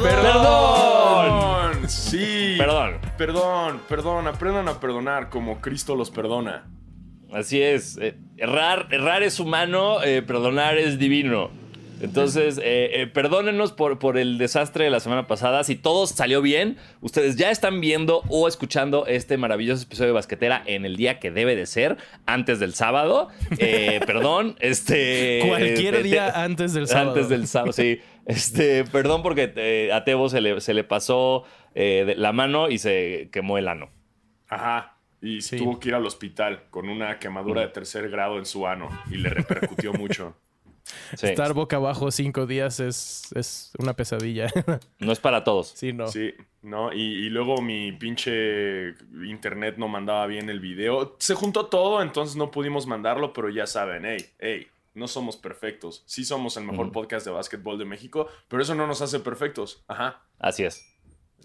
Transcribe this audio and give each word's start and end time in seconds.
Perdón. 0.00 1.72
¡Perdón! 1.72 1.88
Sí. 1.88 2.54
Perdón. 2.58 2.98
Perdón, 3.18 3.80
perdón. 3.88 4.26
Aprendan 4.28 4.68
a 4.68 4.80
perdonar 4.80 5.28
como 5.28 5.60
Cristo 5.60 5.96
los 5.96 6.10
perdona. 6.10 6.66
Así 7.32 7.60
es. 7.62 7.96
eh, 8.00 8.16
errar, 8.36 8.88
errar 8.90 9.22
es 9.22 9.40
humano, 9.40 10.02
eh, 10.02 10.22
perdonar 10.22 10.76
es 10.78 10.98
divino. 10.98 11.50
Entonces, 12.02 12.58
eh, 12.58 13.00
eh, 13.00 13.06
perdónenos 13.06 13.70
por, 13.70 14.00
por 14.00 14.18
el 14.18 14.36
desastre 14.36 14.82
de 14.84 14.90
la 14.90 14.98
semana 14.98 15.28
pasada. 15.28 15.62
Si 15.62 15.76
todo 15.76 16.08
salió 16.08 16.42
bien, 16.42 16.76
ustedes 17.00 17.36
ya 17.36 17.52
están 17.52 17.80
viendo 17.80 18.22
o 18.28 18.48
escuchando 18.48 19.06
este 19.06 19.36
maravilloso 19.36 19.84
episodio 19.84 20.08
de 20.08 20.14
Basquetera 20.14 20.64
en 20.66 20.84
el 20.84 20.96
día 20.96 21.20
que 21.20 21.30
debe 21.30 21.54
de 21.54 21.64
ser, 21.64 21.98
antes 22.26 22.58
del 22.58 22.74
sábado. 22.74 23.28
Eh, 23.58 24.00
perdón, 24.04 24.56
este... 24.58 25.44
Cualquier 25.48 26.02
día 26.02 26.32
te- 26.32 26.40
antes 26.40 26.72
del 26.74 26.88
sábado. 26.88 27.10
Antes 27.12 27.28
del 27.28 27.46
sábado, 27.46 27.72
sí. 27.72 28.00
Este, 28.26 28.84
perdón 28.84 29.22
porque 29.22 29.52
eh, 29.56 29.90
a 29.92 30.04
Tebo 30.04 30.28
se 30.28 30.40
le, 30.40 30.60
se 30.60 30.74
le 30.74 30.84
pasó 30.84 31.44
eh, 31.74 32.04
de- 32.06 32.14
la 32.16 32.32
mano 32.32 32.68
y 32.68 32.78
se 32.78 33.28
quemó 33.32 33.58
el 33.58 33.68
ano. 33.68 33.90
Ajá. 34.48 34.96
Y 35.20 35.40
Sí. 35.40 35.56
tuvo 35.56 35.78
que 35.78 35.88
ir 35.88 35.94
al 35.94 36.04
hospital 36.06 36.64
con 36.70 36.88
una 36.88 37.18
quemadura 37.18 37.60
de 37.62 37.68
tercer 37.68 38.10
grado 38.10 38.38
en 38.38 38.46
su 38.46 38.66
ano 38.66 38.88
y 39.10 39.16
le 39.16 39.30
repercutió 39.30 39.92
mucho. 39.92 40.36
Sí. 41.16 41.26
Estar 41.26 41.52
boca 41.54 41.76
abajo 41.76 42.10
cinco 42.10 42.44
días 42.46 42.80
es, 42.80 43.30
es 43.36 43.72
una 43.78 43.94
pesadilla. 43.94 44.48
No 44.98 45.12
es 45.12 45.20
para 45.20 45.44
todos. 45.44 45.68
sí, 45.76 45.92
no. 45.92 46.08
Sí, 46.08 46.34
¿no? 46.62 46.92
Y, 46.92 47.00
y 47.00 47.30
luego 47.30 47.62
mi 47.62 47.92
pinche 47.92 48.88
internet 49.24 49.76
no 49.78 49.86
mandaba 49.86 50.26
bien 50.26 50.50
el 50.50 50.58
video. 50.58 51.14
Se 51.20 51.34
juntó 51.34 51.66
todo, 51.66 52.02
entonces 52.02 52.34
no 52.36 52.50
pudimos 52.50 52.86
mandarlo, 52.88 53.32
pero 53.32 53.48
ya 53.48 53.66
saben, 53.66 54.04
hey, 54.04 54.26
hey, 54.40 54.66
no 54.94 55.08
somos 55.08 55.36
perfectos. 55.36 56.02
Sí 56.06 56.24
somos 56.24 56.56
el 56.56 56.64
mejor 56.64 56.92
podcast 56.92 57.24
de 57.26 57.32
básquetbol 57.32 57.78
de 57.78 57.84
México, 57.84 58.28
pero 58.48 58.62
eso 58.62 58.74
no 58.74 58.86
nos 58.86 59.02
hace 59.02 59.20
perfectos. 59.20 59.84
Ajá. 59.88 60.22
Así 60.38 60.64
es. 60.64 60.88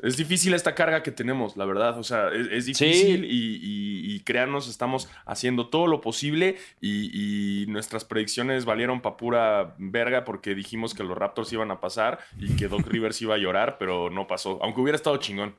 Es 0.03 0.15
difícil 0.15 0.53
esta 0.53 0.75
carga 0.75 1.01
que 1.01 1.11
tenemos, 1.11 1.57
la 1.57 1.65
verdad. 1.65 1.97
O 1.97 2.03
sea, 2.03 2.29
es, 2.29 2.47
es 2.51 2.65
difícil 2.67 3.25
y, 3.25 3.55
y, 3.55 4.15
y 4.15 4.19
créanos, 4.19 4.67
estamos 4.67 5.09
haciendo 5.25 5.69
todo 5.69 5.87
lo 5.87 6.01
posible 6.01 6.57
y, 6.81 7.63
y 7.63 7.67
nuestras 7.67 8.05
predicciones 8.05 8.65
valieron 8.65 9.01
pa' 9.01 9.17
pura 9.17 9.75
verga 9.79 10.23
porque 10.23 10.53
dijimos 10.53 10.93
que 10.93 11.03
los 11.03 11.17
Raptors 11.17 11.51
iban 11.51 11.71
a 11.71 11.79
pasar 11.79 12.19
y 12.37 12.55
que 12.55 12.67
Doc 12.67 12.81
Rivers 12.87 13.21
iba 13.21 13.35
a 13.35 13.39
llorar, 13.39 13.77
pero 13.79 14.09
no 14.09 14.27
pasó. 14.27 14.59
Aunque 14.61 14.81
hubiera 14.81 14.97
estado 14.97 15.17
chingón. 15.17 15.55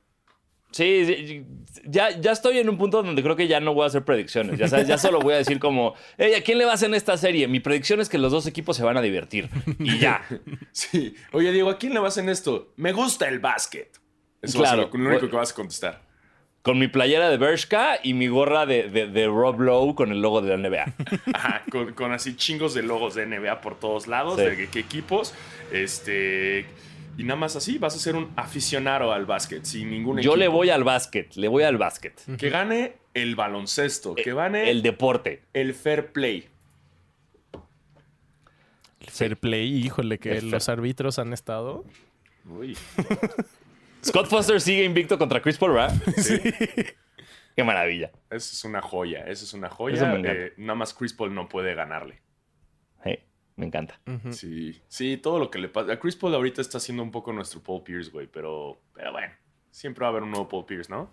Sí, 0.71 1.45
ya, 1.85 2.11
ya 2.21 2.33
estoy 2.33 2.59
en 2.59 2.69
un 2.69 2.77
punto 2.77 3.03
donde 3.03 3.23
creo 3.23 3.37
que 3.37 3.49
ya 3.49 3.59
no 3.59 3.73
voy 3.73 3.85
a 3.85 3.87
hacer 3.87 4.05
predicciones. 4.05 4.59
Ya 4.59 4.69
sabes, 4.69 4.87
ya 4.87 4.99
solo 4.99 5.19
voy 5.21 5.35
a 5.35 5.39
decir 5.39 5.59
como, 5.59 5.95
hey, 6.19 6.35
¿a 6.35 6.43
quién 6.43 6.59
le 6.59 6.67
vas 6.67 6.83
en 6.83 6.93
esta 6.95 7.17
serie? 7.17 7.49
Mi 7.49 7.59
predicción 7.61 8.01
es 8.01 8.09
que 8.11 8.19
los 8.19 8.33
dos 8.33 8.47
equipos 8.47 8.77
se 8.77 8.85
van 8.85 8.97
a 8.99 9.01
divertir. 9.03 9.49
Y 9.79 9.99
ya. 9.99 10.23
Sí. 10.73 11.15
Oye, 11.33 11.53
Diego, 11.53 11.71
¿a 11.71 11.79
quién 11.79 11.95
le 11.95 12.01
vas 12.01 12.19
en 12.19 12.29
esto? 12.29 12.73
Me 12.77 12.93
gusta 12.93 13.29
el 13.29 13.39
básquet. 13.39 13.89
Eso 14.43 14.59
Claro. 14.59 14.83
ser 14.85 14.93
lo, 14.93 15.05
lo 15.05 15.11
único 15.11 15.31
que 15.31 15.37
vas 15.37 15.53
a 15.53 15.55
contestar. 15.55 16.03
Con 16.61 16.79
mi 16.79 16.89
playera 16.89 17.31
de 17.31 17.39
Bershka 17.39 17.99
y 18.03 18.13
mi 18.13 18.27
gorra 18.29 18.67
de, 18.67 18.91
de, 18.91 19.07
de 19.07 19.27
Rob 19.27 19.59
Lowe 19.61 19.95
con 19.95 20.13
el 20.13 20.21
logo 20.21 20.43
de 20.43 20.55
la 20.57 20.69
NBA. 20.69 20.95
Ajá, 21.33 21.63
con, 21.71 21.95
con 21.95 22.13
así 22.13 22.37
chingos 22.37 22.75
de 22.75 22.83
logos 22.83 23.15
de 23.15 23.25
NBA 23.27 23.61
por 23.63 23.79
todos 23.81 24.07
lados, 24.07 24.39
Sí. 24.39 24.45
de 24.45 24.69
qué 24.69 24.79
equipos. 24.81 25.33
Este. 25.73 26.67
Y 27.19 27.25
nada 27.25 27.39
más 27.39 27.57
así, 27.57 27.77
vas 27.79 27.95
a 27.95 27.99
ser 27.99 28.15
un 28.17 28.31
aficionado 28.37 29.13
al 29.13 29.27
básquet, 29.27 29.65
sin 29.65 29.91
ningún 29.91 30.21
Yo 30.21 30.37
le 30.37 30.49
voy 30.49 30.71
al 30.71 30.85
básquet, 30.85 31.35
le 31.37 31.49
voy 31.49 31.65
al 31.65 31.77
básquet. 31.77 32.15
Que 32.39 32.49
gane 32.49 32.95
el 33.13 33.35
baloncesto, 33.35 34.15
que 34.15 34.33
gane 34.33 34.63
El 34.71 34.79
el, 34.79 34.83
deporte. 34.83 35.43
fair 35.75 36.13
play. 36.13 36.49
Fair 39.01 39.37
play, 39.37 39.67
híjole, 39.85 40.19
que 40.19 40.31
El 40.33 40.43
fair- 40.43 40.51
los 40.53 40.69
árbitros 40.69 41.19
han 41.19 41.33
estado. 41.33 41.85
Uy. 42.49 42.77
Scott 44.05 44.29
Foster 44.29 44.61
sigue 44.61 44.85
invicto 44.85 45.19
contra 45.19 45.43
Chris 45.43 45.59
Paul, 45.59 45.73
¿verdad? 45.73 45.95
Sí. 46.17 46.39
Qué 47.57 47.65
maravilla. 47.65 48.13
Esa 48.31 48.53
es 48.53 48.65
una 48.65 48.81
joya, 48.81 49.25
esa 49.27 49.43
es 49.45 49.53
una 49.53 49.67
Eso 49.67 49.77
joya. 49.77 50.13
Eh, 50.25 50.53
nada 50.59 50.77
más 50.77 50.95
Chris 50.95 51.13
Paul 51.13 51.35
no 51.35 51.49
puede 51.49 51.75
ganarle. 51.75 52.21
Hey, 53.03 53.25
me 53.59 53.67
encanta. 53.67 54.01
Sí, 54.31 54.81
sí, 54.87 55.17
todo 55.17 55.41
lo 55.41 55.51
que 55.51 55.59
le 55.59 55.69
pasa. 55.69 55.93
A 55.93 55.99
Chris 55.99 56.15
Paul 56.15 56.35
ahorita 56.35 56.63
está 56.63 56.79
siendo 56.79 57.03
un 57.03 57.11
poco 57.11 57.33
nuestro 57.33 57.61
Paul 57.61 57.83
Pierce, 57.83 58.11
güey, 58.11 58.29
pero, 58.29 58.79
pero 58.95 59.11
bueno, 59.11 59.33
siempre 59.73 60.03
va 60.03 60.07
a 60.07 60.11
haber 60.11 60.23
un 60.23 60.31
nuevo 60.31 60.49
Paul 60.49 60.65
Pierce, 60.65 60.89
¿no? 60.89 61.11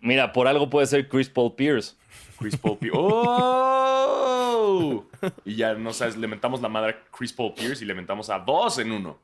Mira, 0.00 0.32
por 0.32 0.48
algo 0.48 0.70
puede 0.70 0.86
ser 0.86 1.08
Chris 1.08 1.28
Paul 1.28 1.54
Pierce. 1.54 1.94
Chris 2.38 2.56
Paul 2.56 2.78
Pierce. 2.78 2.98
¡Oh! 2.98 5.04
Y 5.44 5.56
ya, 5.56 5.74
no 5.74 5.92
sabes, 5.92 6.16
le 6.16 6.26
mentamos 6.26 6.62
la 6.62 6.70
madre 6.70 6.92
a 6.92 7.04
Chris 7.16 7.34
Paul 7.34 7.52
Pierce 7.52 7.84
y 7.84 7.86
le 7.86 7.94
mentamos 7.94 8.30
a 8.30 8.38
dos 8.38 8.78
en 8.78 8.90
uno. 8.90 9.18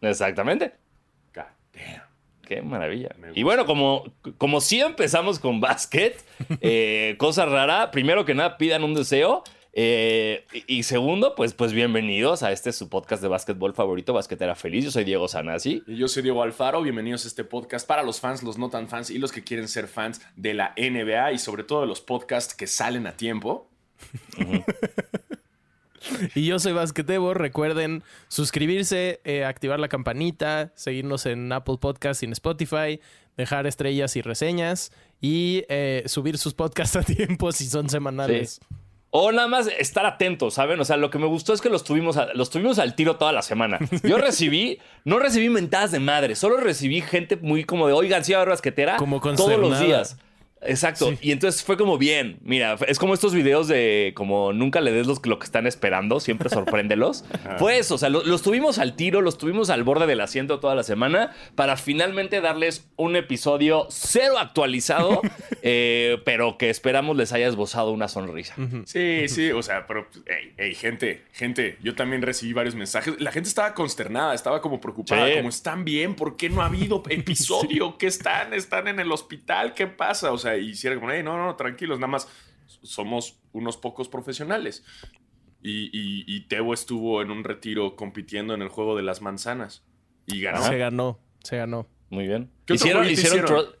Exactamente. 0.00 0.74
God 1.34 1.42
damn. 1.72 2.02
Qué 2.42 2.62
maravilla. 2.62 3.14
Y 3.34 3.42
bueno, 3.42 3.66
como, 3.66 4.04
como 4.38 4.60
sí 4.60 4.80
empezamos 4.80 5.38
con 5.38 5.60
básquet, 5.60 6.24
eh, 6.60 7.16
cosa 7.18 7.44
rara, 7.44 7.90
primero 7.90 8.24
que 8.24 8.34
nada 8.34 8.56
pidan 8.56 8.84
un 8.84 8.94
deseo. 8.94 9.42
Eh, 9.80 10.44
y, 10.66 10.82
segundo, 10.82 11.36
pues, 11.36 11.54
pues 11.54 11.72
bienvenidos 11.72 12.42
a 12.42 12.50
este 12.50 12.72
su 12.72 12.88
podcast 12.88 13.22
de 13.22 13.28
básquetbol 13.28 13.74
favorito, 13.74 14.12
Basquetera 14.12 14.56
Feliz. 14.56 14.86
Yo 14.86 14.90
soy 14.90 15.04
Diego 15.04 15.28
Sanasi. 15.28 15.84
Y 15.86 15.94
yo 15.94 16.08
soy 16.08 16.24
Diego 16.24 16.42
Alfaro, 16.42 16.82
bienvenidos 16.82 17.24
a 17.24 17.28
este 17.28 17.44
podcast 17.44 17.86
para 17.86 18.02
los 18.02 18.18
fans, 18.18 18.42
los 18.42 18.58
no 18.58 18.70
tan 18.70 18.88
fans 18.88 19.08
y 19.08 19.18
los 19.18 19.30
que 19.30 19.44
quieren 19.44 19.68
ser 19.68 19.86
fans 19.86 20.20
de 20.34 20.52
la 20.54 20.74
NBA 20.76 21.30
y 21.30 21.38
sobre 21.38 21.62
todo 21.62 21.82
de 21.82 21.86
los 21.86 22.00
podcasts 22.00 22.56
que 22.56 22.66
salen 22.66 23.06
a 23.06 23.12
tiempo. 23.12 23.68
Y 26.34 26.46
yo 26.46 26.58
soy 26.58 26.72
Basquetebo. 26.72 27.34
Recuerden 27.34 28.02
suscribirse, 28.26 29.20
eh, 29.22 29.44
activar 29.44 29.78
la 29.78 29.88
campanita, 29.88 30.72
seguirnos 30.74 31.24
en 31.26 31.52
Apple 31.52 31.76
Podcasts 31.80 32.24
y 32.24 32.26
en 32.26 32.32
Spotify, 32.32 33.00
dejar 33.36 33.68
estrellas 33.68 34.16
y 34.16 34.22
reseñas 34.22 34.90
y 35.20 35.64
eh, 35.68 36.02
subir 36.06 36.38
sus 36.38 36.54
podcasts 36.54 36.96
a 36.96 37.02
tiempo 37.02 37.52
si 37.52 37.66
son 37.66 37.88
semanales. 37.88 38.60
O 39.10 39.32
nada 39.32 39.48
más 39.48 39.66
estar 39.68 40.04
atentos, 40.04 40.54
¿saben? 40.54 40.78
O 40.80 40.84
sea, 40.84 40.98
lo 40.98 41.08
que 41.10 41.18
me 41.18 41.26
gustó 41.26 41.54
es 41.54 41.60
que 41.62 41.70
los 41.70 41.82
tuvimos, 41.82 42.18
a- 42.18 42.28
los 42.34 42.50
tuvimos 42.50 42.78
al 42.78 42.94
tiro 42.94 43.16
toda 43.16 43.32
la 43.32 43.40
semana. 43.42 43.78
Yo 44.02 44.18
recibí, 44.18 44.78
no 45.04 45.18
recibí 45.18 45.48
mentadas 45.48 45.92
de 45.92 45.98
madre, 46.00 46.34
solo 46.36 46.58
recibí 46.58 47.00
gente 47.00 47.36
muy 47.36 47.64
como 47.64 47.86
de, 47.86 47.94
oigan, 47.94 48.22
sí, 48.24 48.32
va 48.32 48.38
a 48.38 48.42
haber 48.42 48.50
basquetera. 48.52 48.96
Como 48.98 49.20
todos 49.20 49.58
los 49.58 49.80
días. 49.80 50.18
Exacto. 50.62 51.10
Sí. 51.10 51.18
Y 51.22 51.32
entonces 51.32 51.62
fue 51.62 51.76
como 51.76 51.98
bien. 51.98 52.38
Mira, 52.42 52.76
es 52.88 52.98
como 52.98 53.14
estos 53.14 53.32
videos 53.34 53.68
de 53.68 54.12
como 54.16 54.52
nunca 54.52 54.80
le 54.80 54.92
des 54.92 55.06
los, 55.06 55.24
lo 55.26 55.38
que 55.38 55.44
están 55.44 55.66
esperando, 55.66 56.20
siempre 56.20 56.50
sorpréndelos. 56.50 57.24
Fue 57.58 57.78
eso, 57.78 57.94
o 57.94 57.98
sea, 57.98 58.08
lo- 58.08 58.24
los 58.24 58.42
tuvimos 58.42 58.78
al 58.78 58.96
tiro, 58.96 59.20
los 59.20 59.38
tuvimos 59.38 59.70
al 59.70 59.84
borde 59.84 60.06
del 60.06 60.20
asiento 60.20 60.58
toda 60.60 60.74
la 60.74 60.82
semana 60.82 61.32
para 61.54 61.76
finalmente 61.76 62.40
darles 62.40 62.88
un 62.96 63.16
episodio 63.16 63.86
cero 63.90 64.38
actualizado, 64.38 65.22
eh, 65.62 66.18
pero 66.24 66.58
que 66.58 66.70
esperamos 66.70 67.16
les 67.16 67.32
haya 67.32 67.46
esbozado 67.46 67.92
una 67.92 68.08
sonrisa. 68.08 68.54
Sí, 68.84 69.28
sí, 69.28 69.50
o 69.50 69.62
sea, 69.62 69.86
pero, 69.86 70.06
hey, 70.26 70.52
hey, 70.56 70.74
gente, 70.74 71.24
gente, 71.32 71.76
yo 71.82 71.94
también 71.94 72.22
recibí 72.22 72.52
varios 72.52 72.74
mensajes. 72.74 73.20
La 73.20 73.32
gente 73.32 73.48
estaba 73.48 73.74
consternada, 73.74 74.34
estaba 74.34 74.60
como 74.60 74.80
preocupada, 74.80 75.26
Sí. 75.28 75.34
como 75.36 75.48
están 75.48 75.84
bien, 75.84 76.14
¿por 76.14 76.36
qué 76.36 76.48
no 76.50 76.62
ha 76.62 76.66
habido 76.66 77.02
episodio? 77.10 77.96
¿Qué 77.98 78.06
están? 78.06 78.54
¿Están 78.54 78.88
en 78.88 79.00
el 79.00 79.10
hospital? 79.12 79.74
¿Qué 79.74 79.86
pasa? 79.86 80.32
O 80.32 80.38
sea, 80.38 80.47
y 80.56 80.70
hiciera 80.70 80.96
como, 80.96 81.10
hey, 81.10 81.22
no, 81.22 81.36
no, 81.36 81.54
tranquilos, 81.56 81.98
nada 81.98 82.10
más 82.12 82.28
somos 82.66 83.40
unos 83.52 83.76
pocos 83.76 84.08
profesionales. 84.08 84.84
Y, 85.62 85.86
y, 85.86 86.24
y 86.26 86.46
Teo 86.48 86.72
estuvo 86.72 87.20
en 87.20 87.30
un 87.30 87.42
retiro 87.44 87.96
compitiendo 87.96 88.54
en 88.54 88.62
el 88.62 88.68
juego 88.68 88.96
de 88.96 89.02
las 89.02 89.20
manzanas 89.22 89.84
y 90.26 90.40
ganó. 90.40 90.62
Se 90.62 90.78
ganó, 90.78 91.18
se 91.42 91.56
ganó. 91.56 91.86
Muy 92.10 92.26
bien. 92.28 92.50
¿Qué 92.64 92.74
otro 92.74 92.74
Hicieron, 92.74 93.10
hicieron, 93.10 93.38
hicieron? 93.44 93.64
tru- 93.66 93.74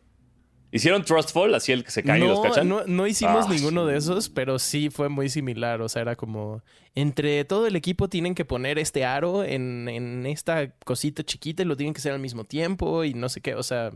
hicieron 0.72 1.04
Trustful, 1.04 1.54
así 1.54 1.72
el 1.72 1.84
que 1.84 1.90
se 1.92 2.02
cae 2.02 2.18
y 2.18 2.26
los 2.26 2.38
No, 2.38 2.42
cachan. 2.42 2.68
no, 2.68 2.84
no 2.86 3.06
hicimos 3.06 3.46
Ah, 3.46 3.50
ninguno 3.52 3.86
sí. 3.86 3.92
de 3.92 3.98
esos, 3.98 4.28
pero 4.28 4.58
sí 4.58 4.90
fue 4.90 5.08
muy 5.08 5.28
similar. 5.28 5.80
O 5.80 5.88
sea, 5.88 6.02
era 6.02 6.16
como 6.16 6.62
entre 6.94 7.44
todo 7.44 7.66
el 7.68 7.76
equipo 7.76 8.08
tienen 8.08 8.34
que 8.34 8.44
poner 8.44 8.78
este 8.78 9.04
aro 9.04 9.44
en, 9.44 9.88
en 9.88 10.26
esta 10.26 10.70
cosita 10.84 11.22
chiquita 11.22 11.62
y 11.62 11.66
lo 11.66 11.76
tienen 11.76 11.94
que 11.94 11.98
hacer 12.00 12.12
al 12.12 12.20
mismo 12.20 12.44
tiempo 12.44 13.04
y 13.04 13.14
no 13.14 13.28
sé 13.28 13.40
qué. 13.40 13.54
O 13.54 13.62
sea, 13.62 13.92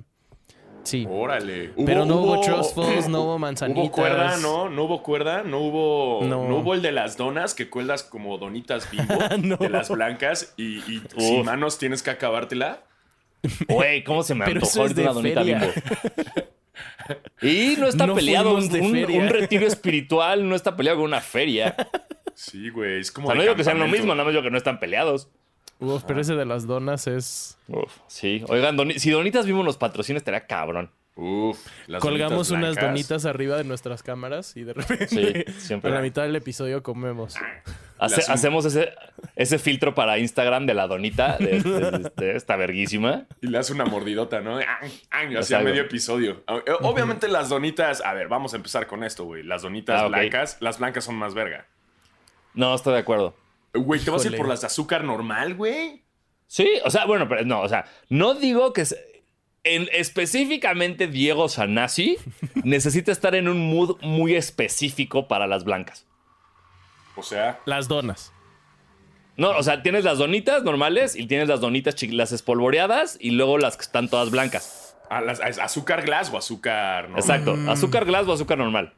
sí. 0.85 1.07
Órale. 1.11 1.73
Pero 1.87 2.05
no 2.05 2.17
hubo 2.17 2.41
trust 2.41 2.75
falls, 2.77 3.09
no 3.09 3.23
hubo 3.23 3.39
manzanitas. 3.39 3.83
Hubo 3.85 3.93
cuerda, 3.93 4.37
¿no? 4.39 4.69
No 4.69 4.85
hubo 4.85 5.03
cuerda, 5.03 5.43
no 5.43 5.59
hubo. 5.61 6.21
No. 6.25 6.49
No, 6.49 6.57
hubo 6.59 6.75
el 6.75 6.83
de 6.83 6.93
las 6.93 7.17
donas, 7.17 7.55
que 7.55 7.69
cuelgas 7.71 8.03
como 8.03 8.39
donitas 8.39 8.91
bimbo 8.93 9.15
No. 9.43 9.57
de 9.57 9.69
las 9.69 9.89
blancas 9.91 10.55
y, 10.57 10.79
y 10.93 10.99
Uf. 10.99 11.23
sin 11.23 11.45
manos 11.45 11.79
tienes 11.79 12.03
que 12.03 12.11
acabártela. 12.11 12.83
Güey, 13.69 14.05
¿cómo 14.05 14.23
se 14.23 14.35
me 14.37 14.45
Pero 14.45 14.61
antojó 14.61 14.85
es 14.87 14.95
de 14.95 15.03
una 15.03 15.13
donita 15.13 15.41
feria. 15.41 15.59
bimbo? 15.59 15.73
Y 17.43 17.75
no 17.79 17.89
está 17.89 18.07
No 18.07 18.15
peleado 18.15 18.55
un, 18.55 19.29
retiro 19.29 19.67
espiritual, 19.67 20.49
no 20.49 20.55
está 20.55 20.77
peleado 20.77 20.99
con 20.99 21.07
una 21.07 21.21
feria. 21.21 21.75
Sí, 22.35 22.71
güey, 22.71 23.01
es 23.01 23.11
O 23.11 23.15
como. 23.15 23.27
sea, 23.27 23.35
de 23.35 23.39
no 23.39 23.43
digo 23.43 23.57
que 23.57 23.65
sean 23.65 23.79
lo 23.81 23.89
mismo, 23.89 24.15
nada 24.15 24.25
más 24.25 24.33
digo 24.33 24.43
que 24.43 24.51
no 24.51 24.57
están 24.57 24.79
peleados. 24.79 25.29
Uf, 25.83 26.05
pero 26.07 26.21
ese 26.21 26.35
de 26.35 26.45
las 26.45 26.67
donas 26.67 27.07
es. 27.07 27.59
Uf, 27.69 27.93
sí. 28.07 28.45
Oigan, 28.49 28.77
Doni- 28.77 28.99
si 28.99 29.11
Donitas 29.11 29.47
Bimbo 29.47 29.63
nos 29.65 29.77
patrocina, 29.77 30.17
estaría 30.19 30.47
cabrón. 30.47 30.91
Uf, 31.15 31.59
las 31.89 32.01
Colgamos 32.01 32.49
donitas 32.49 32.73
unas 32.79 32.85
donitas 32.89 33.27
arriba 33.27 33.59
de 33.59 33.65
nuestras 33.65 34.03
cámaras 34.03 34.57
y 34.57 34.65
de 34.65 34.73
repente 34.73 35.09
Sí, 35.09 35.45
siempre. 35.59 35.91
a 35.91 35.95
la 35.95 36.01
mitad 36.01 36.23
del 36.23 36.35
episodio 36.37 36.83
comemos. 36.83 37.35
Hace- 37.99 38.17
Las- 38.17 38.31
hacemos 38.31 38.65
ese, 38.65 38.95
ese 39.37 39.59
filtro 39.59 39.95
para 39.95 40.17
Instagram 40.19 40.65
de 40.65 40.73
la 40.73 40.87
donita, 40.87 41.37
de, 41.37 41.61
de- 41.61 42.11
de 42.17 42.33
esta 42.37 42.57
verguísima. 42.57 43.27
Y 43.43 43.49
le 43.49 43.59
hace 43.59 43.75
una 43.75 43.85
mordidota, 43.85 44.41
¿no? 44.41 44.59
Hacia 45.39 45.61
medio 45.61 45.83
episodio. 45.83 46.43
Eh, 46.49 46.73
Obviamente 46.81 47.29
las 47.29 47.51
donitas... 47.51 48.01
A 48.03 48.15
ver, 48.15 48.29
vamos 48.29 48.55
a 48.55 48.57
empezar 48.57 48.87
con 48.87 49.05
esto, 49.05 49.25
güey. 49.25 49.43
Las 49.43 49.61
donitas 49.63 50.01
Ah, 50.01 50.09
blancas, 50.09 50.57
las 50.61 50.79
blancas 50.79 51.05
son 51.05 51.17
más 51.17 51.35
verga. 51.35 51.67
No, 52.55 52.75
estoy 52.75 52.95
de 52.95 53.01
acuerdo. 53.01 53.35
Güey, 53.75 54.01
¿te 54.01 54.11
vas 54.11 54.25
a 54.25 54.29
ir 54.29 54.37
por 54.37 54.49
las 54.49 54.61
de 54.61 54.67
azúcar 54.67 55.05
normal, 55.05 55.55
güey? 55.55 56.03
Sí, 56.47 56.69
o 56.85 56.91
sea, 56.91 57.07
bueno, 57.07 57.27
pero 57.29 57.45
no, 57.45 57.61
o 57.63 57.69
sea, 57.69 57.87
no 58.09 58.35
digo 58.35 58.73
que... 58.73 58.85
se- 58.85 59.23
En, 59.65 59.89
específicamente 59.93 61.07
Diego 61.07 61.49
Sanasi 61.49 62.17
necesita 62.65 63.13
estar 63.13 63.35
en 63.35 63.49
un 63.49 63.59
mood 63.71 63.97
muy 64.03 64.35
específico 64.35 65.29
para 65.29 65.47
las 65.47 65.65
blancas. 65.65 66.07
O 67.17 67.23
sea... 67.23 67.61
Las 67.65 67.89
donas. 67.89 68.33
No, 69.37 69.51
o 69.57 69.63
sea, 69.63 69.83
tienes 69.83 70.05
las 70.05 70.19
donitas 70.19 70.63
normales 70.63 71.17
y 71.17 71.27
tienes 71.27 71.49
las 71.49 71.61
donitas 71.61 71.95
las 72.03 72.33
espolvoreadas 72.33 73.17
y 73.21 73.31
luego 73.31 73.57
las 73.57 73.77
que 73.79 73.83
están 73.85 74.09
todas 74.11 74.31
blancas. 74.31 74.95
ah, 75.09 75.23
las- 75.23 75.41
¿es 75.41 75.59
azúcar 75.59 76.03
glass 76.05 76.31
o 76.31 76.37
azúcar 76.37 77.05
normal? 77.05 77.19
Exacto. 77.21 77.57
Azúcar 77.71 78.05
glass 78.05 78.27
o 78.29 78.33
azúcar 78.35 78.59
normal. 78.59 78.93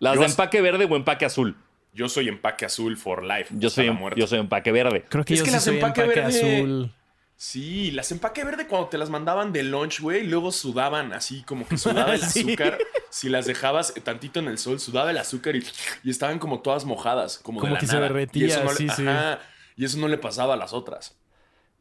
Las 0.00 0.14
Yo 0.16 0.20
de 0.20 0.26
empaque 0.26 0.60
verde 0.60 0.84
o 0.84 0.94
empaque 0.96 1.24
azul. 1.24 1.56
Yo 1.92 2.08
soy 2.08 2.28
empaque 2.28 2.64
azul 2.66 2.96
for 2.96 3.24
life. 3.24 3.52
Yo 3.58 3.70
soy, 3.70 3.90
yo 4.16 4.26
soy 4.26 4.38
empaque 4.38 4.70
verde. 4.72 5.04
Creo 5.08 5.24
que 5.24 5.34
Es 5.34 5.40
yo 5.40 5.44
que 5.44 5.50
sí 5.50 5.54
las 5.56 5.64
soy 5.64 5.74
empaque 5.76 6.02
empaque 6.02 6.20
verde- 6.20 6.56
azul. 6.58 6.94
Sí, 7.40 7.92
las 7.92 8.10
empaque 8.10 8.42
verde 8.42 8.66
cuando 8.66 8.88
te 8.88 8.98
las 8.98 9.10
mandaban 9.10 9.52
de 9.52 9.62
lunch, 9.62 10.00
güey, 10.00 10.24
luego 10.26 10.50
sudaban 10.50 11.12
así, 11.12 11.42
como 11.44 11.68
que 11.68 11.78
sudaba 11.78 12.14
el 12.14 12.20
Sí. 12.22 12.40
azúcar. 12.40 12.78
Si 13.10 13.28
las 13.28 13.46
dejabas 13.46 13.94
tantito 14.02 14.40
en 14.40 14.48
el 14.48 14.58
sol, 14.58 14.80
sudaba 14.80 15.12
el 15.12 15.18
azúcar 15.18 15.54
y, 15.54 15.64
y 16.02 16.10
estaban 16.10 16.40
como 16.40 16.60
todas 16.62 16.84
mojadas, 16.84 17.38
como, 17.38 17.60
Como 17.60 17.68
de 17.70 17.74
la 17.74 17.80
que 17.80 17.86
se 17.86 18.00
derretía, 18.00 18.46
y 18.46 18.50
eso 18.50 18.64
no 18.64 18.70
le- 18.72 18.76
sí, 18.76 18.88
sí. 18.88 19.06
ajá, 19.06 19.38
y 19.76 19.84
eso 19.84 19.98
no 19.98 20.08
le 20.08 20.18
pasaba 20.18 20.54
a 20.54 20.56
las 20.56 20.72
otras. 20.72 21.14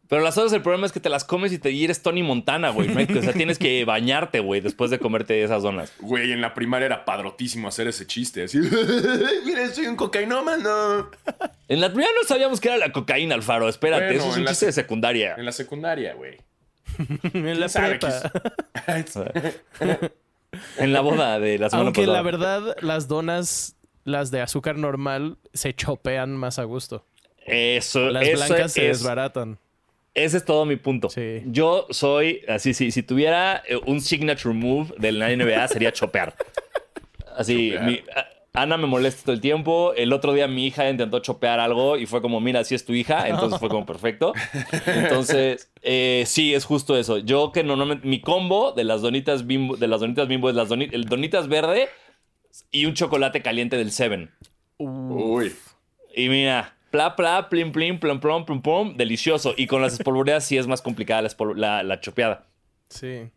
Pero 0.10 0.22
las 0.22 0.38
otras, 0.38 0.54
el 0.54 0.62
problema 0.62 0.86
es 0.86 0.94
que 0.94 1.00
te 1.02 1.10
las 1.10 1.26
comes 1.26 1.52
y 1.52 1.60
te 1.60 1.72
y 1.72 1.84
eres 1.84 2.02
Tony 2.02 2.24
Montana, 2.24 2.70
güey. 2.70 2.88
No 2.88 3.20
o 3.20 3.22
sea, 3.22 3.34
tienes 3.34 3.60
que 3.60 3.84
bañarte, 3.86 4.40
güey, 4.40 4.62
después 4.62 4.90
de 4.90 5.00
comerte 5.00 5.44
esas 5.44 5.64
donas. 5.64 5.92
Güey, 6.00 6.32
en 6.32 6.40
la 6.40 6.54
primaria 6.54 6.86
era 6.86 7.04
padrotísimo 7.06 7.68
hacer 7.68 7.88
ese 7.88 8.08
chiste, 8.08 8.44
así. 8.44 8.58
Miren, 9.46 9.74
soy 9.76 9.88
un 9.88 9.96
cocainómano. 9.98 11.10
En 11.68 11.82
la 11.82 11.90
primera 11.90 12.10
no 12.22 12.28
sabíamos 12.28 12.62
que 12.62 12.70
era 12.70 12.78
la 12.78 12.92
cocaína, 12.94 13.36
Alfaro. 13.36 13.68
Espérate, 13.68 14.06
Bueno, 14.06 14.20
eso 14.22 14.32
es 14.32 14.38
un 14.38 14.46
chiste 14.46 14.66
de 14.68 14.72
sec- 14.72 14.76
secundaria. 14.76 15.36
En 15.38 15.44
la 15.46 15.52
secundaria, 15.52 16.14
güey. 16.14 16.38
en 17.34 17.60
la 17.60 17.68
prepa. 17.68 18.32
En 20.78 20.94
la 20.94 21.02
boda 21.02 21.40
de 21.40 21.58
la 21.60 21.70
semana 21.70 21.88
Aunque 21.88 22.02
pasada. 22.02 22.18
la 22.18 22.24
verdad, 22.24 22.76
las 22.82 23.08
donas, 23.08 23.76
las 24.06 24.32
de 24.32 24.42
azúcar 24.42 24.78
normal, 24.78 25.38
se 25.54 25.74
chopean 25.74 26.36
más 26.38 26.60
a 26.60 26.64
gusto. 26.64 27.06
Eso, 27.46 28.10
Las 28.10 28.26
eso 28.28 28.46
blancas 28.46 28.74
se 28.74 28.90
es, 28.90 29.00
desbaratan. 29.00 29.60
Ese 30.24 30.38
es 30.38 30.46
todo 30.46 30.66
mi 30.66 30.76
punto. 30.76 31.10
Sí. 31.10 31.42
Yo 31.46 31.88
soy, 31.92 32.42
así, 32.48 32.74
sí, 32.74 32.92
si 32.92 33.04
tuviera 33.04 33.62
eh, 33.68 33.78
un 33.86 34.02
signature 34.02 34.54
move 34.54 34.94
de 34.98 35.12
la 35.12 35.30
NBA 35.36 35.68
sería 35.68 35.92
chopear. 35.94 36.36
Así, 37.36 37.72
Chopear. 37.72 37.86
mi- 37.86 38.02
a- 38.16 38.28
Ana 38.60 38.76
me 38.78 38.88
molesta 38.88 39.22
todo 39.26 39.34
el 39.34 39.42
tiempo. 39.42 39.94
El 39.96 40.12
otro 40.12 40.34
día 40.34 40.48
mi 40.48 40.66
hija 40.66 40.90
intentó 40.90 41.20
chopear 41.20 41.60
algo 41.60 41.96
y 41.96 42.08
fue 42.08 42.24
como, 42.24 42.40
mira, 42.42 42.62
así 42.62 42.74
es 42.74 42.84
tu 42.86 42.94
hija. 42.94 43.28
Entonces 43.30 43.60
fue 43.60 43.70
como 43.70 43.86
perfecto. 43.86 44.34
Entonces, 44.88 45.72
eh, 45.84 46.24
sí, 46.26 46.56
es 46.56 46.66
justo 46.66 46.98
eso. 46.98 47.20
Yo 47.20 47.52
que 47.52 47.64
normalmente, 47.64 48.08
mi 48.08 48.20
combo 48.20 48.72
de 48.72 48.84
las 48.84 49.02
donitas 49.04 49.46
bimbo, 49.46 49.78
de 49.78 49.88
las 49.88 50.00
donitas 50.02 50.28
bimbo 50.28 50.50
es 50.50 50.56
las 50.56 50.70
doni- 50.70 50.90
el 50.92 51.06
donitas 51.06 51.48
verde 51.48 51.88
y 52.72 52.86
un 52.88 52.96
chocolate 52.96 53.44
caliente 53.44 53.78
del 53.78 53.92
Seven. 53.92 54.32
Uy. 54.80 55.54
Y 56.16 56.30
mira, 56.30 56.76
pla, 56.92 57.16
pla, 57.16 57.50
plim, 57.50 57.72
plim, 57.72 58.00
plom, 58.00 58.20
plom, 58.20 58.46
plum, 58.46 58.62
plum, 58.62 58.96
delicioso. 58.98 59.54
Y 59.58 59.68
con 59.68 59.82
las 59.82 59.94
espolvoreadas 60.00 60.46
sí 60.46 60.58
es 60.58 60.68
más 60.68 60.82
complicada 60.82 61.22
la, 61.24 61.30
espol- 61.30 61.56
la, 61.56 61.84
la 61.84 62.00
chopeada. 62.00 62.48
Sí. 62.90 63.30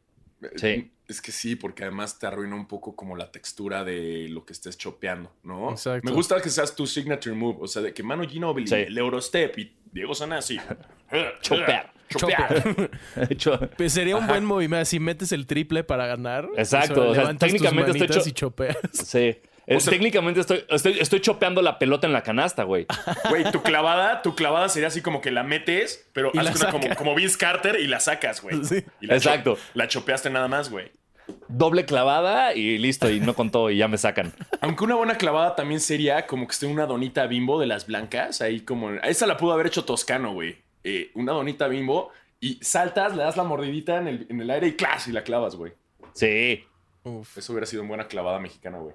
Sí. 0.56 0.90
Es 1.08 1.20
que 1.20 1.32
sí, 1.32 1.56
porque 1.56 1.82
además 1.82 2.18
te 2.20 2.26
arruina 2.28 2.54
un 2.54 2.66
poco 2.68 2.94
como 2.94 3.16
la 3.16 3.32
textura 3.32 3.82
de 3.82 4.28
lo 4.30 4.44
que 4.44 4.52
estés 4.52 4.78
chopeando, 4.78 5.32
¿no? 5.42 5.72
Exacto. 5.72 6.08
Me 6.08 6.14
gusta 6.14 6.40
que 6.40 6.48
seas 6.50 6.74
tu 6.76 6.86
signature 6.86 7.34
move, 7.34 7.58
o 7.60 7.66
sea, 7.66 7.82
de 7.82 7.92
que 7.92 8.02
Mano 8.04 8.22
Ginobili, 8.28 8.68
Sí. 8.68 8.76
el 8.76 8.96
Eurostep 8.96 9.58
y 9.58 9.72
Diego 9.92 10.14
Sanasi. 10.14 10.58
Chopear. 11.42 11.92
Chopear. 12.08 12.90
Cho- 13.36 13.58
Pues 13.76 13.92
sería 13.92 14.16
un 14.16 14.26
buen 14.28 14.44
movimiento. 14.44 14.84
Si 14.84 15.00
metes 15.00 15.32
el 15.32 15.46
triple 15.46 15.84
para 15.84 16.06
ganar. 16.06 16.48
Exacto, 16.56 16.92
eso, 16.92 17.08
o 17.10 17.14
sea, 17.14 17.22
levantas 17.22 17.48
tus 17.50 17.60
técnicamente 17.60 17.98
estoy 18.04 18.22
cho- 18.22 18.28
y 18.28 18.32
chopeas. 18.32 18.76
Sí. 18.92 19.36
O 19.76 19.80
sea- 19.80 19.90
técnicamente 19.92 20.40
estoy, 20.40 20.64
estoy, 20.68 20.98
estoy 20.98 21.20
chopeando 21.20 21.62
la 21.62 21.78
pelota 21.78 22.06
en 22.06 22.12
la 22.12 22.22
canasta, 22.22 22.64
güey. 22.64 22.86
Güey, 23.28 23.50
tu 23.52 23.62
clavada, 23.62 24.22
tu 24.22 24.34
clavada 24.34 24.68
sería 24.68 24.88
así 24.88 25.00
como 25.02 25.20
que 25.20 25.30
la 25.30 25.42
metes, 25.42 26.08
pero 26.12 26.30
Y 26.34 26.38
haces 26.38 26.60
la 26.62 26.74
una 26.74 26.94
como, 26.96 27.14
Vince 27.14 27.38
Carter 27.38 27.78
y 27.80 27.86
la 27.86 28.00
sacas, 28.00 28.42
güey. 28.42 28.64
Sí. 28.64 28.82
Cho- 28.82 29.12
Exacto. 29.14 29.58
la 29.74 29.88
chopeaste 29.88 30.30
nada 30.30 30.48
más, 30.48 30.70
güey. 30.70 30.90
Doble 31.46 31.84
clavada 31.84 32.54
y 32.54 32.78
listo, 32.78 33.08
y 33.08 33.20
no 33.20 33.34
contó 33.34 33.70
y 33.70 33.76
ya 33.76 33.86
me 33.86 33.98
sacan. 33.98 34.32
Aunque 34.60 34.82
una 34.82 34.96
buena 34.96 35.16
clavada 35.16 35.54
también 35.54 35.78
sería 35.80 36.26
como 36.26 36.46
que 36.48 36.52
esté 36.52 36.66
una 36.66 36.86
donita 36.86 37.26
bimbo 37.28 37.60
de 37.60 37.66
las 37.66 37.86
blancas, 37.86 38.40
ahí 38.40 38.60
como... 38.62 38.90
Esa 38.94 39.26
la 39.28 39.36
pudo 39.36 39.52
haber 39.52 39.66
hecho 39.68 39.84
Toscano, 39.84 40.32
güey. 40.32 40.56
Eh, 40.82 41.10
una 41.14 41.32
donita 41.32 41.68
bimbo 41.68 42.10
y 42.40 42.58
saltas, 42.62 43.14
le 43.14 43.22
das 43.22 43.36
la 43.36 43.44
mordidita 43.44 43.98
en 43.98 44.08
el, 44.08 44.26
en 44.28 44.40
el 44.40 44.50
aire 44.50 44.66
y 44.68 44.72
¡clas! 44.72 45.06
y 45.06 45.12
la 45.12 45.22
clavas, 45.22 45.54
güey. 45.54 45.72
Sí, 46.14 46.64
Uf. 47.04 47.38
Eso 47.38 47.52
hubiera 47.52 47.66
sido 47.66 47.82
una 47.82 47.88
buena 47.90 48.08
clavada 48.08 48.40
mexicana, 48.40 48.78
güey. 48.78 48.94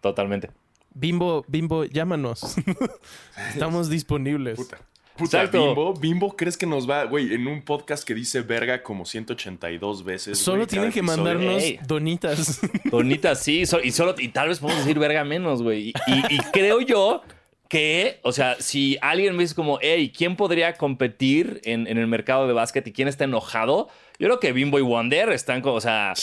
Totalmente. 0.00 0.50
Bimbo, 0.92 1.44
Bimbo, 1.48 1.84
llámanos. 1.84 2.56
Estamos 3.52 3.88
disponibles. 3.88 4.56
Puta. 4.56 4.78
Puta, 5.16 5.38
Exacto. 5.38 5.66
Bimbo, 5.66 5.94
Bimbo, 5.94 6.36
¿crees 6.36 6.56
que 6.56 6.66
nos 6.66 6.88
va, 6.88 7.04
güey, 7.04 7.34
en 7.34 7.46
un 7.46 7.62
podcast 7.62 8.04
que 8.04 8.14
dice 8.14 8.40
verga 8.40 8.82
como 8.82 9.04
182 9.04 10.02
veces? 10.02 10.38
Solo 10.38 10.58
güey, 10.58 10.66
tienen 10.68 10.90
que 10.92 11.00
episodio? 11.00 11.22
mandarnos 11.24 11.62
Ey. 11.62 11.78
donitas. 11.86 12.60
Bonita, 12.90 13.34
sí, 13.34 13.66
so- 13.66 13.80
y 13.82 13.90
solo, 13.92 14.14
y 14.18 14.28
tal 14.28 14.48
vez 14.48 14.58
podemos 14.60 14.82
decir 14.84 14.98
verga 14.98 15.22
menos, 15.24 15.62
güey. 15.62 15.88
Y, 15.88 15.92
y- 16.06 16.24
y 16.36 16.38
creo 16.52 16.80
yo 16.80 17.22
que, 17.68 18.18
o 18.22 18.32
sea, 18.32 18.56
si 18.60 18.96
alguien 19.02 19.36
me 19.36 19.42
dice 19.42 19.54
como, 19.54 19.78
hey, 19.82 20.10
¿quién 20.16 20.36
podría 20.36 20.74
competir 20.78 21.60
en, 21.64 21.86
en 21.86 21.98
el 21.98 22.06
mercado 22.06 22.46
de 22.48 22.54
básquet 22.54 22.86
y 22.86 22.92
quién 22.92 23.06
está 23.06 23.24
enojado? 23.24 23.88
Yo 24.18 24.26
creo 24.26 24.40
que 24.40 24.52
Bimbo 24.52 24.78
y 24.78 24.82
Wonder 24.82 25.30
están 25.32 25.60
como, 25.60 25.74
o 25.76 25.80
sea, 25.82 26.14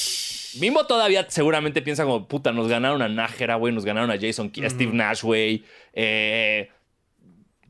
Bimbo 0.59 0.85
todavía 0.85 1.25
seguramente 1.29 1.81
piensa 1.81 2.03
como, 2.03 2.27
puta, 2.27 2.51
nos 2.51 2.67
ganaron 2.67 3.01
a 3.01 3.09
Nájera, 3.09 3.55
güey, 3.55 3.73
nos 3.73 3.85
ganaron 3.85 4.11
a 4.11 4.17
Jason, 4.19 4.51
a 4.65 4.69
Steve 4.69 4.93
Nash, 4.93 5.23
güey. 5.23 5.63
Eh, 5.93 6.69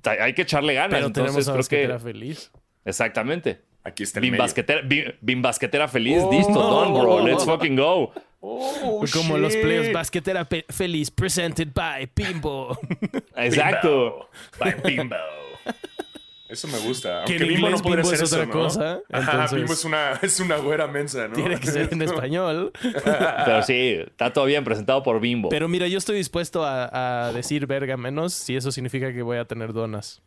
hay 0.04 0.34
que 0.34 0.44
echarle 0.44 0.74
ganas. 0.74 0.92
Pero 0.96 1.08
entonces 1.08 1.46
tenemos 1.46 1.68
a 1.68 1.68
creo 1.70 1.98
que... 1.98 2.04
feliz. 2.04 2.52
Exactamente. 2.86 3.62
Aquí 3.84 4.04
está 4.04 4.20
el 4.20 4.24
Bim 4.24 4.32
medio. 4.32 4.44
basquetera, 4.44 4.82
Bim, 4.84 5.06
Bim 5.22 5.42
basquetera 5.42 5.88
feliz, 5.88 6.22
Oh. 6.24 6.32
listo, 6.32 6.54
done, 6.54 6.92
bro. 7.00 7.26
Let's 7.26 7.46
fucking 7.46 7.76
go. 7.76 8.12
Oh, 8.40 9.04
Como 9.12 9.38
los 9.38 9.54
shit. 9.54 9.64
playoffs 9.64 9.92
Basquetera 9.94 10.46
Pe- 10.46 10.66
Feliz 10.70 11.10
presented 11.10 11.70
by 11.74 12.08
Bimbo. 12.16 12.78
Exacto. 13.36 14.30
By 14.60 14.76
Bimbo. 14.84 15.16
Eso 16.50 16.68
me 16.68 16.78
gusta. 16.80 17.24
Que 17.26 17.34
Aunque 17.34 17.44
en 17.44 17.48
Bimbo 17.50 17.70
no 17.70 17.78
podría 17.80 17.96
Bimbo 18.04 18.10
ser 18.10 18.24
es 18.24 18.32
eso, 18.32 18.36
otra 18.36 18.46
¿no? 18.46 18.52
cosa, 18.54 19.00
Ajá, 19.12 19.32
entonces- 19.32 19.58
Bimbo 19.60 19.74
es 19.74 19.86
una, 19.86 20.12
es 20.22 20.40
una 20.40 20.58
güera 20.58 20.88
mensa, 20.88 21.28
¿no? 21.28 21.34
Tiene 21.34 21.60
que 21.60 21.68
ser 21.68 21.90
en 21.92 22.02
español. 22.04 22.72
Pero 23.46 23.64
sí, 23.64 23.98
está 24.06 24.32
todo 24.32 24.46
bien 24.46 24.64
presentado 24.64 25.04
por 25.04 25.20
Bimbo. 25.20 25.50
Pero 25.50 25.68
mira, 25.68 25.88
yo 25.88 25.98
estoy 25.98 26.18
dispuesto 26.18 26.64
a, 26.64 27.28
a 27.28 27.34
decir 27.34 27.68
verga 27.68 27.98
menos 27.98 28.34
si 28.34 28.56
eso 28.56 28.72
significa 28.72 29.12
que 29.14 29.22
voy 29.22 29.38
a 29.38 29.46
tener 29.46 29.74
donas. 29.74 30.22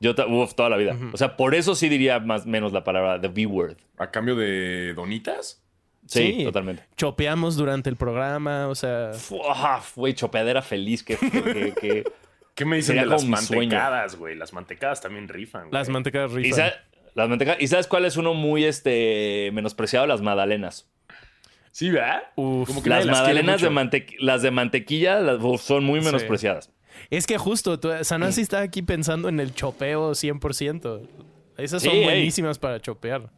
Yo, 0.00 0.16
ta- 0.16 0.26
uf, 0.26 0.54
toda 0.54 0.68
la 0.68 0.76
vida. 0.76 0.96
O 1.12 1.16
sea, 1.16 1.36
por 1.36 1.54
eso 1.54 1.76
sí 1.76 1.88
diría 1.88 2.18
más 2.18 2.44
menos 2.44 2.72
la 2.72 2.82
palabra 2.82 3.20
the 3.20 3.28
B-word. 3.28 3.76
¿A 3.98 4.10
cambio 4.10 4.34
de 4.34 4.94
donitas? 4.94 5.62
Sí, 6.08 6.34
Sí. 6.38 6.44
totalmente. 6.44 6.82
Chopeamos 6.96 7.56
durante 7.56 7.88
el 7.88 7.94
programa, 7.94 8.66
o 8.66 8.74
sea... 8.74 9.12
Fua, 9.12 9.80
Güey, 9.94 10.14
chopeadera 10.14 10.60
feliz. 10.60 11.04
Que, 11.04 11.16
que- 11.16 11.30
que- 11.30 11.74
que- 11.80 12.04
¿Qué 12.54 12.64
me 12.64 12.76
dicen 12.76 12.96
Sería 12.96 13.02
de 13.02 13.08
las 13.08 13.24
mantecadas, 13.24 14.16
güey? 14.16 14.34
Las 14.36 14.52
mantecadas 14.52 15.00
también 15.00 15.28
rifan, 15.28 15.62
güey. 15.62 15.72
Las 15.72 15.88
mantecadas 15.88 16.32
¿Y, 16.32 16.36
rifan. 16.36 16.70
sa- 16.70 16.74
las 17.14 17.28
manteca- 17.28 17.56
¿Y 17.58 17.66
sabes 17.68 17.86
cuál 17.86 18.04
es 18.04 18.16
uno 18.16 18.34
muy 18.34 18.64
este, 18.64 19.50
menospreciado? 19.52 20.06
Las 20.06 20.20
magdalenas. 20.20 20.88
Sí, 21.70 21.90
¿verdad? 21.90 22.22
Uf. 22.36 22.66
Como 22.68 22.82
que 22.82 22.90
Las 22.90 23.06
magdalenas 23.06 23.62
de, 23.62 23.70
mante- 23.70 24.06
las 24.18 24.42
de 24.42 24.50
mantequilla 24.50 25.20
las, 25.20 25.40
uf, 25.42 25.62
son 25.62 25.84
muy 25.84 26.00
Sí. 26.00 26.06
menospreciadas. 26.06 26.70
Es 27.08 27.26
que 27.26 27.38
justo, 27.38 27.80
tú- 27.80 27.90
Sanasi 28.02 28.42
está 28.42 28.60
aquí 28.60 28.82
pensando 28.82 29.28
en 29.30 29.40
el 29.40 29.54
chopeo 29.54 30.14
100%. 30.14 31.00
Esas 31.56 31.82
son 31.82 31.92
Sí, 31.92 31.98
ey. 31.98 32.04
buenísimas 32.04 32.58
para 32.58 32.80
chopear. 32.80 33.30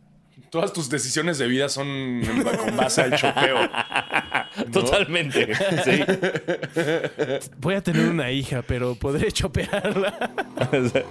Todas 0.50 0.73
tus 0.73 0.88
decisiones 0.90 1.38
de 1.38 1.47
vida 1.47 1.68
son 1.68 2.21
con 2.66 2.76
base 2.76 3.02
al 3.02 3.14
chopeo. 3.16 3.56
Totalmente. 4.73 5.49
Sí. 5.84 6.04
Voy 7.58 7.75
a 7.75 7.82
tener 7.82 8.08
una 8.08 8.30
hija, 8.30 8.62
pero 8.66 8.94
podré 8.94 9.30
chopearla. 9.32 10.30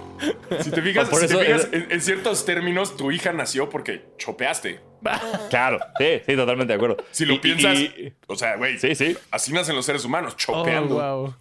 Si 0.60 0.70
te 0.70 0.82
fijas, 0.82 1.08
Por 1.08 1.20
si 1.20 1.26
te 1.28 1.32
eso 1.34 1.40
fijas, 1.42 1.68
en, 1.72 1.86
en 1.90 2.00
ciertos 2.00 2.44
términos, 2.44 2.96
tu 2.96 3.10
hija 3.12 3.32
nació 3.32 3.68
porque 3.68 4.04
chopeaste. 4.18 4.80
Claro, 5.50 5.78
sí, 5.98 6.20
sí, 6.26 6.34
totalmente 6.34 6.72
de 6.72 6.76
acuerdo. 6.76 6.96
Si 7.10 7.24
lo 7.26 7.34
Y- 7.34 7.38
piensas, 7.38 7.78
y- 7.78 8.12
o 8.26 8.36
sea, 8.36 8.56
güey, 8.56 8.78
Sí, 8.78 8.94
sí. 8.94 9.16
así 9.30 9.52
nacen 9.52 9.76
los 9.76 9.84
seres 9.84 10.04
humanos, 10.04 10.32
Oh, 10.34 10.36
chopeando. 10.38 10.94
wow. 10.94 11.34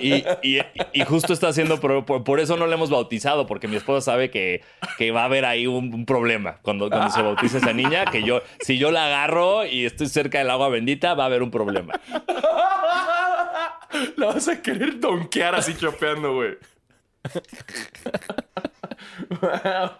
Y, 0.00 0.24
y- 0.42 0.60
y 0.92 1.04
justo 1.04 1.32
está 1.32 1.48
haciendo, 1.48 1.80
por, 1.80 2.04
por- 2.04 2.22
por 2.22 2.38
eso 2.40 2.56
no 2.56 2.66
le 2.66 2.74
hemos 2.74 2.90
bautizado, 2.90 3.46
porque 3.46 3.66
mi 3.68 3.76
esposa 3.76 4.12
sabe 4.12 4.30
que, 4.30 4.62
que 4.98 5.10
va 5.10 5.22
a 5.22 5.24
haber 5.24 5.44
ahí 5.44 5.66
un, 5.66 5.92
un 5.92 6.06
problema 6.06 6.58
cuando, 6.62 6.88
cuando 6.88 7.10
se 7.10 7.22
bautice 7.22 7.58
esa 7.58 7.72
niña, 7.72 8.04
que 8.04 8.22
yo, 8.22 8.42
si 8.60 8.78
yo 8.78 8.90
la 8.90 9.06
agarro 9.06 9.64
y 9.66 9.84
estoy 9.86 10.06
cerca 10.08 10.38
del 10.38 10.50
agua 10.50 10.68
bendita, 10.68 11.14
va 11.14 11.24
a 11.24 11.26
haber 11.26 11.42
un 11.42 11.50
problema. 11.50 11.92
La 14.16 14.26
vas 14.26 14.48
a 14.48 14.62
querer 14.62 15.00
donkear 15.00 15.54
así 15.54 15.74
chopeando, 15.76 16.34
güey. 16.34 16.56
Wow. 19.40 19.90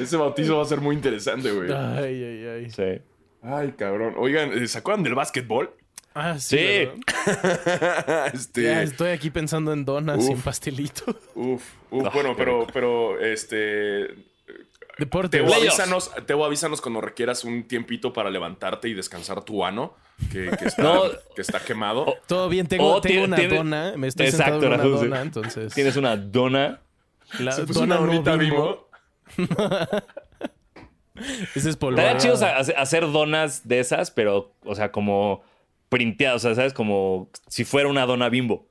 Ese 0.00 0.16
bautizo 0.16 0.56
va 0.56 0.62
a 0.62 0.66
ser 0.66 0.80
muy 0.80 0.96
interesante, 0.96 1.50
güey. 1.52 1.70
Ay, 1.70 2.24
ay, 2.24 2.46
ay. 2.46 2.70
Sí. 2.70 3.02
Ay, 3.42 3.72
cabrón. 3.72 4.14
Oigan, 4.16 4.66
¿se 4.66 4.78
acuerdan 4.78 5.02
del 5.04 5.14
básquetbol? 5.14 5.74
Ah, 6.14 6.38
sí. 6.38 6.58
Este. 8.34 8.62
Ya 8.64 8.82
estoy 8.82 9.10
aquí 9.10 9.30
pensando 9.30 9.72
en 9.72 9.84
donas 9.84 10.18
Uf. 10.18 10.26
sin 10.26 10.40
pastelito. 10.42 11.04
Uf, 11.34 11.62
uf, 11.90 12.02
No, 12.04 12.10
bueno, 12.10 12.34
pero, 12.36 12.66
pero, 12.72 13.20
este. 13.20 14.08
Deporte. 14.98 15.38
Teo, 15.38 15.52
avísanos, 15.54 16.10
Teo, 16.26 16.44
avísanos 16.44 16.80
cuando 16.80 17.00
requieras 17.00 17.44
un 17.44 17.64
tiempito 17.64 18.12
para 18.12 18.30
levantarte 18.30 18.88
y 18.88 18.94
descansar 18.94 19.42
tu 19.42 19.64
ano, 19.64 19.94
que, 20.30 20.50
que 20.58 20.66
está, 20.66 20.82
No. 20.82 21.02
que 21.34 21.40
está 21.40 21.60
quemado. 21.60 22.14
Todo 22.26 22.48
bien, 22.50 22.66
tengo, 22.66 22.94
Oh, 22.96 23.00
tengo 23.00 23.24
una 23.24 23.36
tiene- 23.36 23.56
dona. 23.56 23.94
Me 23.96 24.08
estoy 24.08 24.26
Exacto, 24.26 24.60
sentado 24.60 24.74
en 24.74 24.80
una 24.90 24.98
sí. 24.98 25.04
dona, 25.06 25.22
entonces. 25.22 25.72
Tienes 25.74 25.96
una 25.96 26.16
dona. 26.16 26.80
La 27.38 27.52
Se 27.52 27.64
puso 27.64 27.80
dona 27.80 27.96
una 27.98 28.06
no 28.06 28.12
bonita 28.12 28.36
bimbo. 28.36 28.88
bimbo. 29.36 29.52
Ese 31.54 31.70
es 31.70 31.76
polvo. 31.76 31.98
Estaría 31.98 32.18
chido 32.18 32.38
hacer 32.76 33.10
donas 33.12 33.66
de 33.68 33.80
esas, 33.80 34.10
pero, 34.10 34.52
o 34.64 34.74
sea, 34.74 34.90
como 34.92 35.42
printeadas, 35.92 36.44
o 36.44 36.48
sea, 36.48 36.54
¿sabes? 36.56 36.72
Como 36.72 37.30
si 37.48 37.64
fuera 37.64 37.88
una 37.88 38.06
dona 38.06 38.28
bimbo. 38.30 38.66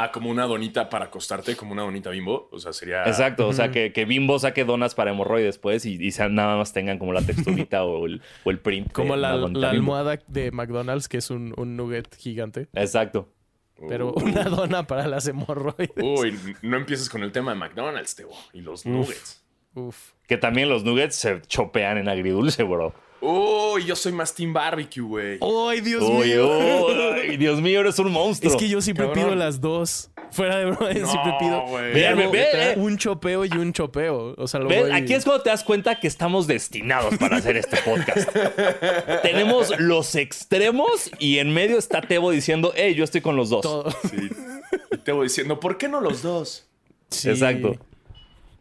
Ah, 0.00 0.12
como 0.12 0.30
una 0.30 0.44
donita 0.46 0.88
para 0.90 1.06
acostarte, 1.06 1.56
como 1.56 1.72
una 1.72 1.82
donita 1.82 2.10
bimbo. 2.10 2.48
O 2.52 2.60
sea, 2.60 2.72
sería. 2.72 3.02
Exacto, 3.04 3.48
o 3.48 3.52
sea, 3.52 3.72
que, 3.72 3.92
que 3.92 4.04
Bimbo 4.04 4.38
saque 4.38 4.64
donas 4.64 4.94
para 4.94 5.10
hemorroides, 5.10 5.58
pues, 5.58 5.84
y, 5.84 5.94
y 6.00 6.12
sean- 6.12 6.36
nada 6.36 6.56
más 6.56 6.72
tengan 6.72 7.00
como 7.00 7.12
la 7.12 7.20
texturita 7.22 7.82
o, 7.84 8.06
el, 8.06 8.22
o 8.44 8.50
el 8.50 8.60
print. 8.60 8.92
Como 8.92 9.16
la, 9.16 9.34
la 9.36 9.46
Bimbo. 9.48 9.66
almohada 9.66 10.20
de 10.28 10.52
McDonald's, 10.52 11.08
que 11.08 11.16
es 11.16 11.30
un, 11.30 11.52
un 11.56 11.76
nugget 11.76 12.14
gigante. 12.16 12.68
Exacto. 12.74 13.28
Pero 13.88 14.12
Uh. 14.12 14.22
una 14.24 14.44
dona 14.44 14.86
para 14.86 15.08
las 15.08 15.26
hemorroides. 15.26 15.90
Uy, 15.96 16.38
no 16.62 16.76
empieces 16.76 17.08
con 17.10 17.24
el 17.24 17.32
tema 17.32 17.52
de 17.54 17.58
McDonald's, 17.58 18.14
Teo. 18.14 18.30
Y 18.52 18.60
los 18.60 18.86
nuggets. 18.86 19.44
Uf. 19.74 20.12
Que 20.28 20.36
también 20.36 20.68
los 20.68 20.84
nuggets 20.84 21.16
se 21.16 21.42
chopean 21.42 21.98
en 21.98 22.08
agridulce, 22.08 22.62
bro. 22.62 22.94
Uy, 23.20 23.84
yo 23.84 23.96
soy 23.96 24.12
más 24.12 24.32
Team 24.34 24.52
Barbecue, 24.52 25.02
güey. 25.02 25.38
¡Ay, 25.40 25.80
Dios 25.80 26.02
mío! 26.08 26.48
uy, 27.28 27.36
Dios 27.36 27.60
mío, 27.60 27.80
eres 27.80 27.98
un 27.98 28.12
monstruo. 28.12 28.52
Es 28.52 28.56
que 28.58 28.68
yo 28.68 28.80
siempre 28.80 29.06
Cabrón. 29.06 29.24
pido 29.24 29.34
las 29.34 29.60
dos. 29.60 30.10
Fuera 30.30 30.58
de 30.58 30.66
broma, 30.66 30.92
No, 30.92 31.10
siempre 31.10 31.32
pido. 31.40 31.62
güey. 31.66 31.92
Ve, 31.94 32.74
un 32.76 32.96
chopeo 32.98 33.44
y 33.44 33.50
un 33.50 33.72
chopeo. 33.72 34.34
O 34.36 34.46
sea, 34.46 34.60
lo 34.60 34.68
Aquí 34.94 35.14
es 35.14 35.24
cuando 35.24 35.42
te 35.42 35.50
das 35.50 35.64
cuenta 35.64 35.98
que 35.98 36.06
estamos 36.06 36.46
destinados 36.46 37.16
para 37.16 37.38
hacer 37.38 37.56
este 37.56 37.78
podcast. 37.78 38.28
Tenemos 39.22 39.78
los 39.80 40.14
extremos 40.14 41.10
y 41.18 41.38
en 41.38 41.52
medio 41.52 41.78
está 41.78 42.02
Tebo 42.02 42.30
diciendo, 42.30 42.72
hey, 42.76 42.94
yo 42.94 43.04
estoy 43.04 43.20
con 43.22 43.36
los 43.36 43.48
dos. 43.50 43.62
todo. 43.62 43.90
Sí. 44.10 44.28
Y 44.92 44.96
Teo 44.98 45.22
diciendo, 45.22 45.58
¿por 45.60 45.78
qué 45.78 45.88
no 45.88 46.00
los 46.00 46.22
dos? 46.22 46.66
Sí. 47.10 47.30
Exacto. 47.30 47.76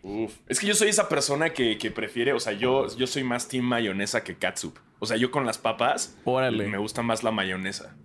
Uf. 0.09 0.33
Es 0.47 0.59
que 0.59 0.67
yo 0.67 0.73
soy 0.73 0.87
esa 0.87 1.09
persona 1.09 1.49
que, 1.51 1.77
que 1.77 1.91
prefiere, 1.91 2.31
o 2.33 2.39
sea, 2.39 2.53
yo, 2.53 2.87
yo 2.95 3.07
soy 3.07 3.23
más 3.23 3.47
team 3.49 3.65
mayonesa 3.65 4.23
que 4.23 4.35
catsup. 4.37 4.77
O 4.99 5.05
sea, 5.05 5.17
yo 5.17 5.31
con 5.31 5.45
las 5.45 5.57
papas 5.57 6.15
Órale. 6.23 6.67
me 6.67 6.77
gusta 6.77 7.01
más 7.01 7.23
la 7.23 7.31
mayonesa. 7.31 7.95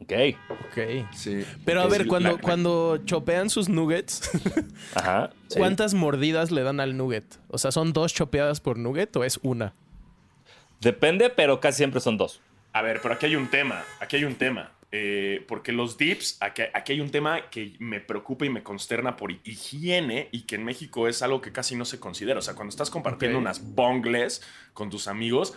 Ok. 0.00 0.12
Ok. 0.50 1.06
Sí. 1.14 1.44
Pero 1.64 1.82
a 1.82 1.84
Es 1.84 1.90
ver, 1.90 2.06
cuando, 2.06 2.32
la- 2.32 2.38
cuando 2.38 2.98
chopean 3.04 3.50
sus 3.50 3.68
nuggets, 3.68 4.30
Ajá. 4.94 5.30
sí. 5.48 5.58
¿cuántas 5.58 5.94
mordidas 5.94 6.50
le 6.50 6.62
dan 6.62 6.80
al 6.80 6.96
nugget? 6.96 7.38
O 7.48 7.58
sea, 7.58 7.70
¿son 7.72 7.92
dos 7.92 8.12
chopeadas 8.14 8.60
por 8.60 8.76
nugget 8.78 9.14
o 9.16 9.22
es 9.24 9.38
una? 9.42 9.74
Depende, 10.80 11.30
pero 11.30 11.60
casi 11.60 11.78
siempre 11.78 12.00
son 12.00 12.16
dos. 12.16 12.40
A 12.72 12.82
ver, 12.82 13.00
pero 13.02 13.14
aquí 13.14 13.26
hay 13.26 13.36
un 13.36 13.48
tema, 13.48 13.82
aquí 14.00 14.16
hay 14.16 14.24
un 14.24 14.34
tema. 14.34 14.72
Eh, 14.90 15.44
porque 15.46 15.72
los 15.72 15.98
dips, 15.98 16.38
aquí, 16.40 16.62
aquí 16.72 16.92
hay 16.92 17.00
un 17.00 17.10
tema 17.10 17.50
que 17.50 17.74
me 17.78 18.00
preocupa 18.00 18.46
y 18.46 18.50
me 18.50 18.62
consterna 18.62 19.16
por 19.16 19.32
higiene 19.32 20.28
y 20.32 20.42
que 20.42 20.54
en 20.54 20.64
México 20.64 21.08
es 21.08 21.20
algo 21.20 21.42
que 21.42 21.52
casi 21.52 21.76
no 21.76 21.84
se 21.84 22.00
considera. 22.00 22.38
O 22.38 22.42
sea, 22.42 22.54
cuando 22.54 22.70
estás 22.70 22.90
compartiendo 22.90 23.38
unas 23.38 23.74
bongles 23.74 24.42
con 24.72 24.88
tus 24.88 25.06
amigos, 25.08 25.56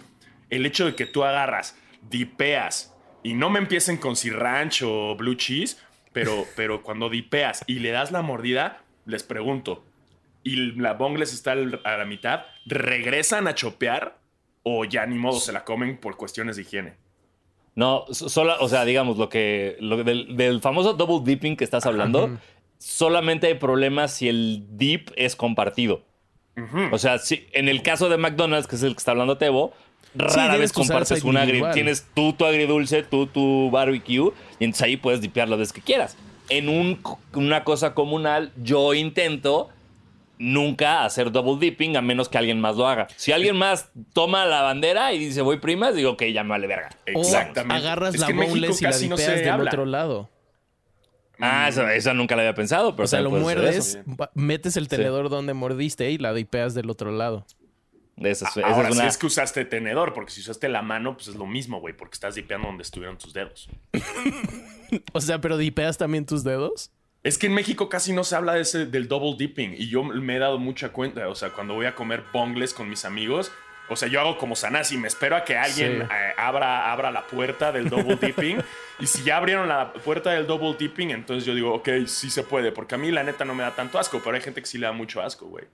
el 0.49 0.65
hecho 0.65 0.85
de 0.85 0.95
que 0.95 1.05
tú 1.05 1.23
agarras, 1.23 1.77
dipeas 2.09 2.93
y 3.23 3.33
no 3.33 3.49
me 3.49 3.59
empiecen 3.59 3.97
con 3.97 4.15
sriracha 4.15 4.85
o 4.85 5.15
blue 5.15 5.35
cheese, 5.35 5.77
pero, 6.11 6.45
pero 6.55 6.83
cuando 6.83 7.09
dipeas 7.09 7.63
y 7.67 7.79
le 7.79 7.91
das 7.91 8.11
la 8.11 8.21
mordida, 8.21 8.83
les 9.05 9.23
pregunto, 9.23 9.85
y 10.43 10.55
la 10.73 10.93
bongles 10.93 11.33
está 11.33 11.53
a 11.53 11.97
la 11.97 12.05
mitad, 12.05 12.45
¿regresan 12.65 13.47
a 13.47 13.55
chopear 13.55 14.19
o 14.63 14.85
ya 14.85 15.05
ni 15.05 15.17
modo 15.17 15.39
se 15.39 15.53
la 15.53 15.63
comen 15.63 15.97
por 15.97 16.17
cuestiones 16.17 16.55
de 16.55 16.63
higiene? 16.63 17.00
No, 17.81 18.05
so- 18.11 18.29
solo, 18.29 18.53
o 18.59 18.67
sea, 18.69 18.85
digamos, 18.85 19.17
lo 19.17 19.27
que. 19.29 19.75
Lo 19.79 20.03
del, 20.03 20.37
del 20.37 20.61
famoso 20.61 20.93
double 20.93 21.21
dipping 21.25 21.55
que 21.57 21.63
estás 21.63 21.85
hablando, 21.87 22.27
solamente 22.77 23.47
hay 23.47 23.55
problemas 23.55 24.13
si 24.13 24.27
el 24.29 24.65
dip 24.77 25.09
es 25.15 25.35
compartido. 25.35 26.03
O 26.91 26.97
sea, 26.99 27.17
si, 27.17 27.47
en 27.53 27.69
el 27.69 27.81
caso 27.81 28.07
de 28.09 28.17
McDonald's, 28.17 28.67
que 28.67 28.75
es 28.75 28.83
el 28.83 28.93
que 28.93 28.99
está 28.99 29.11
hablando 29.11 29.37
Tebo, 29.37 29.73
rara 30.13 30.53
vez 30.59 30.71
compartes 30.73 31.23
una 31.29 31.39
agri 31.41 31.49
individual. 31.53 31.73
Tienes 31.73 32.07
tú 32.13 32.33
tu 32.33 32.45
agridulce, 32.45 33.01
tú 33.03 33.25
tu 33.27 33.71
barbecue, 33.71 34.31
y 34.59 34.65
entonces 34.65 34.83
ahí 34.83 34.97
puedes 34.97 35.21
dipear 35.21 35.47
las 35.49 35.57
veces 35.57 35.73
que 35.73 35.81
quieras. 35.81 36.17
En 36.49 36.69
un- 36.69 36.99
una 37.33 37.63
cosa 37.63 37.93
comunal, 37.95 38.51
yo 38.61 38.93
intento 38.93 39.69
nunca 40.41 41.05
hacer 41.05 41.31
double 41.31 41.57
dipping 41.59 41.95
a 41.97 42.01
menos 42.01 42.27
que 42.29 42.37
alguien 42.37 42.59
más 42.59 42.75
lo 42.75 42.87
haga. 42.87 43.07
Si 43.15 43.31
alguien 43.31 43.55
más 43.55 43.89
toma 44.13 44.45
la 44.45 44.61
bandera 44.61 45.13
y 45.13 45.19
dice 45.19 45.41
voy 45.41 45.57
primas, 45.59 45.95
digo 45.95 46.17
que 46.17 46.33
ya 46.33 46.43
me 46.43 46.49
vale 46.49 46.67
verga. 46.67 46.89
Exactamente. 47.05 47.73
O 47.73 47.77
agarras 47.77 48.15
Es 48.15 48.21
la 48.21 48.27
boneless 48.27 48.81
y 48.81 48.85
la 48.85 48.91
no 49.09 49.15
del 49.17 49.49
habla. 49.49 49.69
otro 49.71 49.85
lado. 49.85 50.29
Ah, 51.39 51.67
esa, 51.69 51.95
esa 51.95 52.13
nunca 52.13 52.35
la 52.35 52.43
había 52.43 52.53
pensado, 52.53 52.95
pero 52.95 53.05
O 53.05 53.07
sea, 53.07 53.21
lo 53.21 53.31
muerdes, 53.31 53.99
metes 54.35 54.77
el 54.77 54.87
tenedor 54.87 55.29
donde 55.29 55.53
mordiste 55.53 56.11
y 56.11 56.17
la 56.17 56.33
dipeas 56.33 56.73
del 56.75 56.89
otro 56.89 57.11
lado. 57.11 57.45
eso. 57.47 58.45
Esa 58.45 58.49
es, 58.49 58.57
esa 58.57 58.67
Ahora, 58.67 58.89
es 58.89 58.93
si 58.95 58.99
una- 59.01 59.09
es 59.09 59.17
que 59.17 59.25
usaste 59.25 59.65
tenedor, 59.65 60.13
porque 60.13 60.31
si 60.31 60.41
usaste 60.41 60.69
la 60.69 60.83
mano, 60.83 61.15
pues 61.15 61.29
es 61.29 61.35
lo 61.35 61.47
mismo, 61.47 61.79
güey, 61.79 61.95
porque 61.97 62.13
estás 62.13 62.35
dipeando 62.35 62.67
donde 62.67 62.83
estuvieron 62.83 63.17
tus 63.17 63.33
dedos. 63.33 63.69
O 65.13 65.21
sea, 65.21 65.39
pero 65.39 65.55
dipeas 65.57 65.97
también 65.97 66.25
tus 66.25 66.43
dedos. 66.43 66.91
Es 67.23 67.37
que 67.37 67.47
en 67.47 67.53
México 67.53 67.87
casi 67.87 68.13
no 68.13 68.23
se 68.23 68.35
habla 68.35 68.53
de 68.53 68.61
ese, 68.61 68.85
del 68.87 69.07
double 69.07 69.35
dipping 69.37 69.73
y 69.77 69.87
yo 69.89 70.03
me 70.03 70.35
he 70.35 70.39
dado 70.39 70.57
mucha 70.57 70.89
cuenta. 70.89 71.27
O 71.27 71.35
sea, 71.35 71.49
cuando 71.51 71.75
voy 71.75 71.85
a 71.85 71.93
comer 71.93 72.23
bongles 72.33 72.73
con 72.73 72.89
mis 72.89 73.05
amigos, 73.05 73.51
o 73.89 73.95
sea, 73.95 74.07
yo 74.07 74.19
hago 74.21 74.37
como 74.39 74.55
Sanasi, 74.55 74.97
me 74.97 75.07
espero 75.07 75.35
a 75.35 75.43
que 75.43 75.55
alguien 75.57 75.99
Sí. 75.99 76.07
eh, 76.11 76.33
abra, 76.37 76.91
abra 76.91 77.11
la 77.11 77.27
puerta 77.27 77.71
del 77.71 77.89
double 77.89 78.15
dipping. 78.21 78.57
y 78.99 79.05
si 79.05 79.21
ya 79.23 79.37
abrieron 79.37 79.67
la 79.67 79.93
puerta 79.93 80.31
del 80.31 80.47
double 80.47 80.75
dipping, 80.79 81.09
entonces 81.11 81.45
yo 81.45 81.53
digo, 81.53 81.73
ok, 81.75 81.89
sí 82.07 82.29
se 82.31 82.41
puede, 82.43 82.71
porque 82.71 82.95
a 82.95 82.97
mí 82.97 83.11
la 83.11 83.23
neta 83.23 83.45
no 83.45 83.53
me 83.53 83.61
da 83.63 83.75
tanto 83.75 83.99
asco, 83.99 84.19
pero 84.23 84.35
hay 84.35 84.41
gente 84.41 84.61
que 84.61 84.67
sí 84.67 84.77
le 84.79 84.87
da 84.87 84.91
mucho 84.93 85.21
asco, 85.21 85.45
güey. 85.45 85.65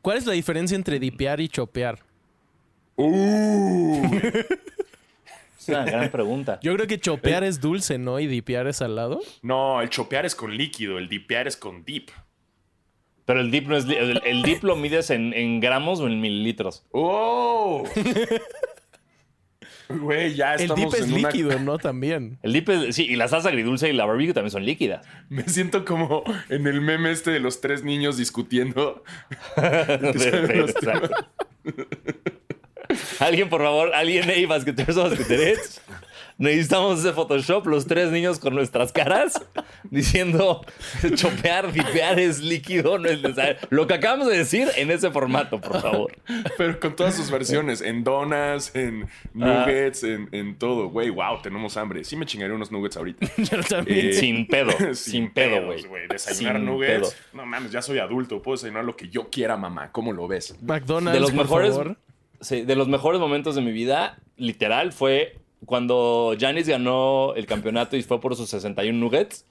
¿Cuál 0.00 0.16
es 0.16 0.24
la 0.26 0.32
diferencia 0.32 0.76
entre 0.76 0.98
dipear 0.98 1.40
y 1.40 1.48
chopear? 1.48 1.98
es 5.72 5.76
una 5.76 5.84
gran 5.84 6.10
pregunta. 6.10 6.58
Yo 6.62 6.74
creo 6.74 6.86
que 6.86 6.98
chopear 6.98 7.44
es 7.44 7.60
dulce, 7.60 7.98
¿no? 7.98 8.20
Y 8.20 8.26
dipear 8.26 8.66
es 8.66 8.76
salado. 8.76 9.20
No, 9.42 9.80
el 9.82 9.90
chopear 9.90 10.24
es 10.26 10.34
con 10.34 10.56
líquido, 10.56 10.98
el 10.98 11.08
dipear 11.08 11.46
es 11.48 11.56
con 11.56 11.84
dip. 11.84 12.10
Pero 13.24 13.40
el 13.40 13.50
dip 13.50 13.66
no 13.68 13.76
es. 13.76 13.84
El, 13.86 14.20
el 14.24 14.42
dip 14.42 14.62
lo 14.64 14.76
mides 14.76 15.10
en, 15.10 15.32
en 15.32 15.60
gramos 15.60 16.00
o 16.00 16.06
en 16.06 16.20
mililitros. 16.20 16.84
¡Oh! 16.92 17.84
Güey, 19.86 20.34
ya 20.34 20.54
El 20.54 20.62
estamos 20.62 20.92
dip 20.92 20.94
es 20.94 21.06
en 21.08 21.12
una- 21.14 21.28
líquido, 21.28 21.58
¿no? 21.60 21.76
También. 21.78 22.38
El 22.42 22.54
dip 22.54 22.68
es. 22.70 22.96
Sí, 22.96 23.04
y 23.06 23.16
la 23.16 23.28
salsa 23.28 23.50
agridulce 23.50 23.90
y 23.90 23.92
la 23.92 24.06
barbecue 24.06 24.32
también 24.32 24.50
son 24.50 24.64
líquidas. 24.64 25.06
Me 25.28 25.46
siento 25.46 25.84
como 25.84 26.24
en 26.48 26.66
el 26.66 26.80
meme 26.80 27.10
este 27.10 27.30
de 27.30 27.38
los 27.40 27.60
tres 27.60 27.84
niños 27.84 28.16
discutiendo. 28.16 29.04
Alguien, 33.20 33.48
por 33.48 33.62
favor, 33.62 33.94
alguien, 33.94 34.24
hey, 34.28 34.46
basqueteros 34.46 34.96
o 34.96 35.04
basqueterets, 35.04 35.80
necesitamos 36.38 37.00
ese 37.00 37.12
Photoshop, 37.12 37.66
los 37.66 37.86
tres 37.86 38.10
niños 38.10 38.38
con 38.38 38.54
nuestras 38.54 38.92
caras, 38.92 39.40
diciendo 39.84 40.64
chopear, 41.14 41.72
vipear 41.72 42.18
es 42.18 42.40
líquido, 42.40 42.98
no 42.98 43.08
es 43.08 43.22
necesario. 43.22 43.56
Lo 43.70 43.86
que 43.86 43.94
acabamos 43.94 44.28
de 44.28 44.38
decir 44.38 44.68
en 44.76 44.90
ese 44.90 45.10
formato, 45.10 45.60
por 45.60 45.80
favor. 45.80 46.12
Pero 46.56 46.80
con 46.80 46.96
todas 46.96 47.14
sus 47.14 47.30
versiones, 47.30 47.80
en 47.80 48.04
donas, 48.04 48.74
en 48.74 49.06
nuggets, 49.32 50.02
en, 50.04 50.28
en, 50.32 50.56
todo. 50.58 50.88
Güey, 50.88 51.10
wow, 51.10 51.40
tenemos 51.42 51.76
hambre. 51.76 52.04
Sí 52.04 52.16
me 52.16 52.26
chingaré 52.26 52.52
unos 52.52 52.70
nuggets 52.70 52.96
ahorita. 52.96 53.26
Yo 53.36 53.62
también. 53.62 54.08
Eh, 54.08 54.12
sin 54.12 54.46
pedo, 54.46 54.72
sin, 54.94 55.32
pedo, 55.32 55.66
güey. 55.66 55.84
Desayunar 56.08 56.60
nuggets. 56.60 57.16
No 57.32 57.46
mames, 57.46 57.70
ya 57.70 57.82
soy 57.82 57.98
adulto, 57.98 58.42
puedo 58.42 58.56
desayunar 58.56 58.84
lo 58.84 58.96
que 58.96 59.08
yo 59.08 59.28
quiera, 59.30 59.56
mamá. 59.56 59.90
¿Cómo 59.92 60.12
lo 60.12 60.26
ves? 60.28 60.56
McDonald's, 60.62 61.14
de 61.14 61.20
los 61.20 61.30
por 61.30 61.44
mejores, 61.44 61.70
favor. 61.70 61.96
Sí, 62.40 62.62
de 62.62 62.76
los 62.76 62.88
mejores 62.88 63.20
momentos 63.20 63.54
de 63.54 63.62
mi 63.62 63.72
vida, 63.72 64.18
literal, 64.36 64.92
fue 64.92 65.38
cuando 65.64 66.34
Janis 66.38 66.68
ganó 66.68 67.34
el 67.34 67.46
campeonato 67.46 67.96
y 67.96 68.02
fue 68.02 68.20
por 68.20 68.36
sus 68.36 68.50
61 68.50 68.98
nuggets. 68.98 69.46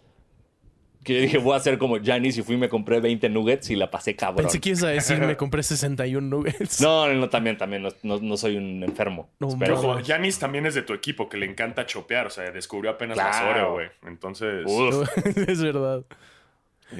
Que 1.03 1.15
yo 1.15 1.21
dije, 1.21 1.37
voy 1.37 1.53
a 1.53 1.57
hacer 1.57 1.77
como 1.77 1.97
Janis 2.01 2.37
y 2.37 2.43
fui 2.43 2.55
y 2.55 2.57
me 2.57 2.69
compré 2.69 3.01
20 3.01 3.27
nuggets 3.27 3.69
y 3.69 3.75
la 3.75 3.91
pasé 3.91 4.15
cabrón. 4.15 4.45
Pensé 4.45 4.61
que 4.61 4.69
ibas 4.69 4.83
a 4.83 4.87
decir, 4.87 5.19
me 5.19 5.35
compré 5.35 5.61
61 5.61 6.25
nuggets. 6.25 6.79
No, 6.79 7.11
no, 7.13 7.29
también, 7.29 7.57
también, 7.57 7.83
no, 7.83 7.89
no, 8.03 8.19
no 8.19 8.37
soy 8.37 8.55
un 8.55 8.81
enfermo. 8.83 9.29
No, 9.39 9.49
Pero- 9.59 10.01
Janis 10.05 10.39
también 10.39 10.65
es 10.65 10.75
de 10.75 10.81
tu 10.81 10.93
equipo, 10.93 11.27
que 11.27 11.35
le 11.35 11.45
encanta 11.45 11.85
chopear. 11.85 12.27
O 12.27 12.29
sea, 12.29 12.49
descubrió 12.51 12.91
apenas 12.91 13.17
la 13.17 13.31
Claro. 13.31 13.49
Oreo, 13.49 13.71
güey. 13.73 13.87
Entonces. 14.07 14.63
Uf. 14.65 15.09
es 15.49 15.61
verdad. 15.61 16.05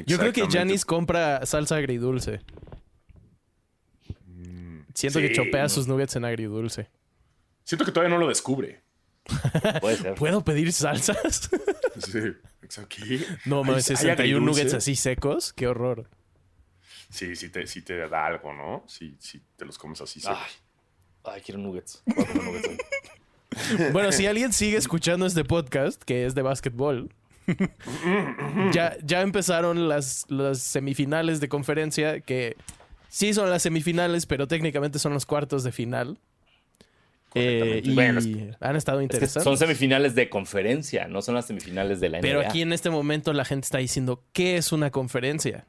Yo 0.06 0.18
creo 0.18 0.34
que. 0.34 0.48
Janis 0.50 0.84
compra 0.84 1.46
salsa 1.46 1.78
agridulce. 1.78 2.42
Siento 4.94 5.20
que 5.20 5.32
chopea 5.32 5.64
no. 5.64 5.70
sus 5.70 5.88
nuggets 5.88 6.16
en 6.16 6.26
agridulce. 6.26 6.90
Siento 7.64 7.86
que 7.86 7.92
todavía 7.92 8.14
no 8.16 8.20
lo 8.22 8.28
descubre. 8.30 8.82
Puede 9.82 9.98
ser. 9.98 10.16
¿Puedo 10.16 10.44
pedir 10.44 10.72
salsas? 10.74 11.50
Sí. 12.00 12.20
Exacto. 12.64 12.98
No, 13.46 13.60
¿Hay- 13.60 13.66
mames, 13.66 13.90
hay 13.90 13.96
61 13.98 14.14
agridulce? 14.14 14.46
nuggets 14.64 14.74
así 14.74 14.96
secos. 14.96 15.54
Qué 15.54 15.68
horror. 15.68 16.10
Sí, 17.12 17.36
sí 17.36 17.50
te, 17.50 17.68
sí 17.68 17.84
te 17.84 17.96
da 18.10 18.26
algo, 18.26 18.52
¿no? 18.54 18.84
Sí, 18.88 19.16
sí 19.20 19.40
te 19.56 19.64
los 19.66 19.78
comes 19.78 20.02
así. 20.02 20.20
Ay, 20.26 20.36
ay, 21.26 21.42
quiero 21.42 21.62
nuggets. 21.62 22.02
Nuggets. 22.08 23.92
Bueno, 23.92 24.12
si 24.12 24.26
alguien 24.26 24.52
sigue 24.52 24.78
escuchando 24.78 25.28
este 25.28 25.46
podcast, 25.46 26.02
que 26.02 26.26
es 26.26 26.34
de 26.34 26.42
básquetbol, 26.42 27.14
ya, 28.74 28.98
ya 29.04 29.22
empezaron 29.22 29.88
las, 29.88 30.26
las 30.30 30.60
semifinales 30.60 31.40
de 31.40 31.50
conferencia, 31.50 32.22
que 32.22 32.58
sí 33.16 33.32
son 33.34 33.52
las 33.52 33.62
semifinales, 33.62 34.26
pero 34.26 34.48
técnicamente 34.48 34.98
son 34.98 35.14
los 35.14 35.28
cuartos 35.28 35.64
de 35.64 35.72
final. 35.72 36.18
Eh, 37.36 37.82
y 37.84 37.94
Bueno, 37.94 38.20
es 38.20 38.28
han 38.60 38.76
estado 38.76 39.00
Es 39.00 39.08
que 39.08 39.16
interesantes. 39.16 39.44
son 39.44 39.58
semifinales 39.58 40.16
de 40.16 40.30
conferencia, 40.30 41.08
no 41.08 41.22
son 41.22 41.36
las 41.36 41.46
semifinales 41.48 42.00
de 42.00 42.10
la 42.10 42.18
NBA. 42.20 42.22
pero 42.22 42.42
aquí 42.42 42.62
en 42.64 42.74
este 42.74 42.90
momento 42.90 43.34
la 43.34 43.46
gente 43.46 43.66
está 43.66 43.78
diciendo, 43.80 44.24
¿qué 44.34 44.58
es 44.58 44.72
una 44.72 44.90
conferencia? 44.92 45.66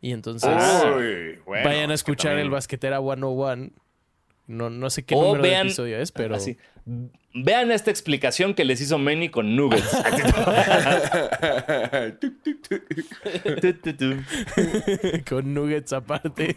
Y 0.00 0.10
entonces. 0.12 0.48
Uy, 0.48 1.38
bueno, 1.46 1.64
vayan 1.68 1.90
a 1.92 1.94
escuchar 1.94 2.32
también- 2.32 2.46
el 2.46 2.50
Basquetera 2.50 2.98
101. 3.00 3.70
No, 4.52 4.68
no 4.70 4.90
sé 4.90 5.04
qué 5.04 5.14
O 5.14 5.22
número 5.22 5.42
vean- 5.42 5.62
de 5.66 5.68
episodio 5.68 5.98
es, 5.98 6.12
pero 6.12 6.34
Así. 6.36 6.56
Vean 7.34 7.70
esta 7.72 7.90
explicación 7.90 8.52
que 8.54 8.64
les 8.66 8.80
hizo 8.82 8.98
Manny 8.98 9.30
con 9.30 9.56
nuggets. 9.56 9.88
Con 15.28 15.54
nuggets 15.54 15.92
aparte. 15.92 16.56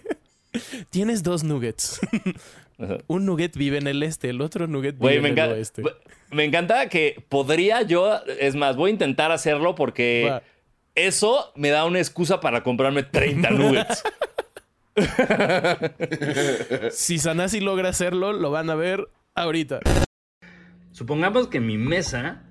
Tienes 0.90 1.24
dos 1.24 1.44
nuggets. 1.44 2.00
Un 3.08 3.26
nugget 3.26 3.56
vive 3.56 3.78
en 3.78 3.88
el 3.88 4.04
este, 4.04 4.30
el 4.30 4.42
otro 4.42 4.68
nugget 4.68 4.98
vive 5.00 5.16
en 5.16 5.26
el 5.26 5.32
encanta, 5.32 5.54
oeste. 5.56 5.84
me 6.32 6.44
encanta 6.44 6.90
que 6.90 7.24
podría 7.30 7.82
yo, 7.84 8.20
es 8.40 8.56
más, 8.56 8.76
voy 8.76 8.90
a 8.90 8.94
intentar 8.94 9.32
hacerlo 9.32 9.76
porque 9.76 10.28
Va. 10.30 10.44
eso 10.96 11.54
me 11.56 11.70
da 11.70 11.86
una 11.86 12.00
excusa 12.00 12.42
para 12.42 12.64
comprarme 12.64 13.04
30 13.04 13.50
nuggets. 13.52 14.04
Si 16.92 17.20
Sanasi 17.20 17.60
logra 17.60 17.90
hacerlo, 17.90 18.34
lo 18.34 18.52
van 18.52 18.70
a 18.70 18.76
ver 18.76 19.10
ahorita. 19.34 19.80
Supongamos 20.92 21.48
que 21.48 21.60
mi 21.60 21.78
mesa 21.78 22.44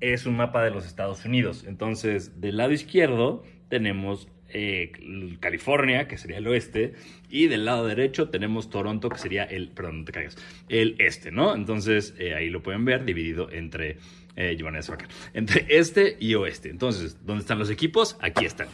es 0.00 0.26
un 0.26 0.36
mapa 0.36 0.64
de 0.64 0.70
los 0.70 0.86
Estados 0.86 1.24
Unidos. 1.24 1.64
Entonces, 1.66 2.40
del 2.40 2.56
lado 2.56 2.72
izquierdo 2.72 3.44
tenemos 3.68 4.28
eh, 4.48 4.92
California, 5.40 6.06
que 6.06 6.18
sería 6.18 6.38
el 6.38 6.46
oeste, 6.46 6.94
y 7.28 7.46
del 7.46 7.64
lado 7.64 7.86
derecho 7.86 8.28
tenemos 8.28 8.70
Toronto, 8.70 9.08
que 9.08 9.18
sería 9.18 9.44
el, 9.44 9.68
perdón, 9.70 10.00
no 10.00 10.04
te 10.04 10.12
caigas, 10.12 10.36
el 10.68 10.96
este, 10.98 11.30
¿no? 11.30 11.54
Entonces, 11.54 12.14
eh, 12.18 12.34
ahí 12.34 12.50
lo 12.50 12.62
pueden 12.62 12.84
ver 12.84 13.04
dividido 13.04 13.50
entre, 13.50 13.98
eh, 14.36 14.56
entre 15.34 15.66
este 15.68 16.16
y 16.20 16.34
oeste. 16.34 16.68
Entonces, 16.70 17.24
¿dónde 17.24 17.42
están 17.42 17.58
los 17.58 17.70
equipos? 17.70 18.16
Aquí 18.20 18.44
están. 18.44 18.68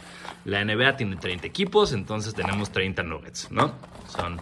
La 0.45 0.63
NBA 0.63 0.97
tiene 0.97 1.15
30 1.17 1.47
equipos, 1.47 1.93
entonces 1.93 2.33
tenemos 2.33 2.71
30 2.71 3.03
nuggets, 3.03 3.51
¿no? 3.51 3.75
Son... 4.07 4.39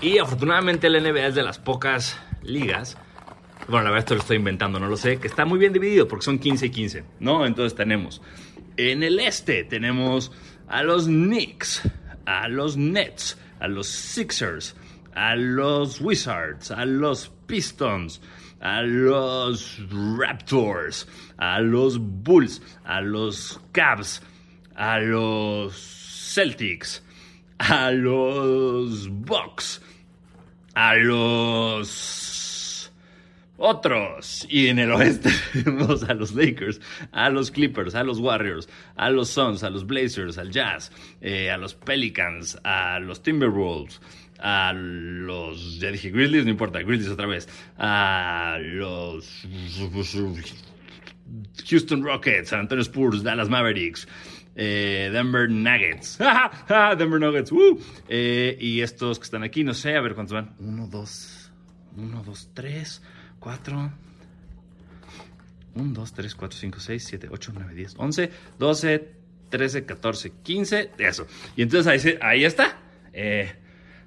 Y 0.00 0.18
afortunadamente 0.18 0.88
la 0.88 1.00
NBA 1.00 1.26
es 1.26 1.34
de 1.34 1.42
las 1.42 1.58
pocas 1.58 2.20
ligas 2.42 2.96
bueno, 3.68 3.84
la 3.84 3.90
verdad 3.90 3.98
esto 3.98 4.14
lo 4.14 4.20
estoy 4.20 4.38
inventando, 4.38 4.80
no 4.80 4.88
lo 4.88 4.96
sé, 4.96 5.18
que 5.18 5.26
está 5.26 5.44
muy 5.44 5.58
bien 5.58 5.74
dividido 5.74 6.08
porque 6.08 6.24
son 6.24 6.38
15 6.38 6.66
y 6.66 6.70
15, 6.70 7.04
¿no? 7.20 7.44
Entonces 7.44 7.76
tenemos, 7.76 8.22
en 8.78 9.02
el 9.02 9.20
este 9.20 9.62
tenemos 9.64 10.32
a 10.68 10.82
los 10.82 11.04
Knicks, 11.04 11.82
a 12.24 12.48
los 12.48 12.78
Nets, 12.78 13.38
a 13.60 13.68
los 13.68 13.86
Sixers, 13.86 14.74
a 15.14 15.36
los 15.36 16.00
Wizards, 16.00 16.70
a 16.70 16.86
los 16.86 17.30
Pistons, 17.46 18.22
a 18.60 18.80
los 18.80 19.78
Raptors, 20.16 21.06
a 21.36 21.60
los 21.60 21.98
Bulls, 21.98 22.62
a 22.84 23.02
los 23.02 23.60
Cavs, 23.72 24.22
a 24.78 25.00
los 25.00 25.74
Celtics, 26.32 27.02
a 27.58 27.90
los 27.90 29.08
Bucks, 29.08 29.82
a 30.74 30.94
los 30.94 32.92
otros. 33.56 34.46
Y 34.48 34.68
en 34.68 34.78
el 34.78 34.92
oeste 34.92 35.30
tenemos 35.52 36.04
a 36.04 36.14
los 36.14 36.32
Lakers, 36.32 36.80
a 37.10 37.28
los 37.28 37.50
Clippers, 37.50 37.96
a 37.96 38.04
los 38.04 38.20
Warriors, 38.20 38.68
a 38.94 39.10
los 39.10 39.28
Suns, 39.30 39.64
a 39.64 39.70
los 39.70 39.84
Blazers, 39.84 40.38
al 40.38 40.52
Jazz, 40.52 40.92
eh, 41.20 41.50
a 41.50 41.58
los 41.58 41.74
Pelicans, 41.74 42.56
a 42.62 43.00
los 43.00 43.20
Timberwolves, 43.20 44.00
a 44.38 44.72
los... 44.72 45.80
Ya 45.80 45.90
dije 45.90 46.10
Grizzlies, 46.10 46.44
no 46.44 46.52
importa, 46.52 46.78
Grizzlies 46.82 47.10
otra 47.10 47.26
vez. 47.26 47.48
A 47.78 48.58
los... 48.60 49.44
Houston 51.68 52.02
Rockets, 52.02 52.50
San 52.50 52.60
Antonio 52.60 52.82
Spurs, 52.82 53.22
Dallas 53.22 53.48
Mavericks, 53.48 54.06
eh, 54.58 55.08
Denver 55.12 55.48
Nuggets. 55.48 56.18
Denver 56.98 57.20
Nuggets. 57.20 57.52
¡uh! 57.52 57.80
Eh, 58.08 58.56
y 58.60 58.80
estos 58.80 59.20
que 59.20 59.24
están 59.24 59.44
aquí, 59.44 59.62
no 59.62 59.72
sé, 59.72 59.96
a 59.96 60.00
ver 60.00 60.14
cuántos 60.14 60.34
van. 60.34 60.54
Uno, 60.58 60.88
dos, 60.88 61.52
uno, 61.96 62.24
dos, 62.24 62.50
tres, 62.52 63.00
cuatro. 63.38 63.92
1, 65.74 65.92
2, 65.94 66.12
3, 66.12 66.34
4, 66.34 66.58
5, 66.58 66.80
6, 66.80 67.04
7, 67.04 67.28
8, 67.30 67.52
9, 67.54 67.74
10, 67.74 67.94
11, 67.98 68.30
12, 68.58 69.08
13, 69.48 69.84
14, 69.84 70.32
15. 70.42 70.90
Eso. 70.98 71.26
Y 71.54 71.62
entonces 71.62 72.04
ahí, 72.04 72.18
ahí 72.20 72.44
está. 72.44 72.78
Eh, 73.12 73.52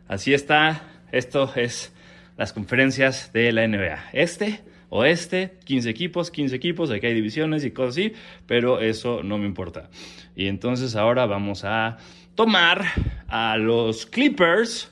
así 0.10 0.34
está. 0.34 0.84
Esto 1.14 1.50
es 1.56 1.94
las 2.36 2.52
conferencias 2.52 3.32
de 3.32 3.54
la 3.54 3.66
NBA. 3.66 4.10
Este, 4.12 4.62
oeste, 4.92 5.58
15 5.64 5.90
equipos, 5.90 6.30
15 6.30 6.56
equipos. 6.56 6.92
Aquí 6.92 7.08
hay 7.08 7.16
divisiones 7.16 7.66
y 7.66 7.72
cosas 7.72 7.96
así. 7.96 8.14
Pero 8.46 8.80
eso 8.80 9.24
no 9.24 9.40
me 9.40 9.48
importa. 9.48 9.90
Y 10.36 10.46
entonces 10.48 10.96
ahora 10.96 11.26
vamos 11.26 11.64
a 11.64 11.98
tomar 12.36 12.84
a 13.28 13.58
los 13.58 14.06
Clippers 14.06 14.92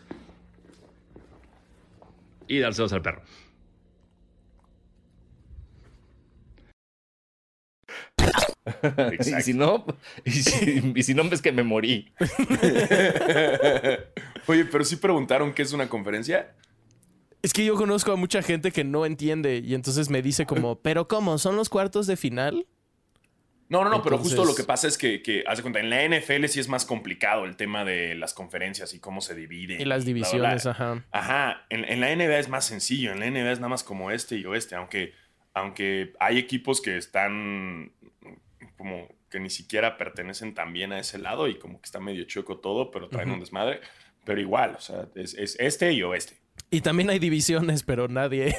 y 2.47 2.59
dárselos 2.59 2.91
al 2.93 3.01
perro. 3.01 3.21
y 9.19 9.41
si 9.41 9.53
no, 9.53 9.85
y 10.23 10.31
si, 10.31 10.93
y 10.95 11.03
si 11.03 11.13
no, 11.13 11.27
ves 11.29 11.41
que 11.41 11.51
me 11.51 11.63
morí. 11.63 12.12
Oye, 14.47 14.65
pero 14.65 14.83
sí 14.85 14.95
preguntaron 14.95 15.53
qué 15.53 15.63
es 15.63 15.73
una 15.73 15.89
conferencia. 15.89 16.53
Es 17.41 17.54
que 17.54 17.63
yo 17.63 17.75
conozco 17.75 18.12
a 18.12 18.15
mucha 18.15 18.41
gente 18.41 18.71
que 18.71 18.84
no 18.84 19.06
entiende 19.06 19.62
y 19.63 19.73
entonces 19.73 20.10
me 20.10 20.21
dice 20.21 20.45
como, 20.45 20.80
pero 20.80 21.08
¿cómo? 21.08 21.38
¿Son 21.38 21.56
los 21.56 21.69
cuartos 21.69 22.06
de 22.08 22.17
final? 22.17 22.67
No, 23.69 23.84
no, 23.84 23.91
no, 23.91 24.02
pero 24.02 24.17
justo 24.17 24.45
lo 24.45 24.56
que 24.56 24.63
pasa 24.63 24.88
es 24.88 24.97
que, 24.97 25.21
que, 25.21 25.43
haz 25.45 25.58
de 25.58 25.62
cuenta, 25.62 25.80
en 25.80 25.91
la 25.91 26.04
NFL 26.04 26.45
sí 26.45 26.60
es 26.60 26.67
más 26.67 26.86
complicado 26.86 27.45
el 27.45 27.56
tema 27.56 27.86
de 27.86 28.15
las 28.15 28.34
conferencias 28.34 28.95
y 28.95 28.99
cómo 28.99 29.21
se 29.21 29.36
dividen. 29.36 29.80
Y 29.80 29.86
las 29.86 30.06
bla, 30.06 30.13
bla, 30.13 30.30
bla. 30.30 30.49
divisiones, 30.49 30.65
ajá. 30.65 31.06
Ajá, 31.12 31.65
en, 31.69 31.86
en 31.86 31.99
la 31.99 32.13
NBA 32.15 32.39
es 32.39 32.49
más 32.49 32.65
sencillo, 32.65 33.12
en 33.12 33.19
la 33.19 33.30
NBA 33.30 33.52
es 33.52 33.60
nada 33.60 33.69
más 33.69 33.84
como 33.84 34.10
este 34.10 34.38
y 34.38 34.45
oeste, 34.45 34.75
aunque, 34.75 35.13
aunque 35.54 36.13
hay 36.19 36.39
equipos 36.39 36.82
que 36.82 36.97
están 36.97 37.91
como 38.75 39.08
que 39.30 39.39
ni 39.39 39.52
siquiera 39.52 39.97
pertenecen 39.97 40.56
también 40.56 40.91
a 40.91 40.99
ese 40.99 41.19
lado 41.19 41.47
y 41.47 41.60
como 41.60 41.80
que 41.80 41.86
está 41.86 41.99
medio 41.99 42.23
chueco 42.23 42.58
todo, 42.58 42.89
pero 42.89 43.08
traen 43.08 43.30
un 43.30 43.39
desmadre, 43.39 43.82
pero 44.25 44.41
igual, 44.41 44.75
o 44.75 44.82
sea, 44.82 45.08
es, 45.15 45.36
es 45.36 45.56
este 45.60 45.93
y 45.93 46.02
oeste. 46.02 46.38
Y 46.71 46.82
también 46.82 47.10
hay 47.10 47.17
divisiones, 47.19 47.82
pero 47.84 48.08
nadie. 48.08 48.55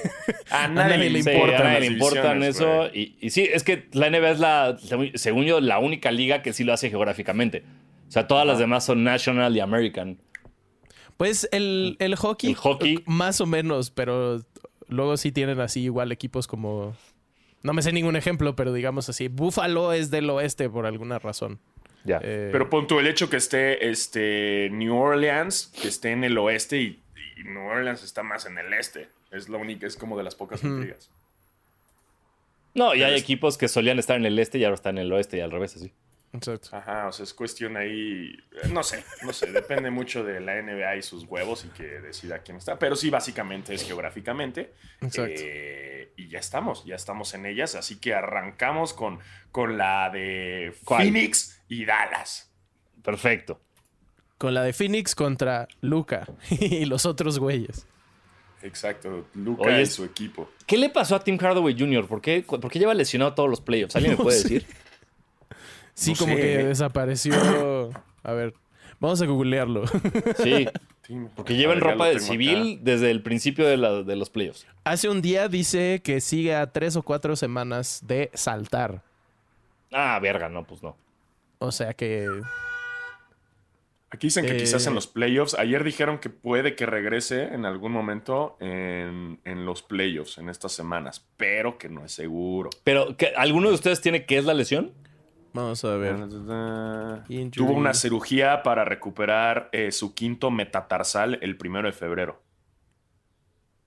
A 0.50 0.66
nadie, 0.66 1.10
le 1.10 1.22
Sí, 1.22 1.30
importa. 1.30 1.58
a 1.58 1.62
nadie 1.64 1.80
le 1.80 1.86
importan 1.86 2.42
eso. 2.42 2.86
Y, 2.92 3.16
y 3.20 3.30
sí, 3.30 3.48
es 3.52 3.62
que 3.62 3.88
la 3.92 4.10
NBA 4.10 4.30
es 4.30 4.40
la, 4.40 4.76
según 5.14 5.44
yo, 5.44 5.60
la 5.60 5.78
única 5.78 6.10
liga 6.10 6.42
que 6.42 6.52
sí 6.52 6.64
lo 6.64 6.72
hace 6.72 6.90
geográficamente. 6.90 7.62
O 8.08 8.10
sea, 8.10 8.26
todas 8.26 8.44
las 8.46 8.58
demás 8.58 8.84
son 8.84 9.04
National 9.04 9.56
y 9.56 9.60
American. 9.60 10.18
Pues 11.16 11.48
el, 11.52 11.96
el 12.00 12.16
hockey. 12.16 12.50
El 12.50 12.56
hockey. 12.56 13.02
Más 13.06 13.40
o 13.40 13.46
menos, 13.46 13.90
pero 13.92 14.40
luego 14.88 15.16
sí 15.16 15.30
tienen 15.30 15.60
así 15.60 15.82
igual 15.82 16.10
equipos 16.10 16.46
como. 16.48 16.96
No 17.62 17.74
me 17.74 17.82
sé 17.82 17.92
ningún 17.92 18.16
ejemplo, 18.16 18.56
pero 18.56 18.72
digamos 18.72 19.08
así. 19.08 19.28
Buffalo 19.28 19.92
es 19.92 20.10
del 20.10 20.28
oeste 20.30 20.68
por 20.68 20.86
alguna 20.86 21.18
razón. 21.20 21.60
Ya. 22.04 22.18
Eh, 22.24 22.48
Pero 22.50 22.70
pon 22.70 22.86
tú 22.86 22.98
el 22.98 23.06
hecho 23.06 23.28
que 23.28 23.36
esté 23.36 23.90
este, 23.90 24.70
New 24.72 24.96
Orleans, 24.96 25.70
que 25.80 25.88
esté 25.88 26.12
en 26.12 26.24
el 26.24 26.38
oeste 26.38 26.80
y, 26.80 27.02
y 27.40 27.44
New 27.44 27.62
Orleans 27.66 28.02
está 28.02 28.22
más 28.22 28.46
en 28.46 28.58
el 28.58 28.72
este. 28.74 29.08
Es 29.30 29.48
la 29.48 29.58
única, 29.58 29.86
es 29.86 29.96
como 29.96 30.16
de 30.16 30.22
las 30.24 30.34
pocas 30.34 30.62
intrigas. 30.64 31.10
no, 32.74 32.94
y 32.94 33.02
hay 33.02 33.14
es- 33.14 33.22
equipos 33.22 33.58
que 33.58 33.68
solían 33.68 33.98
estar 33.98 34.16
en 34.16 34.26
el 34.26 34.38
este 34.38 34.58
y 34.58 34.64
ahora 34.64 34.74
están 34.76 34.98
en 34.98 35.04
el 35.06 35.12
oeste 35.12 35.38
y 35.38 35.40
al 35.40 35.50
revés, 35.50 35.74
así. 35.76 35.92
exacto. 36.32 36.68
Ajá, 36.76 37.08
o 37.08 37.12
sea, 37.12 37.24
es 37.24 37.34
cuestión 37.34 37.76
ahí. 37.76 38.32
eh, 38.62 38.68
No 38.72 38.82
sé, 38.82 39.04
no 39.22 39.32
sé. 39.32 39.50
Depende 39.50 39.90
mucho 39.90 40.22
de 40.24 40.40
la 40.40 40.54
NBA 40.62 40.96
y 40.96 41.02
sus 41.02 41.24
huevos 41.24 41.64
y 41.64 41.68
que 41.70 41.82
decida 41.84 42.38
quién 42.40 42.56
está. 42.58 42.78
Pero 42.78 42.94
sí, 42.94 43.10
básicamente 43.10 43.74
es 43.74 43.84
geográficamente. 43.84 44.72
Exacto. 45.00 45.32
Eh, 45.36 46.12
y 46.16 46.28
ya 46.28 46.38
estamos, 46.38 46.84
ya 46.84 46.94
estamos 46.94 47.34
en 47.34 47.46
ellas. 47.46 47.74
Así 47.74 47.98
que 47.98 48.14
arrancamos 48.14 48.92
con, 48.94 49.18
con 49.50 49.76
la 49.76 50.10
de 50.10 50.72
¿Cuál? 50.84 51.02
Phoenix 51.04 51.60
y 51.68 51.84
Dallas. 51.84 52.52
Perfecto. 53.02 53.60
Con 54.40 54.54
la 54.54 54.62
de 54.62 54.72
Phoenix 54.72 55.14
contra 55.14 55.68
Luca 55.82 56.26
y 56.50 56.86
los 56.86 57.04
otros 57.04 57.38
güeyes. 57.38 57.86
Exacto, 58.62 59.26
Luca 59.34 59.64
Oye, 59.64 59.80
y 59.80 59.82
es- 59.82 59.92
su 59.92 60.02
equipo. 60.04 60.48
¿Qué 60.66 60.78
le 60.78 60.88
pasó 60.88 61.14
a 61.14 61.22
Tim 61.22 61.36
Hardaway 61.38 61.76
Jr.? 61.78 62.06
¿Por 62.08 62.22
qué, 62.22 62.42
por 62.42 62.70
qué 62.70 62.78
lleva 62.78 62.94
lesionado 62.94 63.34
todos 63.34 63.50
los 63.50 63.60
playoffs? 63.60 63.96
¿Alguien 63.96 64.16
me 64.16 64.22
puede 64.22 64.38
sé. 64.38 64.42
decir? 64.48 64.66
Sí, 65.92 66.12
No 66.12 66.16
como 66.18 66.34
sé. 66.34 66.40
que 66.40 66.64
desapareció. 66.64 67.34
A 68.22 68.32
ver, 68.32 68.54
vamos 68.98 69.20
a 69.20 69.26
googlearlo. 69.26 69.84
Sí, 70.42 70.66
porque 71.36 71.52
a 71.52 71.56
lleva 71.56 71.74
en 71.74 71.80
ver, 71.80 71.86
ya 71.88 71.92
ropa 71.92 72.06
de 72.08 72.20
civil 72.20 72.72
acá. 72.74 72.80
desde 72.82 73.10
el 73.10 73.22
principio 73.22 73.66
de, 73.66 73.76
la- 73.76 74.02
de 74.04 74.16
los 74.16 74.30
playoffs. 74.30 74.66
Hace 74.84 75.10
un 75.10 75.20
día 75.20 75.48
dice 75.48 76.00
que 76.02 76.22
sigue 76.22 76.54
a 76.54 76.70
tres 76.72 76.96
o 76.96 77.02
cuatro 77.02 77.36
semanas 77.36 78.00
de 78.06 78.30
saltar. 78.32 79.02
Ah, 79.92 80.18
verga, 80.22 80.48
no, 80.48 80.64
pues 80.64 80.82
no. 80.82 80.96
O 81.58 81.72
sea 81.72 81.92
que. 81.92 82.26
Aquí 84.12 84.26
dicen 84.26 84.44
que 84.44 84.52
Eh, 84.52 84.56
quizás 84.56 84.86
en 84.86 84.94
los 84.94 85.06
playoffs. 85.06 85.54
Ayer 85.54 85.84
dijeron 85.84 86.18
que 86.18 86.30
puede 86.30 86.74
que 86.74 86.84
regrese 86.84 87.44
en 87.54 87.64
algún 87.64 87.92
momento 87.92 88.56
en, 88.60 89.38
en 89.44 89.64
los 89.64 89.82
playoffs 89.82 90.38
en 90.38 90.48
estas 90.48 90.72
semanas, 90.72 91.26
pero 91.36 91.78
que 91.78 91.88
no 91.88 92.04
es 92.04 92.12
seguro. 92.12 92.70
Pero, 92.82 93.16
¿qué- 93.16 93.32
¿alguno 93.36 93.68
de 93.68 93.74
ustedes 93.74 94.00
tiene 94.00 94.26
qué 94.26 94.38
es 94.38 94.44
la 94.44 94.54
lesión? 94.54 94.92
Vamos 95.52 95.84
a 95.84 95.96
ver. 95.96 96.14
Injury. 97.28 97.50
Tuvo 97.50 97.72
una 97.72 97.94
cirugía 97.94 98.62
para 98.62 98.84
recuperar 98.84 99.68
eh, 99.72 99.90
su 99.92 100.14
quinto 100.14 100.50
metatarsal 100.50 101.38
el 101.42 101.56
primero 101.56 101.86
de 101.88 101.92
febrero. 101.92 102.40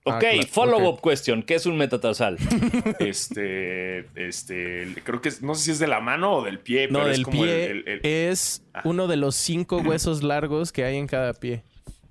Ah, 0.06 0.16
Ok, 0.16 0.20
claro, 0.20 0.42
follow-up 0.50 0.94
ok. 0.98 1.02
question. 1.10 1.42
¿Qué 1.42 1.54
es 1.54 1.64
un 1.66 1.76
metatarsal? 1.78 2.36
Este, 2.98 4.06
este, 4.16 4.94
creo 5.02 5.20
que 5.22 5.30
es- 5.30 5.40
no 5.42 5.54
sé 5.54 5.64
si 5.64 5.70
es 5.70 5.78
de 5.78 5.86
la 5.86 6.00
mano 6.00 6.34
o 6.34 6.44
del 6.44 6.58
pie, 6.58 6.88
No, 6.88 6.98
pero 7.00 7.10
es 7.10 7.16
del 7.16 7.24
como 7.24 7.44
el- 7.44 7.48
pie 7.50 7.70
el- 7.70 7.88
el- 7.88 8.00
es 8.04 8.62
uno 8.84 9.06
de 9.06 9.16
los 9.16 9.34
cinco 9.34 9.78
huesos 9.78 10.22
largos 10.22 10.72
que 10.72 10.84
hay 10.84 10.96
en 10.96 11.06
cada 11.06 11.32
pie. 11.32 11.62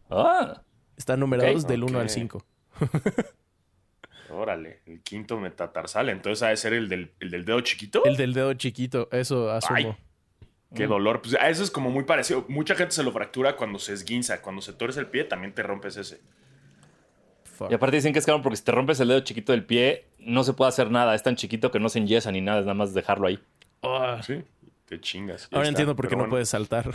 Ah, 0.10 0.62
Están 0.98 1.20
numerados 1.20 1.68
del 1.68 1.84
1 1.84 2.00
al 2.00 2.06
Ok. 2.06 2.12
5. 2.12 2.46
órale, 4.30 4.82
el 4.88 5.02
quinto 5.02 5.38
metatarsal. 5.40 6.10
Entonces 6.10 6.42
ha 6.44 6.50
de 6.50 6.58
ser 6.58 6.74
el 6.74 6.90
del, 6.90 7.12
el 7.20 7.30
del 7.32 7.46
dedo 7.46 7.62
chiquito. 7.62 8.04
El 8.06 8.18
del 8.18 8.34
dedo 8.34 8.54
chiquito, 8.56 9.08
eso 9.12 9.52
asumo. 9.52 9.76
Ay. 9.78 9.96
Qué 10.76 10.88
dolor. 10.88 11.22
Pues 11.22 11.36
a 11.36 11.50
eso 11.50 11.62
es 11.64 11.70
como 11.70 11.92
muy 11.92 12.04
parecido. 12.04 12.46
Mucha 12.48 12.74
gente 12.74 12.96
se 12.96 13.04
lo 13.04 13.12
fractura 13.12 13.56
cuando 13.56 13.78
se 13.78 13.94
esguinza. 13.94 14.42
Cuando 14.42 14.60
se 14.64 14.74
torce 14.74 15.00
el 15.00 15.06
pie, 15.06 15.24
también 15.24 15.54
te 15.54 15.62
rompes 15.62 15.98
ese. 15.98 16.20
Fuck. 17.54 17.72
y 17.72 17.74
aparte 17.76 17.96
dicen 17.98 18.12
que 18.14 18.20
es 18.20 18.26
cabrón 18.26 18.42
porque 18.42 18.58
si 18.58 18.64
te 18.64 18.72
rompes 18.72 19.00
el 19.00 19.08
dedo 19.08 19.20
chiquito 19.22 19.52
del 19.52 19.64
pie, 19.66 20.08
no 20.20 20.44
se 20.44 20.54
puede 20.54 20.70
hacer 20.70 20.90
nada. 20.92 21.14
Es 21.16 21.24
tan 21.24 21.36
chiquito 21.36 21.72
que 21.72 21.80
no 21.80 21.88
se 21.90 22.00
enyesa 22.00 22.32
ni 22.32 22.42
nada, 22.42 22.60
es 22.60 22.66
nada 22.66 22.74
más 22.74 22.94
dejarlo 22.94 23.28
ahí. 23.28 23.40
Ah, 23.84 24.20
Sí, 24.24 24.44
te 24.86 25.00
chingas. 25.00 25.48
Ahora 25.52 25.64
está. 25.64 25.70
entiendo 25.70 25.96
por 25.96 26.06
qué 26.06 26.10
Pero 26.10 26.18
no 26.18 26.22
bueno. 26.24 26.32
puedes 26.32 26.50
saltar. 26.50 26.92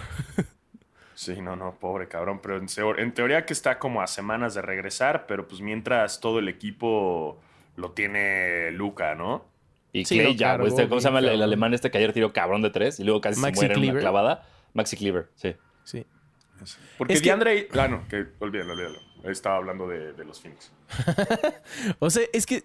Sí, 1.15 1.41
no, 1.43 1.57
no, 1.57 1.75
pobre 1.81 2.07
cabrón. 2.09 2.41
Pero 2.43 2.97
en, 2.99 3.13
teoría 3.13 3.45
que 3.45 3.53
está 3.53 3.79
como 3.79 4.03
a 4.03 4.07
semanas 4.07 4.55
de 4.55 4.63
regresar, 4.63 5.27
pero 5.27 5.49
pues 5.49 5.61
mientras 5.61 6.21
todo 6.21 6.39
el 6.39 6.49
equipo 6.49 7.41
lo 7.77 7.91
tiene 7.91 8.71
Luca, 8.71 9.15
¿no? 9.17 9.45
Y 9.93 10.05
Sí, 10.05 10.19
Clay 10.19 10.37
ya, 10.37 10.51
cargó 10.51 10.67
este, 10.69 10.89
¿cómo 10.89 11.01
se 11.01 11.09
llama 11.09 11.19
el, 11.21 11.43
alemán 11.43 11.75
este 11.75 11.91
que 11.91 11.99
ayer 11.99 12.13
tiró 12.13 12.33
cabrón 12.33 12.63
de 12.63 12.71
tres 12.71 13.01
y 13.01 13.05
luego 13.05 13.21
casi 13.21 13.41
Maxi 13.41 13.61
se 13.61 13.67
muere 13.67 13.81
en 13.87 13.91
una 13.91 14.01
clavada? 14.01 14.47
Maxi 14.75 14.97
Cleaver, 14.97 15.29
sí. 15.35 15.57
Sí. 15.83 16.07
Porque 16.99 17.15
Es 17.15 17.21
que- 17.21 17.27
DeAndre... 17.29 17.69
Ah, 17.77 17.89
no, 17.89 18.07
que 18.09 18.27
olvídalo, 18.39 18.75
olvídalo. 18.75 18.99
Estaba 19.25 19.57
hablando 19.57 19.87
de, 19.89 20.13
de 20.13 20.25
los 20.25 20.41
Phoenix. 20.41 20.71
O 21.99 22.11
sea, 22.11 22.23
es 22.33 22.47
que 22.47 22.65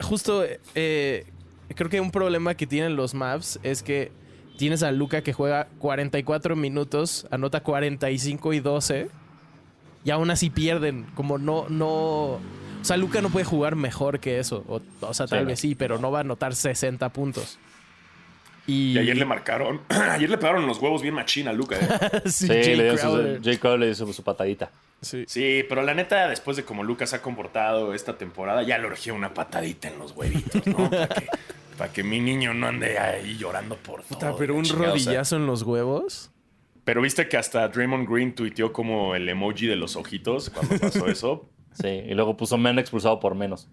justo 0.00 0.44
eh, 0.74 1.26
creo 1.74 1.90
que 1.90 2.00
un 2.00 2.10
problema 2.10 2.54
que 2.54 2.66
tienen 2.66 2.96
los 2.96 3.14
Mavs 3.14 3.58
es 3.62 3.82
que 3.82 4.10
tienes 4.56 4.82
a 4.82 4.90
Luca 4.92 5.22
que 5.22 5.32
juega 5.32 5.68
44 5.78 6.56
minutos, 6.56 7.26
anota 7.30 7.62
45 7.62 8.52
y 8.54 8.60
12 8.60 9.08
y 10.04 10.10
aún 10.10 10.30
así 10.30 10.50
pierden. 10.50 11.06
Como 11.14 11.38
no, 11.38 11.66
no... 11.68 11.94
O 12.80 12.84
sea, 12.88 12.96
Luca 12.96 13.20
no 13.20 13.30
puede 13.30 13.44
jugar 13.44 13.74
mejor 13.74 14.20
que 14.20 14.38
eso. 14.38 14.64
O, 14.68 14.80
o 15.00 15.14
sea, 15.14 15.26
tal 15.26 15.40
Sí, 15.40 15.44
vez 15.46 15.60
sí, 15.60 15.74
pero 15.74 15.98
no 15.98 16.10
va 16.12 16.18
a 16.18 16.20
anotar 16.20 16.54
60 16.54 17.08
puntos. 17.10 17.58
Y, 18.66 18.92
Y 18.94 18.98
ayer 18.98 19.16
le 19.16 19.24
marcaron... 19.24 19.80
ayer 19.88 20.28
le 20.28 20.38
pegaron 20.38 20.66
los 20.66 20.78
huevos 20.78 21.02
bien 21.02 21.14
machín 21.14 21.46
a 21.48 21.52
Luca, 21.52 21.76
¿eh? 21.78 22.20
sí, 22.26 22.46
Sí, 22.46 22.48
Jay 22.48 22.76
le 22.76 22.84
dio 22.84 22.96
su, 22.96 23.02
Crowder. 23.02 23.78
Le 23.80 23.86
dio 23.86 23.94
su, 23.94 24.12
su 24.12 24.22
patadita. 24.24 24.70
Sí. 25.00 25.24
Sí, 25.28 25.64
pero 25.68 25.82
la 25.82 25.94
neta, 25.94 26.28
después 26.28 26.56
de 26.56 26.64
como 26.64 26.82
Lucas 26.82 27.12
ha 27.14 27.22
comportado 27.22 27.94
esta 27.94 28.16
temporada, 28.18 28.62
ya 28.62 28.78
le 28.78 28.86
urgía 28.86 29.12
una 29.12 29.34
patadita 29.34 29.88
en 29.88 29.98
los 29.98 30.12
huevitos, 30.16 30.66
¿no? 30.66 30.90
Para 30.90 31.08
que, 31.08 31.26
pa' 31.78 31.88
que 31.92 32.02
mi 32.02 32.18
niño 32.20 32.54
no 32.54 32.66
ande 32.68 32.98
ahí 32.98 33.36
llorando 33.36 33.76
por 33.76 34.02
Puta, 34.02 34.28
todo. 34.30 34.38
pero 34.38 34.54
un 34.54 34.64
chingada, 34.64 34.94
o 34.94 34.98
sea. 34.98 35.04
rodillazo 35.10 35.36
en 35.36 35.46
los 35.46 35.62
huevos. 35.62 36.30
Pero 36.84 37.02
viste 37.02 37.28
que 37.28 37.36
hasta 37.36 37.68
Draymond 37.68 38.08
Green 38.08 38.34
tuiteó 38.34 38.72
como 38.72 39.14
el 39.14 39.28
emoji 39.28 39.66
de 39.66 39.76
los 39.76 39.96
ojitos 39.96 40.50
cuando 40.50 40.78
pasó 40.78 41.06
eso. 41.08 41.48
Sí, 41.72 41.88
y 41.88 42.14
luego 42.14 42.36
puso 42.36 42.56
men 42.56 42.78
expulsado 42.78 43.20
por 43.20 43.34
menos. 43.34 43.68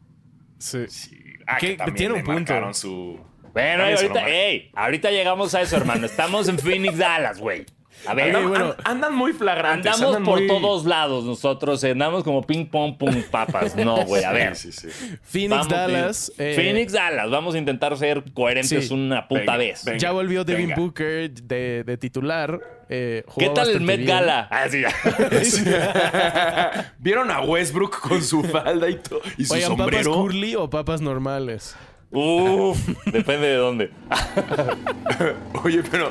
Sí. 0.60 0.86
Sí. 0.90 1.18
Ah, 1.48 1.58
Que- 1.58 1.76
también 1.76 1.96
tiene 1.96 2.14
le 2.16 2.20
un 2.20 2.26
punto. 2.26 2.40
marcaron 2.54 2.74
su... 2.74 3.20
Bueno, 3.54 3.90
lo 3.90 3.96
ahorita, 3.98 4.28
ey, 4.30 4.70
ahorita 4.76 5.12
llegamos 5.12 5.56
a 5.56 5.62
eso, 5.62 5.78
hermano. 5.78 6.06
Estamos 6.06 6.48
en 6.50 6.60
Phoenix, 6.60 6.98
Dallas, 6.98 7.40
güey. 7.40 7.66
A 8.06 8.14
ver, 8.16 8.36
Andan, 8.36 8.50
bueno. 8.50 8.66
an- 8.66 8.76
andan 8.84 9.16
muy 9.16 9.32
flagrantes. 9.32 9.94
andamos 9.94 10.18
andan 10.18 10.30
por 10.30 10.40
muy- 10.40 10.48
todos 10.48 10.86
lados 10.86 11.24
nosotros. 11.24 11.82
eh, 11.86 11.92
Andamos 11.92 12.26
como 12.26 12.42
ping 12.42 12.66
pong, 12.66 12.98
pum, 12.98 13.24
papas. 13.32 13.76
No, 13.78 13.96
güey, 14.06 14.26
a 14.26 14.32
ver. 14.34 14.58
Sí, 14.58 14.74
sí, 14.74 14.90
sí. 14.92 15.16
Phoenix 15.22 15.50
Vamos, 15.52 15.70
Dallas. 15.70 16.34
eh, 16.38 16.54
Phoenix, 16.56 16.92
Dallas. 16.92 17.30
Vamos 17.30 17.56
a 17.56 17.58
intentar 17.60 17.96
ser 17.98 18.24
coherentes 18.34 18.88
Sí. 18.90 18.94
una 18.94 19.26
puta 19.30 19.42
Venga, 19.42 19.58
vez. 19.58 19.86
venga. 19.86 20.00
Ya 20.00 20.12
volvió 20.12 20.44
Devin 20.44 20.70
venga. 20.70 20.82
Booker 20.82 21.32
de, 21.32 21.84
de 21.86 21.98
titular. 21.98 22.60
eh, 22.90 23.24
¿Qué 23.38 23.48
tal 23.50 23.70
el 23.70 23.80
Met. 23.80 24.06
Gala? 24.06 24.50
Ah, 24.52 24.68
sí, 24.70 24.82
ya. 24.82 24.92
¿Vieron 26.98 27.32
a 27.32 27.40
Westbrook 27.42 28.02
con 28.02 28.22
su 28.22 28.44
falda 28.44 28.90
y, 28.90 29.00
y 29.38 29.46
su 29.46 29.54
Oigan, 29.54 29.78
¿papas 29.78 30.08
curly 30.08 30.56
o 30.56 30.70
papas 30.70 31.00
normales? 31.00 31.76
Uf, 32.14 32.78
depende 33.06 33.48
de 33.48 33.56
dónde. 33.56 33.92
Oye, 35.64 35.82
pero, 35.90 36.10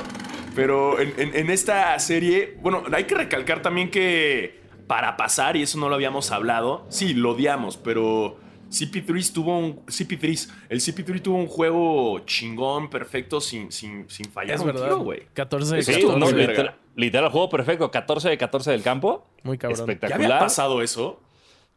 pero 0.55 0.99
en, 0.99 1.13
en- 1.17 1.35
en 1.35 1.49
esta 1.49 1.97
serie, 1.99 2.57
bueno, 2.61 2.83
hay 2.91 3.05
que 3.05 3.15
recalcar 3.15 3.61
también 3.61 3.89
que 3.89 4.61
para 4.87 5.15
pasar, 5.17 5.55
y 5.55 5.63
eso 5.63 5.77
no 5.79 5.89
lo 5.89 5.95
habíamos 5.95 6.31
hablado, 6.31 6.85
sí, 6.89 7.13
lo 7.13 7.31
odiamos, 7.31 7.77
pero 7.77 8.37
CP3 8.69 9.31
tuvo 9.33 9.57
un. 9.57 9.85
CP3, 9.85 10.49
el 10.69 10.79
CP3 10.81 11.21
tuvo 11.21 11.37
un 11.37 11.47
juego 11.47 12.19
chingón, 12.25 12.89
perfecto, 12.89 13.39
sin, 13.39 13.71
sin, 13.71 14.09
sin 14.09 14.25
fallar 14.31 14.55
Es 14.55 14.61
un 14.61 14.67
verdad. 14.67 14.95
güey. 14.97 15.21
14 15.33 15.75
de 15.77 15.83
Sí, 15.83 15.93
Sí, 15.93 16.01
14. 16.01 16.19
no, 16.19 16.31
literal, 16.37 16.75
literal, 16.95 17.31
juego 17.31 17.49
perfecto. 17.49 17.89
14 17.91 18.29
de 18.29 18.37
14 18.37 18.71
del 18.71 18.81
campo. 18.83 19.25
Muy 19.43 19.57
cabrón. 19.57 19.77
¿Ya 19.77 19.83
había 19.83 19.93
Espectacular. 19.93 20.39
pasado 20.39 20.81
eso? 20.81 21.21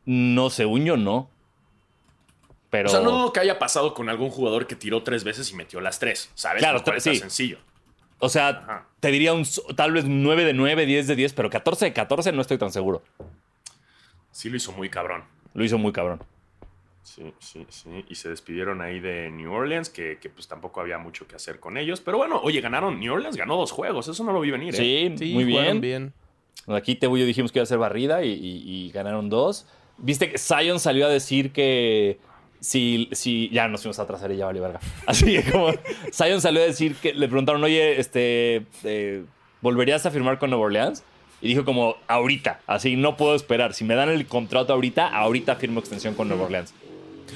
No, 0.05 0.51
según 0.51 0.85
yo, 0.85 0.97
no. 0.97 1.31
Pero. 2.77 2.89
O 2.89 2.93
sea, 2.93 3.01
no 3.01 3.11
dudo 3.11 3.33
que 3.33 3.41
haya 3.41 3.59
pasado 3.59 3.95
con 3.95 4.09
algún 4.09 4.31
jugador 4.31 4.67
que 4.67 4.77
tiró 4.77 5.03
tres 5.03 5.25
veces 5.25 5.51
y 5.51 5.55
metió 5.55 5.81
las 5.81 5.99
tres, 5.99 6.31
¿sabes? 6.35 6.61
Claro, 6.63 6.83
cual 6.85 7.01
sí. 7.01 7.17
sencillo. 7.17 7.59
O 8.19 8.29
sea, 8.29 8.49
Ajá. 8.49 8.87
te 9.01 9.11
diría 9.11 9.33
un 9.35 9.45
tal 9.77 9.93
vez 9.93 10.05
9 10.07 10.45
de 10.45 10.53
9, 10.55 10.87
10 10.87 11.07
de 11.07 11.17
10, 11.17 11.33
pero 11.35 11.51
14 11.51 11.87
de 11.87 11.93
14 11.93 12.33
no 12.33 12.41
estoy 12.43 12.59
tan 12.59 12.73
seguro. 12.73 13.03
Sí 14.31 14.51
lo 14.51 14.57
hizo 14.57 14.73
muy 14.73 14.89
cabrón. 14.91 15.25
Lo 15.55 15.65
hizo 15.65 15.79
muy 15.79 15.93
cabrón. 15.93 16.21
Sí, 17.03 17.33
sí, 17.39 17.65
sí. 17.71 18.05
Y 18.09 18.15
se 18.17 18.29
despidieron 18.29 18.81
ahí 18.83 19.01
de 19.01 19.31
New 19.31 19.51
Orleans, 19.53 19.89
que, 19.89 20.19
que, 20.21 20.29
pues 20.29 20.49
tampoco 20.49 20.81
había 20.81 20.99
mucho 20.99 21.27
que 21.27 21.37
hacer 21.37 21.61
con 21.61 21.77
ellos. 21.79 22.01
Pero 22.01 22.19
bueno, 22.19 22.41
oye, 22.43 22.61
ganaron. 22.61 22.99
New 23.01 23.13
Orleans 23.15 23.37
ganó 23.37 23.57
dos 23.57 23.71
juegos. 23.73 24.09
Eso 24.09 24.25
no 24.25 24.33
lo 24.33 24.41
vi 24.41 24.51
venir, 24.51 24.75
¿eh? 24.75 24.77
Sí, 24.77 25.15
Sí, 25.17 25.33
muy 25.33 25.45
bien. 25.45 25.81
bien. 25.81 26.13
Aquí 26.67 26.97
Tebo 26.97 27.17
y 27.17 27.21
yo 27.21 27.27
dijimos 27.27 27.53
que 27.53 27.59
iba 27.61 27.63
a 27.63 27.67
ser 27.67 27.79
barrida 27.79 28.25
y, 28.25 28.33
y- 28.33 28.63
y 28.87 28.91
ganaron 28.91 29.29
dos. 29.31 29.67
viste 29.99 30.31
que 30.31 30.37
Zion 30.39 30.81
salió 30.81 31.07
a 31.07 31.09
decir 31.09 31.53
que 31.53 32.19
si, 32.61 33.09
si 33.13 33.49
ya 33.51 33.69
nos 33.69 33.83
fuimos 33.83 33.99
a 33.99 34.03
atrasar 34.03 34.31
y 34.33 34.37
ya 34.37 34.47
vale 34.47 34.61
verga. 34.61 34.81
Así 35.07 35.27
que 35.27 35.51
como 35.51 35.71
Zion 36.13 36.41
salió 36.41 36.63
a 36.63 36.67
decir 36.67 36.95
que 36.97 37.15
le 37.15 37.29
preguntaron, 37.29 37.63
oye, 37.65 38.01
este, 38.01 38.67
eh, 38.85 39.25
¿volverías 39.61 40.05
a 40.07 40.11
firmar 40.11 40.39
con 40.39 40.51
Nueva 40.51 40.65
Orleans? 40.67 41.03
Y 41.43 41.49
dijo 41.49 41.65
como, 41.67 41.97
ahorita, 42.09 42.61
así 42.67 42.97
no 42.97 43.17
puedo 43.19 43.35
esperar. 43.35 43.75
Si 43.75 43.85
me 43.85 43.95
dan 43.95 44.09
el 44.09 44.27
contrato 44.27 44.73
ahorita, 44.73 45.07
ahorita 45.09 45.57
firmo 45.57 45.81
extensión 45.81 46.15
con 46.15 46.29
Nueva 46.29 46.45
Orleans. 46.45 46.73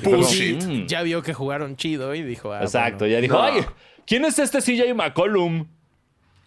Bullshit. 0.02 0.62
Mm. 0.64 0.86
Ya 0.86 1.02
vio 1.02 1.22
que 1.22 1.34
jugaron 1.34 1.76
chido 1.76 2.14
y 2.14 2.22
dijo, 2.22 2.52
ah, 2.52 2.62
Exacto, 2.62 3.00
bueno. 3.00 3.12
ya 3.12 3.20
dijo, 3.20 3.34
No. 3.36 3.42
ay, 3.42 3.60
¿quién 4.06 4.24
es 4.24 4.38
este 4.38 4.60
CJ 4.60 4.94
McCollum? 4.94 5.66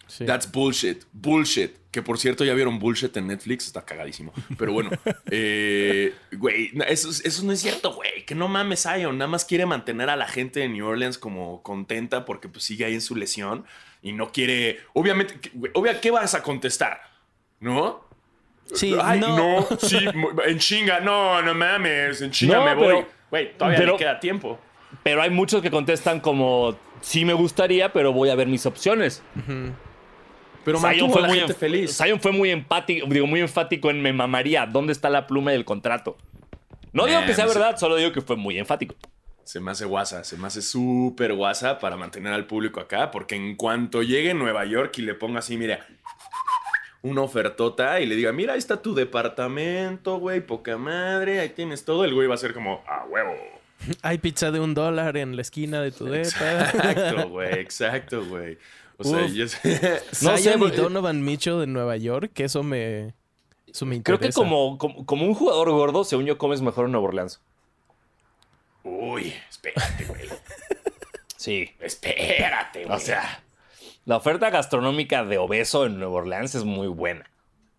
Sí. 0.06 0.24
That's 0.26 0.50
bullshit. 0.50 1.04
Bullshit. 1.12 1.72
Que 1.90 2.02
por 2.02 2.18
cierto, 2.18 2.44
ya 2.44 2.54
vieron 2.54 2.78
bullshit 2.78 3.16
en 3.16 3.28
Netflix. 3.28 3.66
Está 3.66 3.84
cagadísimo. 3.84 4.32
Pero 4.58 4.72
bueno, 4.72 4.90
eh, 5.30 6.12
güey, 6.32 6.72
eso, 6.88 7.08
eso 7.10 7.44
no 7.44 7.52
es 7.52 7.60
cierto, 7.60 7.94
güey. 7.94 8.24
Que 8.26 8.34
no 8.34 8.48
mames, 8.48 8.82
Zion. 8.82 9.16
Nada 9.18 9.28
más 9.30 9.44
quiere 9.44 9.64
mantener 9.66 10.10
a 10.10 10.16
la 10.16 10.26
gente 10.26 10.60
de 10.60 10.68
New 10.68 10.86
Orleans 10.86 11.18
como 11.18 11.62
contenta 11.62 12.24
porque 12.24 12.48
pues 12.48 12.64
sigue 12.64 12.84
ahí 12.84 12.94
en 12.94 13.00
su 13.00 13.14
lesión 13.16 13.64
y 14.02 14.12
no 14.12 14.32
quiere. 14.32 14.80
Obviamente, 14.92 15.50
güey, 15.54 15.70
obvia, 15.74 16.00
¿qué 16.00 16.10
vas 16.10 16.34
a 16.34 16.42
contestar? 16.42 17.00
¿No? 17.60 18.04
Sí, 18.72 18.96
Ay, 19.00 19.20
no. 19.20 19.36
no. 19.60 19.78
sí, 19.78 19.98
en 20.46 20.58
chinga. 20.58 21.00
No, 21.00 21.42
no 21.42 21.54
mames. 21.54 22.20
En 22.22 22.30
chinga 22.30 22.56
No, 22.56 22.64
me 22.64 22.74
pero- 22.74 22.94
voy. 22.96 23.06
Güey, 23.30 23.56
todavía 23.56 23.78
pero- 23.78 23.92
le 23.92 23.98
queda 23.98 24.20
tiempo. 24.20 24.58
Pero 25.02 25.20
hay 25.22 25.30
muchos 25.30 25.60
que 25.60 25.70
contestan 25.70 26.20
como, 26.20 26.78
sí 27.00 27.24
me 27.24 27.32
gustaría, 27.34 27.92
pero 27.92 28.12
voy 28.12 28.30
a 28.30 28.34
ver 28.36 28.46
mis 28.46 28.64
opciones. 28.64 29.22
Pero 30.64 30.78
Zion 30.78 31.10
fue, 31.10 31.22
la 31.22 31.28
muy 31.28 31.40
feliz. 31.40 31.96
Zion 31.96 32.20
fue 32.20 32.32
muy 32.32 32.50
empático, 32.50 33.06
digo, 33.08 33.26
muy 33.26 33.40
enfático 33.40 33.90
en 33.90 34.00
me 34.00 34.12
mamaría. 34.12 34.66
¿Dónde 34.66 34.92
está 34.92 35.10
la 35.10 35.26
pluma 35.26 35.52
del 35.52 35.64
contrato? 35.64 36.16
No 36.92 37.06
digo 37.06 37.18
Man, 37.18 37.26
que 37.26 37.34
sea 37.34 37.46
verdad, 37.46 37.76
solo 37.76 37.96
digo 37.96 38.12
que 38.12 38.20
fue 38.20 38.36
muy 38.36 38.58
enfático. 38.58 38.94
Se 39.42 39.60
me 39.60 39.72
hace 39.72 39.84
guasa, 39.84 40.24
se 40.24 40.36
me 40.38 40.46
hace 40.46 40.62
súper 40.62 41.34
guasa 41.34 41.78
para 41.78 41.96
mantener 41.96 42.32
al 42.32 42.46
público 42.46 42.80
acá, 42.80 43.10
porque 43.10 43.34
en 43.34 43.56
cuanto 43.56 44.02
llegue 44.02 44.30
a 44.30 44.34
Nueva 44.34 44.64
York 44.64 44.96
y 44.98 45.02
le 45.02 45.14
ponga 45.14 45.40
así, 45.40 45.58
mira, 45.58 45.86
una 47.02 47.20
ofertota 47.20 48.00
y 48.00 48.06
le 48.06 48.16
diga, 48.16 48.32
mira, 48.32 48.54
ahí 48.54 48.58
está 48.58 48.80
tu 48.80 48.94
departamento, 48.94 50.18
güey, 50.18 50.40
poca 50.40 50.78
madre, 50.78 51.40
ahí 51.40 51.50
tienes 51.50 51.84
todo, 51.84 52.04
el 52.06 52.14
güey 52.14 52.26
va 52.26 52.34
a 52.34 52.38
ser 52.38 52.54
como, 52.54 52.82
a 52.86 53.04
huevo. 53.04 53.34
Hay 54.00 54.16
pizza 54.16 54.50
de 54.50 54.60
un 54.60 54.72
dólar 54.72 55.18
en 55.18 55.36
la 55.36 55.42
esquina 55.42 55.82
de 55.82 55.90
tu 55.92 56.06
depa. 56.06 56.26
Exacto, 56.28 57.28
güey, 57.28 57.52
exacto, 57.54 58.24
güey. 58.24 58.56
O 58.98 59.04
sea, 59.04 59.24
Uf. 59.24 59.32
yo 59.34 59.48
sé- 59.48 60.02
No 60.22 60.36
sé, 60.38 60.54
y 60.56 60.70
Donovan 60.70 61.24
Mitchell 61.24 61.58
de 61.60 61.66
Nueva 61.66 61.96
York, 61.96 62.30
que 62.34 62.44
eso 62.44 62.62
me, 62.62 63.14
eso 63.66 63.86
me 63.86 64.02
Creo 64.02 64.16
interesa. 64.16 64.40
que 64.40 64.44
como, 64.44 64.78
como, 64.78 65.04
como 65.06 65.26
un 65.26 65.34
jugador 65.34 65.70
gordo, 65.70 66.04
según 66.04 66.26
yo, 66.26 66.38
comes 66.38 66.60
mejor 66.62 66.86
en 66.86 66.92
Nueva 66.92 67.08
Orleans. 67.08 67.40
Uy, 68.82 69.32
espérate, 69.50 70.04
güey. 70.04 70.22
Sí. 71.36 71.70
Espérate, 71.78 72.84
güey. 72.86 72.96
O 72.96 72.98
sea, 73.00 73.42
la 74.06 74.16
oferta 74.16 74.48
gastronómica 74.48 75.24
de 75.24 75.36
obeso 75.36 75.84
en 75.84 75.98
Nueva 75.98 76.14
Orleans 76.14 76.54
es 76.54 76.64
muy 76.64 76.86
buena. 76.88 77.28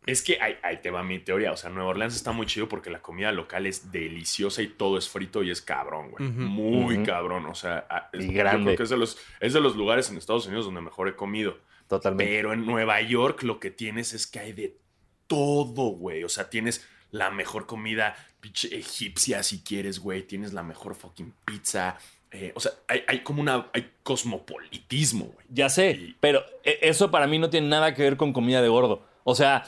Es 0.06 0.22
que 0.22 0.40
ahí, 0.42 0.56
ahí 0.64 0.78
te 0.82 0.92
va 0.92 1.02
mi 1.04 1.20
teoría. 1.20 1.52
O 1.52 1.58
sea, 1.58 1.70
Nueva 1.70 1.90
Orleans 1.90 2.16
está 2.16 2.32
muy 2.32 2.46
chido 2.46 2.68
porque 2.70 2.90
la 2.90 3.02
comida 3.02 3.32
local 3.32 3.66
es 3.66 3.92
deliciosa 3.92 4.62
y 4.62 4.68
todo 4.68 4.98
es 4.98 5.10
frito 5.10 5.42
y 5.44 5.50
es 5.52 5.62
cabrón, 5.62 6.12
güey. 6.12 6.30
Muy 6.30 7.04
cabrón. 7.04 7.46
O 7.48 7.56
sea, 7.56 7.86
ah, 7.90 8.10
es- 8.14 8.24
Y 8.26 8.28
yo 8.28 8.34
grande. 8.34 8.66
creo 8.66 8.78
que 8.78 8.84
es 8.84 8.90
de, 8.90 8.98
los, 8.98 9.18
es 9.40 9.54
de 9.54 9.62
los 9.62 9.76
lugares 9.76 10.10
en 10.10 10.18
Estados 10.18 10.46
Unidos 10.48 10.66
donde 10.66 10.82
mejor 10.82 11.08
he 11.08 11.16
comido. 11.16 11.58
Totalmente. 11.88 12.32
Pero 12.32 12.54
en 12.54 12.66
Nueva 12.66 13.02
York 13.02 13.44
lo 13.44 13.60
que 13.60 13.72
tienes 13.72 14.14
es 14.14 14.28
que 14.28 14.40
hay 14.40 14.54
de 14.54 14.78
todo, 15.28 15.90
güey. 15.90 16.24
O 16.24 16.30
sea, 16.30 16.50
tienes 16.50 16.88
la 17.12 17.30
mejor 17.32 17.66
comida 17.66 18.16
pinche 18.42 18.76
egipcia 18.78 19.42
si 19.44 19.64
quieres, 19.64 20.00
güey. 20.00 20.24
Tienes 20.24 20.54
la 20.54 20.64
mejor 20.64 20.96
fucking 20.96 21.34
pizza. 21.46 21.98
Eh, 22.32 22.52
o 22.56 22.60
sea, 22.60 22.72
hay, 22.88 23.04
hay 23.08 23.20
como 23.24 23.42
una... 23.42 23.68
Hay 23.74 23.92
cosmopolitismo, 24.04 25.26
güey. 25.26 25.46
Ya 25.50 25.70
sé, 25.70 25.92
Y- 25.92 26.16
pero 26.20 26.44
eh, 26.64 26.80
eso 26.82 27.12
para 27.12 27.28
mí 27.28 27.40
no 27.40 27.50
tiene 27.50 27.68
nada 27.68 27.94
que 27.94 28.04
ver 28.04 28.18
con 28.18 28.34
comida 28.34 28.62
de 28.62 28.68
gordo. 28.68 29.04
O 29.24 29.36
sea, 29.36 29.64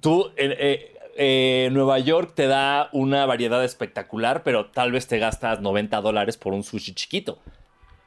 tú, 0.00 0.30
eh, 0.36 0.92
eh, 1.16 1.68
Nueva 1.72 1.98
York 1.98 2.32
te 2.34 2.46
da 2.46 2.88
una 2.92 3.26
variedad 3.26 3.62
espectacular, 3.64 4.42
pero 4.42 4.66
tal 4.66 4.92
vez 4.92 5.06
te 5.06 5.18
gastas 5.18 5.60
90 5.60 6.00
dólares 6.00 6.36
por 6.36 6.52
un 6.54 6.62
sushi 6.64 6.94
chiquito. 6.94 7.38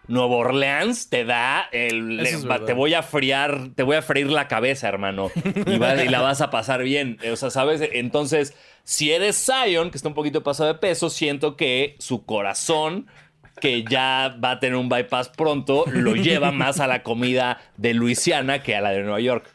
Nueva 0.09 0.35
Orleans 0.37 1.09
te 1.09 1.25
da 1.25 1.67
el. 1.73 2.21
Te 2.65 2.73
voy 2.73 2.93
a 2.93 3.03
friar, 3.03 3.69
te 3.75 3.83
voy 3.83 3.97
a 3.97 4.01
freír 4.01 4.29
la 4.31 4.47
cabeza, 4.47 4.87
hermano. 4.87 5.29
Y, 5.65 5.77
va- 5.77 6.01
y 6.01 6.07
la 6.07 6.21
vas 6.21 6.39
a 6.39 6.49
pasar 6.49 6.81
bien. 6.83 7.17
O 7.29 7.35
sea, 7.35 7.49
¿sabes? 7.49 7.81
Entonces, 7.91 8.55
si 8.85 9.11
eres 9.11 9.35
Zion, 9.45 9.91
que 9.91 9.97
está 9.97 10.07
un 10.07 10.15
poquito 10.15 10.43
pasado 10.43 10.71
de 10.71 10.79
peso, 10.79 11.09
siento 11.09 11.57
que 11.57 11.97
su 11.99 12.25
corazón, 12.25 13.07
que 13.59 13.83
ya 13.83 14.37
va 14.41 14.51
a 14.51 14.59
tener 14.61 14.77
un 14.77 14.87
bypass 14.87 15.27
pronto, 15.27 15.83
lo 15.87 16.15
lleva 16.15 16.51
más 16.53 16.79
a 16.79 16.87
la 16.87 17.03
comida 17.03 17.59
de 17.75 17.93
Luisiana 17.93 18.63
que 18.63 18.77
a 18.77 18.81
la 18.81 18.91
de 18.91 19.01
Nueva 19.01 19.19
York. 19.19 19.49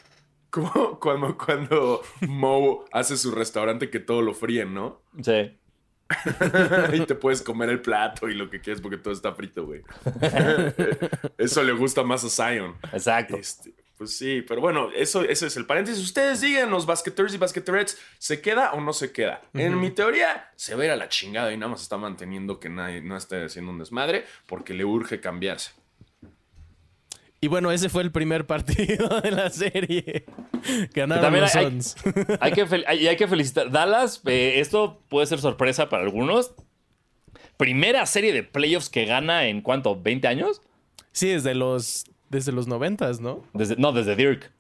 Como 0.53 1.01
cuando, 1.01 1.39
cuando 1.39 2.03
Mo 2.29 2.85
hace 2.93 3.17
su 3.17 3.31
restaurante 3.31 3.89
que 3.89 4.01
todo 4.01 4.21
lo 4.21 4.35
fríen, 4.35 4.75
¿no? 4.75 5.01
Sí. 5.23 5.59
y 6.93 7.01
te 7.07 7.15
puedes 7.15 7.41
comer 7.41 7.71
el 7.71 7.81
plato 7.81 8.29
y 8.29 8.35
lo 8.35 8.51
que 8.51 8.61
quieras 8.61 8.83
porque 8.83 8.99
todo 8.99 9.15
está 9.15 9.33
frito, 9.33 9.65
güey. 9.65 9.81
Eso 11.39 11.63
le 11.63 11.73
gusta 11.73 12.03
más 12.03 12.23
a 12.25 12.29
Zion. 12.29 12.77
Exacto. 12.93 13.35
Este, 13.39 13.73
pues 13.97 14.15
sí, 14.19 14.45
pero 14.47 14.61
bueno, 14.61 14.91
eso, 14.95 15.23
ese 15.23 15.47
es 15.47 15.57
el 15.57 15.65
paréntesis. 15.65 16.03
Ustedes 16.03 16.43
díganos, 16.43 16.85
basqueters 16.85 17.33
y 17.33 17.39
basqueterettes, 17.39 17.99
¿se 18.19 18.43
queda 18.43 18.73
o 18.73 18.81
no 18.83 18.93
se 18.93 19.11
queda? 19.11 19.41
En 19.55 19.81
mi 19.81 19.91
teoría, 19.91 20.51
se 20.57 20.75
va 20.75 20.83
a 20.83 20.87
ir 20.87 20.91
a 20.91 20.97
la 20.97 21.09
chingada 21.09 21.51
y 21.53 21.57
nada 21.57 21.71
más 21.71 21.83
está 21.83 21.97
manteniendo 21.97 22.61
que 22.61 22.69
nadie 22.69 23.01
no 23.01 23.17
esté 23.17 23.45
haciendo 23.45 23.71
un 23.71 23.79
desmadre 23.79 24.27
porque 24.47 24.75
le 24.75 24.85
urge 24.85 25.21
cambiarse. 25.21 25.71
Y 27.45 27.49
bueno, 27.49 27.73
ese 27.73 27.89
fue 27.89 28.05
el 28.05 28.13
primer 28.13 28.47
partido 28.47 29.21
de 29.21 29.33
la 29.33 29.51
serie. 29.51 30.25
Ganaron 30.95 31.25
También 31.25 31.43
los 31.43 31.55
hay- 31.57 31.65
Suns. 31.65 31.97
Hay 32.41 32.53
que, 32.53 32.67
fel- 32.69 32.85
hay, 32.87 33.17
que 33.17 33.27
felicitar. 33.27 33.69
Dallas, 33.71 34.23
eh, 34.27 34.61
esto 34.61 35.03
puede 35.09 35.27
ser 35.27 35.41
sorpresa 35.41 35.89
para 35.89 36.05
algunos. 36.05 36.55
Primera 37.57 38.07
serie 38.07 38.33
de 38.33 38.45
playoffs 38.45 38.89
que 38.89 39.07
gana 39.07 39.47
en 39.47 39.61
cuánto, 39.61 40.01
¿20 40.01 40.25
años? 40.27 40.63
Sí, 41.11 41.29
desde 41.31 41.55
los, 41.57 42.05
desde 42.31 42.53
los 42.53 42.69
noventas, 42.69 43.19
¿no? 43.21 43.43
Desde, 43.55 43.75
no, 43.75 43.91
desde 43.93 44.15
Dirk. 44.15 44.53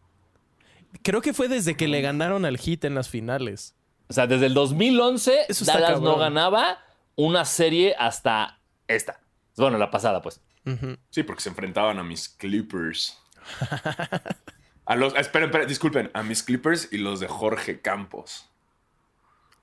Creo 1.03 1.21
que 1.23 1.33
fue 1.33 1.47
desde 1.47 1.77
que 1.77 1.87
le 1.87 2.01
ganaron 2.01 2.45
al 2.45 2.59
Heat 2.59 2.85
en 2.85 2.97
las 2.97 3.09
finales. 3.09 3.75
O 4.09 4.12
sea, 4.12 4.27
desde 4.27 4.47
el 4.47 4.55
2011 4.55 5.33
Eso 5.49 5.62
está 5.64 5.79
Dallas 5.81 6.01
no 6.01 6.16
ganaba 6.16 6.79
una 7.14 7.45
serie 7.45 7.95
hasta 7.97 8.59
esta. 8.88 9.21
Bueno, 9.57 9.79
la 9.79 9.91
pasada, 9.91 10.23
pues. 10.23 10.41
Sí, 11.11 11.23
porque 11.23 11.43
se 11.43 11.49
enfrentaban 11.49 11.99
a 11.99 12.03
mis 12.03 12.29
Clippers. 12.29 13.19
A 14.85 14.97
los, 14.97 15.15
esperen, 15.15 15.49
esperen, 15.49 15.69
disculpen, 15.69 16.11
a 16.12 16.25
mis 16.25 16.43
Clippers 16.43 16.88
y 16.91 16.99
los 16.99 17.21
de 17.21 17.29
Jorge 17.29 17.81
Campos. 17.81 18.49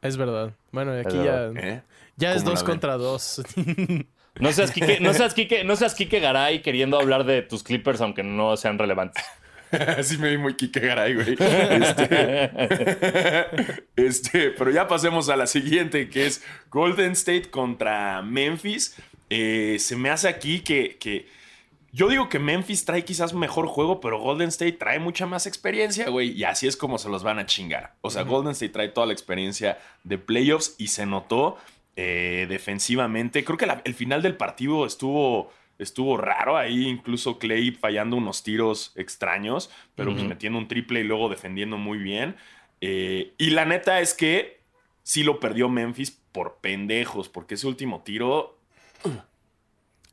Es 0.02 0.16
verdad. 0.16 0.54
Bueno, 0.72 0.94
aquí 0.94 1.18
verdad. 1.18 1.52
ya, 1.54 1.62
¿eh? 1.62 1.84
ya 2.16 2.32
es 2.32 2.38
¿Cómo 2.38 2.52
la 2.52 2.56
dos 2.56 2.64
contra 2.64 2.98
dos. 2.98 3.42
No 4.40 4.54
seas 4.54 4.72
Kike, 4.72 5.02
no 5.02 5.14
seas 5.14 5.34
Kike, 5.34 5.66
no 5.66 5.76
seas 5.76 5.96
Kike 5.96 6.22
Garay 6.22 6.62
queriendo 6.62 6.98
hablar 6.98 7.26
de 7.26 7.42
tus 7.42 7.62
Clippers 7.62 8.00
aunque 8.00 8.24
no 8.24 8.56
sean 8.56 8.78
relevantes. 8.80 9.26
Así 9.98 10.18
me 10.18 10.30
vi 10.30 10.38
muy 10.38 10.56
Kike 10.56 10.80
Garay, 10.80 11.14
güey. 11.16 11.36
Este, 11.38 12.52
este, 13.98 14.52
pero 14.52 14.72
ya 14.72 14.88
pasemos 14.88 15.28
a 15.28 15.36
la 15.36 15.46
siguiente, 15.46 16.10
que 16.10 16.26
es 16.26 16.42
Golden 16.70 17.12
State 17.12 17.50
contra 17.52 18.22
Memphis. 18.22 18.96
Eh, 19.30 19.78
se 19.80 19.96
me 19.96 20.10
hace 20.10 20.28
aquí 20.28 20.62
que, 20.62 20.98
que 20.98 21.28
yo 21.92 22.08
digo 22.10 22.30
que 22.30 22.40
Memphis 22.40 22.86
trae 22.86 23.04
quizás 23.04 23.34
mejor 23.34 23.68
juego, 23.68 24.00
pero 24.00 24.20
Golden 24.20 24.50
State 24.50 24.74
trae 24.74 25.00
mucha 25.00 25.26
más 25.26 25.46
experiencia, 25.48 26.10
güey. 26.10 26.32
Y 26.32 26.44
así 26.44 26.68
es 26.68 26.78
como 26.78 26.98
se 26.98 27.10
los 27.10 27.24
van 27.24 27.40
a 27.40 27.46
chingar. 27.46 27.96
O 28.02 28.10
sea, 28.10 28.24
Golden 28.24 28.52
State 28.52 28.74
trae 28.74 28.90
toda 28.90 29.08
la 29.08 29.14
experiencia 29.14 29.80
de 30.04 30.18
playoffs 30.18 30.76
y 30.78 30.88
se 30.88 31.06
notó 31.06 31.58
eh, 31.96 32.46
defensivamente. 32.48 33.44
Creo 33.44 33.58
que 33.58 33.66
la- 33.66 33.82
el 33.84 33.94
final 33.94 34.22
del 34.22 34.38
partido 34.38 34.86
estuvo, 34.86 35.52
estuvo 35.80 36.16
raro. 36.16 36.56
Ahí 36.58 36.88
incluso 36.88 37.40
Clay 37.40 37.72
fallando 37.72 38.16
unos 38.16 38.42
tiros 38.44 38.94
extraños, 38.96 39.70
pero 39.96 40.12
pues 40.14 40.24
metiendo 40.24 40.60
un 40.60 40.68
triple 40.68 41.02
y 41.02 41.04
luego 41.04 41.28
defendiendo 41.30 41.78
muy 41.78 41.98
bien. 41.98 42.36
Eh, 42.82 43.34
y 43.38 43.50
la 43.50 43.66
neta 43.66 44.00
es 44.00 44.14
que 44.14 44.62
sí 45.04 45.24
lo 45.24 45.40
perdió 45.40 45.68
Memphis 45.70 46.12
por 46.32 46.60
pendejos, 46.62 47.28
porque 47.28 47.56
ese 47.56 47.68
último 47.68 48.02
tiro 48.04 48.59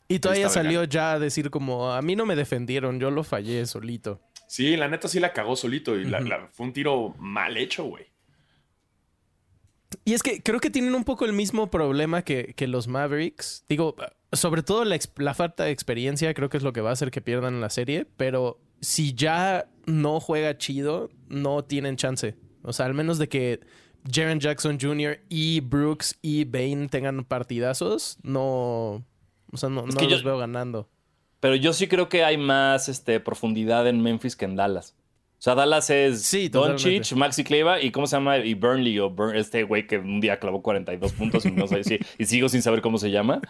Y 0.09 0.21
todavía 0.21 0.49
salió 0.49 0.85
ya 0.85 1.13
a 1.15 1.19
decir 1.19 1.51
como, 1.51 1.93
a 1.93 2.01
mí 2.03 2.15
no 2.15 2.27
me 2.27 2.37
defendieron, 2.37 3.01
yo 3.01 3.11
lo 3.11 3.25
fallé 3.25 3.67
solito. 3.67 4.21
Sí, 4.47 4.77
la 4.77 4.87
neta 4.89 5.09
sí 5.09 5.19
la 5.19 5.33
cagó 5.33 5.57
solito 5.57 5.97
y 5.97 6.05
la- 6.05 6.49
fue 6.53 6.67
un 6.67 6.73
tiro 6.73 7.15
mal 7.19 7.57
hecho, 7.57 7.85
güey. 7.85 8.07
Y 10.05 10.15
es 10.15 10.23
que 10.23 10.43
creo 10.43 10.61
que 10.61 10.71
tienen 10.71 10.95
un 10.95 11.05
poco 11.05 11.25
el 11.25 11.33
mismo 11.33 11.71
problema 11.71 12.23
que, 12.23 12.55
que 12.55 12.67
los 12.69 12.87
Mavericks. 12.87 13.65
Digo, 13.69 13.97
sobre 14.33 14.63
todo 14.63 14.85
la, 14.85 14.99
la 15.17 15.35
falta 15.35 15.65
de 15.65 15.71
experiencia 15.71 16.33
creo 16.35 16.49
que 16.49 16.57
es 16.57 16.63
lo 16.63 16.73
que 16.73 16.81
va 16.81 16.91
a 16.91 16.93
hacer 16.93 17.11
que 17.11 17.21
pierdan 17.21 17.61
la 17.61 17.71
serie, 17.71 18.07
pero 18.17 18.61
si 18.81 19.15
ya 19.15 19.69
no 19.87 20.21
juega 20.21 20.59
chido, 20.59 21.11
no 21.29 21.65
tienen 21.65 21.97
chance. 21.97 22.37
O 22.63 22.73
sea, 22.73 22.87
al 22.87 22.95
menos 22.95 23.19
de 23.19 23.29
que 23.29 23.61
Jaren 24.11 24.41
Jackson 24.41 24.79
Jr. 24.81 25.19
y 25.29 25.61
Brooks 25.61 26.19
y 26.23 26.45
Bain 26.45 26.89
tengan 26.89 27.25
partidazos, 27.25 28.19
no. 28.23 29.05
O 29.53 29.57
sea, 29.57 29.69
no, 29.69 29.87
los 29.87 29.95
yo- 29.97 30.23
veo 30.25 30.39
ganando. 30.39 30.89
Pero 31.41 31.55
yo 31.55 31.73
sí 31.73 31.87
creo 31.87 32.09
que 32.09 32.25
hay 32.25 32.37
más 32.39 32.89
este, 32.89 33.21
profundidad 33.21 33.87
en 33.87 34.03
Memphis 34.03 34.37
que 34.37 34.45
en 34.47 34.57
Dallas. 34.57 34.95
O 35.39 35.43
sea, 35.43 35.55
Dallas 35.55 35.91
es 35.91 36.23
Sí, 36.23 36.49
Doncic. 36.49 37.13
Maxi 37.15 37.45
Cleva 37.45 37.81
y 37.81 37.91
¿cómo 37.91 38.07
se 38.07 38.17
llama? 38.17 38.39
Y 38.39 38.55
Burnley 38.55 38.99
o 38.99 39.11
Burn- 39.11 39.37
este 39.37 39.63
güey 39.65 39.87
que 39.87 39.99
un 39.99 40.21
día 40.21 40.39
clavó 40.41 40.63
42 40.63 41.13
puntos 41.13 41.45
y 41.45 41.51
no 41.53 41.67
sé 41.69 41.85
si 41.85 41.99
y 42.19 42.25
sigo 42.25 42.49
sin 42.49 42.63
saber 42.63 42.81
cómo 42.81 42.97
se 42.99 43.11
llama. 43.11 43.41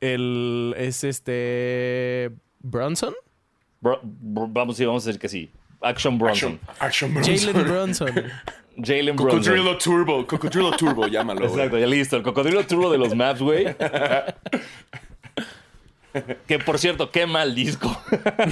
El. 0.00 0.74
Es 0.78 1.04
este. 1.04 2.30
Bronson? 2.60 3.14
Bro- 3.80 4.00
bro- 4.02 4.48
vamos, 4.50 4.76
sí, 4.76 4.84
vamos 4.86 5.04
a 5.04 5.08
decir 5.08 5.20
que 5.20 5.28
sí. 5.28 5.50
Action 5.80 6.16
Bronson. 6.18 6.58
Action, 6.78 7.16
Action 7.18 7.38
Jalen 7.52 7.64
Bronson. 7.68 8.10
Jalen 8.76 9.16
Bronson. 9.16 9.40
Cocodrilo 9.40 9.78
Turbo, 9.78 10.26
Cocodrilo 10.26 10.70
Turbo, 10.76 11.06
llámalo. 11.06 11.46
Exacto, 11.46 11.78
ya 11.78 11.86
listo. 11.86 12.16
El 12.16 12.22
cocodrilo 12.22 12.64
turbo 12.66 12.90
de 12.90 12.98
los 12.98 13.14
maps, 13.14 13.40
güey. 13.40 13.66
que 16.46 16.58
por 16.58 16.78
cierto, 16.78 17.10
qué 17.10 17.26
mal 17.26 17.54
disco. 17.54 17.88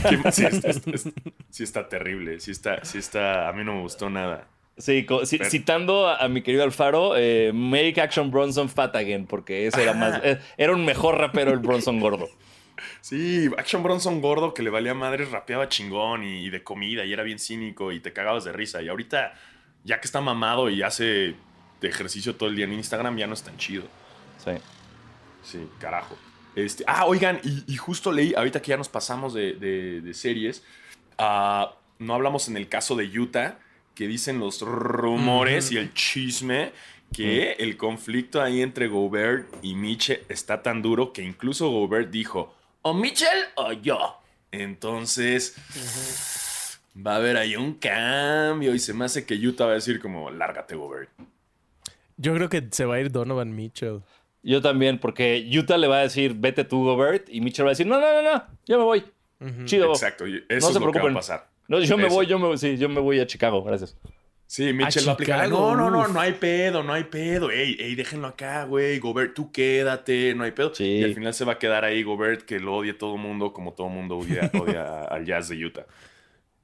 Sí, 0.09 0.15
está, 0.25 0.49
está- 0.49 0.71
está- 0.71 1.11
sí 1.51 1.63
está 1.63 1.89
terrible. 1.89 2.41
Sí 2.41 2.51
está, 2.53 2.85
sí 2.85 2.99
está. 2.99 3.49
A 3.49 3.53
mí 3.53 3.65
no 3.65 3.75
me 3.75 3.81
gustó 3.83 4.09
nada. 4.09 4.47
Sí, 4.79 5.07
citando 5.45 6.09
a, 6.09 6.17
a 6.17 6.29
mi 6.29 6.41
querido 6.43 6.63
Alfaro, 6.65 7.13
eh, 7.17 7.51
Make 7.53 8.01
Action 8.01 8.31
Bronson 8.31 8.71
Fat 8.71 8.97
Again, 8.97 9.27
porque 9.27 9.67
ese 9.67 9.83
era 9.83 9.93
más. 9.93 10.21
eh, 10.25 10.39
era 10.57 10.73
un 10.73 10.87
mejor 10.87 11.19
rapero 11.19 11.51
el 11.53 11.59
Bronson 11.59 12.01
gordo. 12.01 12.31
Sí, 13.03 13.51
Action 13.59 13.83
Bronson 13.83 14.23
gordo 14.23 14.55
que 14.55 14.63
le 14.63 14.71
valía 14.71 14.95
madre, 14.95 15.27
rapeaba 15.27 15.69
chingón 15.69 16.25
y, 16.25 16.47
y 16.47 16.51
de 16.51 16.63
comida 16.63 17.05
y 17.05 17.13
era 17.13 17.23
bien 17.25 17.39
cínico 17.39 17.93
y 17.93 18.01
te 18.01 18.15
cagabas 18.15 18.45
de 18.45 18.53
risa. 18.53 18.81
Y 18.81 18.89
ahorita, 18.89 19.35
ya 19.85 20.01
que 20.01 20.07
está 20.07 20.21
mamado 20.21 20.69
y 20.71 20.83
hace 20.83 21.35
ejercicio 21.83 22.37
todo 22.37 22.49
el 22.49 22.57
día 22.57 22.65
en 22.67 22.73
Instagram, 22.75 23.17
ya 23.17 23.27
no 23.27 23.35
es 23.35 23.43
tan 23.43 23.57
chido. 23.57 23.85
Sí. 24.45 24.53
Sí, 25.43 25.67
carajo. 25.79 26.17
Este, 26.55 26.85
ah, 26.87 27.07
oigan, 27.07 27.41
y, 27.45 27.65
y 27.73 27.77
justo 27.77 28.13
leí, 28.13 28.35
ahorita 28.35 28.61
que 28.61 28.69
ya 28.71 28.77
nos 28.77 28.89
pasamos 28.89 29.33
de, 29.33 29.55
de- 29.55 30.01
de 30.01 30.15
series, 30.15 30.63
ah, 31.19 31.75
no 31.99 32.15
hablamos 32.15 32.49
en 32.49 32.57
el 32.57 32.69
caso 32.69 32.97
de 32.97 33.05
Utah, 33.19 33.59
que 33.95 34.07
dicen 34.07 34.39
los 34.39 34.61
rumores 34.63 35.73
y 35.73 35.77
el 35.79 35.93
chisme 35.95 36.73
que 37.13 37.53
el 37.59 37.77
conflicto 37.77 38.41
ahí 38.41 38.63
entre 38.63 38.87
Gobert 38.89 39.49
y 39.63 39.75
Mitchell 39.75 40.23
está 40.29 40.63
tan 40.63 40.81
duro 40.81 41.13
que 41.13 41.23
incluso 41.23 41.69
Gobert 41.71 42.11
dijo, 42.11 42.55
o 42.83 42.95
Mitchell 42.95 43.47
o 43.57 43.73
yo. 43.73 44.17
Entonces, 44.53 45.55
va 46.97 47.13
a 47.15 47.17
haber 47.17 47.37
ahí 47.37 47.57
un 47.57 47.75
cambio 47.75 48.75
y 48.75 48.79
se 48.79 48.93
me 48.95 49.05
hace 49.05 49.25
que 49.25 49.35
Utah 49.35 49.67
va 49.67 49.73
a 49.73 49.75
decir 49.75 50.01
como, 50.01 50.31
lárgate 50.31 50.75
Gobert. 50.77 51.11
Yo 52.17 52.35
creo 52.35 52.49
que 52.49 52.67
se 52.71 52.85
va 52.85 52.97
a 52.97 53.01
ir 53.01 53.11
Donovan 53.11 53.55
Mitchell. 53.55 54.01
Yo 54.43 54.61
también, 54.63 54.99
porque 54.99 55.49
Utah 55.59 55.77
le 55.79 55.87
va 55.87 55.99
a 55.99 56.03
decir, 56.03 56.35
vete 56.35 56.65
tú, 56.65 56.85
Gobert, 56.85 57.29
y 57.31 57.41
Mitchell 57.41 57.65
va 57.67 57.71
a 57.71 57.73
decir, 57.73 57.87
no, 57.87 58.01
no, 58.01 58.23
no, 58.23 58.23
no, 58.35 58.45
yo 58.67 58.79
me 58.79 58.85
voy. 58.85 59.05
Chido. 59.65 59.91
Exacto, 59.91 60.27
eso 60.27 60.43
No 60.49 60.57
es 60.59 60.65
se 60.65 60.73
lo 60.73 60.79
que 60.81 60.85
va 60.85 60.89
a 60.89 60.93
preocupen. 60.93 61.15
pasar. 61.15 61.49
No, 61.69 61.79
yo 61.81 61.97
me 61.97 62.07
Eso. 62.09 62.15
voy, 62.17 62.27
yo 62.27 62.39
me 62.39 62.47
voy, 62.49 62.59
sí, 62.59 62.77
yo 62.77 62.89
me 62.89 63.01
voy 63.01 63.21
a 63.21 63.27
Chicago, 63.27 63.63
gracias. 63.63 63.97
Sí, 64.47 64.73
Mitchell 64.73 65.05
A 65.05 65.07
va 65.07 65.11
a 65.13 65.15
aplicar. 65.15 65.45
Chicago, 65.45 65.77
No, 65.77 65.77
no, 65.77 65.91
no, 65.91 66.09
no 66.09 66.21
hay 66.21 66.33
pedo, 66.33 66.83
no 66.83 66.93
hay 66.93 67.05
pedo. 67.05 67.51
Ey, 67.53 67.77
ey, 67.79 67.95
déjenlo 67.95 68.27
acá, 68.27 68.65
güey. 68.65 68.99
Gobert, 68.99 69.33
tú 69.35 69.53
quédate, 69.53 70.35
no 70.35 70.43
hay 70.43 70.51
pedo. 70.51 70.75
Sí. 70.75 70.85
Y 70.85 71.05
al 71.05 71.15
final 71.15 71.33
se 71.33 71.45
va 71.45 71.53
a 71.53 71.59
quedar 71.59 71.85
ahí 71.85 72.03
Gobert, 72.03 72.43
que 72.43 72.59
lo 72.59 72.75
odie 72.75 72.93
todo 72.95 73.15
el 73.15 73.21
mundo, 73.21 73.53
como 73.53 73.73
todo 73.75 73.87
el 73.87 73.93
mundo 73.95 74.19
odia, 74.19 74.51
odia 74.61 75.05
al 75.05 75.25
Jazz 75.25 75.49
de 75.51 75.65
Utah. 75.65 75.87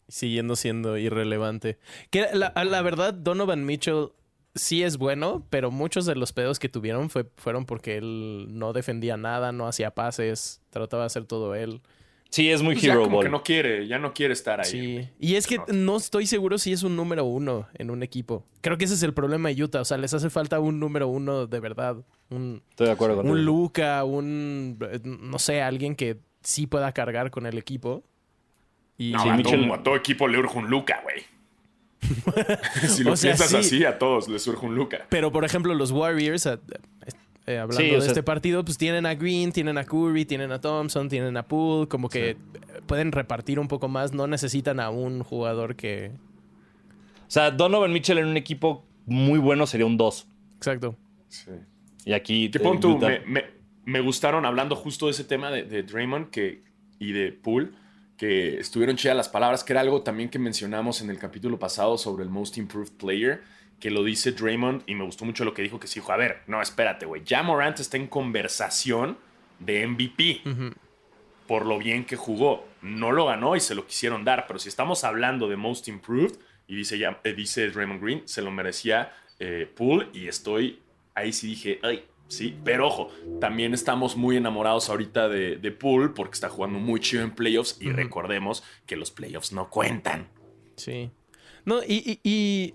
Siguiendo 0.08 0.54
siendo 0.56 0.96
irrelevante. 0.98 1.78
Que 2.10 2.26
la, 2.32 2.82
verdad, 2.82 3.12
Donovan 3.12 3.64
Mitchell 3.64 4.10
sí 4.54 4.82
es 4.82 4.96
bueno, 4.98 5.44
pero 5.50 5.70
muchos 5.70 6.06
de 6.06 6.14
los 6.14 6.32
pedos 6.32 6.58
que 6.58 6.68
tuvieron 6.68 7.10
fue, 7.10 7.26
fueron 7.36 7.66
porque 7.66 7.96
él 7.96 8.46
no 8.50 8.72
defendía 8.72 9.16
nada, 9.16 9.52
no 9.52 9.66
hacía 9.66 9.90
pases, 9.92 10.62
trataba 10.70 11.02
de 11.02 11.06
hacer 11.08 11.24
todo 11.24 11.54
él. 11.54 11.80
Sí, 12.30 12.50
es 12.50 12.60
muy 12.60 12.74
Pues 12.74 12.82
ya 12.84 12.92
hero 12.92 13.02
como 13.04 13.16
ball. 13.16 13.24
que 13.26 13.30
no 13.30 13.42
quiere, 13.42 13.86
ya 13.86 13.98
no 13.98 14.12
quiere 14.12 14.32
estar 14.32 14.60
ahí. 14.60 14.66
Sí. 14.70 15.08
Y 15.18 15.36
es 15.36 15.46
que 15.46 15.58
No. 15.72 15.96
estoy 15.96 16.26
seguro 16.26 16.58
si 16.58 16.72
es 16.72 16.82
un 16.82 16.96
número 16.96 17.24
uno 17.24 17.68
en 17.74 17.90
un 17.90 18.02
equipo. 18.02 18.44
Creo 18.62 18.76
que 18.78 18.84
ese 18.84 18.94
es 18.94 19.02
el 19.04 19.14
problema 19.14 19.48
de 19.48 19.62
Utah. 19.62 19.80
O 19.80 19.84
sea, 19.84 19.96
les 19.96 20.12
hace 20.12 20.28
falta 20.28 20.58
un 20.58 20.80
número 20.80 21.06
uno 21.08 21.46
de 21.46 21.60
verdad. 21.60 21.96
Un, 22.30 22.62
Estoy 22.70 22.86
de 22.88 22.92
acuerdo 22.92 23.16
con 23.18 23.30
un 23.30 23.44
Luca, 23.44 24.02
un. 24.04 24.76
No 25.04 25.38
sé, 25.38 25.62
alguien 25.62 25.94
que 25.94 26.18
sí 26.42 26.66
pueda 26.66 26.90
cargar 26.92 27.30
con 27.30 27.46
el 27.46 27.58
equipo. 27.58 28.02
Y 28.98 29.12
No, 29.12 29.22
Sí, 29.22 29.28
a, 29.28 29.36
Mitchell- 29.36 29.64
todo, 29.66 29.74
a 29.74 29.82
todo 29.82 29.96
equipo 29.96 30.26
le 30.28 30.38
urge 30.38 30.58
un 30.58 30.68
Luca, 30.70 31.00
güey. 31.02 31.24
si 32.88 33.02
lo 33.04 33.12
O 33.12 33.16
sea, 33.16 33.30
piensas 33.34 33.48
sí. 33.50 33.56
así, 33.56 33.84
a 33.84 33.98
todos 33.98 34.28
les 34.28 34.46
urge 34.46 34.64
un 34.66 34.74
Luca. 34.74 35.06
Pero, 35.08 35.32
por 35.32 35.44
ejemplo, 35.44 35.74
los 35.74 35.90
Warriors, 35.90 36.46
eh, 36.46 36.58
eh, 37.46 37.58
hablando 37.58 37.76
Sí, 37.82 37.90
de 37.90 38.00
sea- 38.00 38.08
este 38.08 38.22
partido, 38.22 38.64
pues 38.64 38.78
tienen 38.78 39.06
a 39.06 39.14
Green, 39.14 39.52
tienen 39.52 39.78
a 39.78 39.84
Curry, 39.84 40.24
tienen 40.24 40.52
a 40.52 40.60
Thompson, 40.60 41.08
tienen 41.08 41.36
a 41.36 41.42
Poole, 41.44 41.88
como 41.88 42.08
que 42.08 42.36
pueden 42.86 43.12
repartir 43.12 43.58
un 43.58 43.68
poco 43.68 43.88
más, 43.88 44.12
no 44.12 44.26
necesitan 44.26 44.78
a 44.80 44.90
un 44.90 45.22
jugador 45.22 45.74
que... 45.76 46.12
O 47.22 47.30
sea, 47.30 47.50
Donovan 47.50 47.92
Mitchell 47.92 48.18
en 48.18 48.26
un 48.26 48.36
equipo 48.36 48.84
muy 49.06 49.38
bueno 49.40 49.66
sería 49.66 49.86
un 49.86 49.96
2. 49.96 50.28
Exacto. 50.58 50.96
Sí. 51.28 51.50
Y 52.04 52.12
aquí. 52.12 52.50
Que 52.50 52.58
eh, 52.58 52.60
pon 52.60 52.78
tú, 52.78 52.96
Utah- 52.98 53.08
me, 53.08 53.20
me- 53.26 53.44
me 53.84 54.00
gustaron 54.00 54.44
hablando 54.46 54.76
justo 54.76 55.06
de 55.06 55.12
ese 55.12 55.24
tema 55.24 55.50
de, 55.50 55.64
de 55.64 55.82
Draymond 55.82 56.30
que, 56.30 56.62
y 57.00 57.12
de 57.12 57.32
Poole, 57.32 57.70
que 58.16 58.58
estuvieron 58.58 58.96
chidas 58.96 59.16
las 59.16 59.28
palabras, 59.28 59.62
que 59.64 59.72
era 59.72 59.80
algo 59.80 60.02
también 60.02 60.28
que 60.28 60.38
mencionamos 60.38 61.00
en 61.00 61.10
el 61.10 61.18
capítulo 61.18 61.58
pasado 61.58 61.98
sobre 61.98 62.24
el 62.24 62.30
Most 62.30 62.56
Improved 62.56 62.92
Player, 62.98 63.42
que 63.80 63.90
lo 63.90 64.02
dice 64.02 64.32
Draymond, 64.32 64.82
y 64.86 64.94
me 64.94 65.04
gustó 65.04 65.24
mucho 65.24 65.44
lo 65.44 65.52
que 65.52 65.62
dijo, 65.62 65.78
que 65.78 65.86
sí 65.86 66.00
dijo, 66.00 66.12
a 66.12 66.16
ver, 66.16 66.42
no, 66.46 66.62
espérate, 66.62 67.04
güey, 67.04 67.22
ya 67.24 67.42
Morant 67.42 67.78
está 67.78 67.96
en 67.98 68.06
conversación 68.06 69.18
de 69.58 69.86
MVP 69.86 70.42
por 71.46 71.66
lo 71.66 71.78
bien 71.78 72.04
que 72.04 72.16
jugó. 72.16 72.66
No 72.82 73.12
lo 73.12 73.26
ganó 73.26 73.56
y 73.56 73.60
se 73.60 73.74
lo 73.74 73.86
quisieron 73.86 74.24
dar, 74.24 74.46
pero 74.46 74.58
si 74.58 74.68
estamos 74.68 75.04
hablando 75.04 75.48
de 75.48 75.56
Most 75.56 75.88
Improved, 75.88 76.36
y 76.68 76.76
dice, 76.76 76.98
ya, 76.98 77.20
eh, 77.22 77.32
dice 77.32 77.70
Draymond 77.70 78.02
Green, 78.02 78.22
se 78.26 78.42
lo 78.42 78.50
merecía 78.50 79.12
eh, 79.38 79.70
Poole 79.76 80.08
y 80.12 80.26
estoy, 80.28 80.80
ahí 81.14 81.32
sí 81.32 81.48
dije, 81.48 81.78
ay, 81.82 82.04
sí, 82.28 82.56
pero 82.64 82.86
ojo, 82.88 83.08
también 83.40 83.74
estamos 83.74 84.16
muy 84.16 84.36
enamorados 84.36 84.88
ahorita 84.90 85.28
de, 85.28 85.56
de 85.56 85.70
Poole 85.72 86.08
porque 86.10 86.34
está 86.34 86.48
jugando 86.48 86.78
muy 86.78 87.00
chido 87.00 87.22
en 87.22 87.30
playoffs 87.34 87.76
y 87.80 87.90
recordemos 87.90 88.62
que 88.86 88.96
los 88.96 89.10
playoffs 89.10 89.52
no 89.52 89.70
cuentan. 89.70 90.28
Sí. 90.76 91.10
No, 91.64 91.82
y, 91.82 92.20
y- 92.22 92.28
y, 92.28 92.74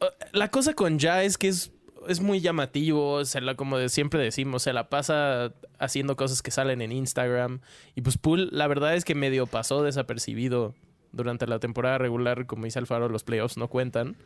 uh, 0.00 0.06
la 0.32 0.50
cosa 0.50 0.74
con 0.74 0.98
Ja 0.98 1.22
es 1.22 1.38
que 1.38 1.48
es, 1.48 1.72
es 2.08 2.20
muy 2.20 2.40
llamativo, 2.40 3.24
se 3.24 3.40
la, 3.40 3.54
como 3.54 3.78
de- 3.78 3.88
siempre 3.88 4.22
decimos, 4.22 4.62
se 4.62 4.72
la 4.72 4.88
pasa 4.88 5.52
haciendo 5.78 6.16
cosas 6.16 6.42
que 6.42 6.50
salen 6.50 6.82
en 6.82 6.92
Instagram. 6.92 7.60
Y 7.94 8.02
pues 8.02 8.18
Poole, 8.18 8.48
la 8.52 8.66
verdad 8.66 8.94
es 8.96 9.04
que 9.04 9.14
medio 9.14 9.46
pasó 9.46 9.82
desapercibido 9.82 10.74
durante 11.12 11.46
la 11.46 11.58
temporada 11.58 11.98
regular, 11.98 12.46
como 12.46 12.64
dice 12.66 12.78
Alfaro, 12.78 13.08
los 13.08 13.24
playoffs 13.24 13.56
no 13.56 13.68
cuentan. 13.68 14.16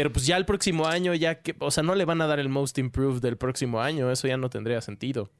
Pero 0.00 0.14
pues 0.14 0.24
ya 0.24 0.38
el 0.38 0.46
próximo 0.46 0.86
año, 0.86 1.12
ya 1.14 1.42
que, 1.42 1.54
o 1.58 1.70
sea, 1.70 1.82
no 1.82 1.94
le 1.94 2.06
van 2.06 2.22
a 2.22 2.26
dar 2.26 2.38
el 2.40 2.48
most 2.48 2.78
improved 2.78 3.20
del 3.20 3.36
próximo 3.36 3.82
año, 3.82 4.10
eso 4.10 4.26
ya 4.26 4.38
no 4.38 4.48
tendría 4.48 4.80
sentido. 4.80 5.30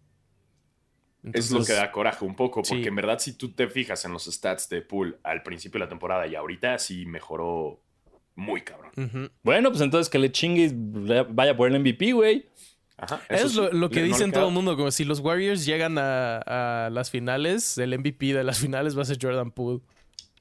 es 1.33 1.51
lo 1.51 1.65
que 1.65 1.73
da 1.73 1.91
coraje 1.91 2.27
un 2.27 2.35
poco, 2.37 2.61
porque 2.63 2.83
sí. 2.83 2.87
en 2.89 2.95
verdad 2.95 3.19
si 3.19 3.33
tú 3.33 3.53
te 3.53 3.69
fijas 3.69 4.05
en 4.05 4.13
los 4.13 4.27
stats 4.27 4.69
de 4.69 4.83
Poole 4.83 5.17
al 5.23 5.43
principio 5.43 5.79
de 5.79 5.87
la 5.87 5.89
temporada 5.89 6.27
y 6.27 6.35
ahorita 6.35 6.79
sí 6.79 7.07
mejoró 7.07 7.81
muy 8.35 8.61
cabrón. 8.61 9.31
Bueno, 9.43 9.71
pues 9.71 9.81
entonces 9.81 10.11
que 10.11 10.19
le 10.19 10.31
chingues, 10.31 10.75
le- 10.75 11.23
vaya 11.23 11.57
por 11.57 11.67
el 11.73 11.81
MVP, 11.81 12.13
güey. 12.13 12.45
Ajá, 12.99 13.23
Es 13.31 13.45
eso 13.45 13.63
lo, 13.63 13.71
sí, 13.71 13.77
lo 13.79 13.89
que 13.89 14.01
no 14.01 14.07
dicen 14.09 14.31
todo 14.31 14.49
el 14.49 14.53
mundo, 14.53 14.77
como 14.77 14.91
si 14.91 15.07
los 15.07 15.21
Warriors 15.21 15.65
llegan 15.65 15.97
a, 15.97 16.85
a 16.87 16.91
las 16.91 17.11
finales, 17.11 17.79
el 17.79 17.99
MVP 17.99 18.35
de 18.35 18.45
las 18.45 18.59
finales 18.61 18.95
va 18.97 19.03
a 19.03 19.07
ser 19.07 19.17
Jordan 19.19 19.53
Poole. 19.53 19.81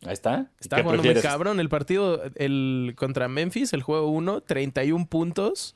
Ahí 0.06 0.14
está. 0.14 0.50
Está 0.60 0.78
¿Qué 0.78 0.84
jugando 0.84 1.04
muy 1.04 1.12
prefieres? 1.12 1.24
cabrón. 1.24 1.60
El 1.60 1.68
partido 1.70 2.22
el, 2.36 2.94
contra 2.96 3.28
Memphis, 3.28 3.74
el 3.74 3.82
juego 3.84 4.08
1, 4.10 4.42
31 4.42 5.08
puntos, 5.08 5.76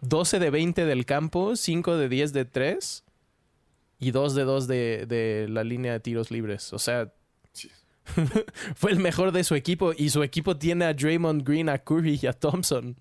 12 0.00 0.38
de 0.40 0.50
20 0.50 0.84
del 0.84 1.06
campo, 1.06 1.54
5 1.56 1.96
de 1.96 2.08
10 2.08 2.32
de 2.32 2.44
3 2.46 3.04
y 4.00 4.10
2 4.10 4.34
de 4.34 4.42
2 4.44 4.66
de, 4.66 5.06
de 5.06 5.46
la 5.48 5.62
línea 5.62 5.92
de 5.92 6.00
tiros 6.00 6.30
libres. 6.30 6.72
O 6.72 6.78
sea, 6.78 7.12
Sí. 7.52 7.70
fue 8.74 8.90
el 8.92 8.98
mejor 8.98 9.30
de 9.32 9.44
su 9.44 9.54
equipo 9.54 9.92
y 9.96 10.10
su 10.10 10.22
equipo 10.22 10.56
tiene 10.56 10.84
a 10.86 10.94
Draymond 10.94 11.46
Green, 11.46 11.68
a 11.68 11.78
Curry 11.78 12.18
y 12.22 12.26
a 12.26 12.32
Thompson. 12.32 12.96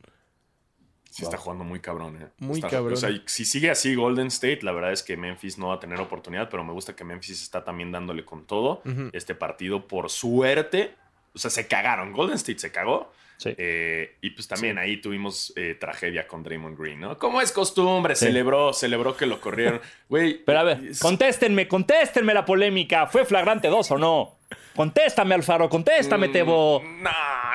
Sí, 1.10 1.24
está 1.24 1.38
jugando 1.38 1.64
muy 1.64 1.80
cabrón, 1.80 2.22
¿eh? 2.22 2.28
Muy 2.38 2.56
Está- 2.60 2.70
cabrón. 2.70 2.94
O 2.94 2.96
sea, 2.96 3.10
si 3.26 3.44
sigue 3.46 3.70
así 3.72 3.96
Golden 3.96 4.28
State, 4.28 4.60
la 4.62 4.72
verdad 4.72 4.92
es 4.92 5.04
que 5.04 5.18
Memphis 5.18 5.58
no 5.58 5.70
va 5.70 5.76
a 5.76 5.80
tener 5.80 6.00
oportunidad, 6.00 6.50
pero 6.50 6.64
me 6.64 6.72
gusta 6.72 6.96
que 6.96 7.04
Memphis 7.04 7.42
está 7.42 7.64
también 7.64 7.92
dándole 7.92 8.24
con 8.26 8.46
todo. 8.46 8.82
Este 9.14 9.34
partido, 9.36 9.88
por 9.88 10.10
suerte, 10.10 10.94
o 11.34 11.40
sea, 11.40 11.50
se 11.52 11.68
cagaron. 11.68 12.14
Golden 12.14 12.36
State 12.36 12.60
se 12.60 12.72
cagó. 12.72 13.12
Sí. 13.38 13.56
Eh, 13.58 14.18
y 14.22 14.32
pues 14.32 14.50
también 14.50 14.78
ahí 14.78 14.98
tuvimos 14.98 15.54
eh, 15.56 15.74
tragedia 15.80 16.28
con 16.28 16.44
Draymond 16.44 16.78
Green, 16.78 17.00
¿no? 17.00 17.18
Como 17.18 17.40
es 17.42 17.54
costumbre, 17.54 18.14
Sí. 18.16 18.26
celebró, 18.26 18.74
celebró 18.74 19.16
que 19.16 19.26
lo 19.26 19.40
corrieron. 19.40 19.80
Güey. 20.10 20.44
Pero 20.44 20.60
a 20.60 20.64
ver, 20.64 20.84
es- 20.90 21.00
contéstenme, 21.00 21.66
contéstenme 21.68 22.34
la 22.34 22.44
polémica. 22.44 23.08
¿Fue 23.08 23.24
flagrante 23.24 23.70
2 23.70 23.92
o 23.92 23.98
no? 23.98 24.36
Contéstame, 24.76 25.36
Alfaro, 25.36 25.70
contéstame, 25.70 26.28
Tebo. 26.30 26.84
No, 26.84 27.10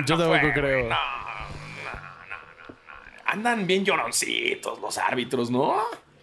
Yo 0.07 0.17
no 0.17 0.23
tampoco 0.25 0.41
fue, 0.41 0.53
creo. 0.55 0.89
no. 0.89 1.24
Andan 3.35 3.67
bien 3.67 3.85
lloroncitos 3.85 4.81
los 4.81 4.97
árbitros, 4.99 5.51
¿no? 5.51 5.75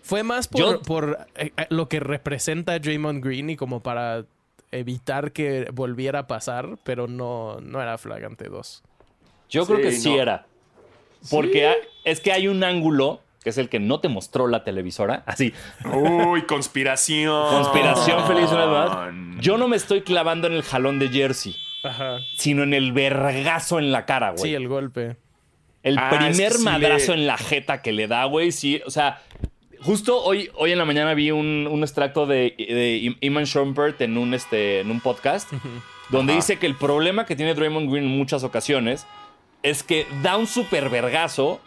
Fue 0.03 0.24
más 0.24 0.47
por, 0.47 0.59
Yo- 0.59 0.82
por, 0.82 1.28
eh, 1.36 1.51
eh, 1.57 1.66
lo 1.70 1.88
que 1.88 1.99
representa 1.99 2.78
Draymond 2.80 3.24
Green 3.24 3.49
y 3.51 3.55
como 3.55 3.82
para 3.82 4.26
evitar 4.72 5.32
que 5.32 5.68
volviera 5.74 6.20
a 6.20 6.28
pasar, 6.28 6.78
pero 6.84 7.07
no, 7.07 7.59
no 7.62 7.82
era 7.82 7.97
flagrante 7.97 8.45
2. 8.49 8.84
Yo 9.49 9.66
creo 9.66 9.80
que 9.80 9.91
sí 9.91 10.16
no. 10.16 10.22
era. 10.22 10.45
Porque 11.30 11.72
es 12.03 12.20
que 12.20 12.32
hay 12.32 12.47
un 12.47 12.64
ángulo, 12.64 13.22
que 13.43 13.51
es 13.51 13.57
el 13.57 13.70
que 13.70 13.80
no 13.80 13.99
te 13.99 14.07
mostró 14.07 14.47
la 14.47 14.64
televisora, 14.64 15.24
así, 15.28 15.53
Uy, 15.93 16.43
conspiración. 16.43 17.49
conspiración 17.51 18.26
feliz 18.28 18.49
una 18.51 18.66
vez 18.66 18.89
más. 18.89 19.43
Yo 19.43 19.57
no 19.57 19.68
me 19.68 19.76
estoy 19.78 20.01
clavando 20.01 20.47
en 20.47 20.53
el 20.53 20.64
jalón 20.64 20.97
de 20.99 21.09
jersey, 21.09 21.55
Ajá. 21.84 22.20
sino 22.38 22.64
en 22.64 22.74
el 22.74 22.91
vergazo 22.93 23.78
en 23.78 23.91
la 23.91 24.05
cara, 24.05 24.32
güey. 24.32 24.43
Sí, 24.43 24.53
el 24.55 24.68
golpe. 24.68 25.18
El 25.84 25.97
Ah, 25.97 26.09
es 26.11 26.17
primer 26.36 26.51
que 26.51 26.57
sí 26.59 26.63
madrazo 26.63 27.15
le- 27.15 27.21
en 27.21 27.27
la 27.27 27.38
jeta 27.38 27.82
que 27.82 27.91
le 27.91 28.07
da, 28.07 28.25
güey, 28.25 28.51
sí, 28.51 28.82
o 28.86 28.89
sea, 28.91 29.21
justo 29.82 30.21
hoy, 30.23 30.49
hoy 30.55 30.71
en 30.71 30.77
la 30.77 30.86
mañana 30.86 31.13
vi 31.15 31.32
un, 31.32 31.67
un 31.69 31.82
extracto 31.82 32.25
de, 32.27 32.53
de 32.57 33.15
Iman 33.21 33.45
Shumpert 33.45 33.99
en 34.01 34.17
un, 34.17 34.34
este, 34.34 34.82
en 34.82 34.91
un 34.91 34.99
podcast, 35.01 35.51
donde 36.09 36.34
Ajá. 36.34 36.38
dice 36.41 36.59
que 36.59 36.67
el 36.67 36.75
problema 36.75 37.25
que 37.25 37.36
tiene 37.36 37.55
Draymond 37.55 37.89
Green 37.91 38.05
en 38.05 38.17
muchas 38.17 38.43
ocasiones 38.43 39.07
es 39.63 39.82
que 39.84 40.05
da 40.21 40.38
un 40.38 40.47
super 40.47 40.89
vergazo 40.89 41.61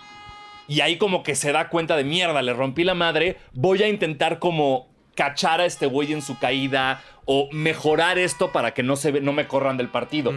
y 0.68 0.80
ahí 0.80 0.96
como 0.96 1.22
que 1.22 1.34
se 1.34 1.52
da 1.52 1.68
cuenta 1.68 1.96
de 1.96 2.04
mierda, 2.04 2.40
le 2.42 2.52
rompí 2.52 2.84
la 2.84 2.94
madre, 2.94 3.36
voy 3.52 3.82
a 3.82 3.88
intentar 3.88 4.38
como 4.38 4.88
cachar 5.14 5.60
a 5.60 5.64
este 5.66 5.86
güey 5.86 6.12
en 6.12 6.22
su 6.22 6.38
caída 6.38 7.02
o 7.24 7.48
mejorar 7.52 8.18
esto 8.18 8.50
para 8.52 8.74
que 8.74 8.82
no, 8.82 8.96
se, 8.96 9.10
ve- 9.12 9.20
no 9.20 9.32
me 9.32 9.46
corran 9.46 9.76
del 9.76 9.88
partido. 9.88 10.32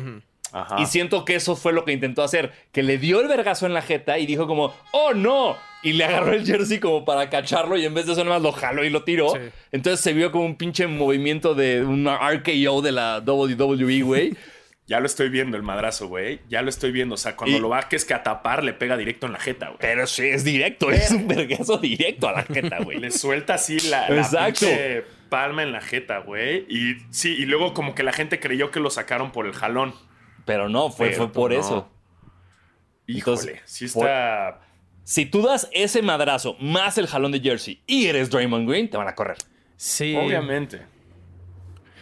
Ajá. 0.54 0.76
Y 0.80 0.86
siento 0.86 1.26
que 1.26 1.36
eso 1.36 1.56
fue 1.56 1.74
lo 1.74 1.86
que 1.86 1.92
intentó 1.92 2.24
hacer, 2.24 2.52
que 2.72 2.84
le 2.84 2.98
dio 2.98 3.20
el 3.22 3.28
vergazo 3.28 3.66
en 3.66 3.74
la 3.74 3.82
jeta 3.82 4.18
y 4.18 4.26
dijo 4.26 4.48
como, 4.48 4.74
oh 4.92 5.14
no, 5.14 5.58
y 5.84 5.94
le 5.94 6.06
agarró 6.06 6.34
el 6.34 6.46
jersey 6.46 6.80
como 6.80 7.06
para 7.06 7.30
cacharlo 7.30 7.78
y 7.78 7.86
en 7.86 7.94
vez 7.94 8.06
de 8.06 8.14
eso 8.14 8.24
nada 8.24 8.36
más 8.38 8.44
lo 8.44 8.52
jaló 8.52 8.84
y 8.84 8.90
lo 8.90 9.04
tiró. 9.04 9.30
Sí. 9.30 9.40
Entonces 9.72 10.00
se 10.02 10.14
vio 10.14 10.32
como 10.32 10.46
un 10.46 10.56
pinche 10.56 10.88
movimiento 10.88 11.54
de 11.56 11.84
una 11.84 12.18
RKO 12.32 12.82
de 12.82 12.92
la 12.92 13.20
WWE, 13.26 14.02
güey. 14.02 14.34
Ya 14.90 15.02
lo 15.02 15.06
estoy 15.06 15.28
viendo 15.28 15.58
el 15.58 15.64
madrazo, 15.64 16.08
güey. 16.08 16.40
Ya 16.48 16.62
lo 16.62 16.70
estoy 16.70 16.94
viendo. 16.94 17.16
O 17.16 17.18
sea, 17.18 17.36
cuando 17.36 17.58
Y- 17.58 17.60
lo 17.60 17.68
va 17.68 17.90
que 17.90 17.98
es 17.98 18.06
que 18.06 18.14
a 18.14 18.24
tapar, 18.24 18.64
le 18.64 18.72
pega 18.72 18.96
directo 18.96 19.26
en 19.26 19.34
la 19.34 19.40
jeta, 19.40 19.66
güey. 19.66 19.80
Pero 19.82 20.08
sí, 20.08 20.24
es 20.30 20.46
directo, 20.46 20.92
es 20.92 21.12
un 21.12 21.28
vergazo 21.28 21.78
directo 21.78 22.30
a 22.30 22.32
la 22.32 22.44
jeta, 22.44 22.78
güey. 22.82 22.98
Le 22.98 23.12
suelta 23.12 23.56
así 23.56 23.82
la, 23.90 24.08
la 24.10 24.46
pinche 24.46 25.04
palma 25.28 25.64
en 25.64 25.74
la 25.74 25.82
jeta, 25.82 26.20
güey. 26.20 26.66
Y 26.70 26.96
sí, 27.12 27.36
y 27.38 27.46
luego 27.46 27.74
como 27.74 27.96
que 27.96 28.04
la 28.04 28.14
gente 28.14 28.40
creyó 28.40 28.72
que 28.72 28.80
lo 28.80 28.90
sacaron 28.90 29.34
por 29.34 29.46
el 29.46 29.52
jalón. 29.52 29.94
Pero 30.48 30.68
no, 30.70 30.90
fue, 30.90 31.10
Pero 31.10 31.18
fue 31.26 31.32
por 31.32 31.52
no. 31.52 31.60
eso. 31.60 31.88
Híjole, 33.06 33.38
Entonces, 33.52 33.62
sí 33.66 33.86
está... 33.86 34.62
Si 35.04 35.26
tú 35.26 35.42
das 35.44 35.70
ese 35.72 36.02
madrazo 36.02 36.56
más 36.60 36.98
el 36.98 37.06
jalón 37.08 37.32
de 37.32 37.40
jersey 37.40 37.82
y 37.86 38.08
eres 38.08 38.30
Draymond 38.30 38.68
Green, 38.68 38.90
te 38.90 38.98
van 38.98 39.08
a 39.08 39.14
correr. 39.16 39.38
Sí. 39.76 40.16
Obviamente. 40.16 40.82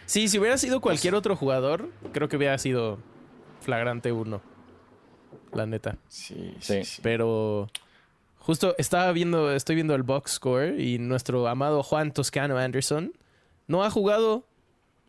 Sí, 0.06 0.28
si 0.28 0.39
hubiera 0.39 0.58
sido 0.58 0.80
cualquier 0.82 1.14
otro 1.16 1.36
jugador, 1.36 1.89
creo 2.14 2.30
que 2.30 2.38
hubiera 2.38 2.58
sido 2.58 3.00
flagrante 3.62 4.12
1. 4.12 4.41
La 5.54 5.66
neta. 5.66 5.98
Sí, 6.08 6.56
Sí. 6.60 6.78
sí, 6.78 6.84
sí. 6.86 7.02
Pero 7.04 7.68
justo 8.38 8.74
estaba 8.78 9.12
viendo, 9.12 9.52
estoy 9.52 9.76
viendo 9.76 9.93
el 9.96 10.04
box 10.04 10.34
score 10.34 10.80
y 10.80 10.98
nuestro 11.00 11.48
amado 11.48 11.84
Juan 11.84 12.12
Toscano 12.12 12.58
Anderson 12.58 13.14
no 13.68 13.84
ha 13.84 13.89
jugado. 13.91 14.48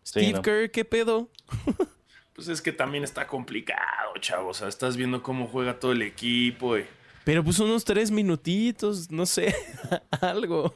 Sí, 0.03 0.21
Steve 0.21 0.33
no. 0.33 0.43
Kerr, 0.43 0.71
¿qué 0.71 0.85
pedo? 0.85 1.29
Pues 2.37 2.49
es 2.49 2.61
que 2.63 2.71
también 2.71 3.03
está 3.03 3.27
complicado, 3.27 4.13
chavo. 4.21 4.51
O 4.51 4.55
sea, 4.55 4.69
estás 4.69 4.97
viendo 4.97 5.23
cómo 5.23 5.47
juega 5.49 5.81
todo 5.81 5.93
el 5.93 6.03
equipo. 6.03 6.69
güey. 6.69 6.85
Pero 7.25 7.43
pues 7.43 7.59
unos 7.59 7.85
tres 7.85 8.11
minutitos, 8.13 9.11
no 9.11 9.27
sé, 9.27 9.55
algo. 10.21 10.75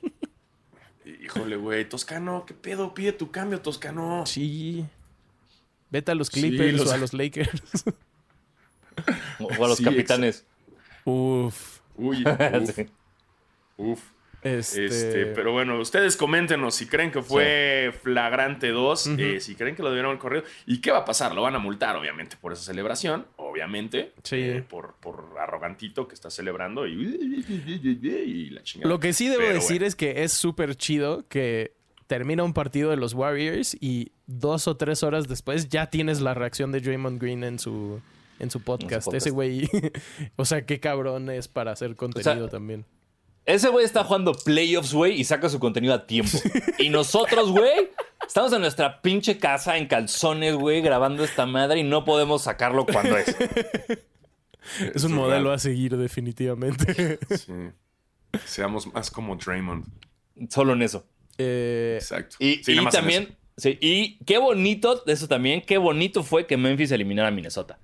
Híjole, 1.22 1.56
güey. 1.56 1.88
Toscano, 1.88 2.44
¿qué 2.46 2.54
pedo? 2.54 2.92
Pide 2.94 3.12
tu 3.12 3.30
cambio, 3.30 3.60
Toscano. 3.60 4.24
Sí. 4.26 4.84
Vete 5.90 6.10
a 6.12 6.14
los 6.14 6.28
Sí, 6.28 6.40
Clippers 6.40 6.78
los- 6.78 6.88
o 6.88 6.92
a 6.92 6.96
los 6.96 7.12
Lakers. 7.12 7.84
O 9.38 9.64
a 9.64 9.68
los 9.68 9.78
Sí, 9.78 9.84
capitanes. 9.84 10.44
Uf. 11.04 11.78
Uy, 11.96 12.24
uf, 12.62 12.78
uf. 13.76 14.00
Este, 14.42 14.86
Este, 14.86 15.26
pero 15.26 15.52
bueno, 15.52 15.78
ustedes 15.78 16.16
coméntenos 16.16 16.74
si 16.74 16.86
creen 16.86 17.10
que 17.10 17.22
fue 17.22 17.92
flagrante 18.02 18.68
2, 18.70 19.06
eh, 19.18 19.40
si 19.40 19.54
creen 19.54 19.76
que 19.76 19.82
lo 19.82 19.88
debieron 19.90 20.10
haber 20.10 20.20
corrido. 20.20 20.44
¿Y 20.66 20.80
qué 20.80 20.90
va 20.90 20.98
a 20.98 21.04
pasar? 21.04 21.34
Lo 21.34 21.42
van 21.42 21.54
a 21.54 21.58
multar, 21.58 21.96
obviamente, 21.96 22.36
por 22.40 22.52
esa 22.52 22.62
celebración, 22.62 23.26
obviamente. 23.36 24.12
Sí. 24.22 24.36
eh, 24.36 24.64
por, 24.66 24.94
por 25.00 25.34
arrogantito 25.38 26.08
que 26.08 26.14
está 26.14 26.30
celebrando 26.30 26.86
y, 26.86 27.44
y 27.48 28.50
la 28.50 28.62
chingada. 28.62 28.88
Lo 28.88 28.98
que 29.00 29.12
sí 29.12 29.26
debo 29.28 29.40
Pero 29.40 29.54
decir 29.54 29.78
bueno. 29.78 29.86
es 29.86 29.96
que 29.96 30.22
es 30.22 30.32
súper 30.32 30.74
chido 30.76 31.26
que 31.28 31.74
termina 32.06 32.42
un 32.42 32.54
partido 32.54 32.90
de 32.90 32.96
los 32.96 33.14
Warriors 33.14 33.76
y 33.80 34.12
dos 34.26 34.66
o 34.68 34.76
tres 34.76 35.02
horas 35.02 35.28
después 35.28 35.68
ya 35.68 35.90
tienes 35.90 36.20
la 36.20 36.34
reacción 36.34 36.72
de 36.72 36.80
Draymond 36.80 37.20
Green 37.20 37.44
en 37.44 37.58
su, 37.58 38.00
en 38.38 38.50
su 38.50 38.60
podcast. 38.60 39.04
podcast. 39.04 39.26
Ese 39.26 39.30
güey, 39.30 39.68
o 40.36 40.44
sea, 40.44 40.66
qué 40.66 40.80
cabrón 40.80 41.30
es 41.30 41.46
para 41.46 41.72
hacer 41.72 41.94
contenido 41.94 42.48
también. 42.48 42.84
Ese 43.50 43.68
güey 43.68 43.84
está 43.84 44.04
jugando 44.04 44.32
playoffs, 44.32 44.92
güey, 44.92 45.20
y 45.20 45.24
saca 45.24 45.48
su 45.48 45.58
contenido 45.58 45.94
a 45.94 46.06
tiempo. 46.06 46.38
Y 46.78 46.88
nosotros, 46.88 47.50
güey, 47.50 47.90
estamos 48.26 48.52
en 48.52 48.60
nuestra 48.60 49.02
pinche 49.02 49.38
casa 49.38 49.76
en 49.76 49.86
calzones, 49.86 50.54
güey, 50.54 50.80
grabando 50.82 51.24
esta 51.24 51.46
madre 51.46 51.80
y 51.80 51.82
no 51.82 52.04
podemos 52.04 52.42
sacarlo 52.42 52.86
cuando 52.86 53.16
es. 53.18 53.36
Es 54.94 55.04
un 55.04 55.14
modelo 55.14 55.44
real. 55.44 55.54
a 55.54 55.58
seguir 55.58 55.96
definitivamente. 55.96 57.18
Sí. 57.36 57.52
Seamos 58.44 58.86
más 58.92 59.10
como 59.10 59.34
Draymond. 59.36 59.84
Solo 60.48 60.74
en 60.74 60.82
eso. 60.82 61.04
Eh, 61.38 61.96
Exacto. 62.00 62.36
Y, 62.38 62.62
Sí, 62.62 62.72
y 62.72 62.74
nada 62.76 62.84
más 62.84 62.94
en 62.94 63.00
también, 63.00 63.22
eso. 63.24 63.32
sí, 63.56 63.78
y 63.80 64.18
qué 64.24 64.38
bonito, 64.38 65.02
eso 65.06 65.26
también, 65.26 65.62
qué 65.62 65.78
bonito 65.78 66.22
fue 66.22 66.46
que 66.46 66.56
Memphis 66.56 66.92
eliminara 66.92 67.28
a 67.28 67.30
Minnesota. 67.32 67.78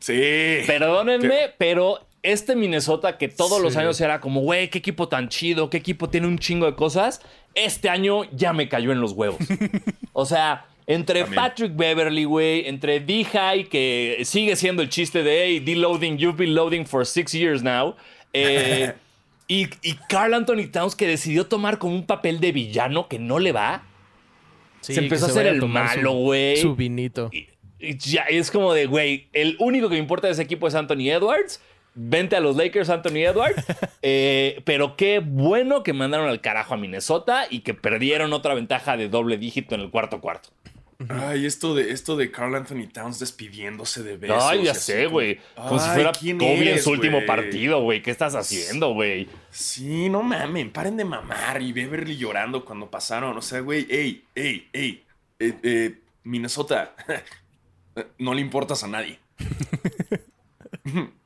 Sí. 0.00 0.62
Perdónenme, 0.66 1.54
pero 1.58 2.08
este 2.22 2.54
Minnesota 2.56 3.18
que 3.18 3.28
todos 3.28 3.60
los 3.60 3.76
años 3.76 4.00
era 4.00 4.20
como, 4.20 4.40
güey, 4.42 4.70
qué 4.70 4.78
equipo 4.78 5.08
tan 5.08 5.28
chido, 5.28 5.70
qué 5.70 5.78
equipo 5.78 6.08
tiene 6.08 6.26
un 6.28 6.38
chingo 6.38 6.66
de 6.66 6.74
cosas, 6.74 7.20
este 7.54 7.88
año 7.88 8.24
ya 8.32 8.52
me 8.52 8.68
cayó 8.68 8.92
en 8.92 9.00
los 9.00 9.12
huevos. 9.12 9.40
o 10.12 10.24
sea, 10.24 10.66
entre 10.86 11.22
También. 11.22 11.42
Patrick 11.42 11.76
Beverly, 11.76 12.24
güey, 12.24 12.68
entre 12.68 13.00
D-High, 13.00 13.68
que 13.68 14.22
sigue 14.24 14.56
siendo 14.56 14.82
el 14.82 14.88
chiste 14.88 15.22
de, 15.22 15.44
hey, 15.46 15.60
D-Loading, 15.60 16.16
you've 16.18 16.36
been 16.38 16.54
loading 16.54 16.86
for 16.86 17.04
six 17.06 17.32
years 17.34 17.62
now. 17.62 17.96
eh, 18.32 18.92
y, 19.48 19.68
y 19.82 19.94
Carl 20.08 20.32
Anthony 20.34 20.68
Towns 20.70 20.94
que 20.94 21.06
decidió 21.06 21.46
tomar 21.46 21.78
como 21.78 21.94
un 21.94 22.06
papel 22.06 22.40
de 22.40 22.52
villano 22.52 23.08
que 23.08 23.18
no 23.18 23.38
le 23.38 23.52
va. 23.52 23.82
sí, 24.80 24.94
se 24.94 25.00
empezó 25.00 25.26
a 25.26 25.28
hacer 25.28 25.46
el 25.46 25.60
malo, 25.66 26.12
güey. 26.14 26.56
Su 26.56 26.74
vinito. 26.76 27.30
Y- 27.32 27.48
y 27.84 27.98
ya 27.98 28.22
es 28.22 28.52
como 28.52 28.72
de, 28.74 28.86
güey, 28.86 29.26
el 29.32 29.56
único 29.58 29.88
que 29.88 29.96
me 29.96 29.98
importa 29.98 30.28
de 30.28 30.34
ese 30.34 30.42
equipo 30.42 30.68
es 30.68 30.74
Anthony 30.76 31.10
Edwards. 31.10 31.60
Vente 31.94 32.36
a 32.36 32.40
los 32.40 32.56
Lakers, 32.56 32.90
Anthony 32.90 33.24
Edwards. 33.26 33.64
Eh, 34.04 34.62
pero 34.64 34.96
qué 34.96 35.20
bueno 35.20 35.84
que 35.84 35.92
mandaron 35.92 36.28
al 36.28 36.40
carajo 36.40 36.74
a 36.74 36.76
Minnesota 36.76 37.46
y 37.48 37.60
que 37.60 37.72
perdieron 37.72 38.32
otra 38.32 38.52
ventaja 38.52 38.96
de 38.96 39.08
doble 39.08 39.38
dígito 39.38 39.76
en 39.76 39.80
el 39.80 39.90
cuarto 39.90 40.20
cuarto. 40.20 40.48
Ay, 41.08 41.46
esto 41.46 41.74
de, 41.74 41.92
esto 41.92 42.16
de 42.16 42.30
Carl 42.30 42.54
Anthony 42.54 42.88
Towns 42.92 43.18
despidiéndose 43.18 44.02
de 44.02 44.16
besos. 44.16 44.42
Ay, 44.42 44.64
ya 44.64 44.74
sé, 44.74 45.06
güey. 45.06 45.38
Como 45.54 45.78
si 45.78 45.88
fuera 45.90 46.12
¿quién 46.12 46.38
Kobe 46.38 46.72
en 46.72 46.82
su 46.82 46.90
último 46.90 47.24
partido, 47.26 47.82
güey. 47.82 48.02
¿Qué 48.02 48.10
estás 48.10 48.34
haciendo, 48.34 48.92
güey? 48.92 49.28
Sí, 49.50 50.08
no 50.08 50.22
mamen, 50.22 50.70
paren 50.70 50.96
de 50.96 51.04
mamar 51.04 51.62
y 51.62 51.72
Beverly 51.72 52.16
llorando 52.16 52.64
cuando 52.64 52.90
pasaron. 52.90 53.36
O 53.36 53.42
sea, 53.42 53.60
güey, 53.60 53.86
ey, 53.88 54.24
ey, 54.34 54.68
ey, 54.72 55.04
eh, 55.38 55.54
eh, 55.62 55.94
Minnesota, 56.24 56.94
no 58.18 58.34
le 58.34 58.40
importas 58.40 58.82
a 58.84 58.88
nadie. 58.88 59.18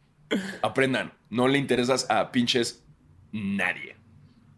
Aprendan, 0.62 1.12
no 1.31 1.49
le 1.49 1.59
interesas 1.59 2.07
a 2.11 2.33
pinches 2.33 2.85
nadie. 3.33 3.97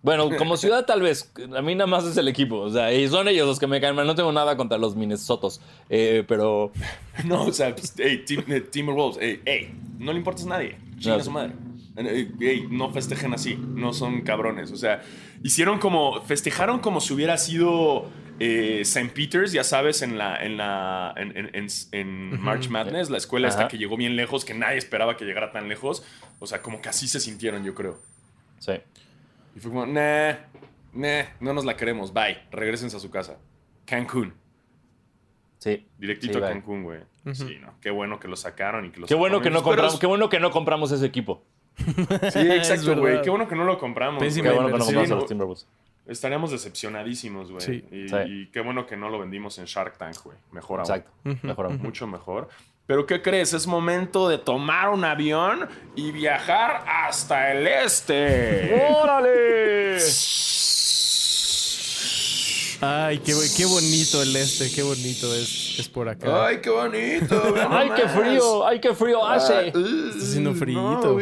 Bueno, 0.03 0.31
como 0.39 0.57
ciudad 0.57 0.87
tal 0.87 1.03
vez. 1.03 1.33
A 1.57 1.62
mí 1.62 1.75
nada 1.75 1.87
más 1.89 2.05
es 2.05 2.16
el 2.16 2.29
equipo. 2.29 2.57
O 2.61 2.71
sea, 2.71 2.93
y 2.93 3.09
son 3.09 3.29
ellos 3.29 3.47
los 3.47 3.59
que 3.59 3.66
me 3.66 3.81
caen 3.81 3.97
mal. 3.97 4.07
No 4.07 4.14
tengo 4.14 4.33
nada 4.33 4.57
contra 4.57 4.79
los 4.79 4.97
Minnesotos. 4.97 5.61
Eh, 5.91 6.25
pero... 6.27 6.73
No, 7.25 7.43
o 7.45 7.53
sea, 7.53 7.75
pues, 7.75 7.99
ey, 7.99 8.25
Tim- 8.25 8.45
eh, 8.49 8.61
Timberwolves, 8.61 9.19
ey, 9.21 9.43
ey, 9.45 9.73
no 9.99 10.12
le 10.12 10.19
importas 10.19 10.47
a 10.47 10.51
nadie. 10.51 10.77
Chinga 10.99 11.16
No. 11.19 11.25
su 11.25 11.31
madre. 11.33 11.53
Eh, 11.97 12.31
Ey, 12.41 12.69
no 12.71 12.93
festejen 12.93 13.35
así, 13.35 13.57
no 13.57 13.93
son 13.93 14.21
cabrones. 14.21 14.71
O 14.71 14.77
sea, 14.77 15.03
hicieron 15.43 15.81
como, 15.81 16.23
festejaron 16.23 16.79
como 16.79 17.01
si 17.01 17.12
hubiera 17.12 17.37
sido 17.39 18.09
eh, 18.41 18.80
St. 18.82 19.11
Peter's, 19.14 19.53
ya 19.53 19.64
sabes, 19.64 20.03
en 20.03 20.16
la, 20.18 20.36
en 20.43 20.57
la, 20.57 21.12
en, 21.16 21.36
en- 21.36 21.51
en- 21.55 21.68
en 21.93 22.41
March 22.41 22.68
Madness, 22.68 23.11
la 23.11 23.18
escuela 23.18 23.49
esta 23.49 23.68
que 23.68 23.78
llegó 23.78 23.97
bien 23.97 24.16
lejos, 24.16 24.45
que 24.45 24.55
nadie 24.55 24.78
esperaba 24.78 25.16
que 25.16 25.24
llegara 25.24 25.51
tan 25.53 25.68
lejos. 25.68 26.03
O 26.39 26.47
sea, 26.47 26.62
como 26.62 26.80
que 26.80 26.89
así 26.89 27.09
se 27.09 27.20
sintieron, 27.20 27.64
yo 27.64 27.74
creo. 27.74 27.99
Sí. 28.59 28.72
Y 29.57 29.61
fue 29.61 29.70
como, 29.70 29.86
nah, 29.86 30.34
nah, 30.93 31.22
no 31.41 31.53
nos 31.53 31.64
la 31.64 31.76
queremos, 31.76 32.12
bye, 32.12 32.39
regresense 32.51 32.97
a 32.97 33.01
su 33.01 33.11
casa. 33.11 33.36
Cancún, 33.84 34.34
Sí. 35.59 35.86
directito 35.99 36.39
Sí, 36.39 36.45
a. 36.45 36.49
Cancún, 36.49 36.84
güey. 36.84 37.01
Sí, 37.32 37.59
no, 37.61 37.74
qué 37.80 37.91
bueno 37.91 38.20
que 38.20 38.28
lo 38.28 38.36
sacaron 38.36 38.86
y 38.86 38.91
que 38.91 39.01
los 39.01 39.09
Qué 39.09 39.14
bueno 39.14 39.41
que 39.41 39.51
no 39.51 39.57
Pero- 39.59 39.64
compramos, 39.64 39.99
qué 39.99 40.07
bueno 40.07 40.28
que 40.28 40.41
no 40.41 40.51
compramos 40.51 40.93
ese 40.93 41.05
equipo. 41.07 41.43
Sí, 41.76 41.84
exacto, 42.53 42.97
güey. 42.99 43.20
Qué 43.22 43.30
bueno 43.30 43.49
que 43.49 43.55
no 43.57 43.64
lo 43.64 43.78
compramos. 43.78 44.22
Pésima 44.22 44.51
Qué 44.51 44.55
güey. 44.57 44.62
bueno 44.62 44.72
que 44.74 44.78
no 44.78 44.84
compramos 44.84 45.11
a 45.11 45.14
los 45.16 45.26
Timberwolves. 45.26 45.66
Estaríamos 46.09 46.50
decepcionadísimos, 46.50 47.52
güey. 47.52 47.61
Sí. 47.64 47.84
Y, 47.92 48.09
Sí. 48.09 48.16
y 48.26 48.46
qué 48.50 48.61
bueno 48.61 48.86
que 48.86 48.96
no 48.96 49.11
lo 49.11 49.18
vendimos 49.18 49.59
en 49.59 49.66
Shark 49.66 49.96
Tank, 49.98 50.16
güey. 50.24 50.36
Mejor 50.52 50.80
aún. 50.80 50.90
Exacto. 50.90 51.11
Mejor 51.42 51.66
aún. 51.66 51.78
Mucho 51.82 52.06
mejor. 52.06 52.48
Pero 52.86 53.04
¿qué 53.06 53.20
crees? 53.20 53.52
Es 53.52 53.66
momento 53.66 54.28
de 54.30 54.38
tomar 54.38 54.88
un 54.88 55.04
avión 55.04 55.68
y 55.94 56.11
viajar 56.11 56.82
hasta 56.86 57.52
el 57.52 57.66
este. 57.66 58.90
¡Órale! 58.90 59.98
Ay, 62.80 63.18
qué, 63.18 63.32
qué 63.56 63.66
bonito 63.66 64.22
el 64.22 64.36
este, 64.36 64.70
qué 64.72 64.82
bonito 64.82 65.34
es, 65.34 65.78
es 65.80 65.88
por 65.88 66.09
acá. 66.09 66.46
¡Ay, 66.46 66.61
qué 66.62 66.70
bonito! 66.70 67.54
¡Ay, 67.70 67.90
qué 67.96 68.09
frío! 68.09 68.66
¡Ay, 68.66 68.80
qué 68.80 68.94
frío 68.94 69.26
hace! 69.26 69.72
Uh, 69.74 70.09
Está 70.11 70.24
haciendo 70.24 70.54
fríito. 70.54 70.80
no, 70.80 71.20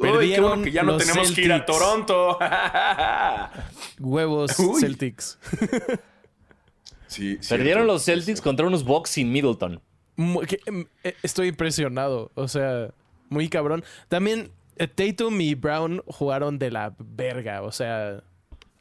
Ay, 0.00 0.10
qué 0.10 0.12
Perdieron 0.18 0.48
bueno 0.50 0.62
que 0.64 0.72
ya 0.72 0.82
no 0.82 0.92
los 0.92 1.06
tenemos 1.06 1.32
que 1.32 1.40
ir 1.42 1.52
a 1.52 1.56
Celtics. 1.58 1.78
Toronto. 1.78 2.38
Huevos 4.00 4.58
Uy. 4.58 4.80
Celtics. 4.80 5.38
sí, 7.06 7.38
Perdieron 7.48 7.86
los 7.86 8.04
Celtics 8.04 8.40
contra 8.40 8.66
unos 8.66 8.84
Bucks 8.84 9.10
sin 9.10 9.32
Middleton. 9.32 9.80
Em, 10.16 10.86
eh, 11.04 11.14
Estoy 11.22 11.48
impresionado. 11.48 12.30
O 12.34 12.48
sea, 12.48 12.90
muy 13.28 13.48
cabrón. 13.48 13.84
También 14.08 14.50
eh, 14.76 14.88
Tatum 14.88 15.40
y 15.40 15.54
Brown 15.54 16.02
jugaron 16.06 16.58
de 16.58 16.70
la 16.70 16.94
verga. 16.98 17.62
O 17.62 17.72
sea, 17.72 18.22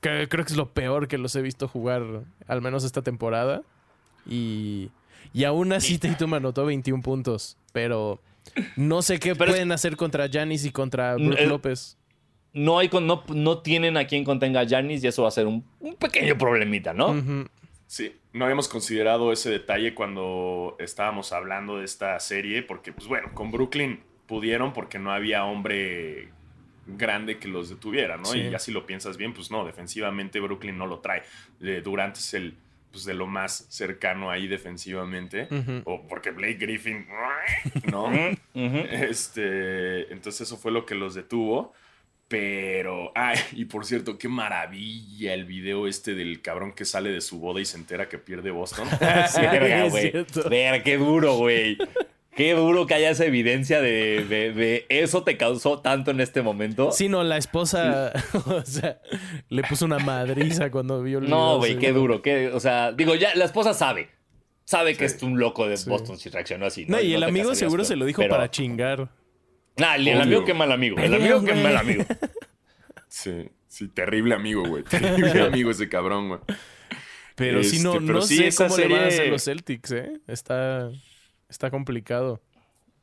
que- 0.01 0.27
creo 0.29 0.45
que 0.45 0.51
es 0.51 0.57
lo 0.57 0.73
peor 0.73 1.07
que 1.07 1.17
los 1.17 1.35
he 1.35 1.41
visto 1.41 1.67
jugar, 1.67 2.03
al 2.47 2.61
menos 2.61 2.83
esta 2.83 3.01
temporada. 3.01 3.61
Y, 4.25 4.89
y 5.33 5.43
aún 5.45 5.71
así 5.73 5.97
Tatum 5.97 6.33
anotó 6.33 6.65
21 6.65 7.01
puntos. 7.01 7.57
Pero 7.71 8.19
no 8.75 9.01
sé 9.01 9.19
qué 9.19 9.33
Pero 9.35 9.45
es- 9.45 9.51
pueden 9.55 9.71
hacer 9.71 9.95
contra 9.97 10.27
Giannis 10.27 10.65
y 10.65 10.71
contra 10.71 11.17
Mm, 11.17 11.27
Brook 11.27 11.41
López. 11.47 11.97
No, 12.53 12.79
hay 12.79 12.89
con, 12.89 13.05
no, 13.05 13.23
no 13.33 13.59
tienen 13.59 13.97
a 13.97 14.07
quien 14.07 14.23
contenga 14.23 14.61
a 14.61 14.63
Giannis 14.63 15.03
y 15.03 15.07
eso 15.07 15.21
va 15.23 15.27
a 15.27 15.31
ser 15.31 15.45
un, 15.45 15.63
un 15.79 15.95
pequeño 15.95 16.37
problemita, 16.37 16.93
¿no? 16.93 17.13
Sí, 17.85 18.13
no 18.33 18.45
habíamos 18.45 18.67
considerado 18.67 19.31
ese 19.31 19.49
detalle 19.49 19.93
cuando 19.93 20.75
estábamos 20.79 21.31
hablando 21.33 21.77
de 21.77 21.85
esta 21.85 22.19
serie, 22.19 22.63
porque, 22.63 22.91
pues 22.91 23.07
bueno, 23.07 23.29
con 23.33 23.51
Brooklyn 23.51 24.01
pudieron 24.25 24.73
porque 24.73 24.97
no 24.99 25.11
había 25.13 25.45
hombre 25.45 26.29
grande 26.87 27.37
que 27.37 27.47
los 27.47 27.69
detuviera, 27.69 28.17
¿no? 28.17 28.25
Sí. 28.25 28.39
Y 28.39 28.49
ya 28.49 28.59
si 28.59 28.71
lo 28.71 28.85
piensas 28.85 29.17
bien, 29.17 29.33
pues 29.33 29.51
no, 29.51 29.65
defensivamente 29.65 30.39
Brooklyn 30.39 30.77
no 30.77 30.87
lo 30.87 30.99
trae. 30.99 31.23
Eh, 31.61 31.81
Durant 31.83 32.17
es 32.17 32.33
el, 32.33 32.55
pues 32.97 33.05
de 33.05 33.13
lo 33.13 33.27
más 33.27 33.67
cercano 33.69 34.31
ahí 34.31 34.47
defensivamente, 34.47 35.47
o 35.83 36.07
porque 36.07 36.31
Blake 36.31 36.55
Griffin, 36.55 37.05
¿no? 37.91 38.11
Este, 38.55 40.11
entonces 40.11 40.41
eso 40.41 40.57
fue 40.57 40.71
lo 40.71 40.83
que 40.85 40.95
los 40.95 41.13
detuvo. 41.13 41.73
Pero, 42.27 43.11
ay, 43.15 43.37
y 43.53 43.65
por 43.65 43.85
cierto, 43.85 44.17
qué 44.17 44.27
maravilla 44.27 45.33
el 45.33 45.45
video 45.45 45.87
este 45.87 46.13
del 46.13 46.41
cabrón 46.41 46.73
que 46.73 46.83
sale 46.83 47.09
de 47.09 47.21
su 47.21 47.39
boda 47.39 47.61
y 47.61 47.65
se 47.65 47.77
entera 47.77 48.09
que 48.09 48.17
pierde 48.17 48.49
Boston. 48.51 48.87
Sí, 49.29 49.41
Verga, 49.41 49.85
es 49.85 49.91
güey. 49.91 50.11
cierto. 50.11 50.49
Verga, 50.49 50.83
qué 50.83 50.97
duro, 50.97 51.35
güey. 51.37 51.77
Qué 52.37 52.53
duro 52.53 52.85
que 52.87 52.93
haya 52.93 53.09
esa 53.09 53.25
evidencia 53.25 53.81
de, 53.81 54.23
de- 54.23 54.53
de 54.53 54.85
eso 54.89 55.23
te 55.23 55.35
causó 55.37 55.79
tanto 55.81 56.11
en 56.11 56.21
este 56.21 56.41
momento. 56.43 56.91
Sí, 56.91 57.09
no, 57.09 57.23
la 57.23 57.35
esposa, 57.37 58.13
o 58.45 58.61
sea, 58.63 59.01
le 59.49 59.63
puso 59.63 59.85
una 59.85 59.97
madriza 59.99 60.69
cuando 60.71 61.01
vio 61.01 61.17
el 61.17 61.29
No, 61.29 61.57
güey, 61.57 61.77
qué 61.79 61.91
duro. 61.91 62.21
Qué, 62.21 62.49
o 62.49 62.59
sea, 62.59 62.91
digo, 62.91 63.15
ya 63.15 63.33
la 63.35 63.43
esposa 63.45 63.73
sabe. 63.73 64.09
Sabe 64.65 64.95
que 64.95 65.05
es 65.05 65.21
un 65.23 65.39
loco 65.39 65.67
de 65.67 65.77
Sí. 65.77 65.89
Boston 65.89 66.17
si 66.19 66.29
reaccionó 66.29 66.65
así. 66.67 66.85
No, 66.87 66.99
y 67.01 67.13
el 67.13 67.23
amigo 67.23 67.45
casarías 67.49 67.57
seguro 67.59 67.83
se 67.85 67.95
lo 67.95 68.05
dijo 68.05 68.21
pero- 68.21 68.35
para 68.35 68.51
chingar. 68.51 69.09
Nah, 69.77 69.95
el, 69.95 70.21
amigo 70.21 70.43
qué 70.45 70.53
mal 70.53 70.71
amigo. 70.71 70.97
El 70.99 71.13
amigo 71.13 71.43
qué 71.43 71.53
mal 71.55 71.75
amigo. 71.77 72.03
Sí, 73.07 73.49
sí, 73.67 73.87
terrible 73.87 74.35
amigo, 74.35 74.63
güey. 74.67 74.83
Terrible 74.89 75.41
amigo 75.41 75.71
ese 75.71 75.87
cabrón, 75.89 76.27
güey. 76.29 76.39
Pero 77.35 77.63
sí, 77.63 77.79
no, 77.79 77.93
Este, 77.93 78.05
pero 78.05 78.19
no 78.19 78.21
sí, 78.23 78.51
sé 78.51 78.63
cómo 78.67 78.77
le 78.77 78.87
van 78.87 78.99
a 78.99 79.07
hacer 79.07 79.13
serie- 79.17 79.31
los 79.31 79.43
Celtics, 79.43 79.91
¿eh? 79.91 80.13
Está, 80.27 80.89
está 81.49 81.69
complicado. 81.71 82.41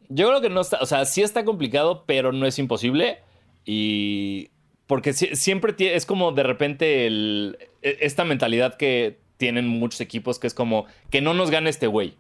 Yo 0.09 0.29
creo 0.29 0.41
que 0.41 0.51
no 0.51 0.61
está, 0.61 0.79
o 0.81 0.87
sea, 0.87 1.05
sí 1.07 1.23
está 1.23 1.45
complicado, 1.45 2.05
pero 2.07 2.33
no 2.33 2.47
es 2.47 2.59
imposible. 2.59 3.19
Y 3.65 4.51
porque 4.87 5.13
si- 5.15 5.35
siempre 5.37 5.75
es 5.97 6.05
como 6.07 6.33
de 6.33 6.43
repente 6.43 7.07
el- 7.07 7.57
e- 7.83 7.99
esta 8.01 8.25
mentalidad 8.25 8.77
que 8.77 9.19
tienen 9.39 9.67
muchos 9.67 10.01
equipos 10.01 10.39
que 10.39 10.47
es 10.47 10.55
como 10.55 10.87
que 11.11 11.21
no 11.21 11.35
nos 11.35 11.51
gane 11.51 11.71
este 11.71 11.87
güey. 11.87 12.15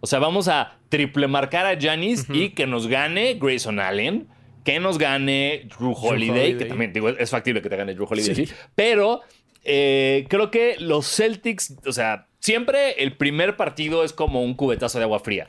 O 0.00 0.06
sea, 0.06 0.18
vamos 0.18 0.48
a 0.48 0.78
triple 0.88 1.28
marcar 1.28 1.66
a 1.66 1.78
Giannis 1.78 2.26
y 2.32 2.50
que 2.50 2.66
nos 2.66 2.88
gane 2.88 3.34
Grayson 3.34 3.78
Allen, 3.78 4.26
que 4.64 4.80
nos 4.80 4.98
gane 4.98 5.68
Drew 5.78 5.92
Holiday, 5.92 6.32
que 6.34 6.54
Holiday. 6.54 6.68
también 6.68 6.92
digo, 6.92 7.08
es 7.10 7.30
factible 7.30 7.62
que 7.62 7.68
te 7.68 7.76
gane 7.76 7.94
Drew 7.94 8.06
Holiday, 8.10 8.34
sí. 8.34 8.48
Pero 8.74 9.20
eh, 9.64 10.24
creo 10.28 10.50
que 10.50 10.76
los 10.80 11.06
Celtics, 11.06 11.76
o 11.86 11.92
sea, 11.92 12.26
siempre 12.42 13.02
el 13.02 13.16
primer 13.16 13.56
partido 13.56 14.04
es 14.04 14.12
como 14.12 14.42
un 14.42 14.52
cubetazo 14.54 14.98
de 14.98 15.04
agua 15.04 15.20
fría. 15.20 15.46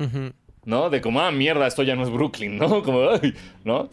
¿no? 0.65 0.89
De 0.89 1.01
como, 1.01 1.19
ah, 1.19 1.29
mierda, 1.31 1.67
esto 1.67 1.83
ya 1.83 1.95
no 1.95 2.03
es 2.03 2.09
Brooklyn, 2.09 2.57
¿no? 2.59 2.81
Como, 2.83 3.09
ay, 3.09 3.33
¿no? 3.65 3.89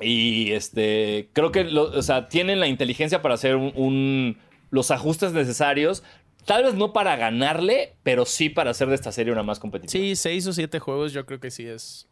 Y 0.00 0.52
este, 0.52 1.28
creo 1.34 1.52
que, 1.52 1.64
lo- 1.64 1.90
o 1.90 2.02
sea, 2.02 2.28
tienen 2.28 2.58
la 2.58 2.66
inteligencia 2.66 3.22
para 3.22 3.34
hacer 3.34 3.56
un, 3.56 3.72
un- 3.76 4.38
los 4.70 4.90
ajustes 4.90 5.32
necesarios. 5.32 6.02
Tal 6.46 6.64
vez 6.64 6.74
no 6.74 6.92
para 6.92 7.14
ganarle, 7.16 7.94
pero 8.02 8.24
sí 8.24 8.48
para 8.48 8.70
hacer 8.72 8.88
de 8.88 8.94
esta 8.96 9.12
serie 9.12 9.32
una 9.32 9.42
más 9.44 9.60
competitiva. 9.60 9.92
Sí, 9.92 10.16
seis 10.16 10.46
o 10.46 10.52
siete 10.52 10.78
juegos 10.80 11.12
yo 11.12 11.24
creo 11.26 11.38
que 11.38 11.50
sí 11.50 11.66
es, 11.66 12.08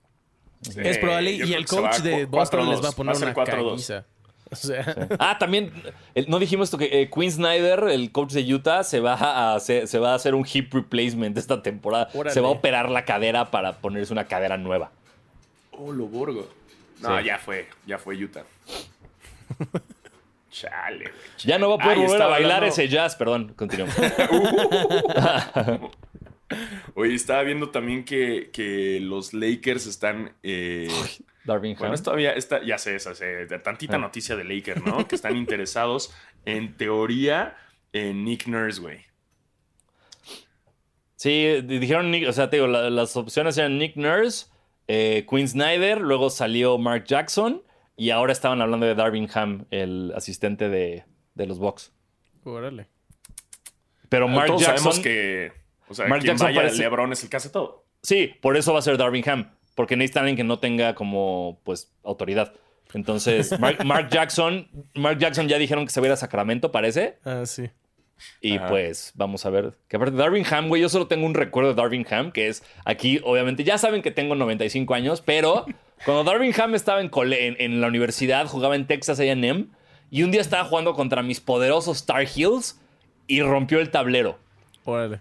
Sí, 0.62 0.72
es 0.84 0.98
probable. 0.98 1.32
Y 1.32 1.54
el 1.54 1.62
va 1.62 1.66
coach 1.66 1.98
a 2.00 2.02
de 2.02 2.26
Boston 2.26 2.66
4-2. 2.66 2.70
les 2.70 2.84
va 2.84 2.88
a 2.90 2.92
poner 2.92 3.16
ser 3.16 3.28
una 3.28 3.34
4-2. 3.34 3.46
caguiza. 3.70 4.06
O 4.52 4.56
sea, 4.56 5.08
Ah, 5.18 5.36
también, 5.38 5.72
el- 6.14 6.28
no 6.28 6.38
dijimos 6.40 6.66
esto 6.68 6.76
que 6.78 7.02
eh, 7.02 7.08
Quinn 7.10 7.30
Snyder, 7.30 7.84
el 7.90 8.10
coach 8.10 8.32
de 8.32 8.52
Utah, 8.54 8.82
se 8.82 8.98
va 9.00 9.14
a 9.14 9.54
hacer, 9.54 9.86
se 9.86 9.98
va 10.00 10.12
a 10.12 10.14
hacer 10.16 10.34
un 10.34 10.44
hip 10.52 10.74
replacement 10.74 11.38
esta 11.38 11.62
temporada. 11.62 12.08
Órale. 12.14 12.34
Se 12.34 12.40
va 12.40 12.48
a 12.48 12.52
operar 12.52 12.90
la 12.90 13.04
cadera 13.04 13.50
para 13.52 13.78
ponerse 13.78 14.12
una 14.12 14.24
cadera 14.24 14.56
nueva. 14.56 14.90
Oh, 15.72 15.92
lo 15.92 16.06
borgo. 16.06 16.48
No, 17.00 17.18
Sí. 17.18 17.24
ya 17.24 17.38
fue, 17.38 17.68
ya 17.86 17.96
fue 17.98 18.16
Utah. 18.16 18.44
Chale, 20.50 21.04
güey. 21.04 21.14
Ya 21.44 21.58
no 21.58 21.68
va 21.68 21.76
a 21.76 21.78
poder 21.78 21.92
Ay, 21.92 21.96
volver 21.98 22.10
a 22.10 22.16
estaba 22.16 22.30
bailar 22.32 22.52
hablando- 22.56 22.74
ese 22.74 22.88
jazz, 22.88 23.14
perdón, 23.16 23.52
continuamos. 23.56 23.94
Oye, 26.94 27.14
estaba 27.14 27.42
viendo 27.44 27.70
también 27.70 28.04
que, 28.04 28.50
que 28.52 28.98
los 29.00 29.32
Lakers 29.32 29.86
están. 29.86 30.32
eh, 30.42 30.88
Darvin 31.44 31.74
bueno, 31.76 31.88
Ham. 31.88 31.94
es 31.94 32.02
todavía 32.02 32.32
está, 32.32 32.62
ya 32.64 32.76
sé, 32.78 32.96
esa 32.96 33.12
tantita 33.62 33.96
Ah. 33.96 33.98
noticia 33.98 34.36
de 34.36 34.44
Lakers, 34.44 34.84
¿no? 34.84 35.06
que 35.08 35.14
están 35.14 35.36
interesados, 35.36 36.14
en 36.44 36.76
teoría, 36.76 37.56
en 37.92 38.24
Nick 38.24 38.46
Nurse, 38.46 38.80
güey. 38.80 39.00
Sí, 41.16 41.60
di- 41.64 41.78
dijeron, 41.78 42.10
Nick- 42.10 42.28
o 42.28 42.32
sea, 42.32 42.48
te 42.48 42.56
digo, 42.56 42.66
la- 42.66 42.88
las 42.90 43.16
opciones 43.16 43.56
eran 43.58 43.78
Nick 43.78 43.96
Nurse, 43.96 44.46
eh, 44.88 45.26
Quinn 45.28 45.46
Snyder, 45.48 46.00
luego 46.00 46.30
salió 46.30 46.78
Mark 46.78 47.04
Jackson 47.04 47.62
y 47.96 48.10
ahora 48.10 48.32
estaban 48.32 48.62
hablando 48.62 48.86
de 48.86 48.94
Darvin 48.94 49.28
Ham, 49.34 49.66
el 49.70 50.12
asistente 50.16 50.68
de, 50.68 51.04
de 51.34 51.46
los 51.46 51.58
Bucks. 51.58 51.92
órale. 52.44 52.88
Pero 54.08 54.26
Mark 54.28 54.46
Todos 54.48 54.62
Jackson, 54.62 54.78
sabemos 54.92 54.98
que. 55.00 55.52
O 55.88 55.94
sea, 55.94 56.06
Mark 56.08 56.20
quien 56.22 56.32
Jackson 56.32 56.46
vaya, 56.48 56.62
parece- 56.62 56.78
LeBron 56.82 57.12
es 57.12 57.22
el 57.22 57.30
que 57.30 57.36
hace 57.36 57.48
todo. 57.50 57.84
sí, 58.02 58.32
por 58.40 58.56
eso 58.56 58.72
va 58.72 58.78
a 58.78 58.82
ser 58.82 58.96
Darvin 58.96 59.28
Ham, 59.28 59.52
porque 59.80 59.96
necesitan 59.96 60.24
alguien 60.24 60.36
que 60.36 60.44
no 60.44 60.58
tenga 60.58 60.94
como, 60.94 61.58
pues, 61.64 61.90
autoridad. 62.04 62.52
Entonces, 62.92 63.58
Mark, 63.58 63.78
Mark 63.86 64.10
Jackson, 64.10 64.68
Mark 64.94 65.18
Jackson 65.18 65.48
ya 65.48 65.56
dijeron 65.56 65.86
que 65.86 65.90
se 65.90 66.00
va 66.00 66.04
a 66.04 66.08
ir 66.08 66.12
a 66.12 66.16
Sacramento, 66.16 66.70
parece. 66.70 67.16
Ah, 67.24 67.46
sí. 67.46 67.70
Y 68.42 68.58
Ajá. 68.58 68.66
pues 68.68 69.12
vamos 69.14 69.46
a 69.46 69.50
ver. 69.50 69.72
Que 69.88 69.96
aparte, 69.96 70.14
Darvin 70.18 70.44
Ham, 70.50 70.68
güey, 70.68 70.82
yo 70.82 70.90
solo 70.90 71.06
tengo 71.06 71.24
un 71.24 71.32
recuerdo 71.32 71.70
de 71.70 71.76
Darvin 71.80 72.06
Ham, 72.10 72.30
que 72.30 72.48
es 72.48 72.62
aquí, 72.84 73.18
obviamente, 73.24 73.64
ya 73.64 73.78
saben 73.78 74.02
que 74.02 74.10
tengo 74.10 74.34
95 74.34 74.92
años, 74.92 75.22
pero 75.22 75.64
cuando 76.04 76.24
Darvin 76.24 76.52
Ham 76.60 76.74
estaba 76.74 77.00
en, 77.00 77.08
cole- 77.08 77.46
en, 77.46 77.56
en 77.58 77.80
la 77.80 77.86
universidad, 77.86 78.46
jugaba 78.46 78.76
en 78.76 78.86
Texas 78.86 79.18
AM, 79.20 79.70
y 80.10 80.22
un 80.22 80.30
día 80.32 80.42
estaba 80.42 80.64
jugando 80.64 80.92
contra 80.92 81.22
mis 81.22 81.40
poderosos 81.40 82.04
Tar 82.04 82.26
Heels 82.26 82.78
y 83.26 83.40
rompió 83.40 83.80
el 83.80 83.90
tablero. 83.90 84.38
Órale. 84.84 85.20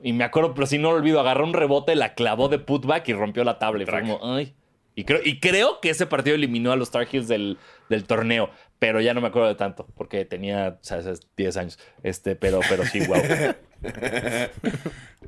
Y 0.00 0.12
me 0.12 0.24
acuerdo, 0.24 0.54
pero 0.54 0.66
si 0.66 0.78
no 0.78 0.90
lo 0.90 0.98
olvido, 0.98 1.20
agarró 1.20 1.44
un 1.44 1.54
rebote, 1.54 1.94
la 1.94 2.14
clavó 2.14 2.48
de 2.48 2.58
putback 2.58 3.08
y 3.08 3.14
rompió 3.14 3.44
la 3.44 3.58
tabla. 3.58 3.82
Y 3.82 3.86
fue 3.86 4.00
como, 4.00 4.20
ay. 4.22 4.54
Y 4.96 5.04
creo, 5.04 5.20
y 5.24 5.40
creo 5.40 5.80
que 5.80 5.90
ese 5.90 6.06
partido 6.06 6.36
eliminó 6.36 6.70
a 6.70 6.76
los 6.76 6.90
Tar 6.90 7.08
Heels 7.10 7.26
del, 7.26 7.58
del 7.88 8.04
torneo. 8.04 8.50
Pero 8.78 9.00
ya 9.00 9.14
no 9.14 9.20
me 9.20 9.28
acuerdo 9.28 9.48
de 9.48 9.54
tanto, 9.54 9.86
porque 9.96 10.24
tenía, 10.24 10.78
o 10.80 10.84
sea, 10.84 10.98
esos 10.98 11.20
10 11.36 11.56
años. 11.56 11.78
Este, 12.02 12.36
pero, 12.36 12.60
pero 12.68 12.84
sí, 12.84 13.00
wow. 13.06 13.22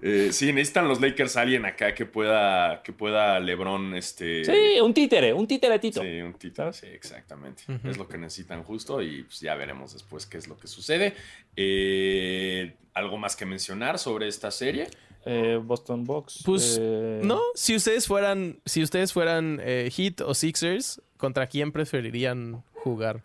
Eh, 0.02 0.28
sí, 0.30 0.52
necesitan 0.52 0.88
los 0.88 1.00
Lakers 1.00 1.36
a 1.36 1.40
alguien 1.40 1.64
acá 1.64 1.94
que 1.94 2.04
pueda, 2.04 2.82
que 2.82 2.92
pueda 2.92 3.40
LeBron, 3.40 3.94
este. 3.94 4.44
Sí, 4.44 4.78
un 4.80 4.92
títere, 4.92 5.32
un 5.32 5.46
títeretito. 5.46 6.02
Sí, 6.02 6.20
un 6.20 6.34
título, 6.34 6.72
sí, 6.72 6.86
exactamente. 6.86 7.64
Es 7.84 7.96
lo 7.96 8.06
que 8.06 8.18
necesitan 8.18 8.62
justo 8.62 9.00
y 9.02 9.22
pues, 9.24 9.40
ya 9.40 9.54
veremos 9.54 9.94
después 9.94 10.26
qué 10.26 10.36
es 10.36 10.48
lo 10.48 10.58
que 10.58 10.68
sucede. 10.68 11.14
Eh, 11.56 12.76
¿Algo 12.92 13.16
más 13.16 13.36
que 13.36 13.46
mencionar 13.46 13.98
sobre 13.98 14.28
esta 14.28 14.50
serie? 14.50 14.88
eh, 15.26 15.60
Boston 15.62 16.04
Bucks. 16.04 16.42
Pues 16.44 16.78
eh, 16.80 17.20
no, 17.22 17.40
si 17.54 17.76
ustedes 17.76 18.06
fueran, 18.06 18.60
si 18.64 18.82
ustedes 18.82 19.12
fueran 19.12 19.60
eh, 19.62 19.90
Heat 19.94 20.20
o 20.22 20.32
Sixers, 20.32 21.02
¿contra 21.18 21.48
quién 21.48 21.72
preferirían 21.72 22.62
jugar? 22.72 23.22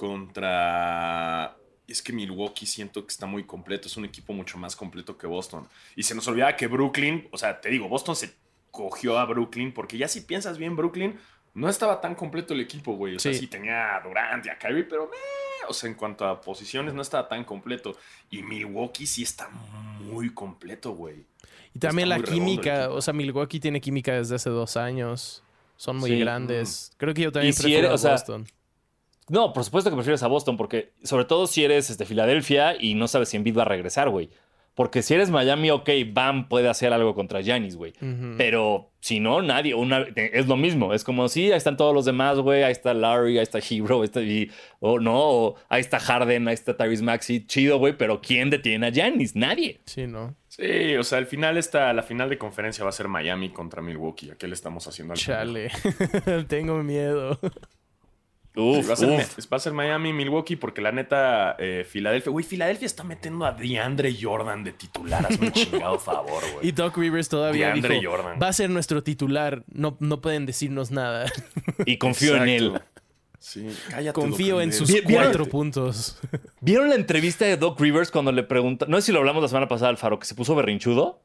Contra. 0.00 1.56
Es 1.86 2.02
que 2.02 2.12
Milwaukee 2.12 2.66
siento 2.66 3.04
que 3.04 3.10
está 3.10 3.26
muy 3.26 3.44
completo. 3.44 3.88
Es 3.88 3.96
un 3.96 4.04
equipo 4.04 4.32
mucho 4.32 4.58
más 4.58 4.76
completo 4.76 5.18
que 5.18 5.26
Boston. 5.26 5.66
Y 5.96 6.04
se 6.04 6.14
nos 6.14 6.26
olvida 6.28 6.56
que 6.56 6.68
Brooklyn, 6.68 7.26
o 7.32 7.38
sea, 7.38 7.60
te 7.60 7.68
digo, 7.68 7.88
Boston 7.88 8.14
se 8.14 8.32
cogió 8.70 9.18
a 9.18 9.24
Brooklyn 9.24 9.72
porque 9.72 9.98
ya 9.98 10.06
si 10.06 10.20
piensas 10.20 10.56
bien, 10.56 10.76
Brooklyn 10.76 11.18
no 11.54 11.68
estaba 11.68 12.00
tan 12.00 12.14
completo 12.14 12.54
el 12.54 12.60
equipo, 12.60 12.92
güey. 12.94 13.16
O 13.16 13.18
sea, 13.18 13.32
Sí. 13.32 13.40
sí 13.40 13.46
tenía 13.48 13.96
a 13.96 14.00
Durant 14.02 14.46
y 14.46 14.50
a 14.50 14.56
Kyrie, 14.58 14.84
pero 14.84 15.06
meh, 15.06 15.66
o 15.68 15.72
sea, 15.74 15.88
en 15.90 15.96
cuanto 15.96 16.24
a 16.24 16.40
posiciones 16.40 16.94
no 16.94 17.02
estaba 17.02 17.26
tan 17.28 17.42
completo. 17.44 17.96
Y 18.30 18.42
Milwaukee 18.44 19.06
sí 19.06 19.24
está 19.24 19.48
muy 19.48 20.32
completo, 20.32 20.92
güey. 20.92 21.24
Y 21.74 21.80
también 21.80 22.10
Está 22.12 22.18
la 22.24 22.32
química, 22.32 22.90
o 22.90 23.02
sea, 23.02 23.12
Milwaukee 23.12 23.58
tiene 23.58 23.80
química 23.80 24.12
desde 24.12 24.36
hace 24.36 24.48
dos 24.50 24.76
años. 24.76 25.42
Son 25.76 25.96
muy 25.96 26.10
Sí. 26.10 26.20
grandes. 26.20 26.92
Creo 26.98 27.12
que 27.14 27.22
yo 27.22 27.32
también 27.32 27.50
Y 27.50 27.52
si 27.54 27.62
prefiero 27.62 27.88
eres- 27.88 27.90
a 27.90 27.94
o 27.94 27.98
sea, 27.98 28.10
Boston. 28.12 28.46
No, 29.30 29.52
por 29.52 29.64
supuesto 29.64 29.90
que 29.90 29.96
prefieres 29.96 30.22
a 30.22 30.26
Boston, 30.26 30.56
porque 30.56 30.92
sobre 31.04 31.24
todo 31.24 31.46
si 31.46 31.64
eres 31.64 31.88
este, 31.88 32.04
Filadelfia 32.04 32.74
y 32.78 32.94
no 32.94 33.06
sabes 33.08 33.28
si 33.30 33.36
Embiid 33.36 33.56
va 33.56 33.62
a 33.62 33.66
regresar, 33.66 34.10
güey. 34.10 34.28
Porque 34.74 35.02
si 35.02 35.12
eres 35.14 35.30
Miami, 35.30 35.70
ok, 35.70 35.90
Bam 36.12 36.48
puede 36.48 36.68
hacer 36.68 36.92
algo 36.92 37.14
contra 37.14 37.40
Giannis, 37.42 37.76
güey. 37.76 37.92
Pero 38.38 38.90
si 39.00 39.20
no, 39.20 39.42
nadie. 39.42 39.74
Una, 39.74 40.06
es 40.16 40.46
lo 40.46 40.56
mismo. 40.56 40.94
Es 40.94 41.04
como, 41.04 41.28
sí, 41.28 41.50
ahí 41.50 41.58
están 41.58 41.76
todos 41.76 41.92
los 41.92 42.04
demás, 42.06 42.38
güey. 42.38 42.62
Ahí 42.62 42.72
está 42.72 42.94
Larry, 42.94 43.36
ahí 43.38 43.42
está 43.42 43.58
Hero, 43.58 43.98
ahí 44.00 44.04
está, 44.04 44.22
y- 44.22 44.50
o 44.78 44.98
no, 44.98 45.18
o 45.20 45.54
ahí 45.68 45.80
está 45.80 45.98
Harden, 46.00 46.48
ahí 46.48 46.54
está 46.54 46.76
Tyrese 46.76 47.02
Maxi. 47.02 47.44
Chido, 47.46 47.78
güey. 47.78 47.94
Pero 47.98 48.20
¿quién 48.22 48.48
detiene 48.48 48.86
a 48.86 48.90
Giannis? 48.90 49.36
Nadie. 49.36 49.80
Sí, 49.84 50.06
¿no? 50.06 50.34
Sí, 50.48 50.96
o 50.96 51.02
sea, 51.04 51.18
al 51.18 51.26
final 51.26 51.58
esta, 51.58 51.92
la 51.92 52.02
final 52.02 52.30
de 52.30 52.38
conferencia 52.38 52.82
va 52.84 52.90
a 52.90 52.92
ser 52.94 53.08
Miami 53.08 53.50
contra 53.50 53.82
Milwaukee. 53.82 54.30
¿A 54.30 54.36
qué 54.36 54.46
le 54.48 54.54
estamos 54.54 54.86
haciendo 54.86 55.12
al 55.12 55.18
Chale. 55.18 55.70
Tengo 56.48 56.82
miedo. 56.82 57.38
Uf, 58.56 58.88
va, 58.88 58.94
a 58.94 58.96
ser, 58.96 59.08
uf. 59.10 59.38
va 59.52 59.56
a 59.56 59.60
ser 59.60 59.72
Miami, 59.72 60.12
Milwaukee, 60.12 60.56
porque 60.56 60.80
la 60.80 60.90
neta, 60.90 61.54
eh, 61.58 61.86
Filadelfia. 61.88 62.32
Güey, 62.32 62.44
Filadelfia 62.44 62.86
está 62.86 63.04
metiendo 63.04 63.44
a 63.44 63.52
DeAndre 63.52 64.12
Jordan 64.20 64.64
de 64.64 64.72
titular. 64.72 65.24
Hazme 65.24 65.46
un 65.46 65.52
chingado 65.52 65.98
favor, 65.98 66.42
güey. 66.54 66.66
Y 66.68 66.72
Doc 66.72 66.96
Rivers 66.96 67.28
todavía 67.28 67.66
DeAndre 67.68 68.00
dijo, 68.00 68.10
Jordan. 68.10 68.38
va 68.42 68.48
a 68.48 68.52
ser 68.52 68.68
nuestro 68.70 69.02
titular. 69.04 69.62
No, 69.72 69.96
no 70.00 70.20
pueden 70.20 70.46
decirnos 70.46 70.90
nada. 70.90 71.30
Y 71.86 71.96
confío 71.98 72.36
en 72.36 72.48
él. 72.48 72.80
Sí, 73.38 73.68
cállate. 73.88 74.12
Confío 74.20 74.60
en 74.60 74.72
sus 74.72 74.88
Vi- 74.92 75.00
¿vieron- 75.00 75.24
cuatro 75.24 75.46
puntos. 75.46 76.18
¿Vieron 76.60 76.88
la 76.90 76.96
entrevista 76.96 77.44
de 77.46 77.56
Doc 77.56 77.80
Rivers 77.80 78.10
cuando 78.10 78.32
le 78.32 78.42
pregunta? 78.42 78.84
No 78.88 78.96
sé 78.98 79.06
si 79.06 79.12
lo 79.12 79.20
hablamos 79.20 79.40
la 79.42 79.48
semana 79.48 79.68
pasada, 79.68 79.88
Alfaro, 79.90 80.18
que 80.18 80.26
se 80.26 80.34
puso 80.34 80.54
berrinchudo. 80.54 81.22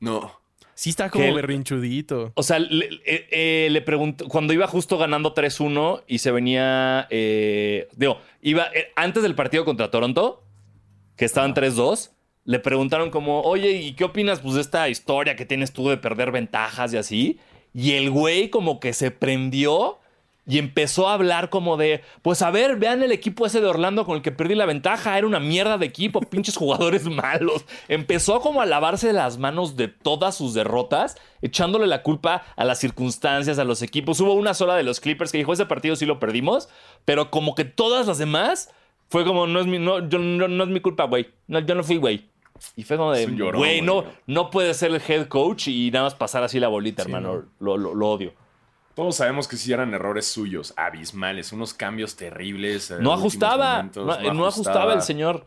No. 0.00 0.30
Sí 0.74 0.90
está 0.90 1.08
como 1.10 1.24
él- 1.24 1.34
berrinchudito. 1.34 2.32
O 2.34 2.42
sea, 2.42 2.58
le, 2.58 2.86
eh, 3.04 3.26
eh, 3.30 3.68
le 3.70 3.80
preguntó, 3.82 4.26
cuando 4.28 4.52
iba 4.52 4.66
justo 4.66 4.98
ganando 4.98 5.32
3-1 5.34 6.02
y 6.06 6.18
se 6.18 6.30
venía, 6.32 7.06
eh, 7.10 7.88
digo, 7.96 8.18
iba 8.42 8.66
eh, 8.74 8.88
antes 8.96 9.22
del 9.22 9.34
partido 9.34 9.64
contra 9.64 9.90
Toronto, 9.90 10.42
que 11.16 11.24
estaban 11.24 11.54
3-2, 11.54 12.10
le 12.44 12.58
preguntaron 12.58 13.10
como, 13.10 13.40
oye, 13.42 13.72
¿y 13.72 13.92
qué 13.94 14.04
opinas 14.04 14.40
pues, 14.40 14.54
de 14.56 14.60
esta 14.60 14.88
historia 14.88 15.36
que 15.36 15.46
tienes 15.46 15.72
tú 15.72 15.88
de 15.88 15.96
perder 15.96 16.30
ventajas 16.32 16.92
y 16.92 16.96
así? 16.96 17.38
Y 17.72 17.92
el 17.92 18.10
güey 18.10 18.50
como 18.50 18.80
que 18.80 18.92
se 18.92 19.10
prendió 19.10 19.98
y 20.46 20.58
empezó 20.58 21.08
a 21.08 21.14
hablar 21.14 21.48
como 21.48 21.76
de, 21.78 22.02
pues 22.20 22.42
a 22.42 22.50
ver, 22.50 22.76
vean 22.76 23.02
el 23.02 23.12
equipo 23.12 23.46
ese 23.46 23.60
de 23.62 23.66
Orlando 23.66 24.04
con 24.04 24.16
el 24.16 24.22
que 24.22 24.30
perdí 24.30 24.54
la 24.54 24.66
ventaja, 24.66 25.16
era 25.16 25.26
una 25.26 25.40
mierda 25.40 25.78
de 25.78 25.86
equipo, 25.86 26.20
pinches 26.30 26.56
jugadores 26.56 27.04
malos. 27.06 27.64
Empezó 27.88 28.40
como 28.40 28.60
a 28.60 28.66
lavarse 28.66 29.12
las 29.12 29.38
manos 29.38 29.76
de 29.76 29.88
todas 29.88 30.36
sus 30.36 30.52
derrotas, 30.52 31.16
echándole 31.40 31.86
la 31.86 32.02
culpa 32.02 32.42
a 32.56 32.64
las 32.64 32.78
circunstancias, 32.78 33.58
a 33.58 33.64
los 33.64 33.80
equipos. 33.82 34.20
Hubo 34.20 34.34
una 34.34 34.52
sola 34.54 34.76
de 34.76 34.82
los 34.82 35.00
Clippers 35.00 35.32
que 35.32 35.38
dijo, 35.38 35.52
ese 35.52 35.66
partido 35.66 35.96
sí 35.96 36.04
lo 36.06 36.20
perdimos, 36.20 36.68
pero 37.04 37.30
como 37.30 37.54
que 37.54 37.64
todas 37.64 38.06
las 38.06 38.18
demás 38.18 38.70
fue 39.08 39.24
como, 39.24 39.46
no 39.46 39.60
es 39.60 39.66
mi, 39.66 39.78
no, 39.78 40.08
yo- 40.08 40.18
no, 40.18 40.48
no 40.48 40.64
es 40.64 40.70
mi 40.70 40.80
culpa, 40.80 41.04
güey. 41.04 41.28
No, 41.46 41.58
yo 41.60 41.74
no 41.74 41.82
fui, 41.84 41.96
güey. 41.96 42.26
Y 42.76 42.84
fue 42.84 42.96
como 42.96 43.12
de, 43.12 43.26
güey, 43.58 43.80
no, 43.82 44.04
no 44.26 44.50
puede 44.50 44.74
ser 44.74 44.90
el 44.92 45.02
head 45.06 45.26
coach 45.28 45.68
y 45.68 45.90
nada 45.90 46.04
más 46.04 46.14
pasar 46.14 46.42
así 46.44 46.60
la 46.60 46.68
bolita, 46.68 47.02
Sí, 47.02 47.08
hermano. 47.10 47.34
no. 47.34 47.44
Lo, 47.60 47.76
lo- 47.76 47.94
lo 47.94 48.10
odio. 48.10 48.32
Todos 48.94 49.16
sabemos 49.16 49.48
que 49.48 49.56
sí 49.56 49.72
eran 49.72 49.92
errores 49.92 50.26
suyos, 50.26 50.72
abismales, 50.76 51.52
unos 51.52 51.74
cambios 51.74 52.14
terribles. 52.16 52.90
eh, 52.90 52.98
No 53.00 53.12
ajustaba, 53.12 53.76
momentos, 53.78 54.06
no, 54.22 54.34
no 54.34 54.46
ajustaba 54.46 54.94
el 54.94 55.02
señor. 55.02 55.46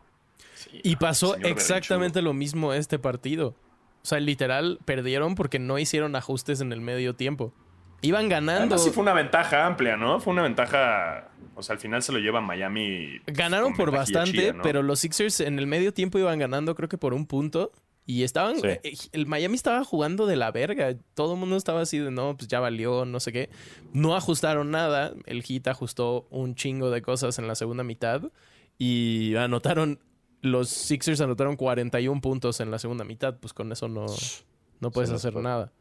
Sí, 0.56 0.82
Y 0.84 0.95
pasó 0.98 1.34
señor 1.36 1.50
exactamente 1.52 2.22
lo 2.22 2.34
mismo 2.34 2.74
este 2.74 3.00
partido. 3.00 3.56
O 4.04 4.06
sea, 4.10 4.20
literal, 4.20 4.80
perdieron 4.86 5.36
porque 5.36 5.60
no 5.60 5.80
hicieron 5.80 6.16
ajustes 6.16 6.62
en 6.62 6.72
el 6.74 6.82
medio 6.82 7.16
tiempo. 7.16 7.54
Iban 8.02 8.30
ganando. 8.30 8.62
Además, 8.76 8.84
sí 8.84 8.91
fue 8.91 9.02
una 9.04 9.14
ventaja 9.14 9.66
amplia, 9.66 9.98
¿no? 9.98 10.20
Fue 10.20 10.32
una 10.34 10.43
ventaja. 10.43 11.30
O 11.56 11.64
sea, 11.64 11.74
al 11.74 11.80
final 11.80 12.04
se 12.04 12.12
lo 12.12 12.20
lleva 12.20 12.39
Miami. 12.39 13.20
Ganaron 13.26 13.76
por 13.76 13.91
bastante, 13.91 14.32
chida, 14.32 14.54
¿no? 14.54 14.62
pero 14.64 14.84
los 14.84 15.00
Sixers 15.00 15.39
en 15.39 15.58
el 15.58 15.66
medio 15.68 15.93
tiempo 15.93 16.20
iban 16.20 16.38
ganando, 16.38 16.76
creo 16.76 16.89
que 16.89 16.98
por 16.98 17.14
un 17.14 17.26
punto. 17.26 17.72
Y 18.10 18.24
estaban. 18.24 18.55
Sí. 18.62 18.68
eh, 18.68 18.93
El 19.12 19.28
Miami 19.28 19.55
estaba 19.55 19.84
jugando 19.84 20.26
de 20.26 20.38
la 20.38 20.49
verga. 20.51 20.95
Todo 21.14 21.34
el 21.34 21.39
mundo 21.39 21.58
estaba 21.58 21.82
así 21.82 21.99
de 21.99 22.10
no, 22.10 22.36
pues 22.38 22.47
ya 22.47 22.60
valió, 22.62 23.03
no 23.05 23.20
sé 23.20 23.32
qué. 23.34 23.49
No 23.93 24.16
ajustaron 24.16 24.72
nada. 24.72 25.14
El 25.26 25.43
Heat 25.43 25.68
ajustó 25.68 26.26
un 26.32 26.55
chingo 26.55 26.89
de 26.89 27.01
cosas 27.01 27.38
en 27.38 27.47
la 27.47 27.55
segunda 27.55 27.84
mitad. 27.84 28.22
Y 28.80 29.36
anotaron. 29.36 29.99
Los 30.41 30.70
Sixers 30.70 31.20
anotaron 31.20 31.58
41 31.58 32.22
puntos 32.22 32.60
en 32.62 32.72
la 32.72 32.80
segunda 32.80 33.03
mitad. 33.03 33.38
Pues 33.39 33.53
con 33.53 33.72
eso 33.74 33.88
no, 33.89 34.05
no 34.80 34.91
puedes 34.91 35.10
Sí, 35.10 35.16
hacer 35.18 35.36
nada. 35.36 35.74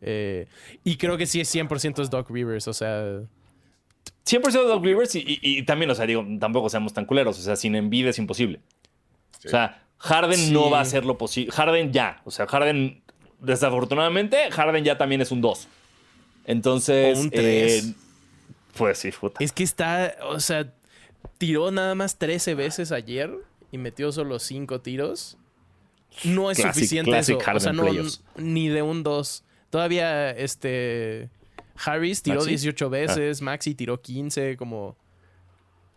Eh, 0.00 0.46
y 0.84 0.96
creo 0.96 1.18
que 1.18 1.26
sí 1.26 1.40
es 1.40 1.54
100% 1.54 2.00
es 2.02 2.08
Doc 2.10 2.30
Rivers. 2.30 2.66
O 2.66 2.72
sea, 2.72 3.20
100% 4.24 4.52
de 4.52 4.68
Doc 4.68 4.82
Rivers 4.84 5.14
y, 5.16 5.20
y- 5.20 5.38
y 5.42 5.62
también, 5.64 5.90
o 5.90 5.94
sea, 5.94 6.06
digo, 6.06 6.24
tampoco 6.40 6.70
seamos 6.70 6.94
tan 6.94 7.04
culeros. 7.04 7.38
O 7.38 7.42
sea, 7.42 7.56
sin 7.56 7.74
envidia 7.74 8.10
es 8.10 8.18
imposible. 8.18 8.60
Sí. 9.40 9.48
O 9.48 9.50
sea, 9.50 9.83
Harden 9.98 10.36
Sí. 10.38 10.50
no 10.52 10.70
va 10.70 10.78
a 10.78 10.82
hacer 10.82 11.04
lo 11.04 11.16
posible. 11.18 11.50
Harden 11.52 11.92
ya. 11.92 12.20
O 12.24 12.30
sea, 12.30 12.46
Harden, 12.46 13.02
desafortunadamente, 13.40 14.50
Harden 14.50 14.84
ya 14.84 14.98
también 14.98 15.20
es 15.20 15.30
un 15.30 15.40
2. 15.40 15.68
Entonces, 16.46 17.16
O 17.18 17.20
un 17.22 17.30
tres. 17.30 17.86
eh, 17.86 17.94
pues 18.76 18.98
sí, 18.98 19.10
puta. 19.12 19.42
Es 19.42 19.52
que 19.52 19.62
está, 19.62 20.16
o 20.28 20.40
sea, 20.40 20.72
tiró 21.38 21.70
nada 21.70 21.94
más 21.94 22.18
13 22.18 22.54
veces 22.54 22.92
ayer 22.92 23.30
y 23.72 23.78
metió 23.78 24.12
solo 24.12 24.38
5 24.38 24.80
tiros. 24.82 25.36
No 26.22 26.50
es 26.50 26.58
Classic- 26.58 26.74
suficiente 26.74 27.10
classic 27.10 27.40
eso. 27.40 27.50
O 27.56 27.60
sea, 27.60 27.72
Harden 27.72 27.96
no, 27.96 28.10
ni 28.36 28.68
de 28.68 28.82
un 28.82 29.02
2. 29.02 29.42
Todavía 29.70 30.30
este 30.30 31.28
Harris 31.84 32.22
tiró 32.22 32.36
¿Maxi? 32.36 32.50
Ah. 32.50 32.50
18 32.50 32.90
veces, 32.90 33.42
Maxi 33.42 33.74
tiró 33.74 34.00
15, 34.00 34.56
como 34.56 34.96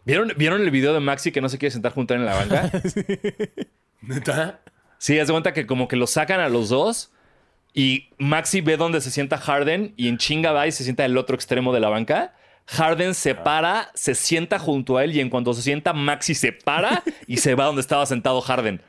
¿Vieron, 0.05 0.33
¿Vieron 0.37 0.61
el 0.61 0.71
video 0.71 0.93
de 0.93 0.99
Maxi 1.01 1.31
que 1.31 1.41
no 1.41 1.49
se 1.49 1.57
quiere 1.57 1.71
sentar 1.73 1.93
él 2.15 2.21
en 2.21 2.25
la 2.27 2.35
banca? 2.35 2.71
¿Neta? 4.07 4.61
Sí, 4.97 5.19
haz 5.19 5.27
de 5.27 5.33
cuenta 5.33 5.53
que 5.53 5.67
como 5.67 5.87
que 5.87 5.95
lo 5.95 6.07
sacan 6.07 6.39
a 6.39 6.49
los 6.49 6.69
dos 6.69 7.11
y 7.73 8.09
Maxi 8.17 8.61
ve 8.61 8.77
dónde 8.77 9.01
se 9.01 9.11
sienta 9.11 9.37
Harden 9.37 9.93
y 9.97 10.07
en 10.07 10.17
chinga 10.17 10.51
va 10.51 10.65
y 10.65 10.71
se 10.71 10.83
sienta 10.83 11.05
el 11.05 11.17
otro 11.17 11.35
extremo 11.35 11.73
de 11.73 11.79
la 11.79 11.89
banca. 11.89 12.33
Harden 12.65 13.13
se 13.13 13.35
para, 13.35 13.91
se 13.93 14.15
sienta 14.15 14.59
junto 14.59 14.97
a 14.97 15.03
él 15.03 15.15
y 15.15 15.19
en 15.19 15.29
cuanto 15.29 15.53
se 15.53 15.61
sienta, 15.61 15.93
Maxi 15.93 16.33
se 16.33 16.51
para 16.51 17.03
y 17.27 17.37
se 17.37 17.55
va 17.55 17.65
donde 17.65 17.81
estaba 17.81 18.05
sentado 18.05 18.41
Harden. 18.41 18.81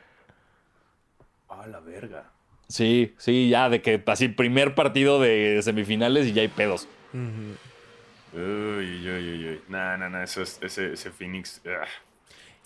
Ah, 1.49 1.67
la 1.67 1.79
verga. 1.79 2.31
Sí, 2.67 3.13
sí, 3.17 3.49
ya 3.49 3.69
de 3.69 3.81
que 3.81 4.01
así 4.07 4.27
primer 4.27 4.75
partido 4.75 5.19
de 5.19 5.59
semifinales 5.63 6.27
y 6.27 6.33
ya 6.33 6.41
hay 6.41 6.47
pedos. 6.47 6.87
Uy, 7.13 8.39
uy, 8.39 9.09
uy, 9.09 9.47
uy. 9.49 9.61
No, 9.67 9.97
no, 9.97 10.09
no. 10.09 10.21
Eso 10.21 10.41
es, 10.41 10.59
ese, 10.61 10.93
ese 10.93 11.11
Phoenix. 11.11 11.61
ah. 11.65 11.87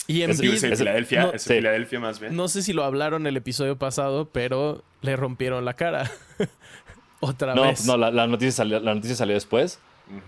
Y 0.06 0.22
ese- 0.22 0.76
Filadelfia. 0.76 1.26
no. 1.32 1.38
Filadelfia 1.38 2.00
más 2.00 2.20
bien. 2.20 2.36
no 2.36 2.48
sé 2.48 2.62
si 2.62 2.72
lo 2.72 2.84
hablaron 2.84 3.26
el 3.26 3.36
episodio 3.36 3.76
pasado, 3.78 4.28
pero 4.32 4.82
le 5.02 5.16
rompieron 5.16 5.64
la 5.64 5.74
cara. 5.74 6.10
Otra 7.20 7.54
No, 7.54 7.62
vez. 7.62 7.86
no 7.86 7.96
la, 7.96 8.10
la 8.10 8.26
noticia 8.26 8.52
salió, 8.52 8.80
la 8.80 8.94
noticia 8.94 9.16
salió 9.16 9.34
después, 9.34 9.78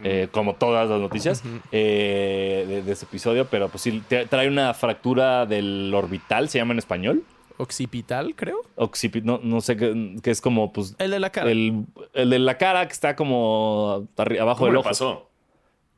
eh, 0.02 0.28
como 0.30 0.54
todas 0.54 0.88
las 0.88 0.98
noticias 1.00 1.42
eh, 1.72 2.64
de, 2.66 2.82
de 2.82 2.92
ese 2.92 3.04
episodio, 3.04 3.46
pero 3.50 3.68
pues 3.68 3.82
sí, 3.82 4.02
trae 4.30 4.48
una 4.48 4.72
fractura 4.72 5.44
del 5.44 5.92
orbital, 5.94 6.48
se 6.48 6.58
llama 6.58 6.72
en 6.72 6.78
español. 6.78 7.22
Occipital, 7.58 8.34
creo. 8.34 8.62
Occipi- 8.76 9.22
no, 9.22 9.40
no 9.42 9.60
sé 9.60 9.76
qué, 9.76 10.16
que 10.22 10.30
es 10.30 10.40
como 10.40 10.72
pues 10.72 10.94
El 10.98 11.10
de 11.10 11.20
la 11.20 11.30
cara. 11.30 11.50
el, 11.50 11.84
el 12.14 12.30
de 12.30 12.38
la 12.38 12.56
cara 12.58 12.86
que 12.86 12.92
está 12.92 13.14
como 13.16 14.08
abajo 14.16 14.58
¿Cómo 14.58 14.66
del 14.66 14.72
le 14.74 14.78
ojo. 14.80 14.88
pasó? 14.88 15.30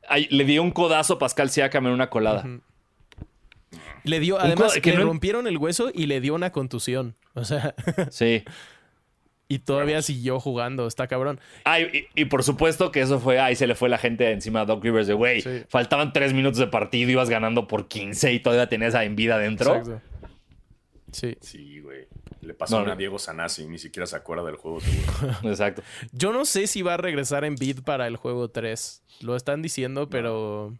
Ay, 0.09 0.27
le 0.31 0.43
dio 0.43 0.63
un 0.63 0.71
codazo 0.71 1.13
a 1.13 1.19
Pascal 1.19 1.49
Siakam 1.49 1.85
en 1.87 1.93
una 1.93 2.09
colada. 2.09 2.45
Le 4.03 4.19
dio, 4.19 4.39
además, 4.39 4.73
que 4.79 4.91
le 4.91 4.97
no- 4.99 5.05
rompieron 5.05 5.47
el 5.47 5.57
hueso 5.57 5.91
y 5.93 6.05
le 6.07 6.21
dio 6.21 6.33
una 6.35 6.51
contusión. 6.51 7.15
O 7.33 7.43
sea, 7.45 7.75
Sí. 8.11 8.43
y 9.47 9.59
todavía 9.59 10.01
siguió 10.01 10.39
jugando. 10.39 10.87
Está 10.87 11.07
cabrón. 11.07 11.39
Ay, 11.63 12.07
y, 12.15 12.21
y 12.21 12.25
por 12.25 12.43
supuesto 12.43 12.91
que 12.91 13.01
eso 13.01 13.19
fue, 13.19 13.39
ahí 13.39 13.55
se 13.55 13.67
le 13.67 13.75
fue 13.75 13.89
la 13.89 13.97
gente 13.97 14.29
encima 14.31 14.61
a 14.61 14.65
Doc 14.65 14.83
Rivers 14.83 15.07
de, 15.07 15.13
güey, 15.13 15.41
Sí. 15.41 15.63
faltaban 15.67 16.13
tres 16.13 16.33
minutos 16.33 16.59
de 16.59 16.67
partido, 16.67 17.09
ibas 17.11 17.29
ganando 17.29 17.67
por 17.67 17.87
15 17.87 18.33
y 18.33 18.39
todavía 18.39 18.67
tenías 18.69 18.95
a 18.95 19.03
Envida 19.03 19.35
adentro. 19.35 19.75
Exacto. 19.75 20.01
Sí. 21.11 21.35
Sí, 21.41 21.79
güey. 21.79 22.07
Le 22.41 22.53
pasó 22.53 22.75
No, 22.75 22.83
una 22.83 22.89
no. 22.89 22.93
a 22.93 22.97
Diego 22.97 23.19
Sanasi, 23.19 23.65
ni 23.67 23.79
siquiera 23.79 24.05
se 24.05 24.15
acuerda 24.15 24.43
del 24.45 24.55
juego 24.55 24.79
seguro. 24.79 25.35
Exacto. 25.43 25.81
Yo 26.11 26.31
no 26.31 26.45
sé 26.45 26.67
si 26.67 26.81
va 26.83 26.93
a 26.93 26.97
regresar 26.97 27.43
en 27.43 27.55
para 27.83 28.07
el 28.07 28.15
juego 28.15 28.49
3. 28.49 29.03
Lo 29.21 29.35
están 29.35 29.61
diciendo, 29.61 30.09
pero. 30.09 30.73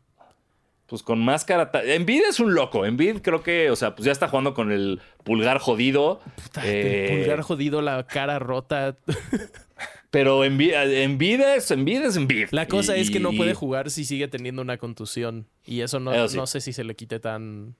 Pues 0.89 1.03
con 1.03 1.19
máscara. 1.19 1.69
Envid 1.85 2.21
es 2.27 2.39
un 2.39 2.53
loco. 2.55 2.85
Envid 2.85 3.17
creo 3.21 3.43
que, 3.43 3.69
o 3.69 3.75
sea, 3.75 3.95
pues 3.95 4.05
ya 4.05 4.11
está 4.11 4.27
jugando 4.27 4.53
con 4.55 4.71
el 4.71 4.99
pulgar 5.23 5.59
jodido. 5.59 6.19
Puta, 6.43 6.61
Eh, 6.67 7.11
El 7.13 7.19
pulgar 7.19 7.41
jodido, 7.41 7.81
la 7.81 8.05
cara 8.07 8.39
rota. 8.39 8.97
Pero 10.11 10.43
Envid, 10.43 10.73
Envid 10.73 11.39
es 11.41 11.69
Envid. 11.69 12.01
Es 12.01 12.15
Envid. 12.15 12.47
La 12.51 12.67
cosa 12.67 12.95
es 12.95 13.11
que 13.11 13.19
no 13.19 13.31
puede 13.31 13.53
jugar 13.53 13.91
si 13.91 14.03
sigue 14.05 14.27
teniendo 14.27 14.61
una 14.63 14.77
contusión. 14.77 15.45
Y 15.65 15.81
eso 15.81 15.99
no, 15.99 16.11
Eso 16.13 16.27
sí. 16.29 16.37
no 16.37 16.47
sé 16.47 16.61
si 16.61 16.73
se 16.73 16.83
le 16.83 16.95
quite 16.95 17.19
tan, 17.19 17.75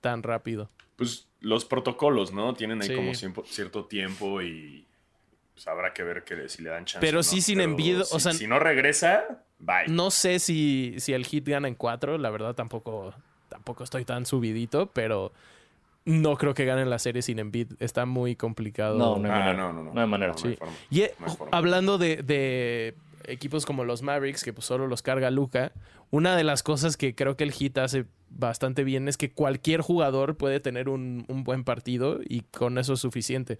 tan 0.00 0.22
rápido. 0.22 0.70
Pues 0.94 1.26
los 1.40 1.64
protocolos, 1.64 2.32
¿no? 2.32 2.54
Tienen 2.54 2.80
ahí 2.82 2.88
Sí. 2.88 2.94
como 2.94 3.44
cierto 3.44 3.86
tiempo 3.86 4.40
y 4.42 4.86
pues 5.54 5.66
habrá 5.68 5.92
que 5.92 6.02
ver 6.02 6.24
que 6.24 6.48
si 6.48 6.62
le 6.62 6.70
dan 6.70 6.84
chance. 6.84 7.04
Pero 7.06 7.20
o 7.20 7.22
sí 7.22 7.36
no. 7.36 7.42
sin 7.42 7.58
Pero 7.58 7.70
Embiid, 7.70 8.00
o 8.00 8.04
si- 8.04 8.20
sea- 8.20 8.32
Si 8.32 8.46
no 8.46 8.58
regresa, 8.58 9.44
bye. 9.58 9.86
No 9.88 10.10
sé 10.10 10.38
si, 10.38 10.94
si 10.98 11.12
el 11.12 11.24
hit 11.26 11.46
gana 11.48 11.68
en 11.68 11.74
4. 11.74 12.18
La 12.18 12.30
verdad 12.30 12.54
tampoco, 12.54 13.14
tampoco 13.48 13.84
estoy 13.84 14.04
tan 14.04 14.24
subidito, 14.26 14.86
pero 14.92 15.32
no 16.04 16.36
creo 16.36 16.54
que 16.54 16.64
ganen 16.64 16.90
la 16.90 16.98
serie 16.98 17.22
sin 17.22 17.38
Embiid. 17.38 17.72
Está 17.78 18.06
muy 18.06 18.34
complicado. 18.34 18.98
No, 18.98 19.18
no 19.18 19.24
hay 19.26 19.30
Ah, 19.30 19.38
manera. 19.44 19.52
no, 19.54 19.72
no, 19.72 19.82
no. 19.84 19.94
No 19.94 20.00
hay 20.00 20.06
manera. 20.08 20.32
No 20.32 20.38
hay 20.44 20.50
Sí. 20.52 20.56
forma. 20.56 20.74
Y 20.90 21.00
eh, 21.02 21.14
No 21.20 21.26
hay 21.26 21.36
forma. 21.36 21.56
hablando 21.56 21.98
de, 21.98 22.22
de 22.22 22.96
equipos 23.24 23.64
como 23.66 23.84
los 23.84 24.02
Mavericks, 24.02 24.42
que 24.42 24.52
pues 24.52 24.66
solo 24.66 24.86
los 24.88 25.00
carga 25.02 25.30
Luca, 25.30 25.72
una 26.10 26.36
de 26.36 26.42
las 26.44 26.62
cosas 26.64 26.96
que 26.96 27.14
creo 27.14 27.36
que 27.36 27.44
el 27.44 27.52
Heat 27.52 27.78
hace 27.78 28.04
bastante 28.30 28.82
bien 28.82 29.06
es 29.08 29.16
que 29.16 29.30
cualquier 29.30 29.80
jugador 29.82 30.36
puede 30.36 30.58
tener 30.58 30.88
un, 30.88 31.24
un 31.28 31.44
buen 31.44 31.62
partido 31.64 32.18
y 32.24 32.40
con 32.40 32.78
eso 32.78 32.94
es 32.94 33.00
suficiente. 33.00 33.58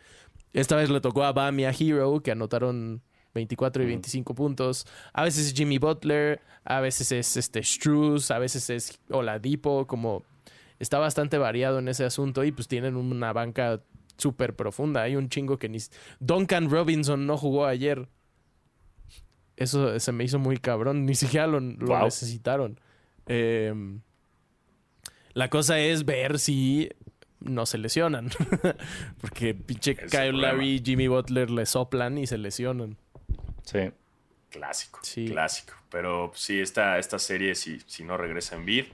Esta 0.52 0.76
vez 0.76 0.90
le 0.90 1.00
tocó 1.00 1.24
a 1.24 1.32
Bam 1.32 1.58
y 1.60 1.64
a 1.64 1.70
Hero, 1.70 2.20
que 2.22 2.30
anotaron 2.32 3.02
24 3.34 3.82
y 3.82 3.86
25 3.86 4.34
puntos. 4.34 4.86
A 5.12 5.24
veces 5.24 5.46
es 5.46 5.54
Jimmy 5.54 5.78
Butler, 5.78 6.40
a 6.64 6.80
veces 6.80 7.10
es 7.12 7.36
este 7.36 7.62
Struz, 7.62 8.30
a 8.30 8.38
veces 8.38 8.68
es 8.70 9.00
Oladipo, 9.10 9.86
como 9.86 10.24
está 10.78 10.98
bastante 10.98 11.38
variado 11.38 11.78
en 11.78 11.88
ese 11.88 12.04
asunto 12.04 12.44
y 12.44 12.52
pues 12.52 12.68
tienen 12.68 12.96
una 12.96 13.32
banca 13.32 13.80
súper 14.18 14.54
profunda. 14.54 15.02
Hay 15.02 15.16
un 15.16 15.28
chingo 15.30 15.58
que 15.58 15.68
ni... 15.68 15.78
Duncan 16.20 16.68
Robinson 16.70 17.26
no 17.26 17.38
jugó 17.38 17.66
ayer. 17.66 18.08
Eso 19.56 19.98
se 19.98 20.12
me 20.12 20.24
hizo 20.24 20.38
muy 20.38 20.58
cabrón. 20.58 21.06
Ni 21.06 21.14
siquiera 21.14 21.46
lo, 21.46 21.60
lo 21.60 21.86
Wow. 21.86 22.04
necesitaron. 22.04 22.78
Eh, 23.26 23.72
la 25.34 25.48
cosa 25.48 25.78
es 25.80 26.04
ver 26.04 26.38
si 26.38 26.90
no 27.44 27.66
se 27.66 27.78
lesionan. 27.78 28.30
Porque 29.20 29.54
pinche 29.54 29.96
Es 30.00 30.10
Kyle. 30.10 30.40
Larry 30.40 30.76
y 30.76 30.82
Jimmy 30.84 31.08
Butler 31.08 31.50
le 31.50 31.66
soplan 31.66 32.18
y 32.18 32.26
se 32.26 32.38
lesionan. 32.38 32.96
Sí. 33.64 33.90
Clásico, 34.50 35.00
Sí. 35.02 35.26
clásico. 35.26 35.74
Pero 35.90 36.32
sí, 36.34 36.60
esta, 36.60 36.98
esta 36.98 37.18
serie, 37.18 37.54
si, 37.54 37.80
si 37.86 38.04
no 38.04 38.16
regresa 38.16 38.56
en 38.56 38.64
bid, 38.66 38.84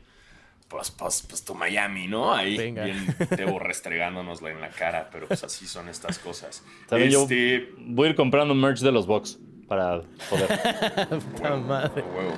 pues, 0.69 0.91
pues, 0.91 1.23
pues 1.29 1.45
tu 1.45 1.55
Miami, 1.55 2.07
¿no? 2.09 2.35
Ahí 2.35 2.57
Venga. 2.57 2.85
bien 2.85 3.17
Tebo 3.35 3.59
restregándonosla 3.59 4.51
en 4.51 4.61
la 4.61 4.69
cara, 4.71 5.09
pero 5.11 5.27
pues 5.27 5.43
así 5.43 5.67
son 5.67 5.89
estas 5.89 6.19
cosas. 6.19 6.63
También 6.89 7.11
yo- 7.11 7.23
este, 7.23 7.73
Voy 7.79 8.09
a 8.09 8.11
ir 8.11 8.17
comprando 8.17 8.55
merch 8.55 8.81
de 8.81 8.93
los 8.93 9.07
Bucks 9.07 9.39
para 9.67 10.03
joder. 10.29 11.09
Puta 11.35 11.57
madre. 11.57 12.03
huevo. 12.03 12.35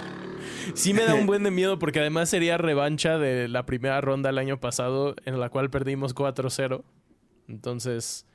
Sí 0.74 0.94
me 0.94 1.04
da 1.04 1.14
un 1.14 1.26
buen 1.26 1.42
de 1.42 1.50
miedo 1.50 1.78
porque 1.78 2.00
además 2.00 2.28
sería 2.28 2.58
revancha 2.58 3.18
de 3.18 3.48
la 3.48 3.66
primera 3.66 4.00
ronda 4.00 4.30
el 4.30 4.38
año 4.38 4.60
pasado 4.60 5.14
en 5.24 5.40
la 5.40 5.48
cual 5.48 5.70
perdimos 5.70 6.14
4-0. 6.14 6.82
Entonces... 7.48 8.26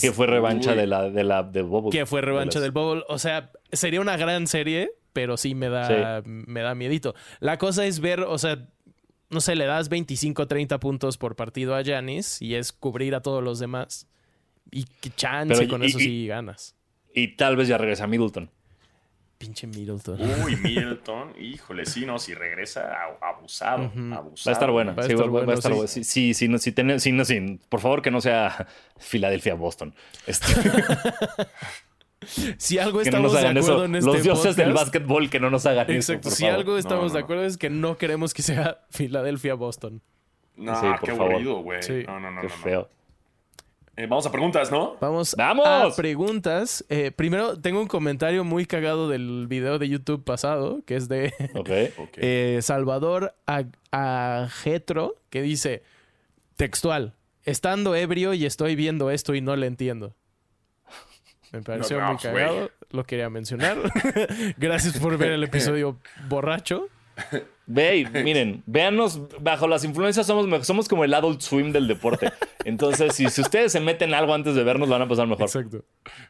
que 0.00 0.12
fue 0.12 0.26
revancha 0.26 0.74
de 0.74 0.86
la 0.86 1.08
de 1.10 1.24
la 1.24 1.42
de 1.42 1.62
Bubble. 1.62 1.90
que 1.96 2.06
fue 2.06 2.20
revancha 2.20 2.58
De 2.58 2.64
del 2.64 2.72
Bubble. 2.72 3.04
O 3.08 3.18
sea, 3.18 3.50
sería 3.72 4.00
una 4.00 4.16
gran 4.16 4.46
serie, 4.46 4.90
pero 5.12 5.36
sí 5.36 5.54
me 5.54 5.68
da, 5.68 6.22
me 6.24 6.60
da 6.60 6.74
miedito. 6.74 7.14
La 7.40 7.58
cosa 7.58 7.86
es 7.86 8.00
ver, 8.00 8.20
o 8.20 8.38
sea, 8.38 8.68
no 9.30 9.40
sé, 9.40 9.56
le 9.56 9.66
das 9.66 9.88
25 9.88 10.46
30 10.46 10.80
puntos 10.80 11.18
por 11.18 11.36
partido 11.36 11.74
a 11.74 11.82
Giannis 11.82 12.40
y 12.42 12.54
es 12.54 12.72
cubrir 12.72 13.14
a 13.14 13.20
todos 13.20 13.42
los 13.42 13.58
demás. 13.58 14.08
Y 14.70 14.84
qué 15.00 15.10
chance 15.16 15.54
Pero 15.56 15.68
con 15.70 15.82
y- 15.82 15.86
eso 15.86 15.98
y- 15.98 16.02
sí 16.02 16.26
ganas. 16.26 16.74
Y 17.14 17.36
tal 17.36 17.56
vez 17.56 17.68
ya 17.68 17.78
regresa 17.78 18.06
Middleton. 18.06 18.50
Pinche 19.38 19.66
Middleton. 19.68 20.20
Uy, 20.44 20.56
Middleton, 20.62 21.32
híjole, 21.40 21.86
sí, 21.86 22.04
no, 22.04 22.18
si 22.18 22.34
regresa, 22.34 22.90
abusado, 23.22 23.84
abusado. 23.84 24.30
Va 24.46 24.50
a 24.50 24.52
estar 24.52 24.70
buena. 24.72 24.92
Va 24.94 25.02
a 25.04 25.06
sí, 25.06 25.12
estar 25.12 25.26
va, 25.28 25.30
va 25.32 25.38
a 25.38 25.44
bueno, 25.44 25.52
estar 25.54 25.70
sí. 25.72 25.76
buena. 25.76 25.88
Sí, 25.88 26.04
sí, 26.04 26.34
sí, 26.34 26.48
no, 26.48 26.58
sí, 26.58 26.72
ten- 26.72 26.98
sí, 26.98 27.12
no, 27.12 27.24
sí. 27.24 27.60
Por 27.68 27.80
favor, 27.80 28.02
que 28.02 28.10
no 28.10 28.20
sea 28.20 28.66
Filadelfia-Boston. 28.98 29.94
Este, 30.26 30.52
Si 32.58 32.78
algo 32.78 32.98
que 32.98 33.04
estamos 33.04 33.32
de 33.32 33.38
acuerdo 33.46 33.60
eso. 33.60 33.84
en 33.84 33.94
este 33.94 34.06
Los 34.10 34.22
dioses 34.24 34.56
del 34.56 34.72
básquetbol 34.72 35.30
que 35.30 35.38
no 35.38 35.50
nos 35.50 35.64
hagan 35.66 35.88
eso. 35.90 36.12
Exacto. 36.12 36.28
por 36.28 36.32
Si 36.32 36.42
favor. 36.42 36.58
algo 36.58 36.76
estamos 36.78 37.04
No, 37.04 37.08
no, 37.08 37.14
de 37.14 37.20
no. 37.20 37.24
acuerdo 37.24 37.44
es 37.44 37.56
que 37.56 37.70
no 37.70 37.96
queremos 37.96 38.34
que 38.34 38.42
sea 38.42 38.84
Filadelfia-Boston. 38.90 40.02
No, 40.56 40.80
Sí, 40.80 40.86
qué 41.04 41.12
favor. 41.12 41.30
aburrido, 41.30 41.56
güey. 41.62 41.82
Sí. 41.82 42.02
No, 42.06 42.18
no, 42.18 42.32
no. 42.32 42.40
Qué 42.40 42.48
no, 42.48 42.56
no. 42.56 42.62
feo. 42.62 42.90
Eh, 43.98 44.06
vamos 44.06 44.24
a 44.26 44.30
preguntas, 44.30 44.70
¿no? 44.70 44.96
Vamos, 45.00 45.34
¡Vamos! 45.36 45.66
a 45.66 45.96
preguntas. 45.96 46.84
Eh, 46.88 47.10
primero, 47.10 47.60
tengo 47.60 47.80
un 47.80 47.88
comentario 47.88 48.44
muy 48.44 48.64
cagado 48.64 49.08
del 49.08 49.48
video 49.48 49.80
de 49.80 49.88
YouTube 49.88 50.22
pasado, 50.22 50.82
que 50.86 50.94
es 50.94 51.08
de 51.08 51.34
eh, 52.16 52.60
Salvador 52.62 53.34
Agetro, 53.90 55.16
que 55.30 55.42
dice, 55.42 55.82
textual, 56.54 57.14
estando 57.42 57.96
ebrio 57.96 58.34
y 58.34 58.46
estoy 58.46 58.76
viendo 58.76 59.10
esto 59.10 59.34
y 59.34 59.40
no 59.40 59.56
le 59.56 59.66
entiendo. 59.66 60.14
Me 61.50 61.62
pareció 61.62 61.98
No, 61.98 62.12
muy 62.12 62.18
cagado, 62.18 62.70
lo 62.90 63.02
quería 63.02 63.28
mencionar. 63.30 63.78
Gracias 64.58 64.96
por 65.00 65.18
ver 65.18 65.32
el 65.32 65.42
episodio 65.42 65.98
borracho. 66.28 66.88
Ve, 67.66 67.98
y 67.98 68.04
miren, 68.24 68.62
véanos, 68.66 69.20
bajo 69.40 69.68
las 69.68 69.84
influencias 69.84 70.26
somos, 70.26 70.66
somos 70.66 70.88
como 70.88 71.04
el 71.04 71.14
adult 71.14 71.40
swim 71.40 71.72
del 71.72 71.86
deporte. 71.86 72.32
Entonces, 72.64 73.14
si, 73.14 73.28
si 73.28 73.40
ustedes 73.40 73.72
se 73.72 73.80
meten 73.80 74.14
algo 74.14 74.34
antes 74.34 74.54
de 74.54 74.64
vernos, 74.64 74.88
van 74.88 75.02
a 75.02 75.08
pasar 75.08 75.26
mejor. 75.26 75.44
Exacto. 75.44 75.84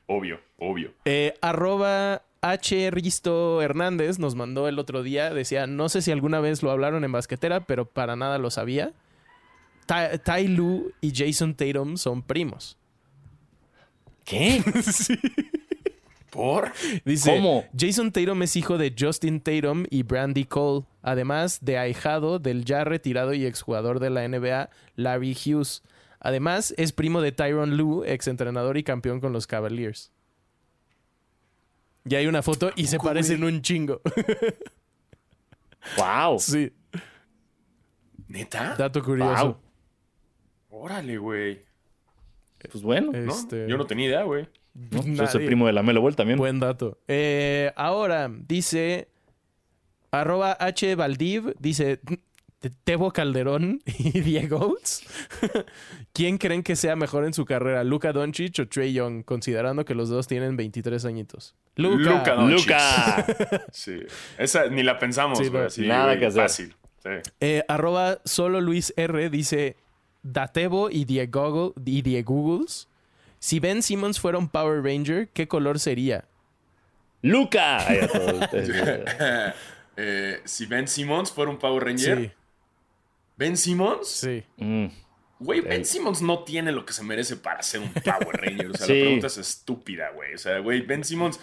Obvio, 0.07 0.41
obvio. 0.59 0.93
Eh, 1.05 1.35
arroba 1.41 2.23
H. 2.41 2.91
Risto 2.91 3.63
Hernández 3.63 4.19
nos 4.19 4.35
mandó 4.35 4.69
el 4.69 4.79
otro 4.79 5.03
día. 5.03 5.33
Decía, 5.33 5.67
no 5.67 5.89
sé 5.89 6.03
si 6.03 6.11
alguna 6.11 6.41
vez 6.41 6.63
lo 6.63 6.71
hablaron 6.71 7.05
en 7.05 7.13
basquetera, 7.13 7.61
pero 7.61 7.87
para 7.87 8.17
nada 8.17 8.39
lo 8.39 8.51
sabía. 8.51 8.93
Ty, 9.87 10.19
Ty 10.25 10.49
Lue 10.49 10.93
y 11.01 11.13
Jason 11.15 11.55
Tatum 11.55 11.97
son 11.97 12.23
primos. 12.23 12.77
¿Qué? 14.25 14.63
¿Por? 16.31 16.73
Dice, 17.05 17.35
¿Cómo? 17.35 17.65
Jason 17.79 18.13
Tatum 18.13 18.43
es 18.43 18.57
hijo 18.57 18.77
de 18.77 18.95
Justin 18.99 19.41
Tatum 19.41 19.85
y 19.91 20.03
Brandy 20.03 20.45
Cole, 20.45 20.85
además 21.03 21.59
de 21.63 21.79
ahijado 21.79 22.39
del 22.39 22.65
ya 22.65 22.85
retirado 22.85 23.33
y 23.33 23.47
exjugador 23.47 23.99
de 23.99 24.11
la 24.11 24.29
NBA, 24.29 24.71
Larry 24.97 25.35
Hughes. 25.35 25.83
Además, 26.21 26.75
es 26.77 26.93
primo 26.93 27.21
de 27.21 27.33
Tyron 27.33 27.77
Lue, 27.77 28.13
exentrenador 28.13 28.77
y 28.77 28.83
campeón 28.83 29.21
con 29.21 29.33
los 29.33 29.47
Cavaliers. 29.47 30.13
Y 32.05 32.15
hay 32.15 32.27
una 32.27 32.43
foto 32.43 32.73
y 32.77 32.87
se 32.87 32.99
parecen 32.99 33.45
un 33.45 33.63
chingo. 33.63 34.01
¡Wow! 35.97 36.39
sí, 36.39 36.73
¿Neta? 38.27 38.75
dato 38.77 39.03
curioso. 39.03 39.59
Wow. 40.69 40.83
Órale, 40.83 41.17
güey. 41.17 41.63
Pues 42.71 42.83
bueno, 42.83 43.13
¿No? 43.13 43.33
Este, 43.33 43.67
Yo 43.69 43.77
no 43.79 43.87
tenía 43.87 44.07
idea, 44.09 44.23
güey. 44.25 44.49
¿No? 44.75 45.03
Yo 45.05 45.27
soy 45.27 45.41
nadie- 45.41 45.47
primo 45.47 45.67
de 45.67 45.73
la 45.73 45.83
Melo 45.83 46.01
Ball 46.01 46.17
también. 46.17 46.39
Buen 46.39 46.61
dato. 46.61 46.99
Eh, 47.09 47.73
ahora, 47.77 48.31
dice. 48.47 49.09
Arroba 50.11 50.53
H. 50.59 50.95
Valdiv. 50.95 51.55
Dice. 51.59 52.01
Te- 52.61 52.71
Tebo 52.83 53.13
Calderón 53.13 53.81
y 53.99 54.21
Diego 54.21 54.59
Oates. 54.59 55.03
¿Quién 56.13 56.39
creen 56.39 56.63
que 56.63 56.75
sea 56.77 56.97
mejor 56.97 57.25
en 57.25 57.33
su 57.33 57.45
carrera? 57.45 57.85
¿Luca 57.85 58.13
Doncic 58.13 58.59
o 58.59 58.67
Trey 58.69 58.93
Young? 58.93 59.25
Considerando 59.25 59.85
que 59.85 59.95
los 59.95 60.09
dos 60.09 60.27
tienen 60.27 60.57
23 60.57 61.05
añitos. 61.05 61.55
Luca. 61.77 62.35
¡Luca! 62.37 63.25
Sí. 63.73 64.01
Esa 64.39 64.67
ni 64.69 64.83
la 64.83 64.99
pensamos, 64.99 65.39
Sí, 65.39 65.51
no. 65.53 65.87
Nada 65.87 66.07
güey, 66.07 66.19
que 66.19 66.27
hacer. 66.27 66.43
Fácil. 66.43 66.75
Sí. 67.03 67.11
Eh, 67.41 67.63
arroba 67.69 68.19
solo 68.25 68.61
Luis 68.61 68.93
R. 68.97 69.31
Dice. 69.31 69.77
Datebo 70.25 70.91
y 70.91 71.05
Diego, 71.05 71.75
y 71.85 72.03
Diego 72.03 72.35
Googles. 72.35 72.89
Si 73.39 73.61
Ben 73.61 73.83
Simmons 73.83 74.19
fuera 74.21 74.39
un 74.39 74.49
Power 74.49 74.83
Ranger, 74.83 75.29
¿qué 75.29 75.47
color 75.49 75.79
sería? 75.79 76.25
¡Luca! 77.23 77.85
Eh, 80.01 80.41
si 80.45 80.67
Ben 80.67 80.87
Simmons 80.87 81.33
fuera 81.33 81.51
un 81.51 81.59
Power 81.59 81.83
Ranger. 81.85 82.19
Sí, 82.19 82.31
¿Ben 83.37 83.57
Simmons? 83.57 84.07
sí. 84.09 84.45
Mm. 84.57 84.87
Güey, 85.41 85.61
Ben. 85.61 85.85
Simmons 85.85 86.23
no 86.23 86.45
tiene 86.45 86.71
lo 86.71 86.85
que 86.87 86.93
se 86.93 87.03
merece 87.03 87.35
para 87.37 87.63
ser 87.63 87.81
un 87.81 87.93
Power 87.93 88.29
Ranger. 88.41 88.71
O 88.71 88.75
sea, 88.75 88.87
Sí. 88.87 88.95
la 88.95 89.01
pregunta 89.01 89.27
es 89.27 89.39
estúpida, 89.39 90.11
güey. 90.11 90.35
O 90.35 90.39
sea, 90.39 90.59
güey, 90.61 90.83
Ben 90.83 91.03
Simmons 91.03 91.41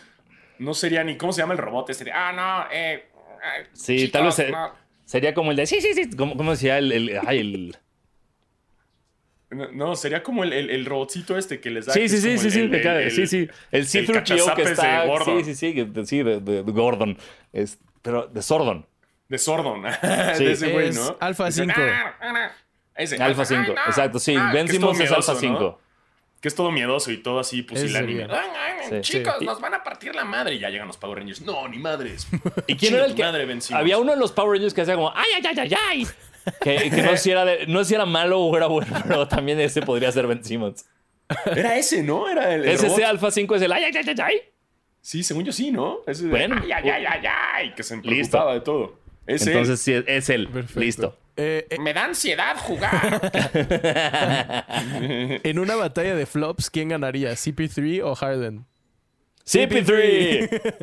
no 0.60 0.74
sería 0.74 1.04
ni. 1.04 1.18
¿Cómo 1.18 1.34
se 1.34 1.42
llama 1.42 1.54
el 1.54 1.58
robot 1.60 1.90
este? 1.90 2.10
Ah, 2.14 2.32
no, 2.32 2.74
eh. 2.74 2.94
eh, 2.94 3.68
Sí, 3.74 3.98
chicos, 4.06 4.12
tal 4.14 4.24
vez, 4.46 4.52
no". 4.52 4.72
Sería 5.04 5.34
como 5.34 5.52
el 5.52 5.58
de. 5.58 5.66
Sí, 5.66 5.82
sí, 5.82 5.94
sí. 5.94 6.10
¿Cómo, 6.16 6.38
cómo 6.38 6.52
decía 6.52 6.78
el. 6.78 6.94
el- 6.94 7.20
ay, 7.28 7.40
el. 7.40 7.78
No, 9.52 9.72
no, 9.72 9.96
sería 9.96 10.24
como 10.24 10.44
el, 10.44 10.52
el, 10.54 10.70
el 10.72 10.86
robotcito 10.86 11.38
este 11.38 11.60
que 11.60 11.70
les 11.70 11.86
da. 11.86 11.94
Sí, 11.94 12.10
sí, 12.10 12.18
sí, 12.18 12.38
sí, 12.38 12.48
el- 12.48 12.52
sí, 12.52 12.60
el- 12.62 12.70
me 12.70 12.82
cae. 12.82 13.04
el- 13.06 13.12
sí, 13.12 13.28
sí. 13.28 13.48
El 13.72 13.86
Geo 13.88 14.06
que 14.08 14.14
cachazapes 14.14 14.66
de 14.66 14.72
está. 14.74 15.06
Gordon. 15.06 15.44
Sí, 15.46 15.56
sí, 15.56 15.74
sí, 15.74 16.06
sí, 16.06 16.24
de, 16.24 16.40
de- 16.40 16.64
de 16.64 16.72
Gordon. 16.72 17.18
Es, 17.54 17.78
pero 18.02 18.28
de 18.28 18.42
Sordon. 18.42 18.86
De 19.30 19.38
Sordon. 19.38 19.84
Sí. 20.36 20.44
de 20.46 20.52
ese 20.52 20.72
güey, 20.72 20.90
Es 20.90 20.96
¿no? 20.96 21.18
Alpha 21.20 21.46
Dice, 21.46 21.62
5. 21.64 21.74
"Ah, 21.78 22.16
ah, 22.22 22.34
ah". 22.36 22.52
Ese. 22.96 23.22
Alpha 23.22 23.42
Ay, 23.42 23.48
5. 23.48 23.62
no. 23.76 23.82
Exacto, 23.88 24.20
sí. 24.20 24.36
Ah, 24.38 24.52
Ben 24.54 24.66
que 24.68 24.74
es 24.74 24.80
¿no? 24.80 24.94
5. 24.94 25.80
Que 26.42 26.48
es 26.50 26.56
todo 26.56 26.72
miedoso 26.72 27.12
y 27.12 27.18
todo 27.18 27.40
así 27.40 27.62
pusilánime. 27.64 28.22
sería. 28.28 28.40
Ay, 28.42 28.50
ay, 28.92 29.02
Sí. 29.02 29.18
Chicos, 29.18 29.36
Sí. 29.40 29.46
nos 29.46 29.60
van 29.60 29.74
a 29.74 29.84
partir 29.84 30.14
la 30.14 30.24
madre. 30.26 30.54
Y 30.56 30.60
ya 30.60 30.70
llegan 30.70 30.88
los 30.88 30.98
Power 30.98 31.18
Rangers. 31.18 31.42
No, 31.42 31.68
ni 31.68 31.80
madres. 31.80 32.28
¿Y 32.68 32.76
quién 32.76 32.94
era 32.96 33.06
el 33.06 33.16
que.? 33.16 33.24
madre, 33.24 33.48
había 33.74 33.98
uno 33.98 34.12
de 34.14 34.18
los 34.20 34.32
Power 34.32 34.52
Rangers 34.54 34.74
que 34.74 34.82
hacía 34.82 34.96
como. 34.96 35.12
¡Ay, 35.16 35.26
ay, 35.38 35.44
ay, 35.46 35.60
ay, 35.60 35.74
ay! 35.90 36.08
Que, 36.62 36.90
que 36.92 37.02
no, 37.02 37.18
si 37.18 37.32
era 37.32 37.44
de- 37.46 37.66
no 37.68 37.84
si 37.84 37.96
era 37.96 38.06
malo 38.06 38.40
o 38.42 38.56
era 38.56 38.68
bueno, 38.68 38.96
pero 39.08 39.28
también 39.28 39.60
ese 39.60 39.82
podría 39.82 40.12
ser 40.12 40.28
Ben 40.28 40.44
Simmons. 40.44 40.86
Era 41.46 41.76
ese, 41.78 42.04
¿no? 42.04 42.30
Era 42.30 42.54
el. 42.54 42.64
el 42.66 42.70
ese 42.70 43.04
Alpha 43.04 43.32
5 43.32 43.56
es 43.56 43.62
el. 43.64 43.72
¡Ay, 43.72 43.84
ay, 43.86 43.92
ay, 43.96 44.06
ay, 44.08 44.16
ay! 44.24 44.42
Sí, 45.02 45.24
según 45.24 45.44
yo 45.44 45.52
sí, 45.52 45.72
¿no? 45.72 46.00
Ese 46.06 46.24
de, 46.26 46.30
Bueno. 46.30 46.60
Ay, 46.64 46.72
ay, 46.72 46.90
ay, 46.90 47.06
ay, 47.08 47.26
ay. 47.56 47.74
Que 47.76 47.84
se 47.84 47.96
Listo. 47.98 48.10
preocupaba 48.10 48.54
de 48.54 48.62
todo. 48.62 49.00
Entonces 49.28 49.80
sí, 49.80 49.94
es, 49.94 50.04
es 50.08 50.30
él. 50.30 50.48
Perfecto. 50.48 50.80
Listo. 50.80 51.18
Eh, 51.38 51.66
eh, 51.70 51.80
Me 51.80 51.94
da 51.94 52.06
ansiedad 52.06 52.56
jugar. 52.58 53.32
en 55.44 55.60
una 55.60 55.76
batalla 55.76 56.16
de 56.16 56.26
flops, 56.26 56.70
¿quién 56.70 56.90
ganaría? 56.90 57.32
¿CP3 57.32 58.02
o 58.04 58.16
Harden? 58.16 58.66
CP3. 59.46 60.76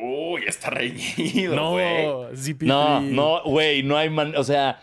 Uy, 0.00 0.42
está 0.46 0.70
reñido. 0.70 1.54
No, 1.54 2.28
no, 2.60 3.00
no, 3.00 3.42
güey, 3.44 3.82
no 3.82 3.96
hay 3.96 4.10
man. 4.10 4.34
O 4.36 4.44
sea, 4.44 4.80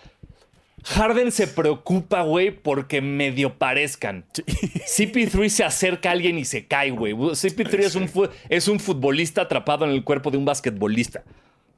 Harden 0.85 1.31
se 1.31 1.47
preocupa, 1.47 2.21
güey, 2.21 2.51
porque 2.51 3.01
medio 3.01 3.57
parezcan. 3.57 4.25
CP3 4.35 5.49
se 5.49 5.63
acerca 5.63 6.09
a 6.09 6.11
alguien 6.11 6.37
y 6.37 6.45
se 6.45 6.67
cae, 6.67 6.91
güey. 6.91 7.13
CP3 7.13 7.79
es, 7.79 7.95
un 7.95 8.29
es 8.49 8.67
un 8.67 8.79
futbolista 8.79 9.41
atrapado 9.41 9.85
en 9.85 9.91
el 9.91 10.03
cuerpo 10.03 10.29
de 10.29 10.37
un 10.37 10.45
basquetbolista. 10.45 11.23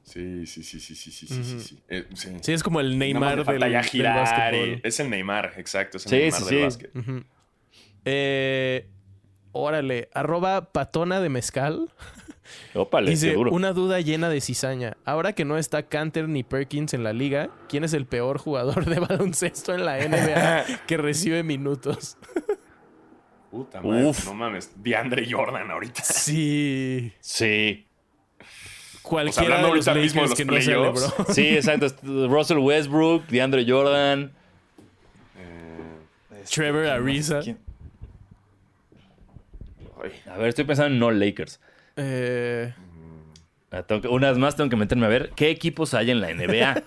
Sí, 0.02 0.46
sí, 0.46 0.62
sí, 0.62 0.80
sí, 0.80 0.94
sí, 0.94 1.10
sí, 1.10 1.26
sí, 1.26 1.78
eh, 1.88 2.06
sí. 2.14 2.30
Sí. 2.40 2.52
es 2.52 2.62
como 2.62 2.80
el 2.80 2.98
Neymar 2.98 3.44
del, 3.44 3.60
del 3.60 3.84
girar. 3.84 4.54
Eh, 4.54 4.80
es 4.82 5.00
el 5.00 5.10
Neymar, 5.10 5.54
exacto. 5.58 5.98
Es 5.98 6.06
el 6.06 6.18
Neymar 6.18 6.44
del 6.44 6.62
básquet. 6.62 6.90
Eh, 8.04 8.88
órale, 9.52 10.08
arroba 10.14 10.72
patona 10.72 11.20
de 11.20 11.28
mezcal. 11.28 11.92
Ópale, 12.74 13.10
Dice, 13.10 13.30
seguro. 13.30 13.52
una 13.52 13.72
duda 13.72 14.00
llena 14.00 14.28
de 14.28 14.40
cizaña. 14.40 14.96
Ahora 15.04 15.32
que 15.32 15.44
no 15.44 15.58
está 15.58 15.82
Canter 15.84 16.28
ni 16.28 16.42
Perkins 16.42 16.94
en 16.94 17.04
la 17.04 17.12
liga, 17.12 17.50
¿quién 17.68 17.84
es 17.84 17.92
el 17.94 18.06
peor 18.06 18.38
jugador 18.38 18.84
de 18.84 18.98
baloncesto 19.08 19.74
en 19.74 19.84
la 19.84 19.96
NBA 19.98 20.64
que 20.86 20.96
recibe 20.96 21.42
minutos? 21.42 22.16
Puta 23.50 23.80
madre, 23.80 24.04
Uf. 24.06 24.26
no 24.26 24.34
mames. 24.34 24.70
DeAndre 24.76 25.26
Jordan 25.30 25.70
ahorita. 25.70 26.02
Sí. 26.04 27.12
Sí. 27.20 27.86
Cualquiera 29.02 29.56
hablando 29.56 29.68
de 29.70 29.76
los 29.76 29.88
ahorita 29.88 30.02
mismo 30.02 30.22
de 30.22 30.28
Lakers 30.28 30.46
los 30.46 30.62
que 30.66 30.70
no 30.84 30.96
sea. 30.96 31.24
Sí, 31.34 31.48
exacto. 31.56 31.86
Russell 32.28 32.58
Westbrook, 32.58 33.26
DeAndre 33.28 33.64
Jordan. 33.66 34.32
Trevor 36.50 36.86
Ariza. 36.86 37.40
¿Quién? 37.40 37.58
Ay, 40.02 40.12
A 40.30 40.36
ver, 40.38 40.48
estoy 40.48 40.64
pensando 40.64 40.92
en 40.92 40.98
no 40.98 41.10
Lakers. 41.10 41.60
Eh, 41.98 42.74
Ah, 43.70 43.84
una 44.08 44.30
vez 44.30 44.38
más 44.38 44.56
tengo 44.56 44.70
que 44.70 44.76
meterme 44.76 45.04
a 45.04 45.10
ver 45.10 45.30
qué 45.36 45.50
equipos 45.50 45.92
hay 45.92 46.10
en 46.10 46.22
la 46.22 46.30
NBA. 46.30 46.82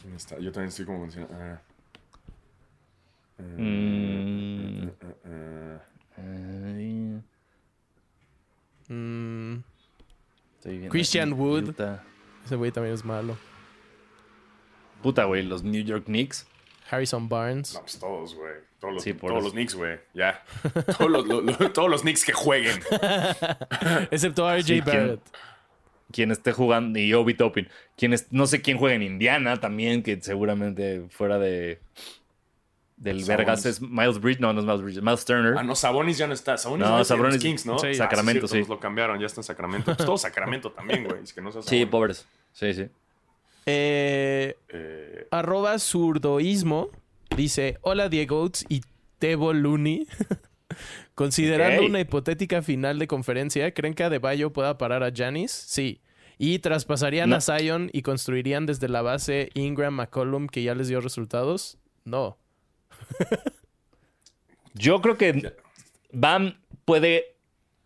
¿quién 0.00 0.14
está? 0.16 0.38
Yo 0.38 0.52
también 0.52 0.68
estoy 0.68 0.84
como 0.86 1.00
mencionando. 1.00 1.34
ah, 1.36 1.60
Mm, 3.38 4.88
ah, 5.26 5.78
ay, 6.16 7.20
mm, 8.88 9.56
Christian 10.88 11.32
aquí, 11.32 11.38
Wood. 11.40 11.68
Utah. 11.68 12.02
ese 12.46 12.56
güey 12.56 12.70
también 12.72 12.94
es 12.94 13.04
malo. 13.04 13.36
Puta, 15.02 15.24
güey, 15.24 15.42
los 15.42 15.62
New 15.64 15.82
York 15.84 16.04
Knicks. 16.06 16.46
Harrison 16.90 17.28
Barnes. 17.28 17.74
No, 17.74 17.80
pues 17.80 17.98
todos, 17.98 18.34
güey. 18.34 18.52
Todos 18.80 18.94
los, 18.94 19.02
Sí, 19.02 19.12
por 19.14 19.30
todos 19.30 19.38
eso. 19.40 19.44
los 19.46 19.52
Knicks, 19.54 19.74
güey. 19.74 19.98
Ya. 20.14 20.42
todos, 20.98 21.10
los, 21.26 21.72
todos 21.72 22.00
Knicks 22.02 22.24
que 22.24 22.32
jueguen. 22.32 22.78
Excepto 24.10 24.48
RJ. 24.50 24.82
Barrett. 24.84 25.20
Quien 26.12 26.30
esté 26.30 26.52
jugando, 26.52 26.98
y 26.98 27.12
Obi 27.14 27.34
Toppin. 27.34 27.68
Quien 27.96 28.12
es- 28.12 28.30
no 28.30 28.46
sé 28.46 28.62
quién 28.62 28.78
juega 28.78 28.94
en 28.94 29.02
Indiana 29.02 29.56
también, 29.58 30.02
que 30.02 30.20
seguramente 30.20 31.06
fuera 31.10 31.38
de. 31.38 31.80
Del 32.96 33.16
Sabonis. 33.20 33.26
Vergas 33.28 33.66
es 33.66 33.80
Miles 33.82 34.20
Bridges. 34.20 34.40
No, 34.40 34.52
no 34.54 34.60
es 34.60 34.64
Miles 34.66 34.82
Bridges. 34.82 35.02
Miles 35.02 35.24
Turner. 35.24 35.54
Ah, 35.58 35.62
no, 35.62 35.74
Sabonis 35.74 36.16
ya 36.16 36.26
no 36.26 36.32
está. 36.32 36.56
Sabonis 36.56 36.86
No, 36.86 36.96
los 36.98 37.10
Sabonis- 37.10 37.38
Kings, 37.40 37.66
¿no? 37.66 37.78
sí. 37.78 37.88
Ah, 37.88 37.94
Sacramento, 37.94 38.46
cierto, 38.46 38.48
sí. 38.54 38.58
Nos 38.60 38.68
lo 38.68 38.80
cambiaron, 38.80 39.18
ya 39.20 39.26
está 39.26 39.40
en 39.40 39.44
Sacramento. 39.44 39.84
Pues 39.94 39.98
todo 40.06 40.16
Sacramento 40.16 40.70
también, 40.72 41.04
güey. 41.04 41.22
Es 41.22 41.32
que 41.34 41.42
no 41.42 41.50
Sí, 41.62 41.84
pobres. 41.84 42.26
Sí, 42.52 42.72
sí. 42.72 42.88
Eh, 43.66 44.56
Eh, 44.68 45.26
arroba 45.30 45.78
zurdoísmo 45.78 46.90
dice: 47.36 47.78
Hola 47.82 48.08
Diego 48.08 48.48
y 48.68 48.80
Tebo 49.18 49.52
Looney. 49.52 50.06
Considerando 51.14 51.86
una 51.86 52.00
hipotética 52.00 52.60
final 52.62 52.98
de 52.98 53.06
conferencia, 53.06 53.72
¿creen 53.72 53.94
que 53.94 54.04
Adebayo 54.04 54.52
pueda 54.52 54.76
parar 54.78 55.02
a 55.02 55.10
Janis? 55.14 55.50
Sí. 55.50 56.00
Y 56.38 56.58
traspasarían 56.58 57.30
No. 57.30 57.36
a 57.36 57.40
Zion 57.40 57.88
y 57.94 58.02
construirían 58.02 58.66
desde 58.66 58.88
la 58.90 59.00
base 59.00 59.48
Ingram 59.54 59.94
McCollum 59.94 60.48
que 60.48 60.62
ya 60.62 60.74
les 60.74 60.88
dio 60.88 61.00
resultados. 61.00 61.78
No. 62.04 62.36
Yo 64.74 65.00
creo 65.00 65.16
que 65.16 65.54
Bam 66.12 66.58
puede. 66.84 67.35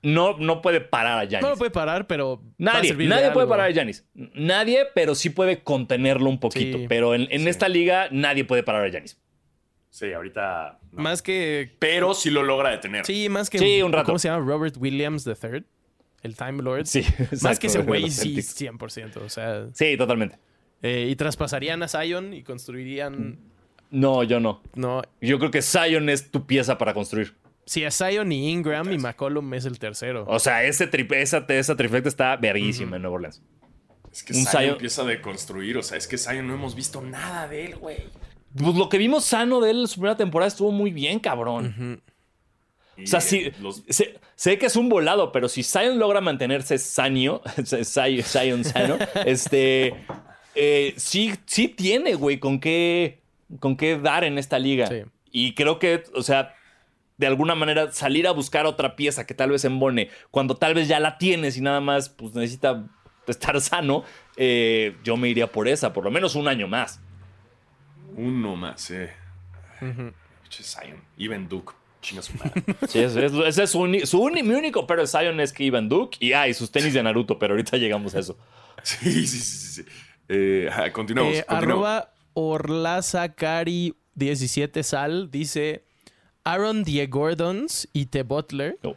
No, 0.03 0.39
no 0.39 0.63
puede 0.63 0.81
parar 0.81 1.19
a 1.19 1.25
Giannis. 1.27 1.43
No 1.43 1.51
lo 1.51 1.57
puede 1.57 1.71
parar, 1.71 2.07
pero. 2.07 2.39
va 2.39 2.43
a 2.43 2.75
Nadie, 2.77 2.95
nadie 2.95 3.31
puede 3.33 3.43
algo. 3.45 3.49
parar 3.49 3.67
a 3.69 3.71
Giannis. 3.71 4.07
Nadie, 4.15 4.87
pero 4.95 5.15
sí 5.15 5.29
puede 5.31 5.63
contenerlo 5.63 6.31
un 6.31 6.41
poquito. 6.41 6.79
Sí. 6.79 6.87
Pero 6.89 7.15
en, 7.15 7.29
en 7.31 7.43
Sí. 7.43 7.49
esta 7.51 7.69
liga, 7.69 8.09
nadie 8.11 8.45
puede 8.45 8.63
parar 8.63 8.85
a 8.85 8.89
Giannis. 8.89 9.21
sí, 9.91 10.13
ahorita. 10.13 10.79
no. 10.93 11.03
Más 11.03 11.21
que. 11.21 11.77
Pero 11.79 12.15
sí 12.15 12.31
lo 12.31 12.43
logra 12.43 12.71
detener. 12.71 13.05
Sí, 13.05 13.29
más 13.29 13.51
que. 13.51 13.59
Sí, 13.59 13.83
un 13.83 13.93
rato. 13.93 14.07
¿Cómo 14.07 14.19
se 14.19 14.29
llama? 14.29 14.45
Robert 14.47 14.77
Williams 14.79 15.27
III. 15.27 15.65
El 16.23 16.37
Time 16.37 16.63
Lord. 16.63 16.87
Sí, 16.87 17.03
Más 17.43 17.59
que 17.59 17.67
ese 17.69 17.83
güey, 17.83 18.11
sí, 18.11 18.43
Celtics. 18.43 18.61
100%. 18.61 19.17
O 19.25 19.29
sea. 19.29 19.67
Sí, 19.73 19.97
totalmente. 19.97 20.39
eh, 20.83 21.09
y 21.11 21.17
traspasarían 21.17 21.83
a 21.83 21.89
Zion 21.89 22.33
y 22.35 22.43
construirían. 22.43 23.39
No, 23.91 24.23
yo 24.23 24.39
no. 24.41 24.63
No. 24.75 25.03
Yo 25.21 25.39
creo 25.39 25.51
que 25.51 25.63
Zion 25.63 26.09
es 26.09 26.31
tu 26.31 26.47
pieza 26.47 26.79
para 26.79 26.95
construir. 26.95 27.35
Si 27.67 27.85
a 27.85 27.91
Zion 27.91 28.33
y 28.33 28.51
Ingram 28.51 28.93
y 28.93 28.99
McCollum 28.99 29.55
es 29.55 29.65
el 29.65 29.79
tercero. 29.79 30.25
O 30.29 30.39
sea, 30.39 30.65
ese 30.65 30.87
triple, 30.87 31.23
esa, 31.23 31.45
esa 31.49 31.77
trifecta 31.77 32.09
está 32.09 32.37
verguísima 32.37 32.97
en 32.97 33.03
Nueva 33.03 33.17
Orleans. 33.17 33.43
Es 34.11 34.25
que 34.25 34.33
Un 34.33 34.45
Zion, 34.45 34.63
Zion- 34.65 34.73
empieza 34.73 35.03
a 35.03 35.05
deconstruir. 35.05 35.79
O 35.79 35.83
sea, 35.83 35.97
es 35.97 36.09
que 36.09 36.19
Zion 36.19 36.47
no 36.49 36.55
hemos 36.55 36.75
visto 36.75 37.01
nada 37.01 37.47
de 37.47 37.67
él, 37.67 37.77
güey. 37.77 37.99
Pues 38.57 38.75
lo 38.75 38.89
que 38.89 38.99
vimos 38.99 39.25
sano 39.25 39.61
de 39.61 39.71
él 39.71 39.81
en 39.83 39.87
su 39.87 39.97
primera 40.01 40.17
temporada 40.17 40.49
estuvo 40.49 40.73
muy 40.73 40.91
bien, 40.91 41.21
cabrón. 41.21 42.03
O 43.03 43.07
sea, 43.07 43.21
sí, 43.21 43.53
los- 43.61 43.83
sé, 43.89 44.19
sé 44.35 44.59
que 44.59 44.67
es 44.67 44.75
un 44.77 44.89
volado, 44.89 45.31
pero 45.31 45.49
si 45.49 45.63
Zion 45.63 45.99
logra 46.01 46.21
mantenerse 46.21 46.77
sanio, 46.79 47.41
Zion 47.65 48.65
sano, 48.65 48.99
este, 49.27 49.95
eh, 50.57 50.93
sí, 50.97 51.33
sí 51.47 51.69
tiene, 51.69 52.15
güey, 52.15 52.41
con 52.41 52.59
qué, 52.59 53.21
con 53.61 53.77
qué 53.77 53.97
dar 53.97 54.25
en 54.25 54.37
esta 54.39 54.59
liga. 54.59 54.89
Sí. 54.89 55.03
Y 55.31 55.55
creo 55.55 55.79
que, 55.79 56.03
o 56.15 56.23
sea, 56.23 56.55
de 57.21 57.27
alguna 57.27 57.55
manera 57.55 57.93
salir 57.93 58.27
a 58.27 58.33
buscar 58.33 58.67
otra 58.67 58.97
pieza 58.97 59.27
que 59.27 59.35
tal 59.35 59.51
vez 59.51 59.65
embone, 59.65 60.11
cuando 60.31 60.57
tal 60.57 60.75
vez 60.75 60.89
ya 60.89 60.99
la 60.99 61.19
tienes 61.19 61.57
y 61.57 61.61
nada 61.61 61.81
más, 61.81 62.09
pues 62.09 62.35
necesita 62.35 62.85
estar 63.27 63.61
sano, 63.71 64.03
eh, 64.37 64.97
yo 65.05 65.17
me 65.17 65.29
iría 65.29 65.53
por 65.53 65.69
esa, 65.69 65.93
por 65.93 66.05
lo 66.05 66.11
menos 66.11 66.35
un 66.35 66.49
año 66.49 66.67
más. 66.67 67.01
Uno 68.17 68.57
más, 68.57 68.91
eh. 68.91 69.13
Pinche 69.79 70.65
Zion. 70.65 71.01
Even 71.19 71.49
Duke. 71.49 71.75
Chinga 72.03 72.23
su 72.23 72.33
madre. 72.39 72.63
Sí, 72.89 72.99
ese 73.01 73.27
es, 73.27 73.33
ese 73.35 73.63
es 73.65 73.71
su, 73.71 73.79
uni- 73.81 74.07
su 74.07 74.23
uni- 74.23 74.43
mi 74.43 74.55
único 74.55 74.87
pero 74.87 75.03
de 75.03 75.07
Zion 75.07 75.39
es 75.41 75.53
que 75.53 75.65
Ivan 75.65 75.89
Duke 75.91 76.17
y, 76.21 76.33
ah, 76.33 76.49
y 76.49 76.55
sus 76.55 76.71
tenis 76.73 76.95
de 76.95 77.03
Naruto, 77.03 77.39
pero 77.39 77.53
ahorita 77.53 77.77
llegamos 77.77 78.15
a 78.15 78.21
eso. 78.21 78.39
sí, 78.83 78.97
sí, 79.13 79.27
sí, 79.27 79.39
sí. 79.41 79.83
sí. 79.83 79.85
Eh, 80.29 80.71
continuamos. 80.95 81.35
Eh, 81.35 81.45
continuamos. 81.47 81.87
arroba 81.87 82.13
Orlazacari17 82.35 84.83
Sal 84.83 85.31
dice 85.31 85.85
Aaron 86.45 86.85
Die 86.85 87.07
Gordons 87.07 87.89
y 87.93 88.07
T. 88.07 88.23
Butler. 88.23 88.79
No. 88.83 88.97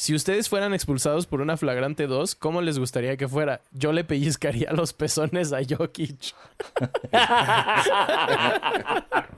Si 0.00 0.14
ustedes 0.14 0.48
fueran 0.48 0.72
expulsados 0.72 1.26
por 1.26 1.42
una 1.42 1.58
flagrante 1.58 2.06
2, 2.06 2.34
¿cómo 2.34 2.62
les 2.62 2.78
gustaría 2.78 3.18
que 3.18 3.28
fuera? 3.28 3.60
Yo 3.72 3.92
le 3.92 4.02
pellizcaría 4.02 4.72
los 4.76 4.94
pezones 4.94 5.52
a 5.52 5.58
Jokic. 5.62 6.34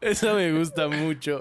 Eso 0.00 0.34
me 0.34 0.52
gusta 0.52 0.88
mucho. 0.88 1.40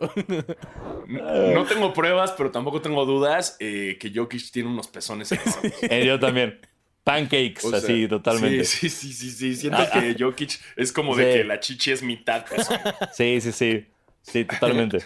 No, 1.08 1.54
no 1.54 1.66
tengo 1.66 1.94
pruebas, 1.94 2.34
pero 2.38 2.52
tampoco 2.52 2.82
tengo 2.82 3.06
dudas 3.06 3.58
eh, 3.60 3.98
que 4.00 4.12
Jokic 4.16 4.52
tiene 4.52 4.70
unos 4.70 4.88
pezones 4.88 5.30
enormes. 5.32 5.74
Eh, 5.82 6.06
yo 6.06 6.20
también. 6.20 6.60
Pancakes, 7.04 7.66
O 7.66 7.72
sea, 7.72 7.80
así, 7.80 8.08
totalmente. 8.08 8.64
Sí, 8.66 8.88
sí, 8.90 9.12
sí, 9.12 9.14
sí, 9.14 9.32
sí. 9.32 9.56
Siento 9.56 9.82
que 9.92 10.16
Jokic 10.18 10.60
es 10.76 10.94
como 10.94 11.16
de 11.16 11.34
que 11.34 11.44
la 11.44 11.60
chichi 11.60 11.92
es 11.92 12.04
mitad 12.04 12.46
persona. 12.46 12.96
Sí, 13.12 13.42
sí, 13.42 13.52
sí. 13.52 13.88
Sí, 14.22 14.46
totalmente. 14.60 15.06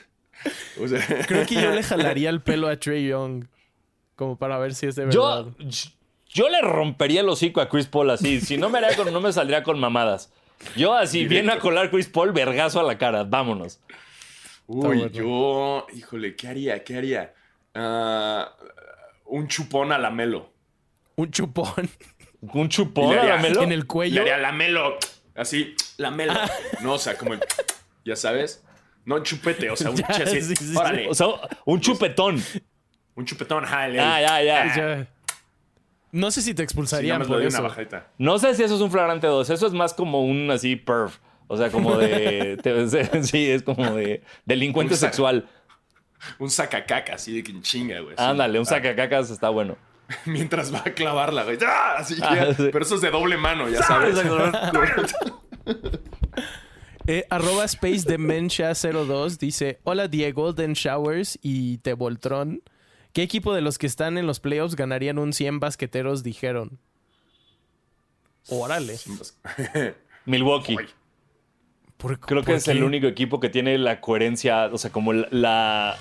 O 0.82 0.88
sea, 0.88 1.00
Creo 1.28 1.46
que 1.46 1.56
yo 1.56 1.72
le 1.72 1.84
jalaría 1.84 2.30
el 2.30 2.42
pelo 2.42 2.68
a 2.68 2.78
Trey 2.78 3.08
Young. 3.08 3.46
Como 4.16 4.38
para 4.38 4.58
ver 4.60 4.76
si 4.76 4.88
es 4.88 4.96
de 4.96 5.06
verdad. 5.06 5.46
Yo, 5.58 5.90
yo 6.30 6.50
le 6.50 6.62
rompería 6.62 7.22
el 7.22 7.30
hocico 7.30 7.62
a 7.62 7.70
Chris 7.70 7.88
Paul 7.88 8.12
así. 8.12 8.42
Si 8.42 8.58
no 8.58 8.70
me, 8.70 8.78
haría 8.78 8.96
con, 8.96 9.12
no 9.12 9.22
me 9.22 9.34
saldría 9.34 9.64
con 9.64 9.80
mamadas. 9.80 10.32
Yo 10.76 10.94
así, 10.94 11.26
viene 11.26 11.52
a 11.52 11.60
colar 11.60 11.90
Chris 11.90 12.08
Paul, 12.08 12.32
vergazo 12.32 12.80
a 12.80 12.84
la 12.84 12.98
cara. 12.98 13.24
Vámonos. 13.24 13.80
uy, 14.68 15.10
yo, 15.12 15.88
híjole, 15.94 16.36
¿qué 16.36 16.48
haría? 16.48 16.84
¿Qué 16.84 16.98
haría? 16.98 17.34
Ah, 17.74 18.54
un 19.26 19.48
chupón 19.48 19.92
a 19.92 19.98
la 19.98 20.10
melo. 20.10 20.52
Un 21.16 21.32
chupón. 21.32 21.90
Un 22.42 22.70
chupón 22.70 23.18
a 23.18 23.24
la 23.24 23.38
Melo. 23.38 23.64
En 23.64 23.72
el 23.72 23.88
cuello. 23.88 24.16
Le 24.24 24.32
haría 24.32 24.38
la 24.38 24.52
melo. 24.52 24.98
Así, 25.36 25.76
la 25.98 26.12
melo. 26.12 26.34
No, 26.82 26.94
o 26.94 27.00
sea, 27.00 27.16
como 27.16 27.34
el. 27.34 27.40
Ya 28.06 28.16
sabes. 28.16 28.63
No 29.06 29.16
un 29.16 29.24
chupete, 29.24 29.70
o 29.70 29.76
sea, 29.76 29.90
un 29.92 29.96
Ya, 29.98 30.08
che 30.08 30.24
así. 30.24 30.42
sí, 30.42 30.56
sí, 30.56 30.76
órale. 30.78 31.10
O 31.10 31.14
sea, 31.14 31.28
un 31.66 31.80
chupetón. 31.82 32.42
Un 33.16 33.26
chupetón, 33.26 33.64
el- 33.66 34.00
Ah, 34.00 34.22
ya, 34.22 34.42
ya. 34.42 34.76
Ya. 34.76 35.08
No 36.12 36.30
sé 36.32 36.42
si 36.42 36.54
te 36.54 36.62
Sí, 36.62 36.64
expulsarían 36.64 37.20
por 37.20 37.38
doy 37.38 37.48
eso. 37.48 37.58
una 37.60 37.68
bajadita. 37.70 38.08
No 38.18 38.38
sé 38.40 38.54
si 38.56 38.64
eso 38.64 38.76
es 38.76 38.82
un 38.82 38.92
flagrante 38.92 39.28
2. 39.28 39.50
Eso 39.50 39.66
es 39.68 39.74
más 39.74 39.94
como 39.94 40.24
un 40.24 40.50
así 40.52 40.76
perv. 40.76 41.12
O 41.48 41.58
sea, 41.58 41.70
como 41.72 41.98
de. 41.98 42.58
te- 42.64 43.24
sí, 43.24 43.50
es 43.50 43.64
como 43.64 43.96
de 43.96 44.24
delincuente 44.46 44.94
Un 44.94 45.00
sexual. 45.00 45.48
Un 46.40 46.50
sacacaca, 46.50 47.16
así 47.16 47.34
de 47.36 47.44
que 47.44 47.52
en 47.52 47.62
chinga, 47.62 48.00
güey. 48.00 48.16
Ándale, 48.18 48.58
un 48.60 48.66
Ah, 48.66 48.70
sacacacas 48.70 49.30
está 49.30 49.50
bueno. 49.50 49.76
Mientras 50.26 50.74
va 50.74 50.80
a 50.80 50.94
clavarla, 50.94 51.44
güey. 51.44 51.58
¡Ah! 51.66 51.96
Así 51.98 52.16
que- 52.16 52.24
Ah, 52.24 52.54
sí. 52.56 52.70
Pero 52.72 52.86
eso 52.86 52.96
es 52.96 53.02
de 53.02 53.10
doble 53.10 53.36
mano, 53.38 53.68
ya 53.70 53.82
sabes. 53.84 54.16
Eh, 57.06 57.26
arroba 57.30 57.66
Space 57.66 58.04
Dementia 58.08 58.74
02 58.74 59.38
dice: 59.40 59.80
Hola 59.84 60.08
Diego, 60.08 60.44
Golden 60.44 60.74
Showers 60.74 61.38
y 61.42 61.78
Te 61.80 61.94
Voltron. 61.94 62.62
¿Qué 63.12 63.22
equipo 63.24 63.54
de 63.54 63.62
los 63.62 63.78
que 63.78 63.88
están 63.88 64.18
en 64.18 64.26
los 64.26 64.40
playoffs 64.40 64.76
ganarían 64.76 65.20
un 65.20 65.34
100 65.34 65.60
basqueteros? 65.60 66.24
Dijeron. 66.24 66.80
Órale. 68.50 68.96
Milwaukee. 70.26 70.76
Ay, 70.80 70.86
¿Por- 71.98 72.20
Creo 72.20 72.44
que 72.44 72.56
es 72.56 72.66
qué? 72.66 72.72
el 72.72 72.84
único 72.84 73.08
equipo 73.08 73.40
que 73.40 73.50
tiene 73.50 73.78
la 73.78 74.02
coherencia, 74.02 74.66
o 74.72 74.78
sea, 74.78 74.92
como 74.92 75.14
la... 75.14 75.28
la- 75.32 75.98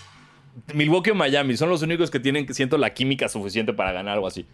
Milwaukee 0.75 1.11
o 1.11 1.15
Miami 1.15 1.57
son 1.57 1.69
los 1.71 1.83
únicos 1.83 2.11
que 2.11 2.21
tienen, 2.21 2.53
siento, 2.55 2.77
la 2.79 2.93
química 2.93 3.29
suficiente 3.29 3.73
para 3.73 3.93
ganar 3.93 4.15
algo 4.15 4.27
así. 4.27 4.45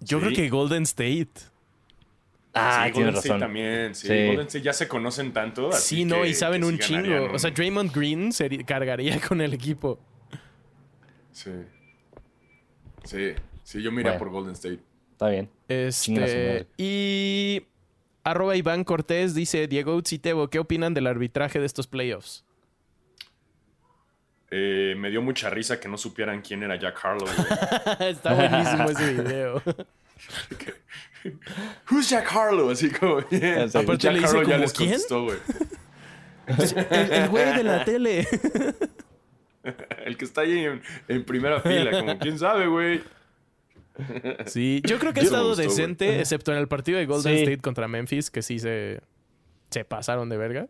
Yo 0.00 0.18
Sí. 0.18 0.24
creo 0.26 0.36
que 0.36 0.48
Golden 0.48 0.82
State. 0.84 1.28
Ah, 2.54 2.84
sí, 2.86 2.92
tienes 2.92 2.94
Golden 2.94 3.14
State 3.14 3.28
razón. 3.28 3.40
también, 3.40 3.94
sí. 3.94 4.06
Sí. 4.08 4.26
Golden 4.26 4.46
State 4.46 4.62
ya 4.64 4.72
se 4.72 4.88
conocen 4.88 5.32
tanto. 5.32 5.68
así 5.70 5.96
Sí, 5.96 6.04
no, 6.04 6.22
que- 6.22 6.28
y 6.28 6.34
saben 6.34 6.64
un 6.64 6.74
sí 6.76 6.80
chingo. 6.80 7.32
O 7.32 7.38
sea, 7.38 7.50
Draymond 7.50 7.92
Green 7.94 8.32
se 8.32 8.64
cargaría 8.64 9.18
con 9.20 9.40
el 9.40 9.54
equipo. 9.54 9.98
Sí. 11.32 11.50
Sí, 13.04 13.32
sí, 13.64 13.82
yo 13.82 13.90
Bueno. 13.90 14.18
por 14.18 14.28
Golden 14.30 14.52
State. 14.52 14.80
Está 15.12 15.28
bien. 15.28 15.48
Este. 15.68 16.66
Y. 16.76 17.66
Arroba 18.24 18.54
Iván 18.54 18.84
Cortés 18.84 19.34
dice: 19.34 19.66
Diego 19.66 19.96
Utsitebo, 19.96 20.48
¿qué 20.48 20.58
opinan 20.60 20.94
del 20.94 21.06
arbitraje 21.08 21.58
de 21.58 21.66
estos 21.66 21.86
playoffs? 21.88 22.44
Eh, 24.50 24.94
me 24.98 25.08
dio 25.10 25.22
mucha 25.22 25.48
risa 25.50 25.80
que 25.80 25.88
no 25.88 25.96
supieran 25.96 26.42
quién 26.42 26.62
era 26.62 26.76
Jack 26.76 27.02
Harlow. 27.02 27.26
Está 28.00 28.34
buenísimo 28.34 28.84
ese 28.90 29.14
video. 29.14 29.62
Who's 31.90 32.08
Jack 32.10 32.30
Harlow? 32.34 32.70
Así 32.70 32.90
como. 32.90 33.20
Sí. 33.30 33.38
Aparte 33.78 33.98
Jack 33.98 34.12
le 34.14 34.20
dice 34.20 34.36
Harlow 34.36 34.48
ya 34.50 34.58
les 34.58 34.72
¿quién? 34.72 34.90
contestó, 34.90 35.24
güey. 35.24 35.38
El, 36.46 37.12
el 37.12 37.28
güey 37.28 37.56
de 37.56 37.62
la 37.64 37.84
tele. 37.84 38.26
El 40.04 40.16
que 40.16 40.24
está 40.24 40.40
ahí 40.40 40.58
en, 40.64 40.82
en 41.06 41.24
primera 41.24 41.60
fila, 41.60 41.92
como, 41.92 42.18
¿quién 42.18 42.36
sabe, 42.36 42.66
güey? 42.66 43.00
Sí, 44.46 44.82
yo 44.84 44.98
creo 44.98 45.12
que 45.12 45.20
ha 45.20 45.22
estado 45.22 45.48
gustó, 45.50 45.62
decente, 45.62 46.18
excepto 46.18 46.50
en 46.52 46.58
el 46.58 46.66
partido 46.66 46.98
de 46.98 47.06
Golden 47.06 47.36
Sí. 47.36 47.42
State 47.44 47.58
contra 47.60 47.86
Memphis, 47.86 48.30
que 48.30 48.42
sí 48.42 48.58
se, 48.58 49.00
se 49.70 49.84
pasaron 49.84 50.28
de 50.28 50.36
verga. 50.36 50.66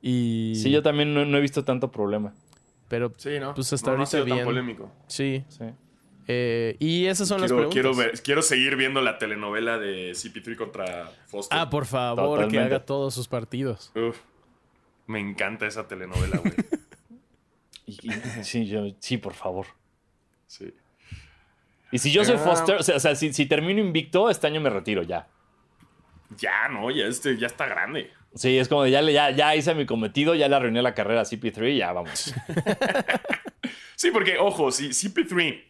Y, 0.00 0.54
Sí, 0.56 0.72
yo 0.72 0.82
también 0.82 1.14
no, 1.14 1.24
no 1.24 1.38
he 1.38 1.40
visto 1.40 1.64
tanto 1.64 1.92
problema. 1.92 2.34
Pero, 2.88 3.12
Sí, 3.16 3.38
¿no? 3.38 3.54
Pues 3.54 3.72
hasta 3.72 3.92
no, 3.92 3.98
no 3.98 4.02
ha 4.02 4.06
sido 4.06 4.26
tan 4.26 4.42
polémico. 4.42 4.90
sí. 5.06 5.44
Sí. 5.48 5.64
Eh, 6.28 6.76
y 6.78 7.06
esas 7.06 7.26
son 7.28 7.40
las 7.40 7.50
Quiero, 7.50 7.68
preguntas. 7.68 7.74
quiero, 7.74 8.10
ver- 8.12 8.22
quiero 8.22 8.42
seguir 8.42 8.76
viendo 8.76 9.00
la 9.02 9.18
telenovela 9.18 9.78
de 9.78 10.12
CP3 10.12 10.56
contra 10.56 11.10
Foster. 11.26 11.58
Ah, 11.58 11.68
por 11.68 11.84
favor, 11.86 12.46
que 12.48 12.58
haga 12.58 12.84
todos 12.84 13.12
sus 13.14 13.26
partidos. 13.28 13.90
Uf, 13.96 14.18
me 15.06 15.18
encanta 15.20 15.66
esa 15.66 15.88
telenovela, 15.88 16.38
güey. 16.38 16.54
Sí, 18.42 18.66
yo- 18.66 18.94
sí, 19.00 19.18
por 19.18 19.34
favor. 19.34 19.66
Sí. 20.46 20.72
Y 21.90 21.98
si 21.98 22.10
yo 22.12 22.24
soy 22.24 22.36
Ah. 22.36 22.38
Foster, 22.38 22.76
o 22.76 22.82
sea, 22.82 22.96
o 22.96 23.00
sea, 23.00 23.14
si, 23.14 23.32
si 23.32 23.44
termino 23.46 23.80
invicto, 23.80 24.30
este 24.30 24.46
año 24.46 24.60
me 24.60 24.70
retiro 24.70 25.02
ya. 25.02 25.28
Ya, 26.38 26.68
no, 26.68 26.90
ya, 26.90 27.04
este, 27.06 27.36
ya 27.36 27.46
está 27.48 27.66
grande. 27.66 28.10
Sí, 28.34 28.56
es 28.56 28.68
como 28.68 28.84
de 28.84 28.92
ya, 28.92 29.02
le- 29.02 29.12
ya, 29.12 29.30
ya 29.32 29.54
hice 29.54 29.74
mi 29.74 29.84
cometido, 29.84 30.34
ya 30.34 30.48
le 30.48 30.56
arruiné 30.56 30.80
la 30.80 30.94
carrera 30.94 31.20
a 31.20 31.24
CP3 31.24 31.72
y 31.74 31.78
ya 31.78 31.92
vamos. 31.92 32.32
Sí, 33.96 34.10
porque, 34.10 34.36
ojo, 34.38 34.72
si 34.72 34.88
CP3 34.88 35.62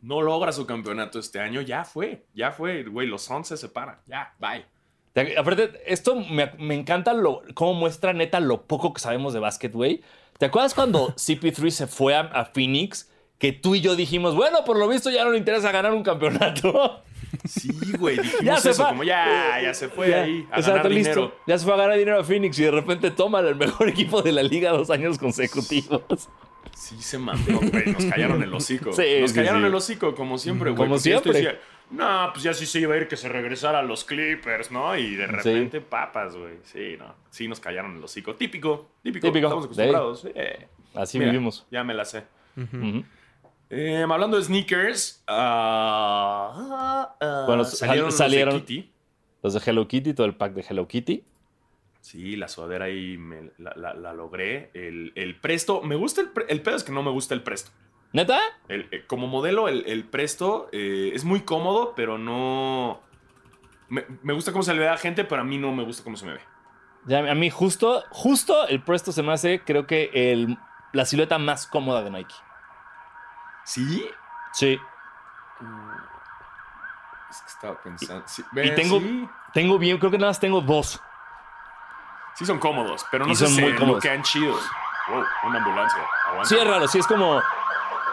no 0.00 0.22
logra 0.22 0.52
su 0.52 0.66
campeonato 0.66 1.18
este 1.18 1.40
año, 1.40 1.60
ya 1.60 1.84
fue. 1.84 2.26
Ya 2.34 2.52
fue, 2.52 2.84
güey. 2.84 3.06
Los 3.06 3.30
11 3.30 3.56
se 3.56 3.60
separan. 3.66 3.98
Ya, 4.06 4.34
bye. 4.38 4.64
Te- 5.12 5.38
Aparte, 5.38 5.80
esto 5.86 6.14
me, 6.16 6.50
me 6.58 6.74
encanta 6.74 7.12
lo, 7.14 7.42
cómo 7.54 7.74
muestra 7.74 8.12
neta 8.12 8.38
lo 8.40 8.62
poco 8.62 8.92
que 8.92 9.00
sabemos 9.00 9.32
de 9.32 9.40
básquet, 9.40 9.72
güey. 9.72 10.02
¿Te 10.38 10.46
acuerdas 10.46 10.74
cuando 10.74 11.08
CP3 11.16 11.70
se 11.70 11.86
fue 11.86 12.14
a, 12.14 12.20
a 12.20 12.44
Phoenix? 12.46 13.10
Que 13.38 13.52
tú 13.52 13.74
y 13.74 13.80
yo 13.82 13.96
dijimos, 13.96 14.34
bueno, 14.34 14.64
por 14.64 14.78
lo 14.78 14.88
visto 14.88 15.10
ya 15.10 15.22
no 15.24 15.30
le 15.30 15.38
interesa 15.38 15.70
ganar 15.70 15.92
un 15.92 16.02
campeonato. 16.02 17.02
Sí, 17.44 17.68
güey. 17.98 18.16
Dijimos 18.22 18.44
Ya 18.44 18.56
se 18.58 18.70
eso, 18.70 18.82
fue. 18.82 18.90
como 18.92 19.04
ya, 19.04 19.60
ya 19.62 19.74
se 19.74 19.88
fue 19.90 20.08
Ya, 20.08 20.22
ahí 20.22 20.46
a 20.50 20.56
exacto, 20.58 20.70
ganar 20.72 20.90
listo. 20.90 21.10
dinero. 21.14 21.34
Ya 21.46 21.58
se 21.58 21.64
fue 21.66 21.74
a 21.74 21.76
ganar 21.76 21.98
dinero 21.98 22.18
a 22.20 22.24
Phoenix 22.24 22.58
y 22.58 22.62
de 22.64 22.70
repente 22.70 23.10
toma 23.10 23.40
el 23.40 23.56
mejor 23.56 23.88
equipo 23.90 24.22
de 24.22 24.32
la 24.32 24.42
liga 24.42 24.70
dos 24.70 24.88
años 24.90 25.18
consecutivos. 25.18 26.28
Sí, 26.74 26.96
se 27.02 27.18
mandó, 27.18 27.58
güey. 27.60 27.86
Nos 27.92 28.04
callaron 28.06 28.42
el 28.42 28.52
hocico. 28.54 28.92
Sí, 28.92 29.02
Nos 29.20 29.30
sí, 29.30 29.36
callaron 29.36 29.60
sí. 29.62 29.66
el 29.66 29.74
hocico, 29.74 30.14
como 30.14 30.38
siempre, 30.38 30.70
güey. 30.70 30.88
Como 30.88 30.98
siempre. 30.98 31.32
decía, 31.32 31.58
no, 31.90 32.30
pues 32.32 32.42
ya 32.42 32.52
sí 32.54 32.66
se 32.66 32.80
iba 32.80 32.94
a 32.94 32.98
ir 32.98 33.08
que 33.08 33.16
se 33.16 33.28
regresara 33.28 33.78
a 33.78 33.82
los 33.82 34.04
Clippers, 34.04 34.70
¿no? 34.70 34.96
Y 34.96 35.14
de 35.16 35.26
repente, 35.26 35.80
papas, 35.80 36.36
güey. 36.36 36.54
Sí, 36.64 36.96
no. 36.98 37.14
Sí, 37.30 37.46
nos 37.48 37.60
callaron 37.60 37.96
el 37.96 38.04
hocico. 38.04 38.34
Típico, 38.34 38.88
típico. 39.02 39.26
Típico. 39.26 39.46
Estamos 39.46 39.64
acostumbrados. 39.66 40.26
Eh, 40.34 40.66
Así 40.94 41.18
mira, 41.18 41.30
vivimos. 41.30 41.66
Ya 41.70 41.84
me 41.84 41.94
la 41.94 42.04
sé. 42.04 42.24
Eh, 43.68 44.04
hablando 44.08 44.36
de 44.36 44.44
sneakers, 44.44 45.22
ah, 45.26 47.14
ah, 47.20 47.44
Bueno, 47.46 47.64
salieron, 47.64 48.12
sal- 48.12 48.28
salieron- 48.30 48.54
los 48.54 48.60
de 48.62 48.66
Kitty. 48.66 48.90
Los 49.42 49.54
de 49.54 49.60
Hello 49.64 49.86
Kitty, 49.88 50.14
todo 50.14 50.26
el 50.26 50.34
pack 50.34 50.52
de 50.54 50.64
Hello 50.68 50.86
Kitty. 50.88 51.24
Sí, 52.06 52.36
la 52.36 52.46
sudadera 52.46 52.84
ahí 52.84 53.18
me- 53.18 53.50
la, 53.58 53.72
la- 53.74 53.94
la 53.94 54.12
logré. 54.12 54.70
El, 54.74 55.12
el 55.16 55.40
presto, 55.40 55.82
me 55.82 55.96
gusta 55.96 56.20
el, 56.20 56.30
el 56.48 56.62
pedo 56.62 56.76
es 56.76 56.84
que 56.84 56.92
no 56.92 57.02
me 57.02 57.10
gusta 57.10 57.34
el 57.34 57.42
presto. 57.42 57.72
¿Neta? 58.12 58.38
El- 58.68 58.88
eh, 58.92 59.04
como 59.08 59.26
modelo, 59.26 59.66
el, 59.66 59.82
el 59.88 60.04
presto 60.04 60.68
eh, 60.70 61.10
es 61.14 61.24
muy 61.24 61.40
cómodo, 61.40 61.94
pero 61.96 62.16
no. 62.16 63.00
Me, 63.88 64.04
me 64.22 64.34
gusta 64.34 64.52
cómo 64.52 64.62
se 64.62 64.72
le 64.72 64.78
ve 64.80 64.88
a 64.88 64.92
la 64.92 64.98
gente, 64.98 65.24
pero 65.24 65.40
a 65.40 65.44
mí 65.44 65.58
no 65.58 65.72
me 65.72 65.82
gusta 65.82 66.04
cómo 66.04 66.16
se 66.16 66.26
me 66.26 66.34
ve. 66.34 66.40
Ya, 67.06 67.18
a 67.28 67.34
mí 67.34 67.50
justo, 67.50 68.04
justo 68.10 68.68
el 68.68 68.82
Presto 68.84 69.10
se 69.10 69.24
me 69.24 69.32
hace, 69.32 69.60
creo 69.64 69.88
que 69.88 70.10
el, 70.14 70.56
la 70.92 71.04
silueta 71.06 71.38
más 71.38 71.66
cómoda 71.66 72.04
de 72.04 72.10
Nike. 72.12 72.34
¿Sí? 73.64 74.08
Sí. 74.52 74.78
Es 77.30 77.40
que 77.42 77.48
estaba 77.48 77.82
pensando. 77.82 78.24
Sí, 78.28 78.42
y 78.62 78.70
tengo- 78.76 79.00
Sí, 79.00 79.28
Tengo 79.52 79.78
bien, 79.78 79.98
creo 79.98 80.10
que 80.12 80.18
nada 80.18 80.30
más 80.30 80.38
tengo 80.40 80.60
dos. 80.60 81.00
Sí 82.36 82.46
son 82.46 82.58
cómodos, 82.58 83.04
pero 83.10 83.26
no 83.26 83.32
Y 83.32 83.36
son 83.36 83.52
muy 83.54 83.74
cómodos. 83.74 84.02
quedan 84.02 84.22
chidos. 84.22 84.60
Wow, 85.08 85.24
una 85.44 85.58
ambulancia. 85.58 86.00
Aguanta. 86.28 86.48
Sí, 86.48 86.56
es 86.56 86.66
raro, 86.66 86.88
sí, 86.88 86.98
es 86.98 87.06
como. 87.06 87.40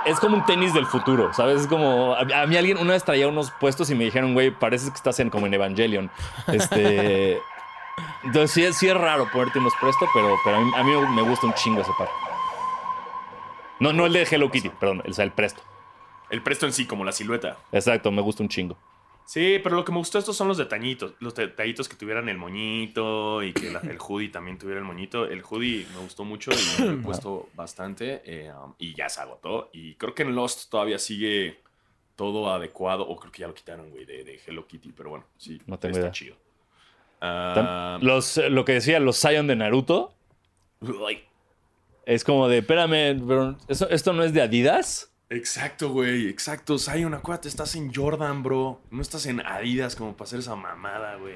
Es 0.05 0.19
como 0.19 0.35
un 0.35 0.45
tenis 0.45 0.73
del 0.73 0.85
futuro, 0.85 1.33
¿sabes? 1.33 1.61
Es 1.61 1.67
como. 1.67 2.13
A, 2.15 2.23
mí 2.45 2.57
alguien 2.57 2.77
una 2.77 2.91
vez 2.93 3.03
traía 3.03 3.27
unos 3.27 3.51
puestos 3.51 3.89
y 3.89 3.95
me 3.95 4.03
dijeron, 4.03 4.33
güey, 4.33 4.51
pareces 4.51 4.89
que 4.89 4.97
estás 4.97 5.19
en, 5.21 5.29
como 5.29 5.47
en 5.47 5.53
Evangelion. 5.53 6.11
Este. 6.47 7.41
Entonces 8.23 8.51
sí, 8.51 8.65
es- 8.65 8.77
sí 8.77 8.89
es 8.89 8.97
raro 8.97 9.29
ponerte 9.31 9.59
unos 9.59 9.73
presto, 9.79 10.07
pero, 10.13 10.35
pero 10.43 10.57
a, 10.57 10.59
mí, 10.61 10.71
a 10.77 10.83
mí 10.83 10.91
me 11.15 11.21
gusta 11.21 11.45
un 11.47 11.53
chingo 11.53 11.81
ese 11.81 11.91
par. 11.97 12.09
No, 13.79 13.93
no 13.93 14.05
el 14.05 14.13
de 14.13 14.23
Hello 14.29 14.49
Kitty, 14.49 14.69
perdón, 14.69 15.03
sea, 15.11 15.25
el 15.25 15.31
presto. 15.31 15.61
El 16.29 16.41
presto 16.41 16.65
en 16.65 16.73
sí, 16.73 16.87
como 16.87 17.03
la 17.05 17.11
silueta. 17.11 17.57
Exacto, 17.71 18.11
me 18.11 18.21
gusta 18.21 18.41
un 18.43 18.49
chingo. 18.49 18.77
Sí, 19.25 19.59
pero 19.63 19.75
lo 19.75 19.85
que 19.85 19.91
me 19.91 19.97
gustó 19.99 20.19
estos 20.19 20.35
son 20.35 20.47
los 20.47 20.57
detallitos. 20.57 21.13
Los 21.19 21.33
detallitos 21.33 21.87
que 21.89 21.95
tuvieran 21.95 22.27
el 22.29 22.37
moñito 22.37 23.41
y 23.41 23.53
que 23.53 23.71
la- 23.71 23.79
el 23.79 23.97
hoodie 23.97 24.29
también 24.29 24.57
tuviera 24.57 24.79
el 24.79 24.85
moñito. 24.85 25.25
El 25.25 25.41
hoodie 25.43 25.85
me 25.93 25.99
gustó 26.01 26.23
mucho 26.25 26.51
y 26.51 26.81
me 26.83 26.89
he 26.93 26.97
puesto 27.03 27.49
bastante. 27.55 28.21
eh, 28.25 28.51
um, 28.51 28.73
y 28.77 28.93
ya 28.93 29.07
se 29.09 29.21
agotó. 29.21 29.69
Y 29.73 29.95
creo 29.95 30.13
que 30.13 30.23
en 30.23 30.35
Lost 30.35 30.69
todavía 30.69 30.99
sigue 30.99 31.59
todo 32.15 32.51
adecuado. 32.53 33.07
O 33.07 33.15
creo 33.15 33.31
que 33.31 33.41
ya 33.41 33.47
lo 33.47 33.53
quitaron, 33.53 33.89
güey, 33.91 34.05
de, 34.05 34.23
de 34.23 34.39
Hello 34.45 34.67
Kitty. 34.67 34.91
Pero 34.91 35.09
bueno, 35.11 35.25
sí, 35.37 35.59
No 35.67 35.79
tengo 35.79 35.91
está 35.93 36.01
idea. 36.07 36.11
chido. 36.11 36.35
Ah, 37.21 37.97
Los, 38.01 38.35
lo 38.37 38.65
que 38.65 38.73
decía, 38.73 38.99
los 38.99 39.17
Zion 39.19 39.47
de 39.47 39.55
Naruto. 39.55 40.13
Es 42.05 42.25
como 42.25 42.49
de, 42.49 42.57
espérame, 42.57 43.25
pero 43.25 43.57
¿eso- 43.69 43.89
¿esto 43.89 44.11
no 44.11 44.23
es 44.23 44.33
de 44.33 44.41
Adidas? 44.41 45.12
Exacto, 45.35 45.89
güey, 45.91 46.27
exacto. 46.27 46.77
Zion, 46.77 47.13
acuérdate, 47.13 47.47
estás 47.47 47.75
en 47.75 47.93
Jordan, 47.93 48.43
bro. 48.43 48.79
No 48.91 49.01
estás 49.01 49.25
en 49.25 49.39
Adidas 49.45 49.95
como 49.95 50.13
para 50.13 50.25
hacer 50.27 50.39
esa 50.39 50.55
mamada, 50.55 51.15
güey. 51.15 51.35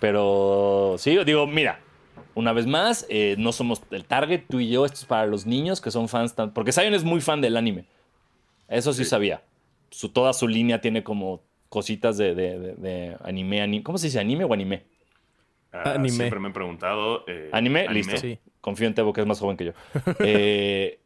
Pero 0.00 0.96
sí, 0.98 1.16
digo, 1.24 1.46
mira, 1.46 1.80
una 2.34 2.52
vez 2.52 2.66
más, 2.66 3.06
eh, 3.08 3.36
no 3.38 3.52
somos 3.52 3.82
el 3.90 4.04
target, 4.04 4.42
tú 4.48 4.60
y 4.60 4.68
yo, 4.68 4.84
esto 4.84 4.98
es 4.98 5.04
para 5.06 5.26
los 5.26 5.46
niños 5.46 5.80
que 5.80 5.90
son 5.90 6.08
fans, 6.08 6.34
tan- 6.34 6.52
porque 6.52 6.72
Zion 6.72 6.94
es 6.94 7.04
muy 7.04 7.20
fan 7.20 7.40
del 7.40 7.56
anime. 7.56 7.86
Eso 8.68 8.92
sí, 8.92 9.04
Sí. 9.04 9.10
sabía. 9.10 9.42
Su, 9.90 10.08
toda 10.08 10.32
su 10.32 10.48
línea 10.48 10.80
tiene 10.80 11.04
como 11.04 11.42
cositas 11.68 12.16
de, 12.18 12.34
de- 12.34 12.58
de- 12.58 12.74
de 12.74 13.16
anime, 13.24 13.62
anime. 13.62 13.82
¿Cómo 13.84 13.98
se 13.98 14.08
dice? 14.08 14.18
¿Anime 14.20 14.44
o 14.44 14.52
anime? 14.52 14.82
Ah, 15.72 15.92
Anime. 15.94 16.10
Siempre 16.10 16.38
me 16.38 16.46
han 16.48 16.52
preguntado. 16.52 17.24
eh, 17.26 17.50
¿Anime? 17.52 17.88
Listo. 17.88 18.16
Sí. 18.16 18.38
Confío 18.60 18.86
en 18.86 18.94
Tebo, 18.94 19.12
que 19.12 19.20
es 19.22 19.26
más 19.26 19.40
joven 19.40 19.56
que 19.56 19.64
yo. 19.66 19.72
Eh, 20.20 21.00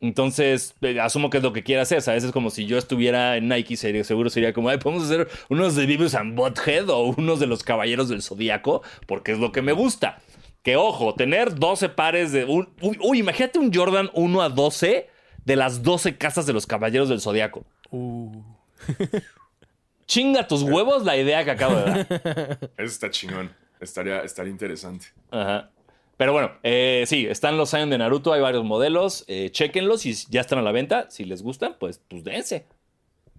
entonces, 0.00 0.74
eh, 0.80 1.00
asumo 1.00 1.30
que 1.30 1.38
es 1.38 1.42
lo 1.42 1.52
que 1.52 1.62
quiere 1.62 1.80
hacer. 1.82 2.02
¿sabes? 2.02 2.24
Es 2.24 2.32
como 2.32 2.50
si 2.50 2.66
yo 2.66 2.78
estuviera 2.78 3.36
en 3.36 3.48
Nike, 3.48 3.76
sería, 3.76 4.04
seguro 4.04 4.30
sería 4.30 4.52
como, 4.52 4.68
ay, 4.68 4.78
podemos 4.78 5.04
hacer 5.04 5.28
unos 5.48 5.74
de 5.74 5.86
Beavis 5.86 6.14
and 6.14 6.34
Butthead 6.36 6.88
o 6.90 7.02
unos 7.16 7.40
de 7.40 7.46
los 7.46 7.62
Caballeros 7.62 8.08
del 8.08 8.22
Zodíaco, 8.22 8.82
porque 9.06 9.32
es 9.32 9.38
lo 9.38 9.52
que 9.52 9.62
me 9.62 9.72
gusta. 9.72 10.18
Que 10.62 10.76
ojo, 10.76 11.14
tener 11.14 11.54
12 11.54 11.88
pares 11.88 12.32
de. 12.32 12.44
un- 12.44 12.68
uy, 12.80 12.98
uy, 13.02 13.18
imagínate 13.20 13.58
un 13.58 13.72
Jordan 13.72 14.10
1 14.12 14.42
a 14.42 14.48
12 14.48 15.08
de 15.44 15.56
las 15.56 15.82
12 15.82 16.16
casas 16.18 16.46
de 16.46 16.52
los 16.52 16.66
Caballeros 16.66 17.08
del 17.08 17.20
Zodíaco. 17.20 17.64
Uh, 17.90 18.42
Chinga 20.06 20.46
tus 20.48 20.62
huevos 20.62 21.04
la 21.04 21.16
idea 21.16 21.44
que 21.44 21.50
acabo 21.50 21.76
de 21.76 21.82
dar. 21.84 22.06
Eso 22.76 22.84
está 22.86 23.10
chingón. 23.10 23.50
Estaría, 23.80 24.20
estaría 24.20 24.50
interesante. 24.50 25.06
Ajá. 25.30 25.70
Pero 26.18 26.32
bueno, 26.32 26.50
eh, 26.64 27.04
sí, 27.06 27.26
están 27.26 27.56
los 27.56 27.70
Zion 27.70 27.90
de 27.90 27.96
Naruto, 27.96 28.32
hay 28.32 28.40
varios 28.40 28.64
modelos. 28.64 29.24
Eh, 29.28 29.50
chéquenlos 29.50 30.04
y 30.04 30.12
ya 30.28 30.40
están 30.40 30.58
a 30.58 30.62
la 30.62 30.72
venta. 30.72 31.08
Si 31.10 31.24
les 31.24 31.42
gustan, 31.42 31.76
pues, 31.78 32.02
pues 32.08 32.24
dense. 32.24 32.66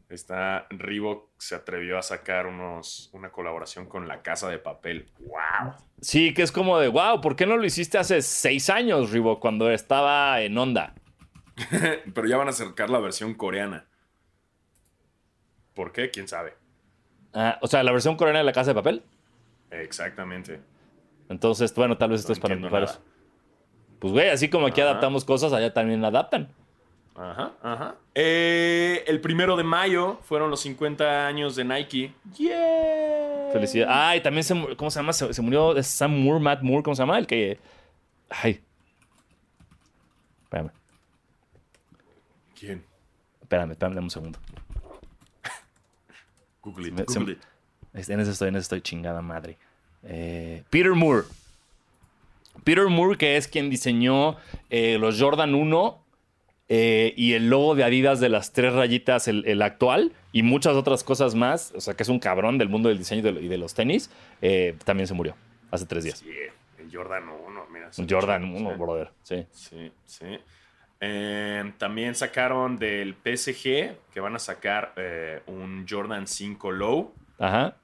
Está 0.08 0.66
Reebok 0.70 1.28
se 1.38 1.56
atrevió 1.56 2.00
a 2.00 2.02
sacar 2.02 2.48
unos, 2.48 3.10
una 3.12 3.32
colaboración 3.32 3.86
con 3.86 4.08
la 4.08 4.22
Casa 4.22 4.48
de 4.48 4.60
Papel. 4.60 5.12
¡Wow! 5.20 5.74
Sí, 6.00 6.34
que 6.34 6.42
es 6.42 6.54
como 6.54 6.80
de, 6.80 6.88
wow, 6.88 7.20
¿por 7.20 7.36
qué 7.36 7.46
no 7.46 7.58
lo 7.58 7.66
hiciste 7.66 7.98
hace 7.98 8.22
seis 8.22 8.70
años, 8.70 9.12
Reebok, 9.12 9.42
cuando 9.42 9.70
estaba 9.70 10.42
en 10.42 10.58
onda? 10.58 10.96
Pero 12.14 12.28
ya 12.28 12.38
van 12.38 12.48
a 12.48 12.52
acercar 12.52 12.90
la 12.90 13.00
versión 13.00 13.34
coreana. 13.34 13.88
¿Por 15.74 15.92
qué? 15.92 16.10
¿Quién 16.12 16.30
sabe? 16.30 16.54
Ah, 17.34 17.60
o 17.62 17.68
sea, 17.68 17.84
la 17.84 17.92
versión 17.92 18.16
coreana 18.16 18.40
de 18.40 18.46
la 18.46 18.54
casa 18.54 18.72
de 18.72 18.76
papel. 18.76 19.04
Exactamente. 19.70 20.62
Entonces, 21.30 21.74
bueno, 21.76 21.98
tal 21.98 22.10
vez 22.10 22.22
esto 22.22 22.32
No 22.32 22.34
es 22.34 22.40
para, 22.40 22.56
para 22.56 22.70
nada. 22.72 22.86
eso. 22.86 23.02
Pues, 24.00 24.14
güey, 24.14 24.30
así 24.30 24.50
como 24.50 24.66
aquí 24.68 24.82
Ajá. 24.82 24.92
adaptamos 24.92 25.24
cosas, 25.26 25.54
allá 25.54 25.74
también 25.74 26.04
adaptan. 26.04 26.50
Ajá, 27.16 27.52
ajá. 27.62 27.96
Eh, 28.16 29.04
el 29.08 29.20
primero 29.22 29.56
de 29.58 29.64
mayo 29.64 30.20
fueron 30.24 30.50
los 30.50 30.62
50 30.62 31.28
años 31.28 31.56
de 31.56 31.66
Nike. 31.66 32.14
¡Yeah! 32.38 33.50
Felicidades. 33.52 33.94
Ah, 33.94 34.16
y 34.16 34.22
también 34.22 34.44
se, 34.44 34.54
mu- 34.54 34.76
¿cómo 34.78 34.90
se 34.90 35.00
llama? 35.00 35.12
Se, 35.14 35.34
se 35.34 35.42
murió 35.42 35.82
Sam 35.84 36.12
Moore, 36.24 36.40
Matt 36.40 36.62
Moore, 36.62 36.82
¿cómo 36.84 36.96
se 36.96 37.02
llama? 37.02 37.18
El 37.18 37.28
que... 37.28 37.60
Ay. 38.30 38.62
Espérame, 40.44 40.72
¿Quién? 42.58 42.84
espérame, 43.42 43.72
espérame, 43.72 43.96
dame 43.96 44.06
un 44.06 44.10
segundo. 44.12 44.40
Google 46.64 46.88
it, 46.88 47.10
Se 47.10 47.20
me- 47.20 47.26
Google 47.26 47.34
it. 47.34 48.10
En 48.10 48.20
ese 48.20 48.32
estoy, 48.32 48.48
en 48.50 48.56
ese 48.56 48.62
estoy 48.64 48.82
chingada 48.82 49.22
madre. 49.22 49.58
Eh, 50.04 50.64
Peter 50.70 50.92
Moore. 50.92 51.24
Peter 52.64 52.88
Moore, 52.88 53.18
que 53.18 53.38
es 53.38 53.48
quien 53.48 53.70
diseñó 53.70 54.38
eh, 54.70 54.98
los 55.00 55.20
Jordan 55.20 55.56
1 55.56 56.04
eh, 56.68 57.14
y 57.16 57.34
el 57.34 57.50
logo 57.50 57.76
de 57.76 57.84
Adidas 57.84 58.20
de 58.20 58.30
las 58.30 58.54
tres 58.54 58.74
rayitas, 58.74 59.28
el, 59.28 59.46
el 59.48 59.62
actual, 59.62 60.14
y 60.32 60.44
muchas 60.44 60.76
otras 60.76 61.04
cosas 61.04 61.36
más. 61.36 61.74
O 61.76 61.82
sea, 61.82 61.96
que 61.96 62.04
es 62.04 62.10
un 62.10 62.20
cabrón 62.20 62.58
del 62.58 62.70
mundo 62.70 62.90
del 62.90 62.98
diseño 62.98 63.28
y 63.28 63.34
de, 63.34 63.42
y 63.42 63.48
de 63.48 63.58
los 63.58 63.74
tenis. 63.74 64.10
también 64.84 65.08
se 65.08 65.14
murió 65.14 65.36
hace 65.72 65.86
tres 65.86 66.04
días. 66.04 66.20
Sí, 66.20 66.30
el 66.78 66.96
Jordan 66.96 67.30
1, 67.30 67.66
mira. 67.72 67.90
Jordan 68.08 68.44
sí. 68.44 68.64
1, 68.64 68.78
brother. 68.78 69.12
Sí. 69.24 69.48
Sí, 69.52 69.92
sí. 70.06 70.40
Eh, 71.02 71.74
también 71.78 72.14
sacaron 72.14 72.78
del 72.78 73.14
PSG 73.16 73.96
que 74.14 74.20
van 74.20 74.36
a 74.36 74.40
sacar 74.40 74.94
eh, 74.98 75.42
un 75.48 75.86
Jordan 75.90 76.28
5 76.28 76.72
Low. 76.72 77.14
Ajá. 77.38 77.78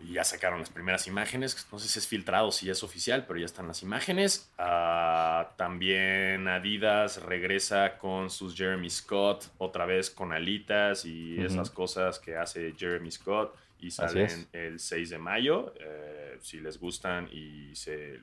Y 0.00 0.12
ya 0.12 0.22
sacaron 0.24 0.60
las 0.60 0.70
primeras 0.70 1.06
imágenes. 1.08 1.66
No 1.72 1.78
sé 1.78 1.88
si 1.88 1.98
es 1.98 2.06
filtrado, 2.06 2.52
si 2.52 2.70
es 2.70 2.82
oficial, 2.84 3.24
pero 3.26 3.38
ya 3.40 3.46
están 3.46 3.66
las 3.66 3.82
imágenes. 3.82 4.48
Ah, 4.56 5.50
también 5.56 6.46
Adidas 6.46 7.22
regresa 7.22 7.98
con 7.98 8.30
sus 8.30 8.54
Jeremy 8.56 8.88
Scott, 8.90 9.46
otra 9.58 9.86
vez 9.86 10.08
con 10.10 10.32
alitas 10.32 11.04
y 11.04 11.40
esas 11.40 11.70
cosas 11.70 12.18
que 12.20 12.36
hace 12.36 12.74
Jeremy 12.78 13.10
Scott. 13.10 13.54
Y 13.80 13.90
salen 13.90 14.46
el 14.52 14.78
6 14.80 15.10
de 15.10 15.18
mayo. 15.18 15.72
eh, 15.80 16.38
si 16.40 16.60
les 16.60 16.78
gustan 16.78 17.28
y 17.32 17.74
se... 17.74 18.20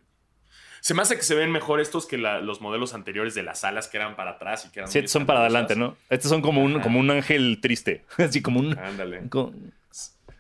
Se 0.82 0.94
me 0.94 1.02
hace 1.02 1.16
que 1.18 1.24
se 1.24 1.34
ven 1.36 1.52
mejor 1.52 1.80
estos 1.82 2.06
que 2.06 2.18
la- 2.18 2.40
los 2.42 2.62
modelos 2.62 2.94
anteriores 2.94 3.34
de 3.36 3.42
las 3.44 3.64
alas 3.64 3.88
que 3.88 3.98
eran 3.98 4.16
para 4.16 4.32
atrás 4.32 4.66
y 4.66 4.70
que 4.72 4.80
eran... 4.82 4.92
Sí, 4.92 5.00
estos 5.00 5.12
son 5.12 5.26
para 5.26 5.40
adelante. 5.42 5.76
¿no? 5.76 5.98
Estos 6.10 6.30
son 6.30 6.42
como 6.42 6.62
un, 6.64 6.76
Ajá. 6.76 6.84
como 6.84 7.00
un 7.00 7.10
ángel 7.12 7.60
triste. 7.62 8.06
Así 8.18 8.42
como 8.42 8.60
un. 8.60 8.78
Ándale. 8.78 9.22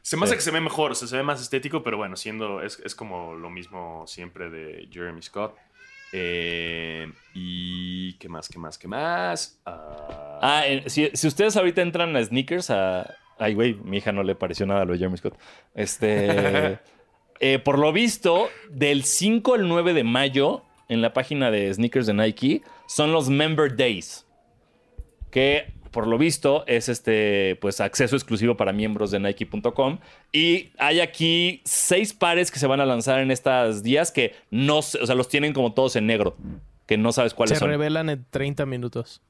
Se 0.05 0.17
me 0.17 0.25
hace 0.25 0.33
Sí. 0.33 0.37
que 0.37 0.43
se 0.43 0.51
ve 0.51 0.61
mejor, 0.61 0.91
o 0.91 0.95
sea, 0.95 1.07
se 1.07 1.17
ve 1.17 1.23
más 1.23 1.41
estético, 1.41 1.81
pero 1.81 1.97
bueno, 1.97 2.15
siendo, 2.15 2.61
es, 2.61 2.79
es 2.85 2.93
como 2.93 3.33
lo 3.33 3.49
mismo 3.49 4.03
siempre 4.05 4.51
de 4.51 4.87
Jeremy 4.91 5.19
Scott. 5.23 5.55
Eh, 6.13 7.11
y 7.33 8.13
qué 8.19 8.29
más, 8.29 8.47
qué 8.47 8.59
más, 8.59 8.77
qué 8.77 8.87
más. 8.87 9.59
Ah, 9.65 10.39
Ah, 10.43 10.67
eh, 10.67 10.83
si, 10.85 11.09
si 11.11 11.27
ustedes 11.27 11.57
ahorita 11.57 11.81
entran 11.81 12.15
a 12.15 12.23
sneakers, 12.23 12.69
a. 12.69 13.15
Ay, 13.39 13.55
güey, 13.55 13.73
mi 13.73 13.97
hija 13.97 14.11
no 14.11 14.21
le 14.21 14.35
pareció 14.35 14.67
nada 14.67 14.85
lo 14.85 14.93
de 14.93 14.99
Jeremy 14.99 15.17
Scott. 15.17 15.39
Este. 15.73 16.77
eh, 17.39 17.57
por 17.57 17.79
lo 17.79 17.91
visto, 17.91 18.49
del 18.69 19.05
5 19.05 19.55
al 19.55 19.67
9 19.67 19.95
de 19.95 20.03
mayo, 20.03 20.61
en 20.87 21.01
la 21.01 21.13
página 21.13 21.49
de 21.49 21.73
sneakers 21.73 22.05
de 22.05 22.13
Nike, 22.13 22.61
son 22.85 23.11
los 23.11 23.27
Member 23.29 23.75
Days. 23.75 24.27
Que 25.31 25.73
por 25.95 26.07
lo 26.07 26.17
visto 26.17 26.65
es 26.67 26.89
este, 26.89 27.57
pues, 27.61 27.79
acceso 27.79 28.17
exclusivo 28.17 28.57
para 28.57 28.73
miembros 28.73 29.11
de 29.11 29.19
Nike.com. 29.21 29.99
Y 30.33 30.71
hay 30.77 30.99
aquí 30.99 31.61
seis 31.63 32.13
pares 32.13 32.51
que 32.51 32.59
se 32.59 32.67
van 32.67 32.81
a 32.81 32.85
lanzar 32.85 33.21
en 33.21 33.31
estos 33.31 33.81
días 33.81 34.11
que 34.11 34.35
no, 34.51 34.81
se- 34.81 34.99
o 35.01 35.05
sea, 35.05 35.15
los 35.15 35.29
tienen 35.29 35.53
como 35.53 35.71
todos 35.73 35.95
en 35.95 36.05
negro. 36.05 36.35
Que 36.85 36.97
no 36.97 37.13
sabes 37.13 37.33
cuáles 37.33 37.53
se 37.57 37.59
son. 37.61 37.69
revelan 37.69 38.09
en 38.09 38.25
30 38.29 38.65
minutos. 38.65 39.21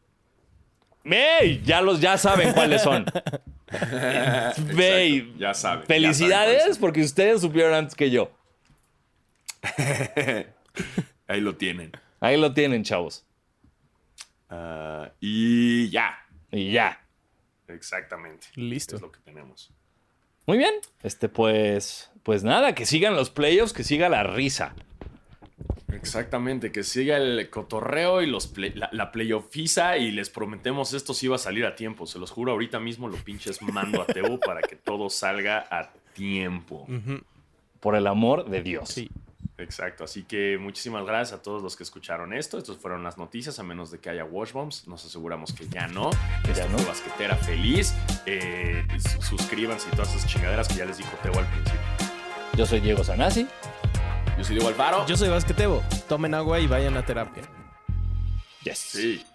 ¡Ey! 1.03 1.61
Ya 1.63 1.82
los 1.82 2.01
ya 2.01 2.18
saben 2.18 2.51
cuáles 2.53 2.82
son. 2.82 3.05
Bey, 4.76 5.36
ya 5.38 5.53
saben. 5.53 5.86
Felicidades 5.86 6.80
porque 6.80 7.03
ustedes 7.03 7.41
supieron 7.41 7.76
antes 7.76 7.93
que 7.93 8.09
yo. 8.09 8.32
Ahí 11.28 11.41
lo 11.41 11.55
tienen. 11.55 11.91
Ahí 12.20 12.38
lo 12.41 12.53
tienen, 12.53 12.84
chavos. 12.84 13.24
Ah, 14.49 15.09
y 15.20 15.89
ya, 15.89 16.18
Y 16.51 16.71
ya. 16.71 17.01
exactamente. 17.67 18.47
Listo. 18.55 18.95
Es 18.95 19.01
lo 19.01 19.11
que 19.11 19.19
tenemos. 19.21 19.71
Muy 20.47 20.57
bien. 20.57 20.73
Este, 21.03 21.30
pues. 21.30 22.11
Pues 22.23 22.43
nada, 22.43 22.73
que 22.76 22.85
sigan 22.85 23.15
los 23.15 23.30
playoffs, 23.30 23.72
que 23.73 23.84
siga 23.84 24.09
la 24.09 24.23
risa. 24.23 24.73
Exactamente, 25.93 26.72
que 26.72 26.84
siga 26.84 27.17
el 27.17 27.49
cotorreo 27.49 28.22
y 28.22 28.26
los 28.27 28.47
play- 28.47 28.73
la, 28.73 28.89
la 28.91 29.11
playoffiza 29.11 29.97
y 29.97 30.11
les 30.11 30.30
prometemos 30.30 30.93
esto 30.93 31.13
sí 31.13 31.27
va 31.27 31.35
a 31.35 31.39
salir 31.39 31.65
a 31.65 31.76
tiempo. 31.76 32.05
Se 32.05 32.19
los 32.19 32.31
juro, 32.31 32.51
ahorita 32.51 32.80
mismo 32.80 33.07
lo 33.07 33.15
pinches 33.17 33.61
mando 33.61 34.01
a 34.01 34.05
Teo 34.05 34.39
para 34.39 34.61
que 34.61 34.76
todo 34.76 35.09
salga 35.09 35.65
a 35.72 35.91
tiempo. 36.13 36.88
Por 37.80 37.95
el 37.95 38.07
amor 38.07 38.49
de 38.49 38.61
Dios. 38.61 38.89
Sí. 38.89 39.09
Exacto, 39.57 40.03
así 40.03 40.23
que 40.23 40.57
muchísimas 40.59 41.05
gracias 41.05 41.39
a 41.39 41.41
todos 41.41 41.61
los 41.63 41.76
que 41.76 41.84
escucharon 41.84 42.34
esto. 42.34 42.57
Estas 42.57 42.77
fueron 42.77 43.03
las 43.03 43.17
noticias, 43.17 43.57
a 43.59 43.63
menos 43.63 43.89
de 43.91 43.99
que 43.99 44.09
haya 44.09 44.26
wash 44.26 44.51
bombs. 44.51 44.88
Nos 44.88 45.05
aseguramos 45.05 45.53
que 45.53 45.67
ya 45.67 45.88
no. 45.88 46.09
Que 46.43 46.51
Esto 46.51 46.65
ya 46.65 46.69
no. 46.69 46.77
Basquetera 46.85 47.35
feliz. 47.38 47.93
Eh, 48.26 48.85
suscríbanse 49.22 49.88
y 49.89 49.91
todas 49.91 50.13
esas 50.15 50.30
chingaderas 50.30 50.67
que 50.67 50.76
ya 50.76 50.85
les 50.85 50.97
dijo 50.97 51.11
Teo 51.23 51.38
al 51.38 51.47
principio. 51.47 51.80
Yo 52.55 52.65
soy 52.65 52.80
Diego 52.80 53.03
Sanasi. 53.03 53.47
Yo 54.38 54.43
soy 54.43 54.55
Diego 54.55 54.69
Alfaro. 54.69 55.05
Yo 55.07 55.15
soy 55.15 55.30
Basquetebo. 55.30 55.81
Tomen 56.07 56.34
agua 56.34 56.59
y 56.59 56.67
vayan 56.67 56.97
a 56.97 57.05
terapia. 57.05 57.43
Yes. 58.63 58.77
Sí. 58.77 59.26